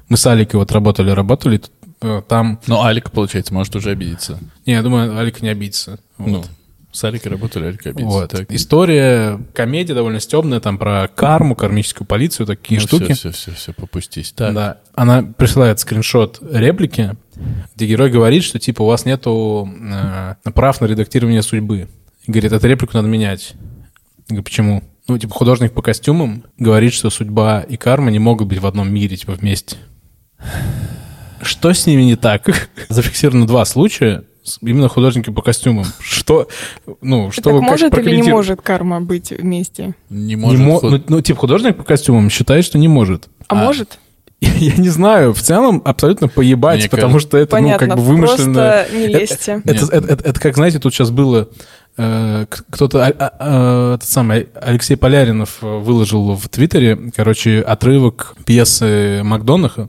мы 0.08 0.16
с 0.16 0.26
Аликой 0.26 0.58
вот 0.58 0.72
работали, 0.72 1.10
работали, 1.10 1.58
тут, 1.58 1.72
э, 2.00 2.22
там... 2.26 2.60
Ну, 2.66 2.82
Алика, 2.82 3.10
получается, 3.10 3.52
может 3.52 3.76
уже 3.76 3.90
обидеться. 3.90 4.38
Не, 4.64 4.72
я 4.72 4.82
думаю, 4.82 5.18
Алика 5.18 5.40
не 5.42 5.50
обидится. 5.50 5.98
Вот. 6.16 6.48
С 6.92 7.04
Аликой 7.04 7.32
работали, 7.32 7.64
Алика 7.66 7.88
обидится. 7.88 8.18
Вот. 8.18 8.30
Так. 8.30 8.52
История, 8.52 9.40
комедия 9.54 9.94
довольно 9.94 10.20
стебная, 10.20 10.60
там 10.60 10.76
про 10.76 11.08
карму, 11.08 11.56
кармическую 11.56 12.06
полицию, 12.06 12.46
такие 12.46 12.80
Ну, 12.80 12.86
штуки. 12.86 13.14
Все, 13.14 13.30
все, 13.30 13.32
все, 13.32 13.52
все, 13.52 13.72
попустись. 13.72 14.32
Так. 14.32 14.54
Да. 14.54 14.78
Она 14.94 15.22
присылает 15.22 15.80
скриншот 15.80 16.40
реплики, 16.52 17.16
где 17.74 17.86
герой 17.86 18.10
говорит, 18.10 18.44
что 18.44 18.58
типа 18.58 18.82
у 18.82 18.86
вас 18.86 19.06
нету 19.06 19.66
э, 19.80 20.34
прав 20.52 20.82
на 20.82 20.86
редактирование 20.86 21.42
судьбы. 21.42 21.88
И 22.24 22.30
говорит, 22.30 22.52
эту 22.52 22.66
реплику 22.68 22.92
надо 22.94 23.08
менять. 23.08 23.54
Я 24.28 24.36
говорю, 24.36 24.44
почему? 24.44 24.82
Ну, 25.08 25.18
типа, 25.18 25.34
художник 25.34 25.72
по 25.72 25.82
костюмам 25.82 26.44
говорит, 26.58 26.92
что 26.92 27.08
судьба 27.10 27.60
и 27.62 27.76
карма 27.76 28.10
не 28.10 28.18
могут 28.18 28.48
быть 28.48 28.58
в 28.60 28.66
одном 28.66 28.92
мире, 28.92 29.16
типа, 29.16 29.32
вместе. 29.32 29.76
Что 31.40 31.72
с 31.72 31.86
ними 31.86 32.02
не 32.02 32.16
так? 32.16 32.68
Зафиксировано 32.88 33.46
два 33.46 33.64
случая, 33.64 34.24
именно 34.60 34.88
художники 34.88 35.30
по 35.30 35.42
костюмам. 35.42 35.84
Что, 36.00 36.48
ну, 37.00 37.30
что 37.30 37.42
так 37.42 37.52
вы 37.54 37.60
как 37.60 37.70
может 37.70 37.98
или 37.98 38.16
не 38.16 38.22
может 38.30 38.60
карма 38.62 39.00
быть 39.00 39.30
вместе? 39.30 39.94
Не 40.10 40.34
Не 40.34 40.36
может. 40.36 40.60
мо- 40.60 40.78
худ- 40.80 40.90
ну, 40.90 41.02
ну, 41.16 41.20
типа, 41.20 41.40
художник 41.40 41.76
по 41.76 41.84
костюмам 41.84 42.28
считает, 42.30 42.64
что 42.64 42.78
не 42.78 42.88
может. 42.88 43.28
А, 43.48 43.54
А, 43.54 43.64
может? 43.64 43.98
Я 44.40 44.74
не 44.76 44.88
знаю, 44.88 45.32
в 45.34 45.40
целом 45.40 45.80
абсолютно 45.84 46.26
поебать, 46.28 46.80
Мне 46.80 46.88
потому 46.88 47.12
кажется- 47.14 47.28
что 47.28 47.38
это, 47.38 47.50
Понятно, 47.52 47.86
ну, 47.86 47.92
как 47.94 47.98
бы 48.00 48.04
вымышленно. 48.04 48.54
просто 48.84 48.96
не 48.96 49.04
Это- 49.04 49.18
лезьте. 49.18 49.62
Это, 49.64 49.72
Нет. 49.72 49.82
это, 49.92 49.96
это- 50.14 50.28
это 50.30 50.40
как, 50.40 50.54
знаете, 50.56 50.78
тут 50.80 50.92
сейчас 50.92 51.10
было, 51.10 51.48
э, 51.96 52.46
кто-то, 52.48 53.06
а- 53.06 53.10
а- 53.16 53.32
а, 53.38 53.94
этот 53.94 54.08
самый 54.08 54.48
Алексей 54.60 54.96
Поляринов 54.96 55.58
выложил 55.60 56.34
в 56.34 56.48
Твиттере, 56.48 56.98
короче, 57.14 57.60
отрывок 57.60 58.34
пьесы 58.44 59.20
Макдонаха, 59.22 59.88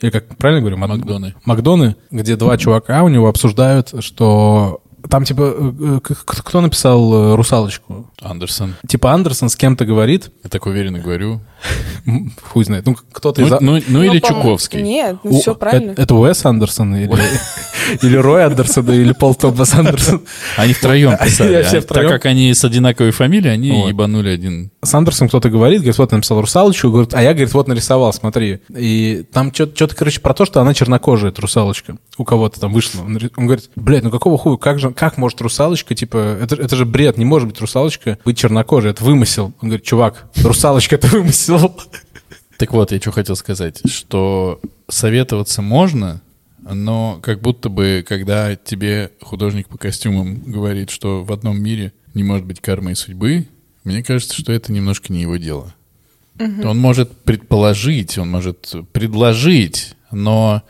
или 0.00 0.10
как 0.10 0.36
правильно 0.36 0.60
говорю? 0.60 0.76
Мак- 0.76 0.90
Макдоны. 0.90 1.34
Макдоны, 1.44 1.96
где 2.10 2.36
два 2.36 2.56
чувака 2.58 3.02
у 3.02 3.08
него 3.08 3.28
обсуждают, 3.28 3.92
что 4.04 4.80
Там, 5.08 5.24
типа, 5.24 5.54
э, 5.56 6.00
э, 6.10 6.14
кто 6.18 6.60
написал 6.60 7.14
э, 7.32 7.36
«Русалочку»? 7.36 8.10
Андерсон. 8.20 8.74
Типа 8.88 9.12
Андерсон 9.12 9.48
с 9.48 9.54
кем-то 9.54 9.84
говорит, 9.84 10.30
Я 10.42 10.50
так 10.50 10.66
уверенно 10.66 10.98
говорю. 10.98 11.40
хуй 12.42 12.64
знает, 12.64 12.86
ну, 12.86 12.96
кто-то 13.12 13.40
Ну, 13.40 13.46
из... 13.46 13.52
а- 13.52 13.58
ну- 13.60 13.80
ну 13.86 14.02
или 14.02 14.18
по-моему, 14.18 14.42
Чуковский. 14.42 14.82
Нет, 14.82 15.16
ну 15.22 15.38
все 15.38 15.54
правильно. 15.54 15.92
Это, 15.92 16.02
это 16.02 16.14
Уэс 16.16 16.44
Андерсон 16.44 16.96
или, 16.96 17.06
или 18.02 18.16
Рой 18.16 18.44
Андерсон, 18.44 18.90
или 18.90 19.12
Пол 19.12 19.34
Томас 19.34 19.74
Андерсон. 19.74 20.22
Они 20.56 20.72
втроем 20.72 21.16
писали. 21.16 21.62
Все 21.62 21.78
А 21.78 21.80
втроем. 21.80 22.08
Так 22.08 22.20
как 22.20 22.26
они 22.26 22.52
с 22.52 22.64
одинаковой 22.64 23.10
фамилией, 23.10 23.52
они 23.52 23.70
Вот. 23.70 23.88
ебанули 23.88 24.30
один. 24.30 24.70
С 24.82 24.94
Андерсом 24.94 25.28
кто-то 25.28 25.50
говорит, 25.50 25.80
говорит, 25.80 25.98
вот 25.98 26.12
написал 26.12 26.40
русалочку, 26.40 26.90
говорит, 26.90 27.14
а 27.14 27.22
я, 27.22 27.32
говорит, 27.32 27.52
вот 27.54 27.68
нарисовал, 27.68 28.12
смотри. 28.12 28.60
И 28.74 29.24
там 29.32 29.52
что-то, 29.52 29.94
короче, 29.94 30.20
про 30.20 30.34
то, 30.34 30.44
что 30.44 30.60
она 30.60 30.74
чернокожая, 30.74 31.30
эта 31.30 31.42
русалочка. 31.42 31.96
У 32.18 32.24
кого-то 32.24 32.60
там 32.60 32.72
вышло. 32.72 33.02
Он, 33.02 33.18
он 33.36 33.46
говорит, 33.46 33.70
блядь, 33.76 34.02
ну 34.02 34.10
какого 34.10 34.38
хуя, 34.38 34.56
как 34.56 34.78
же, 34.78 34.90
как 34.90 35.16
может 35.18 35.40
русалочка, 35.40 35.94
типа, 35.94 36.38
это, 36.42 36.56
это 36.56 36.76
же 36.76 36.84
бред, 36.84 37.18
не 37.18 37.24
может 37.24 37.48
быть 37.48 37.60
русалочка 37.60 38.18
быть 38.24 38.38
чернокожей, 38.38 38.90
это 38.90 39.04
вымысел. 39.04 39.52
Он 39.60 39.68
говорит, 39.68 39.84
чувак, 39.84 40.28
русалочка 40.42 40.96
это 40.96 41.06
вымысел. 41.08 41.76
Так 42.58 42.72
вот, 42.72 42.90
я 42.92 43.00
что 43.00 43.12
хотел 43.12 43.36
сказать, 43.36 43.82
что 43.90 44.60
советоваться 44.88 45.60
можно, 45.62 46.22
но 46.74 47.20
как 47.22 47.40
будто 47.40 47.68
бы, 47.68 48.04
когда 48.06 48.56
тебе 48.56 49.12
художник 49.20 49.68
по 49.68 49.78
костюмам 49.78 50.42
говорит, 50.42 50.90
что 50.90 51.22
в 51.22 51.32
одном 51.32 51.62
мире 51.62 51.92
не 52.14 52.24
может 52.24 52.44
быть 52.44 52.60
кармы 52.60 52.92
и 52.92 52.94
судьбы, 52.94 53.46
мне 53.84 54.02
кажется, 54.02 54.34
что 54.34 54.52
это 54.52 54.72
немножко 54.72 55.12
не 55.12 55.22
его 55.22 55.36
дело. 55.36 55.74
Он 56.38 56.78
может 56.78 57.16
предположить, 57.22 58.18
он 58.18 58.30
может 58.30 58.74
предложить, 58.92 59.94
но 60.10 60.62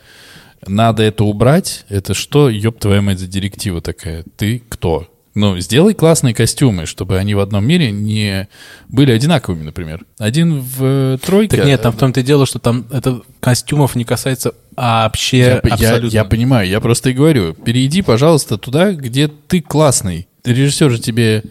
надо 0.65 1.03
это 1.03 1.23
убрать. 1.23 1.85
Это 1.89 2.13
что, 2.13 2.49
ёб 2.49 2.79
твою 2.79 3.01
мать, 3.01 3.19
за 3.19 3.27
директива 3.27 3.81
такая? 3.81 4.23
Ты 4.37 4.61
кто? 4.69 5.07
Ну, 5.39 5.59
сделай 5.59 5.93
классные 5.93 6.33
костюмы, 6.33 6.87
чтобы 6.87 7.19
они 7.19 7.35
в 7.35 7.39
одном 7.39 7.63
мире 7.63 7.91
не 7.91 8.47
были 8.89 9.11
одинаковыми, 9.11 9.61
например. 9.65 10.03
Один 10.17 10.61
в 10.61 10.77
э, 10.83 11.17
тройке. 11.23 11.57
Так 11.57 11.65
нет, 11.67 11.79
там 11.79 11.93
в 11.93 11.97
том-то 11.97 12.21
и 12.21 12.23
дело, 12.23 12.47
что 12.47 12.57
там 12.57 12.87
это 12.91 13.21
костюмов 13.39 13.93
не 13.95 14.03
касается 14.03 14.55
вообще 14.75 15.37
Я, 15.37 15.45
я- 15.47 15.57
абсолютно. 15.59 16.15
я 16.15 16.25
понимаю, 16.25 16.67
я 16.67 16.79
просто 16.81 17.11
и 17.11 17.13
говорю, 17.13 17.53
перейди, 17.53 18.01
пожалуйста, 18.01 18.57
туда, 18.57 18.93
где 18.93 19.27
ты 19.27 19.61
классный. 19.61 20.27
Режиссер 20.43 20.89
же 20.89 20.97
тебе... 20.99 21.43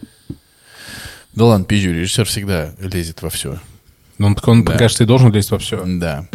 Да 1.33 1.45
ладно, 1.45 1.63
пизжу, 1.65 1.91
режиссер 1.93 2.25
всегда 2.25 2.73
лезет 2.81 3.21
во 3.21 3.29
все. 3.29 3.57
Ну, 4.17 4.27
он, 4.27 4.37
он, 4.43 4.65
Да. 4.65 4.73
кажется, 4.77 5.05
и 5.05 5.07
должен 5.07 5.31
лезть 5.31 5.51
во 5.51 5.59
все. 5.59 5.81
Да. 5.85 6.27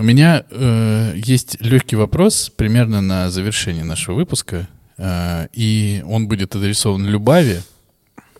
У 0.00 0.02
меня 0.02 0.46
э, 0.48 1.12
есть 1.14 1.60
легкий 1.60 1.94
вопрос 1.94 2.50
примерно 2.56 3.02
на 3.02 3.28
завершение 3.28 3.84
нашего 3.84 4.14
выпуска, 4.14 4.66
э, 4.96 5.48
и 5.52 6.02
он 6.06 6.26
будет 6.26 6.56
адресован 6.56 7.04
Любави 7.04 7.60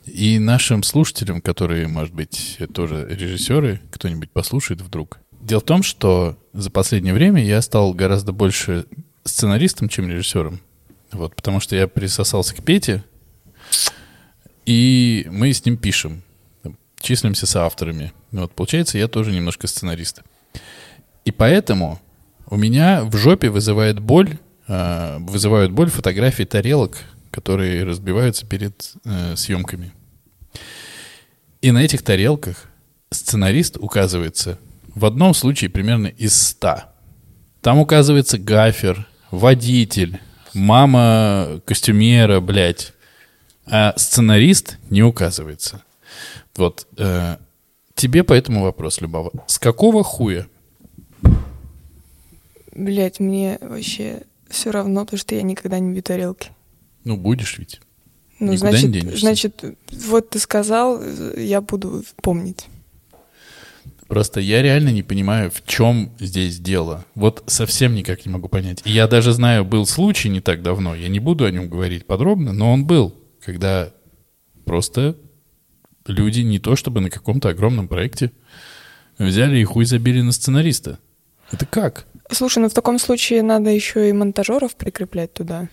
и 0.06 0.38
нашим 0.38 0.82
слушателям, 0.82 1.42
которые, 1.42 1.86
может 1.86 2.14
быть, 2.14 2.56
тоже 2.72 3.06
режиссеры, 3.10 3.82
кто-нибудь 3.90 4.30
послушает 4.30 4.80
вдруг. 4.80 5.18
Дело 5.38 5.60
в 5.60 5.64
том, 5.64 5.82
что 5.82 6.38
за 6.54 6.70
последнее 6.70 7.12
время 7.12 7.44
я 7.44 7.60
стал 7.60 7.92
гораздо 7.92 8.32
больше 8.32 8.86
сценаристом, 9.24 9.90
чем 9.90 10.08
режиссером. 10.08 10.60
Вот, 11.12 11.36
потому 11.36 11.60
что 11.60 11.76
я 11.76 11.88
присосался 11.88 12.54
к 12.54 12.64
Пете, 12.64 13.04
и 14.64 15.28
мы 15.30 15.52
с 15.52 15.62
ним 15.66 15.76
пишем, 15.76 16.22
числимся 17.02 17.44
соавторами. 17.46 18.14
Вот, 18.32 18.50
получается, 18.54 18.96
я 18.96 19.08
тоже 19.08 19.30
немножко 19.30 19.66
сценарист. 19.66 20.22
И 21.24 21.30
поэтому 21.30 22.00
у 22.46 22.56
меня 22.56 23.04
в 23.04 23.16
жопе 23.16 23.48
вызывает 23.48 24.00
боль, 24.00 24.38
э, 24.66 25.18
вызывают 25.20 25.72
боль 25.72 25.90
фотографии 25.90 26.44
тарелок, 26.44 26.98
которые 27.30 27.84
разбиваются 27.84 28.46
перед 28.46 28.92
э, 29.04 29.36
съемками. 29.36 29.92
И 31.62 31.70
на 31.70 31.78
этих 31.78 32.02
тарелках 32.02 32.68
сценарист 33.10 33.76
указывается 33.76 34.58
в 34.94 35.04
одном 35.04 35.34
случае 35.34 35.70
примерно 35.70 36.08
из 36.08 36.34
ста. 36.34 36.92
Там 37.60 37.78
указывается 37.78 38.38
гафер, 38.38 39.06
водитель, 39.30 40.20
мама 40.54 41.60
костюмера, 41.66 42.40
блядь. 42.40 42.92
А 43.66 43.94
сценарист 43.96 44.78
не 44.88 45.02
указывается. 45.02 45.82
Вот. 46.56 46.86
э, 46.96 47.36
тебе 47.94 48.24
по 48.24 48.32
этому 48.32 48.62
вопрос, 48.62 49.00
Любава. 49.00 49.30
С 49.46 49.58
какого 49.58 50.02
хуя? 50.02 50.46
Блять, 52.80 53.20
мне 53.20 53.58
вообще 53.60 54.22
все 54.48 54.70
равно, 54.70 55.04
потому 55.04 55.18
что 55.18 55.34
я 55.34 55.42
никогда 55.42 55.78
не 55.78 55.92
бью 55.92 56.02
тарелки. 56.02 56.50
Ну, 57.04 57.18
будешь 57.18 57.58
ведь. 57.58 57.78
Ну, 58.38 58.52
Никуда 58.52 58.70
не 58.70 58.76
значит, 58.78 58.90
денешься. 58.92 59.20
значит, 59.20 59.64
вот 60.06 60.30
ты 60.30 60.38
сказал, 60.38 61.02
я 61.36 61.60
буду 61.60 62.02
помнить. 62.22 62.66
Просто 64.08 64.40
я 64.40 64.62
реально 64.62 64.88
не 64.88 65.02
понимаю, 65.02 65.50
в 65.50 65.64
чем 65.66 66.10
здесь 66.18 66.58
дело. 66.58 67.04
Вот 67.14 67.44
совсем 67.46 67.94
никак 67.94 68.24
не 68.24 68.32
могу 68.32 68.48
понять. 68.48 68.80
И 68.86 68.90
я 68.90 69.06
даже 69.06 69.32
знаю, 69.32 69.66
был 69.66 69.84
случай 69.84 70.30
не 70.30 70.40
так 70.40 70.62
давно, 70.62 70.94
я 70.94 71.08
не 71.08 71.20
буду 71.20 71.44
о 71.44 71.50
нем 71.50 71.68
говорить 71.68 72.06
подробно, 72.06 72.54
но 72.54 72.72
он 72.72 72.86
был, 72.86 73.14
когда 73.44 73.92
просто 74.64 75.16
люди 76.06 76.40
не 76.40 76.58
то 76.58 76.76
чтобы 76.76 77.02
на 77.02 77.10
каком-то 77.10 77.50
огромном 77.50 77.88
проекте 77.88 78.32
взяли 79.18 79.58
и 79.58 79.64
хуй 79.64 79.84
забили 79.84 80.22
на 80.22 80.32
сценариста. 80.32 80.98
Это 81.52 81.66
как? 81.66 82.06
Слушай, 82.32 82.60
ну 82.60 82.68
в 82.68 82.74
таком 82.74 82.98
случае 82.98 83.42
надо 83.42 83.70
еще 83.70 84.08
и 84.08 84.12
монтажеров 84.12 84.76
прикреплять 84.76 85.32
туда. 85.32 85.68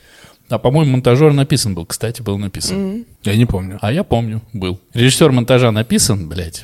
А, 0.49 0.59
по-моему, 0.59 0.93
монтажер 0.93 1.33
написан 1.33 1.75
был. 1.75 1.85
Кстати, 1.85 2.21
был 2.21 2.37
написан. 2.37 2.77
М. 2.77 3.05
Я 3.23 3.35
не 3.35 3.45
помню. 3.45 3.79
А 3.81 3.91
я 3.91 4.03
помню, 4.03 4.41
был. 4.53 4.79
Режиссер 4.93 5.31
монтажа 5.31 5.71
написан, 5.71 6.29
блядь. 6.29 6.63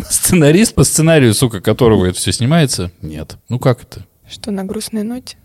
Сценарист 0.08 0.74
по 0.74 0.84
сценарию, 0.84 1.34
сука, 1.34 1.60
которого 1.60 2.06
это 2.06 2.18
все 2.18 2.32
снимается, 2.32 2.92
нет. 3.00 3.36
Ну 3.48 3.58
как 3.58 3.82
это? 3.82 4.06
Что, 4.28 4.50
на 4.50 4.64
грустной 4.64 5.02
ноте? 5.02 5.36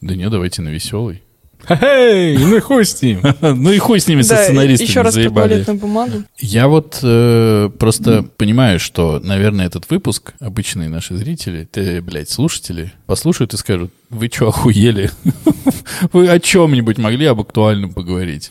Да 0.00 0.14
не, 0.14 0.28
давайте 0.30 0.62
на 0.62 0.68
веселый. 0.68 1.22
Эй, 1.68 2.36
ну 2.38 2.56
и 2.56 2.60
хуй 2.60 2.84
с 2.84 3.00
ним. 3.02 3.20
Ну 3.40 3.70
и 3.70 3.78
хуй 3.78 4.00
с 4.00 4.08
ними, 4.08 4.22
со 4.22 4.36
сценаристами 4.36 4.88
еще 4.88 5.02
раз 5.02 5.14
про 5.14 5.22
заебали. 5.22 5.48
туалетную 5.48 5.78
бумагу. 5.78 6.22
Я 6.38 6.68
вот 6.68 6.98
э, 7.02 7.70
просто 7.78 8.22
понимаю, 8.36 8.80
что, 8.80 9.20
наверное, 9.22 9.66
этот 9.66 9.88
выпуск 9.90 10.32
обычные 10.40 10.88
наши 10.88 11.16
зрители, 11.16 11.68
те, 11.70 12.00
блядь, 12.00 12.30
слушатели, 12.30 12.92
послушают 13.06 13.54
и 13.54 13.56
скажут, 13.56 13.92
вы 14.08 14.28
что, 14.32 14.48
охуели? 14.48 15.10
Вы 16.12 16.28
о 16.28 16.40
чем-нибудь 16.40 16.98
могли 16.98 17.26
об 17.26 17.40
актуальном 17.40 17.92
поговорить? 17.92 18.50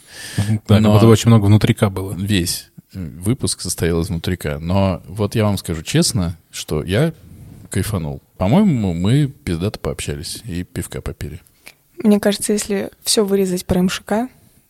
Да, 0.68 0.80
Но- 0.80 0.89
как 0.89 0.93
будто 1.01 1.07
очень 1.07 1.30
много 1.30 1.45
внутрика 1.45 1.89
было. 1.89 2.14
Весь 2.14 2.70
э, 2.93 2.99
выпуск 3.20 3.62
состоял 3.62 3.99
из 4.01 4.10
внутрика. 4.10 4.60
Но 4.62 5.01
вот 5.07 5.36
я 5.36 5.43
вам 5.43 5.57
скажу 5.57 5.82
честно, 5.82 6.38
что 6.51 6.84
я 6.84 7.14
кайфанул. 7.70 8.22
По-моему, 8.38 8.93
мы 8.93 9.28
пиздато 9.28 9.80
пообщались 9.80 10.41
и 10.45 10.64
пивка 10.64 11.01
попили. 11.01 11.41
Мне 12.03 12.19
кажется, 12.19 12.53
если 12.53 12.89
все 13.03 13.25
вырезать 13.25 13.65
про 13.65 13.81
МШК, 13.81 14.13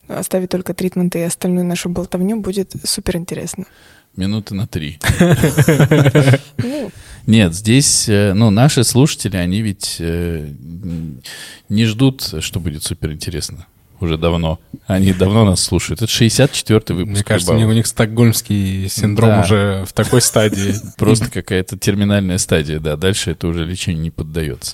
оставить 0.07 0.49
только 0.49 0.73
тритменты 0.73 1.19
и 1.19 1.23
остальную 1.23 1.65
нашу 1.65 1.89
болтовню, 1.89 2.39
будет 2.41 2.73
супер 2.84 3.17
интересно. 3.17 3.65
Минуты 4.15 4.55
на 4.55 4.67
три. 4.67 4.99
Ну, 6.57 6.91
Нет, 7.27 7.53
здесь, 7.53 8.09
э, 8.09 8.34
ну, 8.34 8.49
наши 8.49 8.84
слушатели, 8.84 9.38
они 9.38 9.61
ведь 9.61 9.97
э, 9.99 10.47
не 11.69 11.86
ждут, 11.86 12.34
что 12.39 12.59
будет 12.59 12.84
супер 12.84 13.11
интересно. 13.11 13.67
Уже 13.99 14.17
давно. 14.17 14.59
Они 14.88 15.13
давно 15.13 15.43
нас 15.45 15.61
слушают. 15.61 16.01
Это 16.01 16.09
64-й 16.11 16.93
выпуск. 16.93 17.13
Мне 17.15 17.23
кажется, 17.23 17.51
у 17.51 17.55
Любава. 17.55 17.67
них, 17.67 17.73
у 17.73 17.77
них 17.77 17.86
стокгольмский 17.88 18.88
синдром 18.89 19.30
Да. 19.30 19.41
уже 19.41 19.86
в 19.88 19.93
такой 19.93 20.21
стадии. 20.21 20.73
Просто 20.97 21.30
какая-то 21.30 21.77
терминальная 21.77 22.38
стадия, 22.38 22.80
да. 22.80 22.95
Дальше 22.95 23.32
это 23.32 23.47
уже 23.47 23.65
лечению 23.65 24.01
не 24.01 24.09
поддается. 24.11 24.73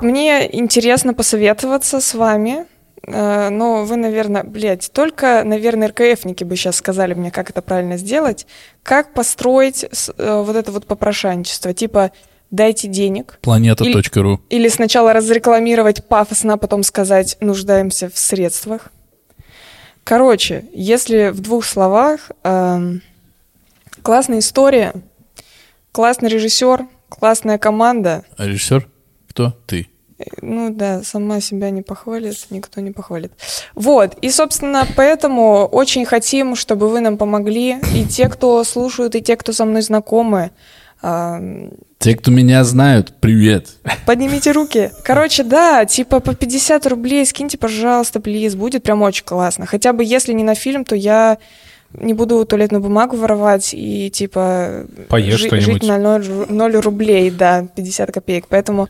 Мне 0.00 0.48
интересно 0.56 1.12
посоветоваться 1.12 2.00
с 2.00 2.14
вами, 2.14 2.66
э, 3.02 3.48
но 3.48 3.84
вы, 3.84 3.96
наверное, 3.96 4.44
блядь, 4.44 4.90
только, 4.92 5.42
наверное, 5.44 5.88
РКФники 5.88 6.44
бы 6.44 6.54
сейчас 6.56 6.76
сказали 6.76 7.14
мне, 7.14 7.30
как 7.30 7.50
это 7.50 7.62
правильно 7.62 7.96
сделать, 7.96 8.46
как 8.84 9.12
построить 9.12 9.84
э, 9.84 10.42
вот 10.44 10.54
это 10.54 10.70
вот 10.70 10.86
попрошайничество, 10.86 11.74
типа 11.74 12.12
дайте 12.50 12.88
денег, 12.88 13.38
Планета.ру. 13.42 14.40
или 14.48 14.68
сначала 14.68 15.12
разрекламировать 15.12 16.04
пафосно, 16.04 16.54
а 16.54 16.56
потом 16.56 16.82
сказать 16.84 17.36
нуждаемся 17.40 18.08
в 18.08 18.16
средствах. 18.16 18.92
Короче, 20.04 20.64
если 20.72 21.28
в 21.28 21.40
двух 21.40 21.66
словах, 21.66 22.30
эм, 22.42 23.02
классная 24.02 24.38
история, 24.38 24.94
классный 25.92 26.30
режиссер, 26.30 26.86
классная 27.10 27.58
команда, 27.58 28.24
А 28.38 28.46
режиссер? 28.46 28.88
Кто? 29.38 29.54
Ты. 29.66 29.86
Ну 30.42 30.70
да, 30.70 31.04
сама 31.04 31.40
себя 31.40 31.70
не 31.70 31.82
похвалит, 31.82 32.48
никто 32.50 32.80
не 32.80 32.90
похвалит. 32.90 33.30
Вот, 33.76 34.16
и, 34.20 34.30
собственно, 34.30 34.84
поэтому 34.96 35.66
очень 35.66 36.04
хотим, 36.04 36.56
чтобы 36.56 36.88
вы 36.88 36.98
нам 36.98 37.16
помогли, 37.16 37.76
и 37.94 38.04
те, 38.04 38.28
кто 38.28 38.64
слушают, 38.64 39.14
и 39.14 39.22
те, 39.22 39.36
кто 39.36 39.52
со 39.52 39.64
мной 39.64 39.82
знакомы, 39.82 40.50
а, 41.00 41.38
Те, 42.00 42.16
кто 42.16 42.32
меня 42.32 42.64
знают, 42.64 43.14
привет. 43.20 43.68
Поднимите 44.06 44.50
руки. 44.50 44.90
Короче, 45.04 45.44
да, 45.44 45.84
типа 45.84 46.18
по 46.18 46.34
50 46.34 46.84
рублей 46.88 47.24
скиньте, 47.24 47.56
пожалуйста, 47.56 48.18
плиз. 48.18 48.56
Будет 48.56 48.82
прям 48.82 49.02
очень 49.02 49.24
классно. 49.24 49.66
Хотя 49.66 49.92
бы 49.92 50.02
если 50.02 50.32
не 50.32 50.42
на 50.42 50.56
фильм, 50.56 50.84
то 50.84 50.96
я 50.96 51.38
не 51.92 52.14
буду 52.14 52.44
туалетную 52.44 52.82
бумагу 52.82 53.16
воровать 53.16 53.70
и 53.72 54.10
типа 54.10 54.86
Поешь 55.08 55.38
жи- 55.40 55.46
что-нибудь. 55.46 55.82
жить 55.82 55.88
на 55.88 55.98
0, 56.48 56.76
рублей, 56.80 57.30
да, 57.30 57.66
50 57.76 58.10
копеек. 58.12 58.46
Поэтому, 58.48 58.88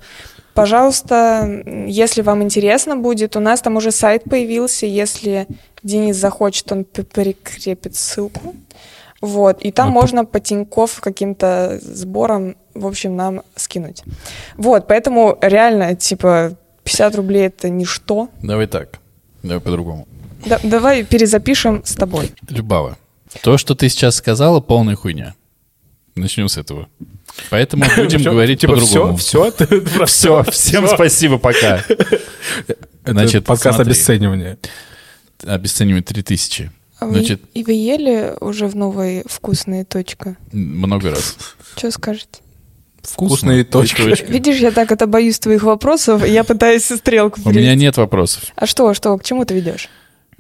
пожалуйста, 0.59 1.63
если 1.87 2.23
вам 2.23 2.43
интересно 2.43 2.97
будет, 2.97 3.37
у 3.37 3.41
нас 3.41 3.61
там 3.61 3.77
уже 3.77 3.93
сайт 3.93 4.25
появился. 4.25 4.87
Если 4.87 5.47
Денис 5.85 6.17
захочет, 6.17 6.73
он 6.73 6.85
прикрепит 6.85 7.95
ссылку. 7.95 8.57
Вот, 9.21 9.63
и 9.63 9.71
там 9.71 9.89
Ну, 9.89 9.95
можно 9.95 10.25
по 10.25 10.41
Тинькофф 10.41 11.01
каким-то 11.01 11.79
сбором, 11.83 12.57
в 12.75 12.87
общем, 12.87 13.15
нам 13.17 13.43
скинуть. 13.57 14.03
Вот, 14.57 14.87
поэтому 14.89 15.39
реально, 15.41 15.95
типа, 15.95 16.57
50 16.85 17.15
рублей 17.17 17.47
это 17.47 17.69
ничто. 17.69 18.29
Давай 18.43 18.67
так. 18.67 18.99
Давай 19.43 19.61
по-другому. 19.61 20.07
Да- 20.47 20.61
давай 20.63 21.05
перезапишем 21.05 21.83
с 21.85 21.95
тобой. 21.95 22.33
Любава, 22.49 22.97
то, 23.43 23.59
что 23.59 23.75
ты 23.75 23.89
сейчас 23.89 24.17
сказала, 24.17 24.61
полная 24.61 24.97
хуйня. 24.97 25.35
Начнем 26.19 26.49
с 26.49 26.57
этого. 26.59 26.89
Поэтому 27.51 27.85
будем 27.97 28.23
говорить 28.23 28.61
типа, 28.61 28.75
по-другому. 28.75 29.17
Все, 29.17 29.51
все, 29.53 30.05
Все, 30.07 30.43
всем 30.51 30.89
спасибо, 30.89 31.39
пока. 31.39 31.85
Значит, 33.05 33.45
подкаст 33.45 33.77
смотри. 33.77 33.93
обесценивания. 33.93 34.59
Обесценивать 35.45 36.07
3000. 36.07 36.71
А 36.99 37.07
вы- 37.07 37.13
Значит, 37.15 37.43
и 37.55 37.63
вы 37.63 37.73
ели 37.73 38.35
уже 38.41 38.67
в 38.67 38.75
новой 38.75 39.23
вкусной 39.27 39.85
точка? 39.85 40.37
много 40.53 41.11
раз. 41.11 41.37
Что 41.77 41.91
скажете? 41.91 42.41
Вкусные 43.03 43.65
точки. 43.65 44.03
Видишь, 44.31 44.59
я 44.59 44.73
так 44.73 44.91
это 44.91 45.07
боюсь 45.07 45.39
твоих 45.39 45.63
вопросов, 45.63 46.27
я 46.27 46.43
пытаюсь 46.45 46.85
стрелку 46.85 47.41
У 47.45 47.51
меня 47.51 47.75
нет 47.75 47.97
вопросов. 47.97 48.43
А 48.57 48.67
что, 48.67 48.93
что, 48.95 49.17
к 49.17 49.25
чему 49.25 49.45
ты 49.45 49.55
ведешь? 49.55 49.89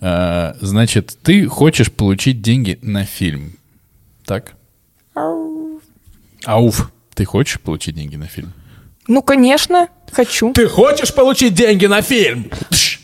А, 0.00 0.56
Значит, 0.60 1.16
ты 1.22 1.46
хочешь 1.46 1.90
получить 1.92 2.42
деньги 2.42 2.78
на 2.82 3.05
фильм. 3.05 3.56
Так? 4.26 4.55
Ауф. 6.48 6.90
Ты 7.14 7.26
хочешь 7.26 7.60
получить 7.60 7.94
деньги 7.94 8.16
на 8.16 8.26
фильм? 8.26 8.54
Ну, 9.06 9.20
конечно, 9.20 9.88
хочу. 10.10 10.54
Ты 10.54 10.66
хочешь 10.66 11.12
получить 11.12 11.52
деньги 11.52 11.84
на 11.84 12.00
фильм? 12.00 12.50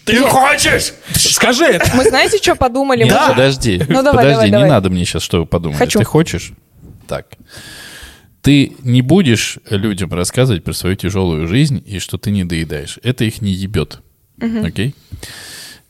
Ты 0.06 0.22
хочешь? 0.22 0.94
Скажи 1.14 1.64
это. 1.66 1.94
Мы 1.94 2.04
знаете, 2.04 2.38
что 2.38 2.54
подумали? 2.54 3.04
Же- 3.06 3.14
подожди. 3.28 3.82
Ну, 3.86 4.02
давай, 4.02 4.24
подожди, 4.24 4.32
давай, 4.32 4.46
не 4.46 4.52
давай. 4.52 4.70
надо 4.70 4.88
мне 4.88 5.04
сейчас, 5.04 5.22
что 5.22 5.40
вы 5.40 5.46
подумали. 5.46 5.76
Хочу. 5.76 5.98
Ты 5.98 6.06
хочешь? 6.06 6.52
Так. 7.06 7.26
Ты 8.40 8.72
не 8.82 9.02
будешь 9.02 9.58
людям 9.68 10.14
рассказывать 10.14 10.64
про 10.64 10.72
свою 10.72 10.96
тяжелую 10.96 11.46
жизнь 11.46 11.82
и 11.86 11.98
что 11.98 12.16
ты 12.16 12.30
не 12.30 12.44
доедаешь. 12.44 12.98
Это 13.02 13.24
их 13.24 13.42
не 13.42 13.52
ебет. 13.52 14.00
Окей? 14.40 14.94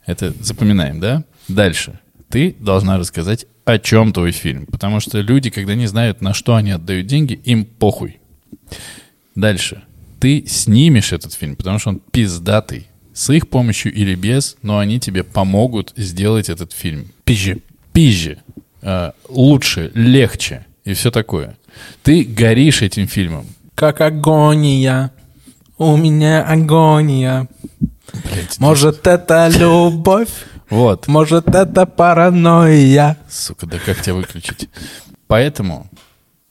Это 0.05 0.33
запоминаем, 0.41 0.99
да? 0.99 1.23
Дальше. 1.47 1.99
Ты 2.29 2.53
должна 2.59 2.97
рассказать, 2.97 3.45
о 3.65 3.79
чем 3.79 4.13
твой 4.13 4.31
фильм. 4.31 4.67
Потому 4.67 4.99
что 4.99 5.19
люди, 5.19 5.49
когда 5.49 5.75
не 5.75 5.87
знают, 5.87 6.21
на 6.21 6.33
что 6.33 6.55
они 6.55 6.71
отдают 6.71 7.07
деньги, 7.07 7.33
им 7.33 7.65
похуй. 7.65 8.19
Дальше. 9.33 9.83
Ты 10.19 10.45
снимешь 10.47 11.11
этот 11.11 11.33
фильм, 11.33 11.55
потому 11.55 11.79
что 11.79 11.89
он 11.89 12.01
пиздатый. 12.11 12.87
С 13.13 13.29
их 13.31 13.47
помощью 13.49 13.93
или 13.93 14.15
без, 14.15 14.57
но 14.61 14.77
они 14.77 14.99
тебе 14.99 15.23
помогут 15.23 15.93
сделать 15.95 16.49
этот 16.49 16.73
фильм. 16.73 17.07
Пизже. 17.23 17.59
Пизже. 17.93 18.39
Э, 18.81 19.11
лучше, 19.29 19.91
легче 19.95 20.65
и 20.83 20.93
все 20.93 21.11
такое. 21.11 21.57
Ты 22.03 22.23
горишь 22.23 22.81
этим 22.81 23.07
фильмом. 23.07 23.45
Как 23.73 24.01
агония. 24.01 25.11
У 25.77 25.97
меня 25.97 26.43
агония. 26.43 27.47
Блядь, 28.13 28.59
Может, 28.59 29.07
это 29.07 29.47
любовь? 29.57 30.29
Вот. 30.69 31.07
Может, 31.07 31.47
это 31.53 31.85
паранойя? 31.85 33.17
Сука, 33.29 33.65
да 33.65 33.77
как 33.79 34.01
тебя 34.01 34.15
выключить? 34.15 34.69
Поэтому 35.27 35.89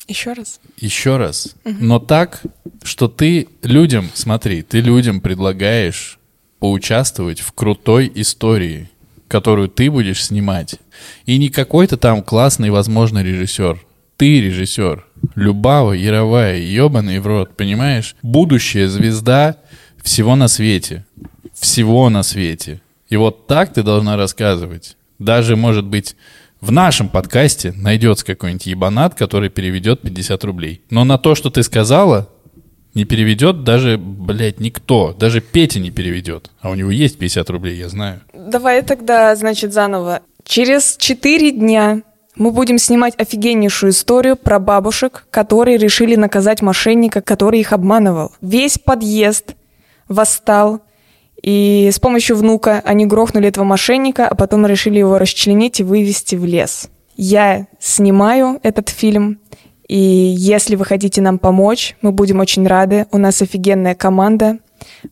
Еще 0.09 0.33
раз. 0.33 0.61
еще 0.79 1.17
раз. 1.17 1.55
Но 1.65 1.99
так, 1.99 2.43
что 2.83 3.09
ты 3.09 3.49
людям, 3.63 4.09
смотри, 4.15 4.63
ты 4.63 4.81
людям 4.81 5.21
предлагаешь 5.21 6.19
поучаствовать 6.59 7.41
в 7.41 7.53
крутой 7.53 8.11
истории, 8.15 8.89
которую 9.29 9.69
ты 9.69 9.91
будешь 9.91 10.25
снимать. 10.25 10.77
И 11.27 11.39
не 11.39 11.49
какой-то 11.49 11.97
там 11.97 12.23
классный, 12.23 12.71
возможно, 12.71 13.23
режиссер. 13.23 13.85
Ты 14.17 14.41
режиссер. 14.41 15.05
Любава, 15.35 15.93
Яровая, 15.93 16.57
ебаный 16.59 17.19
в 17.19 17.27
рот, 17.27 17.57
понимаешь? 17.57 18.15
Будущая 18.23 18.89
звезда 18.89 19.57
всего 20.03 20.37
на 20.37 20.49
свете. 20.49 21.05
Всего 21.55 22.09
на 22.11 22.23
свете. 22.23 22.81
И 23.15 23.17
вот 23.17 23.47
так 23.47 23.73
ты 23.73 23.85
должна 23.85 24.17
рассказывать. 24.17 24.97
Даже, 25.21 25.55
может 25.55 25.85
быть, 25.85 26.17
в 26.61 26.73
нашем 26.73 27.09
подкасте 27.09 27.71
найдется 27.71 28.27
какой-нибудь 28.27 28.67
ебанат, 28.67 29.15
который 29.15 29.51
переведет 29.51 30.01
50 30.01 30.43
рублей. 30.43 30.83
Но 30.91 31.05
на 31.05 31.17
то, 31.17 31.37
что 31.37 31.49
ты 31.49 31.63
сказала, 31.63 32.29
не 32.93 33.05
переведет 33.05 33.63
даже, 33.63 33.99
блядь, 33.99 34.59
никто. 34.59 35.15
Даже 35.17 35.41
Петя 35.41 35.79
не 35.79 35.93
переведет. 35.93 36.51
А 36.61 36.71
у 36.71 36.75
него 36.75 36.91
есть 36.91 37.17
50 37.19 37.51
рублей, 37.51 37.79
я 37.79 37.89
знаю. 37.89 38.21
Давай 38.33 38.83
тогда, 38.83 39.37
значит, 39.37 39.73
заново. 39.73 40.23
Через 40.43 40.97
четыре 40.99 41.53
дня 41.53 42.03
мы 42.35 42.51
будем 42.51 42.79
снимать 42.79 43.15
офигеннейшую 43.17 43.93
историю 43.93 44.35
про 44.35 44.59
бабушек, 44.59 45.29
которые 45.31 45.79
решили 45.79 46.17
наказать 46.17 46.63
мошенника, 46.63 47.21
который 47.21 47.61
их 47.61 47.73
обманывал. 47.73 48.33
Весь 48.41 48.77
подъезд 48.77 49.55
восстал, 50.09 50.83
и 51.45 51.91
с 51.93 51.99
помощью 51.99 52.37
внука 52.37 52.81
они 52.87 53.05
грохнули 53.05 53.49
этого 53.49 53.65
мошенника, 53.65 54.27
а 54.27 54.35
потом 54.35 54.65
решили 54.67 54.99
его 54.99 55.19
расчленить 55.19 55.79
и 55.79 55.85
вывести 55.85 56.37
в 56.37 56.47
лес. 56.47 56.89
Я 57.17 57.67
снимаю 57.79 58.59
этот 58.63 58.89
фильм, 58.89 59.41
и 59.87 59.99
если 59.99 60.75
вы 60.75 60.87
хотите 60.87 61.21
нам 61.21 61.39
помочь, 61.39 61.97
мы 62.01 62.13
будем 62.13 62.41
очень 62.41 62.67
рады. 62.67 63.05
У 63.13 63.19
нас 63.19 63.43
офигенная 63.43 63.95
команда. 63.95 64.57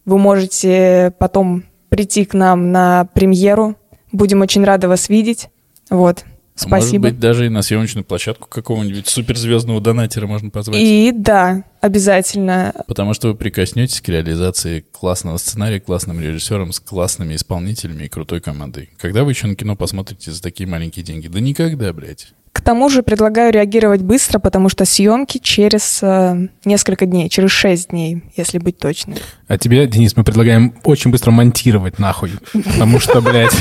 Вы 0.07 0.17
можете 0.17 1.13
потом 1.19 1.65
прийти 1.91 2.25
к 2.25 2.33
нам 2.33 2.73
на 2.73 3.09
премьеру. 3.13 3.77
Будем 4.11 4.41
очень 4.41 4.65
рады 4.65 4.89
вас 4.89 5.11
видеть. 5.11 5.51
Вот. 5.91 6.25
А 6.61 6.69
Может 6.69 6.85
Спасибо. 6.87 7.09
быть, 7.09 7.19
даже 7.19 7.47
и 7.47 7.49
на 7.49 7.62
съемочную 7.62 8.05
площадку 8.05 8.47
какого-нибудь 8.47 9.09
суперзвездного 9.09 9.81
донатера 9.81 10.27
можно 10.27 10.51
позвать. 10.51 10.79
И 10.81 11.11
да, 11.15 11.65
обязательно. 11.81 12.74
Потому 12.87 13.15
что 13.15 13.29
вы 13.29 13.35
прикоснетесь 13.35 14.01
к 14.03 14.09
реализации 14.09 14.85
классного 14.93 15.39
сценария, 15.39 15.81
классным 15.81 16.20
режиссером, 16.20 16.73
с 16.73 16.81
классными 16.81 17.35
исполнителями 17.37 18.05
и 18.05 18.09
крутой 18.09 18.41
командой. 18.43 18.91
Когда 18.99 19.24
вы 19.24 19.33
еще 19.33 19.47
на 19.47 19.55
кино 19.55 19.77
посмотрите 19.77 20.31
за 20.31 20.43
такие 20.43 20.69
маленькие 20.69 21.05
деньги? 21.05 21.27
Да 21.29 21.41
никогда, 21.41 21.93
блядь. 21.93 22.35
К 22.53 22.61
тому 22.61 22.91
же 22.91 23.03
предлагаю 23.03 23.51
реагировать 23.51 24.03
быстро, 24.03 24.39
потому 24.39 24.69
что 24.69 24.85
съемки 24.85 25.39
через 25.39 26.01
э, 26.03 26.49
несколько 26.66 27.07
дней, 27.07 27.31
через 27.31 27.51
шесть 27.51 27.89
дней, 27.89 28.23
если 28.37 28.59
быть 28.59 28.79
точным. 28.79 29.16
А 29.49 29.57
тебе, 29.57 29.87
Денис, 29.87 30.15
мы 30.16 30.23
предлагаем 30.23 30.74
очень 30.85 31.11
быстро 31.11 31.31
монтировать 31.31 31.99
нахуй. 31.99 32.33
Потому 32.53 33.01
что, 33.01 33.23
блядь, 33.23 33.55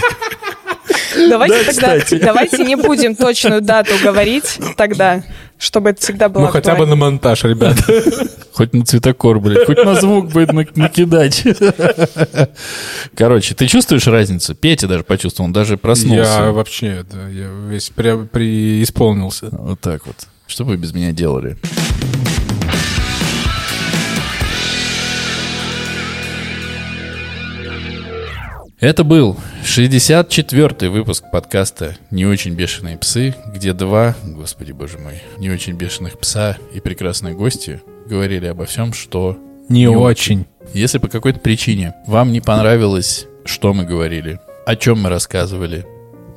Давайте 1.29 1.63
тогда, 1.71 1.97
давайте 2.19 2.63
не 2.63 2.75
будем 2.75 3.15
точную 3.15 3.61
дату 3.61 3.93
говорить 4.03 4.57
тогда, 4.77 5.23
чтобы 5.57 5.91
это 5.91 6.01
всегда 6.01 6.29
было 6.29 6.43
ну 6.43 6.47
хотя 6.47 6.73
бы 6.75 6.85
на 6.85 6.93
актуально. 6.93 6.95
монтаж, 6.95 7.43
ребят. 7.43 7.77
Хоть 8.53 8.73
на 8.73 8.85
цветокор, 8.85 9.39
блядь, 9.39 9.65
хоть 9.65 9.83
на 9.83 9.95
звук 9.95 10.29
будет 10.31 10.51
на- 10.51 10.65
накидать. 10.75 11.43
Короче, 13.15 13.55
ты 13.55 13.65
чувствуешь 13.67 14.07
разницу? 14.07 14.53
Петя 14.55 14.87
даже 14.87 15.03
почувствовал, 15.03 15.47
он 15.47 15.53
даже 15.53 15.77
проснулся. 15.77 16.43
Я 16.45 16.51
вообще, 16.51 17.05
да, 17.09 17.27
я 17.29 17.47
весь 17.69 17.89
преисполнился. 17.89 19.47
Вот 19.51 19.79
так 19.79 20.05
вот. 20.05 20.15
Что 20.47 20.65
вы 20.65 20.75
без 20.75 20.93
меня 20.93 21.11
делали? 21.13 21.57
Это 28.81 29.03
был 29.03 29.37
64-й 29.63 30.87
выпуск 30.87 31.25
подкаста 31.31 31.97
«Не 32.09 32.25
очень 32.25 32.55
бешеные 32.55 32.97
псы», 32.97 33.35
где 33.53 33.73
два, 33.73 34.15
господи 34.23 34.71
боже 34.71 34.97
мой, 34.97 35.21
не 35.37 35.51
очень 35.51 35.73
бешеных 35.73 36.17
пса 36.17 36.57
и 36.73 36.79
прекрасные 36.79 37.35
гости 37.35 37.83
говорили 38.07 38.47
обо 38.47 38.65
всем, 38.65 38.93
что 38.93 39.37
Не 39.69 39.81
Не 39.81 39.89
очень. 39.89 40.47
если 40.73 40.97
по 40.97 41.09
какой-то 41.09 41.39
причине 41.39 41.93
вам 42.07 42.31
не 42.31 42.41
понравилось, 42.41 43.27
что 43.45 43.71
мы 43.75 43.83
говорили, 43.83 44.39
о 44.65 44.75
чем 44.75 45.03
мы 45.03 45.09
рассказывали, 45.09 45.85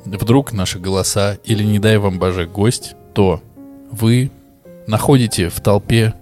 вдруг 0.05 0.53
наши 0.53 0.77
голоса 0.77 1.39
или 1.45 1.63
не 1.63 1.79
дай 1.79 1.97
вам 1.97 2.19
боже 2.19 2.45
гость, 2.45 2.93
то 3.15 3.41
вы 3.89 4.29
находите 4.85 5.49
в 5.49 5.59
толпе 5.61 6.13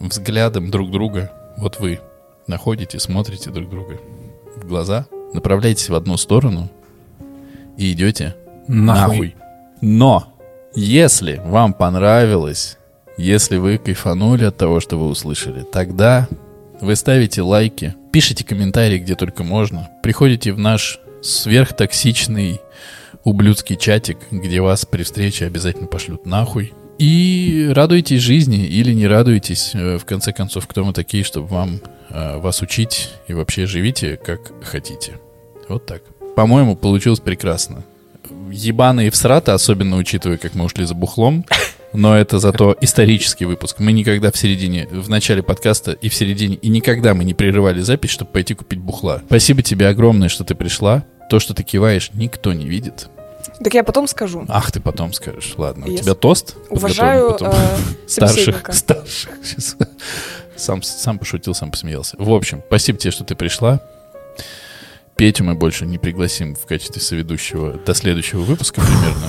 взглядом 0.00 0.70
друг 0.70 0.90
друга, 0.90 1.30
вот 1.58 1.78
вы, 1.78 2.00
находите, 2.46 2.98
смотрите 2.98 3.50
друг 3.50 3.68
друга 3.68 3.98
в 4.56 4.66
глаза, 4.66 5.06
направляетесь 5.32 5.88
в 5.88 5.94
одну 5.94 6.16
сторону 6.16 6.68
и 7.76 7.92
идете 7.92 8.34
Нахуй. 8.68 9.34
Но 9.80 10.34
если 10.74 11.40
вам 11.44 11.72
понравилось, 11.72 12.76
если 13.16 13.56
вы 13.56 13.78
кайфанули 13.78 14.44
от 14.44 14.56
того, 14.56 14.80
что 14.80 14.96
вы 14.96 15.08
услышали, 15.08 15.62
тогда 15.62 16.28
вы 16.80 16.94
ставите 16.94 17.42
лайки, 17.42 17.94
пишите 18.12 18.44
комментарии, 18.44 18.98
где 18.98 19.14
только 19.14 19.42
можно, 19.42 19.88
приходите 20.02 20.52
в 20.52 20.58
наш 20.58 21.00
сверхтоксичный 21.22 22.60
ублюдский 23.24 23.76
чатик, 23.76 24.18
где 24.30 24.60
вас 24.60 24.84
при 24.84 25.02
встрече 25.02 25.46
обязательно 25.46 25.86
пошлют 25.86 26.26
нахуй. 26.26 26.72
И 26.98 27.70
радуйтесь 27.72 28.22
жизни 28.22 28.66
или 28.66 28.92
не 28.92 29.06
радуйтесь, 29.06 29.70
э, 29.74 29.98
в 29.98 30.04
конце 30.04 30.32
концов, 30.32 30.66
кто 30.66 30.84
мы 30.84 30.92
такие, 30.92 31.22
чтобы 31.22 31.46
вам 31.46 31.80
э, 32.10 32.38
вас 32.38 32.60
учить 32.60 33.10
и 33.28 33.34
вообще 33.34 33.66
живите 33.66 34.16
как 34.16 34.40
хотите. 34.64 35.12
Вот 35.68 35.86
так. 35.86 36.02
По-моему, 36.34 36.74
получилось 36.74 37.20
прекрасно. 37.20 37.84
Ебаные 38.50 39.08
и 39.08 39.10
всрата, 39.10 39.54
особенно 39.54 39.96
учитывая, 39.96 40.38
как 40.38 40.56
мы 40.56 40.64
ушли 40.64 40.84
за 40.84 40.94
бухлом, 40.94 41.44
но 41.92 42.16
это 42.16 42.40
зато 42.40 42.76
исторический 42.80 43.44
выпуск. 43.44 43.76
Мы 43.78 43.92
никогда 43.92 44.32
в 44.32 44.36
середине, 44.36 44.88
в 44.90 45.08
начале 45.08 45.42
подкаста 45.42 45.92
и 45.92 46.08
в 46.08 46.14
середине, 46.14 46.56
и 46.56 46.68
никогда 46.68 47.14
мы 47.14 47.24
не 47.24 47.34
прерывали 47.34 47.80
запись, 47.80 48.10
чтобы 48.10 48.32
пойти 48.32 48.54
купить 48.54 48.80
бухла. 48.80 49.22
Спасибо 49.26 49.62
тебе 49.62 49.86
огромное, 49.86 50.28
что 50.28 50.42
ты 50.42 50.56
пришла. 50.56 51.04
То, 51.30 51.38
что 51.38 51.54
ты 51.54 51.62
киваешь, 51.62 52.10
никто 52.14 52.52
не 52.52 52.66
видит. 52.66 53.08
Так 53.62 53.74
я 53.74 53.84
потом 53.84 54.06
скажу. 54.06 54.44
Ах, 54.48 54.70
ты 54.72 54.80
потом 54.80 55.12
скажешь. 55.12 55.54
Ладно, 55.56 55.86
у 55.86 55.90
Yes. 55.90 55.98
тебя 56.02 56.14
тост? 56.14 56.56
Уважаю 56.70 57.32
потом? 57.32 57.52
э, 57.52 57.78
старших, 58.08 58.62
старших. 58.72 59.30
Сам, 60.56 60.82
сам 60.82 61.18
пошутил, 61.18 61.54
сам 61.54 61.70
посмеялся. 61.70 62.16
В 62.18 62.30
общем, 62.32 62.62
спасибо 62.66 62.98
тебе, 62.98 63.10
что 63.12 63.24
ты 63.24 63.34
пришла. 63.36 63.80
Петю 65.16 65.44
мы 65.44 65.54
больше 65.54 65.86
не 65.86 65.98
пригласим 65.98 66.54
в 66.54 66.66
качестве 66.66 67.00
соведущего 67.02 67.72
до 67.74 67.94
следующего 67.94 68.40
выпуска 68.40 68.80
примерно. 68.80 69.28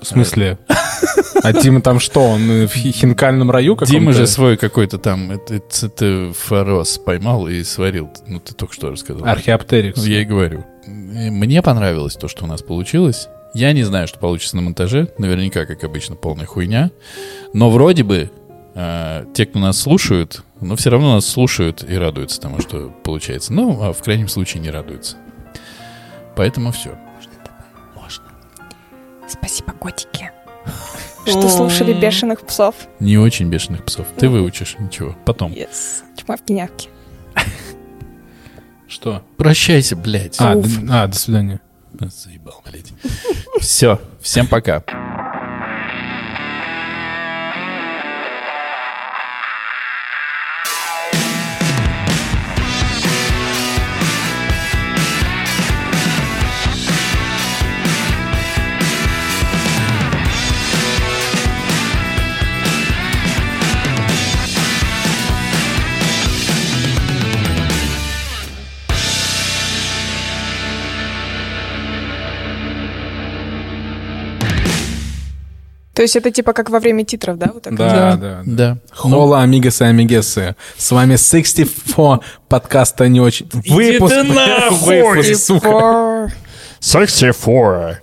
В 0.00 0.06
смысле? 0.06 0.58
А 1.42 1.52
Дима 1.52 1.80
там 1.80 1.98
что, 2.00 2.20
он 2.22 2.66
в 2.66 2.72
хи- 2.72 2.92
хинкальном 2.92 3.50
раю 3.50 3.74
каком-то? 3.76 3.92
Дима 3.92 4.12
же 4.12 4.26
свой 4.26 4.56
какой-то 4.56 4.98
там, 4.98 5.30
это, 5.30 5.54
это, 5.56 5.86
это 5.86 6.32
форос 6.32 6.98
поймал 6.98 7.48
и 7.48 7.62
сварил. 7.64 8.10
Ну, 8.26 8.40
ты 8.40 8.54
только 8.54 8.74
что 8.74 8.90
рассказал. 8.90 9.26
Археоптерикс. 9.26 10.04
Я 10.06 10.22
и 10.22 10.24
говорю. 10.24 10.64
Мне 10.86 11.62
понравилось 11.62 12.14
то, 12.14 12.28
что 12.28 12.44
у 12.44 12.46
нас 12.46 12.62
получилось. 12.62 13.28
Я 13.52 13.72
не 13.72 13.82
знаю, 13.84 14.08
что 14.08 14.18
получится 14.18 14.56
на 14.56 14.62
монтаже. 14.62 15.08
Наверняка, 15.18 15.64
как 15.66 15.84
обычно, 15.84 16.16
полная 16.16 16.46
хуйня. 16.46 16.90
Но 17.52 17.70
вроде 17.70 18.02
бы 18.02 18.30
э, 18.74 19.24
те, 19.34 19.46
кто 19.46 19.58
нас 19.58 19.78
слушают, 19.78 20.42
но 20.60 20.76
все 20.76 20.90
равно 20.90 21.14
нас 21.14 21.26
слушают 21.26 21.84
и 21.88 21.94
радуются 21.96 22.40
тому, 22.40 22.60
что 22.60 22.92
получается. 23.04 23.52
Ну, 23.52 23.80
а 23.82 23.92
в 23.92 24.02
крайнем 24.02 24.28
случае 24.28 24.62
не 24.62 24.70
радуются. 24.70 25.16
Поэтому 26.36 26.72
все. 26.72 26.98
Спасибо, 29.28 29.72
котики. 29.72 30.30
Что 31.26 31.48
слушали 31.48 31.92
бешеных 31.92 32.46
псов. 32.46 32.74
Не 33.00 33.18
очень 33.18 33.48
бешеных 33.48 33.84
псов. 33.84 34.06
Ты 34.18 34.28
выучишь, 34.28 34.76
ничего. 34.78 35.16
Потом. 35.24 35.52
Yes. 35.52 36.02
Чмавки-нявки. 36.16 36.88
Что? 38.88 39.22
Прощайся, 39.36 39.96
блядь. 39.96 40.40
А, 40.40 40.52
а, 40.90 41.06
до 41.06 41.16
свидания. 41.16 41.60
Заебал, 41.98 42.62
блядь. 42.64 42.92
Все. 43.58 44.00
Всем 44.20 44.46
пока. 44.46 44.84
То 75.94 76.02
есть 76.02 76.16
это 76.16 76.30
типа 76.32 76.52
как 76.52 76.70
во 76.70 76.80
время 76.80 77.04
титров, 77.04 77.38
да? 77.38 77.50
Вот 77.54 77.62
так 77.62 77.76
Да, 77.76 78.16
да, 78.16 78.16
да. 78.16 78.42
Да. 78.44 78.78
Хола, 78.90 79.42
амигасы, 79.42 79.82
амигесы. 79.82 80.56
С 80.76 80.90
вами 80.90 81.16
64 81.16 82.20
подкаста 82.48 83.08
не 83.08 83.20
очень... 83.20 83.48
Выпуск, 83.52 84.12
ты 84.12 84.22
нахуй! 84.24 85.02
выпуск, 85.14 85.36
сука. 85.36 86.32
64. 86.80 88.00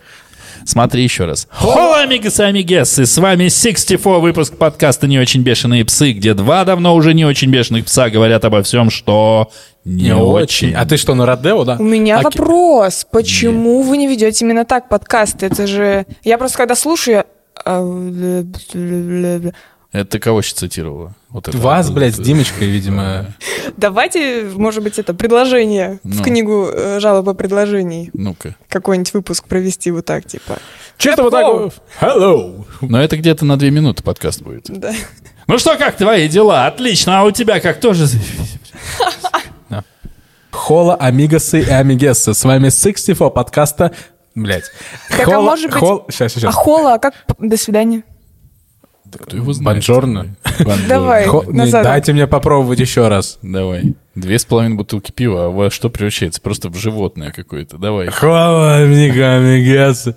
Смотри 0.63 1.03
еще 1.03 1.25
раз. 1.25 1.47
Хола, 1.51 2.01
амигасы, 2.01 2.41
амигесы. 2.41 3.05
С 3.05 3.17
вами 3.17 3.49
64 3.49 4.19
выпуск 4.19 4.55
подкаста 4.55 5.07
«Не 5.07 5.19
очень 5.19 5.41
бешеные 5.41 5.83
псы», 5.83 6.13
где 6.13 6.33
два 6.33 6.63
давно 6.63 6.95
уже 6.95 7.13
не 7.13 7.25
очень 7.25 7.49
бешеных 7.51 7.85
пса 7.85 8.09
говорят 8.09 8.45
обо 8.45 8.63
всем, 8.63 8.89
что 8.89 9.51
не, 9.83 10.05
Не 10.05 10.15
очень. 10.15 10.67
очень. 10.69 10.73
А 10.75 10.85
ты 10.85 10.95
что, 10.95 11.15
на 11.15 11.25
Родео, 11.25 11.65
да? 11.65 11.75
У 11.77 11.83
меня 11.83 12.19
Оки- 12.19 12.23
вопрос. 12.23 13.05
Почему 13.11 13.81
вы 13.81 13.97
не 13.97 14.07
ведете 14.07 14.45
именно 14.45 14.63
так 14.63 14.87
подкасты? 14.87 15.47
Это 15.47 15.67
же... 15.67 16.05
Я 16.23 16.37
просто 16.37 16.57
когда 16.57 16.75
слушаю... 16.75 17.25
Это 19.91 20.05
ты 20.11 20.19
кого 20.19 20.41
сейчас 20.41 20.59
цитировала? 20.59 21.13
Вот 21.29 21.49
это 21.49 21.57
Вас, 21.57 21.87
вот, 21.87 21.95
блядь, 21.95 22.15
с 22.15 22.19
э, 22.19 22.23
Димочкой, 22.23 22.67
видимо. 22.71 23.27
Давайте, 23.75 24.45
может 24.55 24.83
быть, 24.83 24.97
это 24.97 25.13
предложение 25.13 25.99
в 26.03 26.17
Ну. 26.19 26.23
книгу 26.23 26.69
э, 26.71 26.99
жалоба 27.01 27.33
предложений. 27.33 28.09
Ну-ка. 28.13 28.55
Какой-нибудь 28.69 29.13
выпуск 29.13 29.45
провести 29.47 29.91
вот 29.91 30.05
так, 30.05 30.25
типа. 30.25 30.59
Чё-то 30.97 31.23
вот 31.23 31.31
так. 31.31 31.45
Hello. 31.99 32.65
Но 32.81 33.01
это 33.03 33.17
где-то 33.17 33.43
на 33.43 33.57
две 33.59 33.69
минуты 33.69 34.01
подкаст 34.01 34.41
будет. 34.41 34.67
Да. 34.69 34.93
Ну 35.47 35.57
что, 35.57 35.75
как 35.75 35.97
твои 35.97 36.29
дела? 36.29 36.67
Отлично. 36.67 37.19
А 37.19 37.23
у 37.25 37.31
тебя 37.31 37.59
как 37.59 37.81
тоже? 37.81 38.05
Хола, 40.51 40.95
амигасы 40.95 41.61
и 41.61 41.69
амигесы. 41.69 42.33
С 42.33 42.43
вами 42.43 42.69
64 42.69 43.29
подкаста... 43.29 43.91
Блядь. 44.35 44.65
Так, 45.09 45.27
а 45.27 45.41
может 45.41 45.71
быть- 45.71 45.79
Сейчас, 46.13 46.35
А 46.35 46.39
сейчас. 46.39 46.55
хола, 46.55 46.93
а 46.95 46.99
как... 46.99 47.13
До 47.39 47.57
свидания. 47.57 48.03
Кто 49.11 49.35
его 49.35 49.51
знает? 49.51 49.77
Бонжорно. 49.77 50.35
Давай. 50.87 51.25
Хо- 51.27 51.43
назад. 51.51 51.83
Дайте 51.83 52.13
мне 52.13 52.27
попробовать 52.27 52.79
еще 52.79 53.09
раз. 53.09 53.39
Давай. 53.41 53.95
Две 54.15 54.39
с 54.39 54.45
половиной 54.45 54.77
бутылки 54.77 55.11
пива, 55.11 55.45
а 55.45 55.49
во 55.49 55.69
что 55.69 55.89
превращается? 55.89 56.39
Просто 56.41 56.69
в 56.69 56.77
животное 56.77 57.31
какое-то. 57.31 57.77
Давай. 57.77 58.07
Хола, 58.07 58.77
амига, 58.77 59.35
амигесы. 59.35 60.15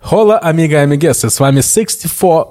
Хола, 0.00 0.38
амига, 0.38 0.80
амигесы. 0.80 1.30
С 1.30 1.38
вами 1.38 1.60
64 1.60 2.44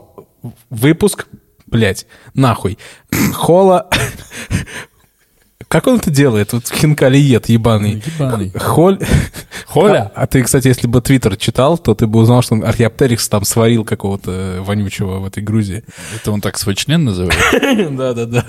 выпуск. 0.70 1.28
Блять, 1.66 2.06
нахуй. 2.34 2.78
Хола... 3.34 3.90
Как 5.68 5.88
он 5.88 5.98
это 5.98 6.10
делает? 6.10 6.54
Вот 6.54 6.70
хинкалиет 6.70 7.50
ебаный. 7.50 8.02
Ебаный. 8.06 8.52
Холь... 8.58 9.00
Холя? 9.66 10.12
А, 10.16 10.24
а 10.24 10.28
ты, 10.28 10.42
кстати, 10.44 10.68
если 10.68 10.88
бы 10.88 11.02
Твиттер 11.02 11.36
читал, 11.36 11.78
то 11.78 11.94
ты 11.94 12.08
бы 12.08 12.20
узнал, 12.20 12.42
что 12.42 12.56
он 12.56 12.64
Археоптерикс 12.64 13.28
там 13.28 13.44
сварил 13.44 13.84
какого-то 13.84 14.60
вонючего 14.62 15.20
в 15.20 15.26
этой 15.26 15.44
Грузии. 15.44 15.84
Это 16.16 16.32
он 16.32 16.40
так 16.40 16.58
свой 16.58 16.76
член 16.76 17.04
называет? 17.04 17.38
Да-да-да. 17.98 18.46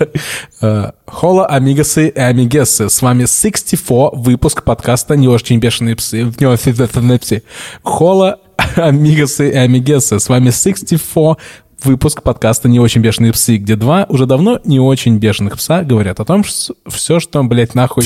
Э, 0.61 0.91
Хола, 1.05 1.45
амигасы 1.47 2.07
и 2.07 2.17
амигесы. 2.17 2.89
С 2.89 3.01
вами 3.01 3.25
64 3.25 4.11
выпуск 4.13 4.63
подкаста 4.63 5.17
«Не 5.17 5.27
очень 5.27 5.59
бешеные 5.59 5.97
псы». 5.97 6.23
В 6.23 6.37
псы. 6.37 7.43
Хола, 7.83 8.39
амигасы 8.75 9.49
и 9.51 9.55
амигесы. 9.55 10.19
С 10.19 10.29
вами 10.29 10.51
64 10.51 11.35
выпуск 11.83 12.21
подкаста 12.23 12.67
«Не 12.69 12.79
очень 12.79 13.01
бешеные 13.01 13.31
псы», 13.31 13.57
где 13.57 13.75
два 13.75 14.05
уже 14.09 14.25
давно 14.25 14.59
не 14.63 14.79
очень 14.79 15.17
бешеных 15.17 15.57
пса 15.57 15.83
говорят 15.83 16.19
о 16.19 16.25
том, 16.25 16.43
что 16.43 16.75
все, 16.87 17.19
что, 17.19 17.43
блядь, 17.43 17.75
нахуй... 17.75 18.05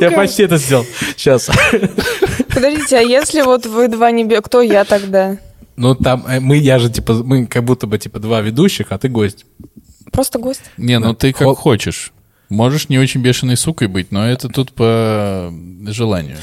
Я 0.00 0.10
почти 0.12 0.44
это 0.44 0.56
сделал. 0.56 0.84
Сейчас. 1.16 1.50
Подождите, 2.48 2.98
а 2.98 3.02
если 3.02 3.42
вот 3.42 3.66
вы 3.66 3.88
два 3.88 4.10
не... 4.10 4.24
бе- 4.24 4.40
Кто 4.40 4.62
я 4.62 4.84
тогда? 4.84 5.36
Ну, 5.76 5.94
там, 5.94 6.24
э, 6.26 6.40
мы, 6.40 6.56
я 6.56 6.78
же, 6.78 6.90
типа, 6.90 7.14
мы 7.14 7.46
как 7.46 7.64
будто 7.64 7.86
бы, 7.86 7.98
типа, 7.98 8.18
два 8.18 8.40
ведущих, 8.40 8.86
а 8.90 8.98
ты 8.98 9.08
гость. 9.08 9.44
Просто 10.12 10.38
гость? 10.38 10.62
Не, 10.76 10.98
ну 10.98 11.14
ты 11.14 11.32
как 11.32 11.46
Хо- 11.48 11.54
хочешь. 11.54 12.12
Можешь 12.48 12.88
не 12.88 12.98
очень 12.98 13.20
бешеной 13.22 13.56
сукой 13.56 13.86
быть, 13.88 14.10
но 14.10 14.28
это 14.28 14.48
тут 14.48 14.72
по 14.72 15.52
желанию. 15.86 16.38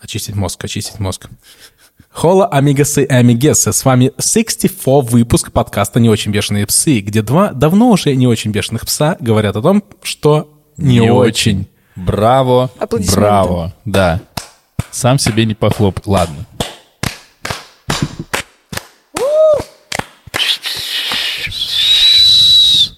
Очистить 0.00 0.34
мозг, 0.36 0.64
очистить 0.64 1.00
мозг. 1.00 1.28
Хола, 2.18 2.48
амигасы 2.48 3.04
и 3.04 3.06
амигесы. 3.06 3.72
С 3.72 3.84
вами 3.84 4.10
64 4.18 5.02
выпуск 5.02 5.52
подкаста 5.52 6.00
«Не 6.00 6.10
очень 6.10 6.32
бешеные 6.32 6.66
псы», 6.66 6.98
где 6.98 7.22
два 7.22 7.52
давно 7.52 7.90
уже 7.90 8.12
не 8.16 8.26
очень 8.26 8.50
бешеных 8.50 8.86
пса 8.86 9.16
говорят 9.20 9.54
о 9.54 9.62
том, 9.62 9.84
что 10.02 10.52
не, 10.76 11.12
очень. 11.12 11.68
Браво, 11.94 12.72
Аплодисменты. 12.80 13.20
браво. 13.20 13.72
Да. 13.84 14.20
Сам 14.90 15.20
себе 15.20 15.44
не 15.44 15.54
похлоп. 15.54 16.00
Ладно. 16.08 16.44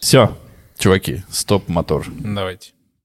Все, 0.00 0.34
чуваки, 0.78 1.24
стоп 1.28 1.68
мотор. 1.68 2.06
Давайте. 2.08 2.70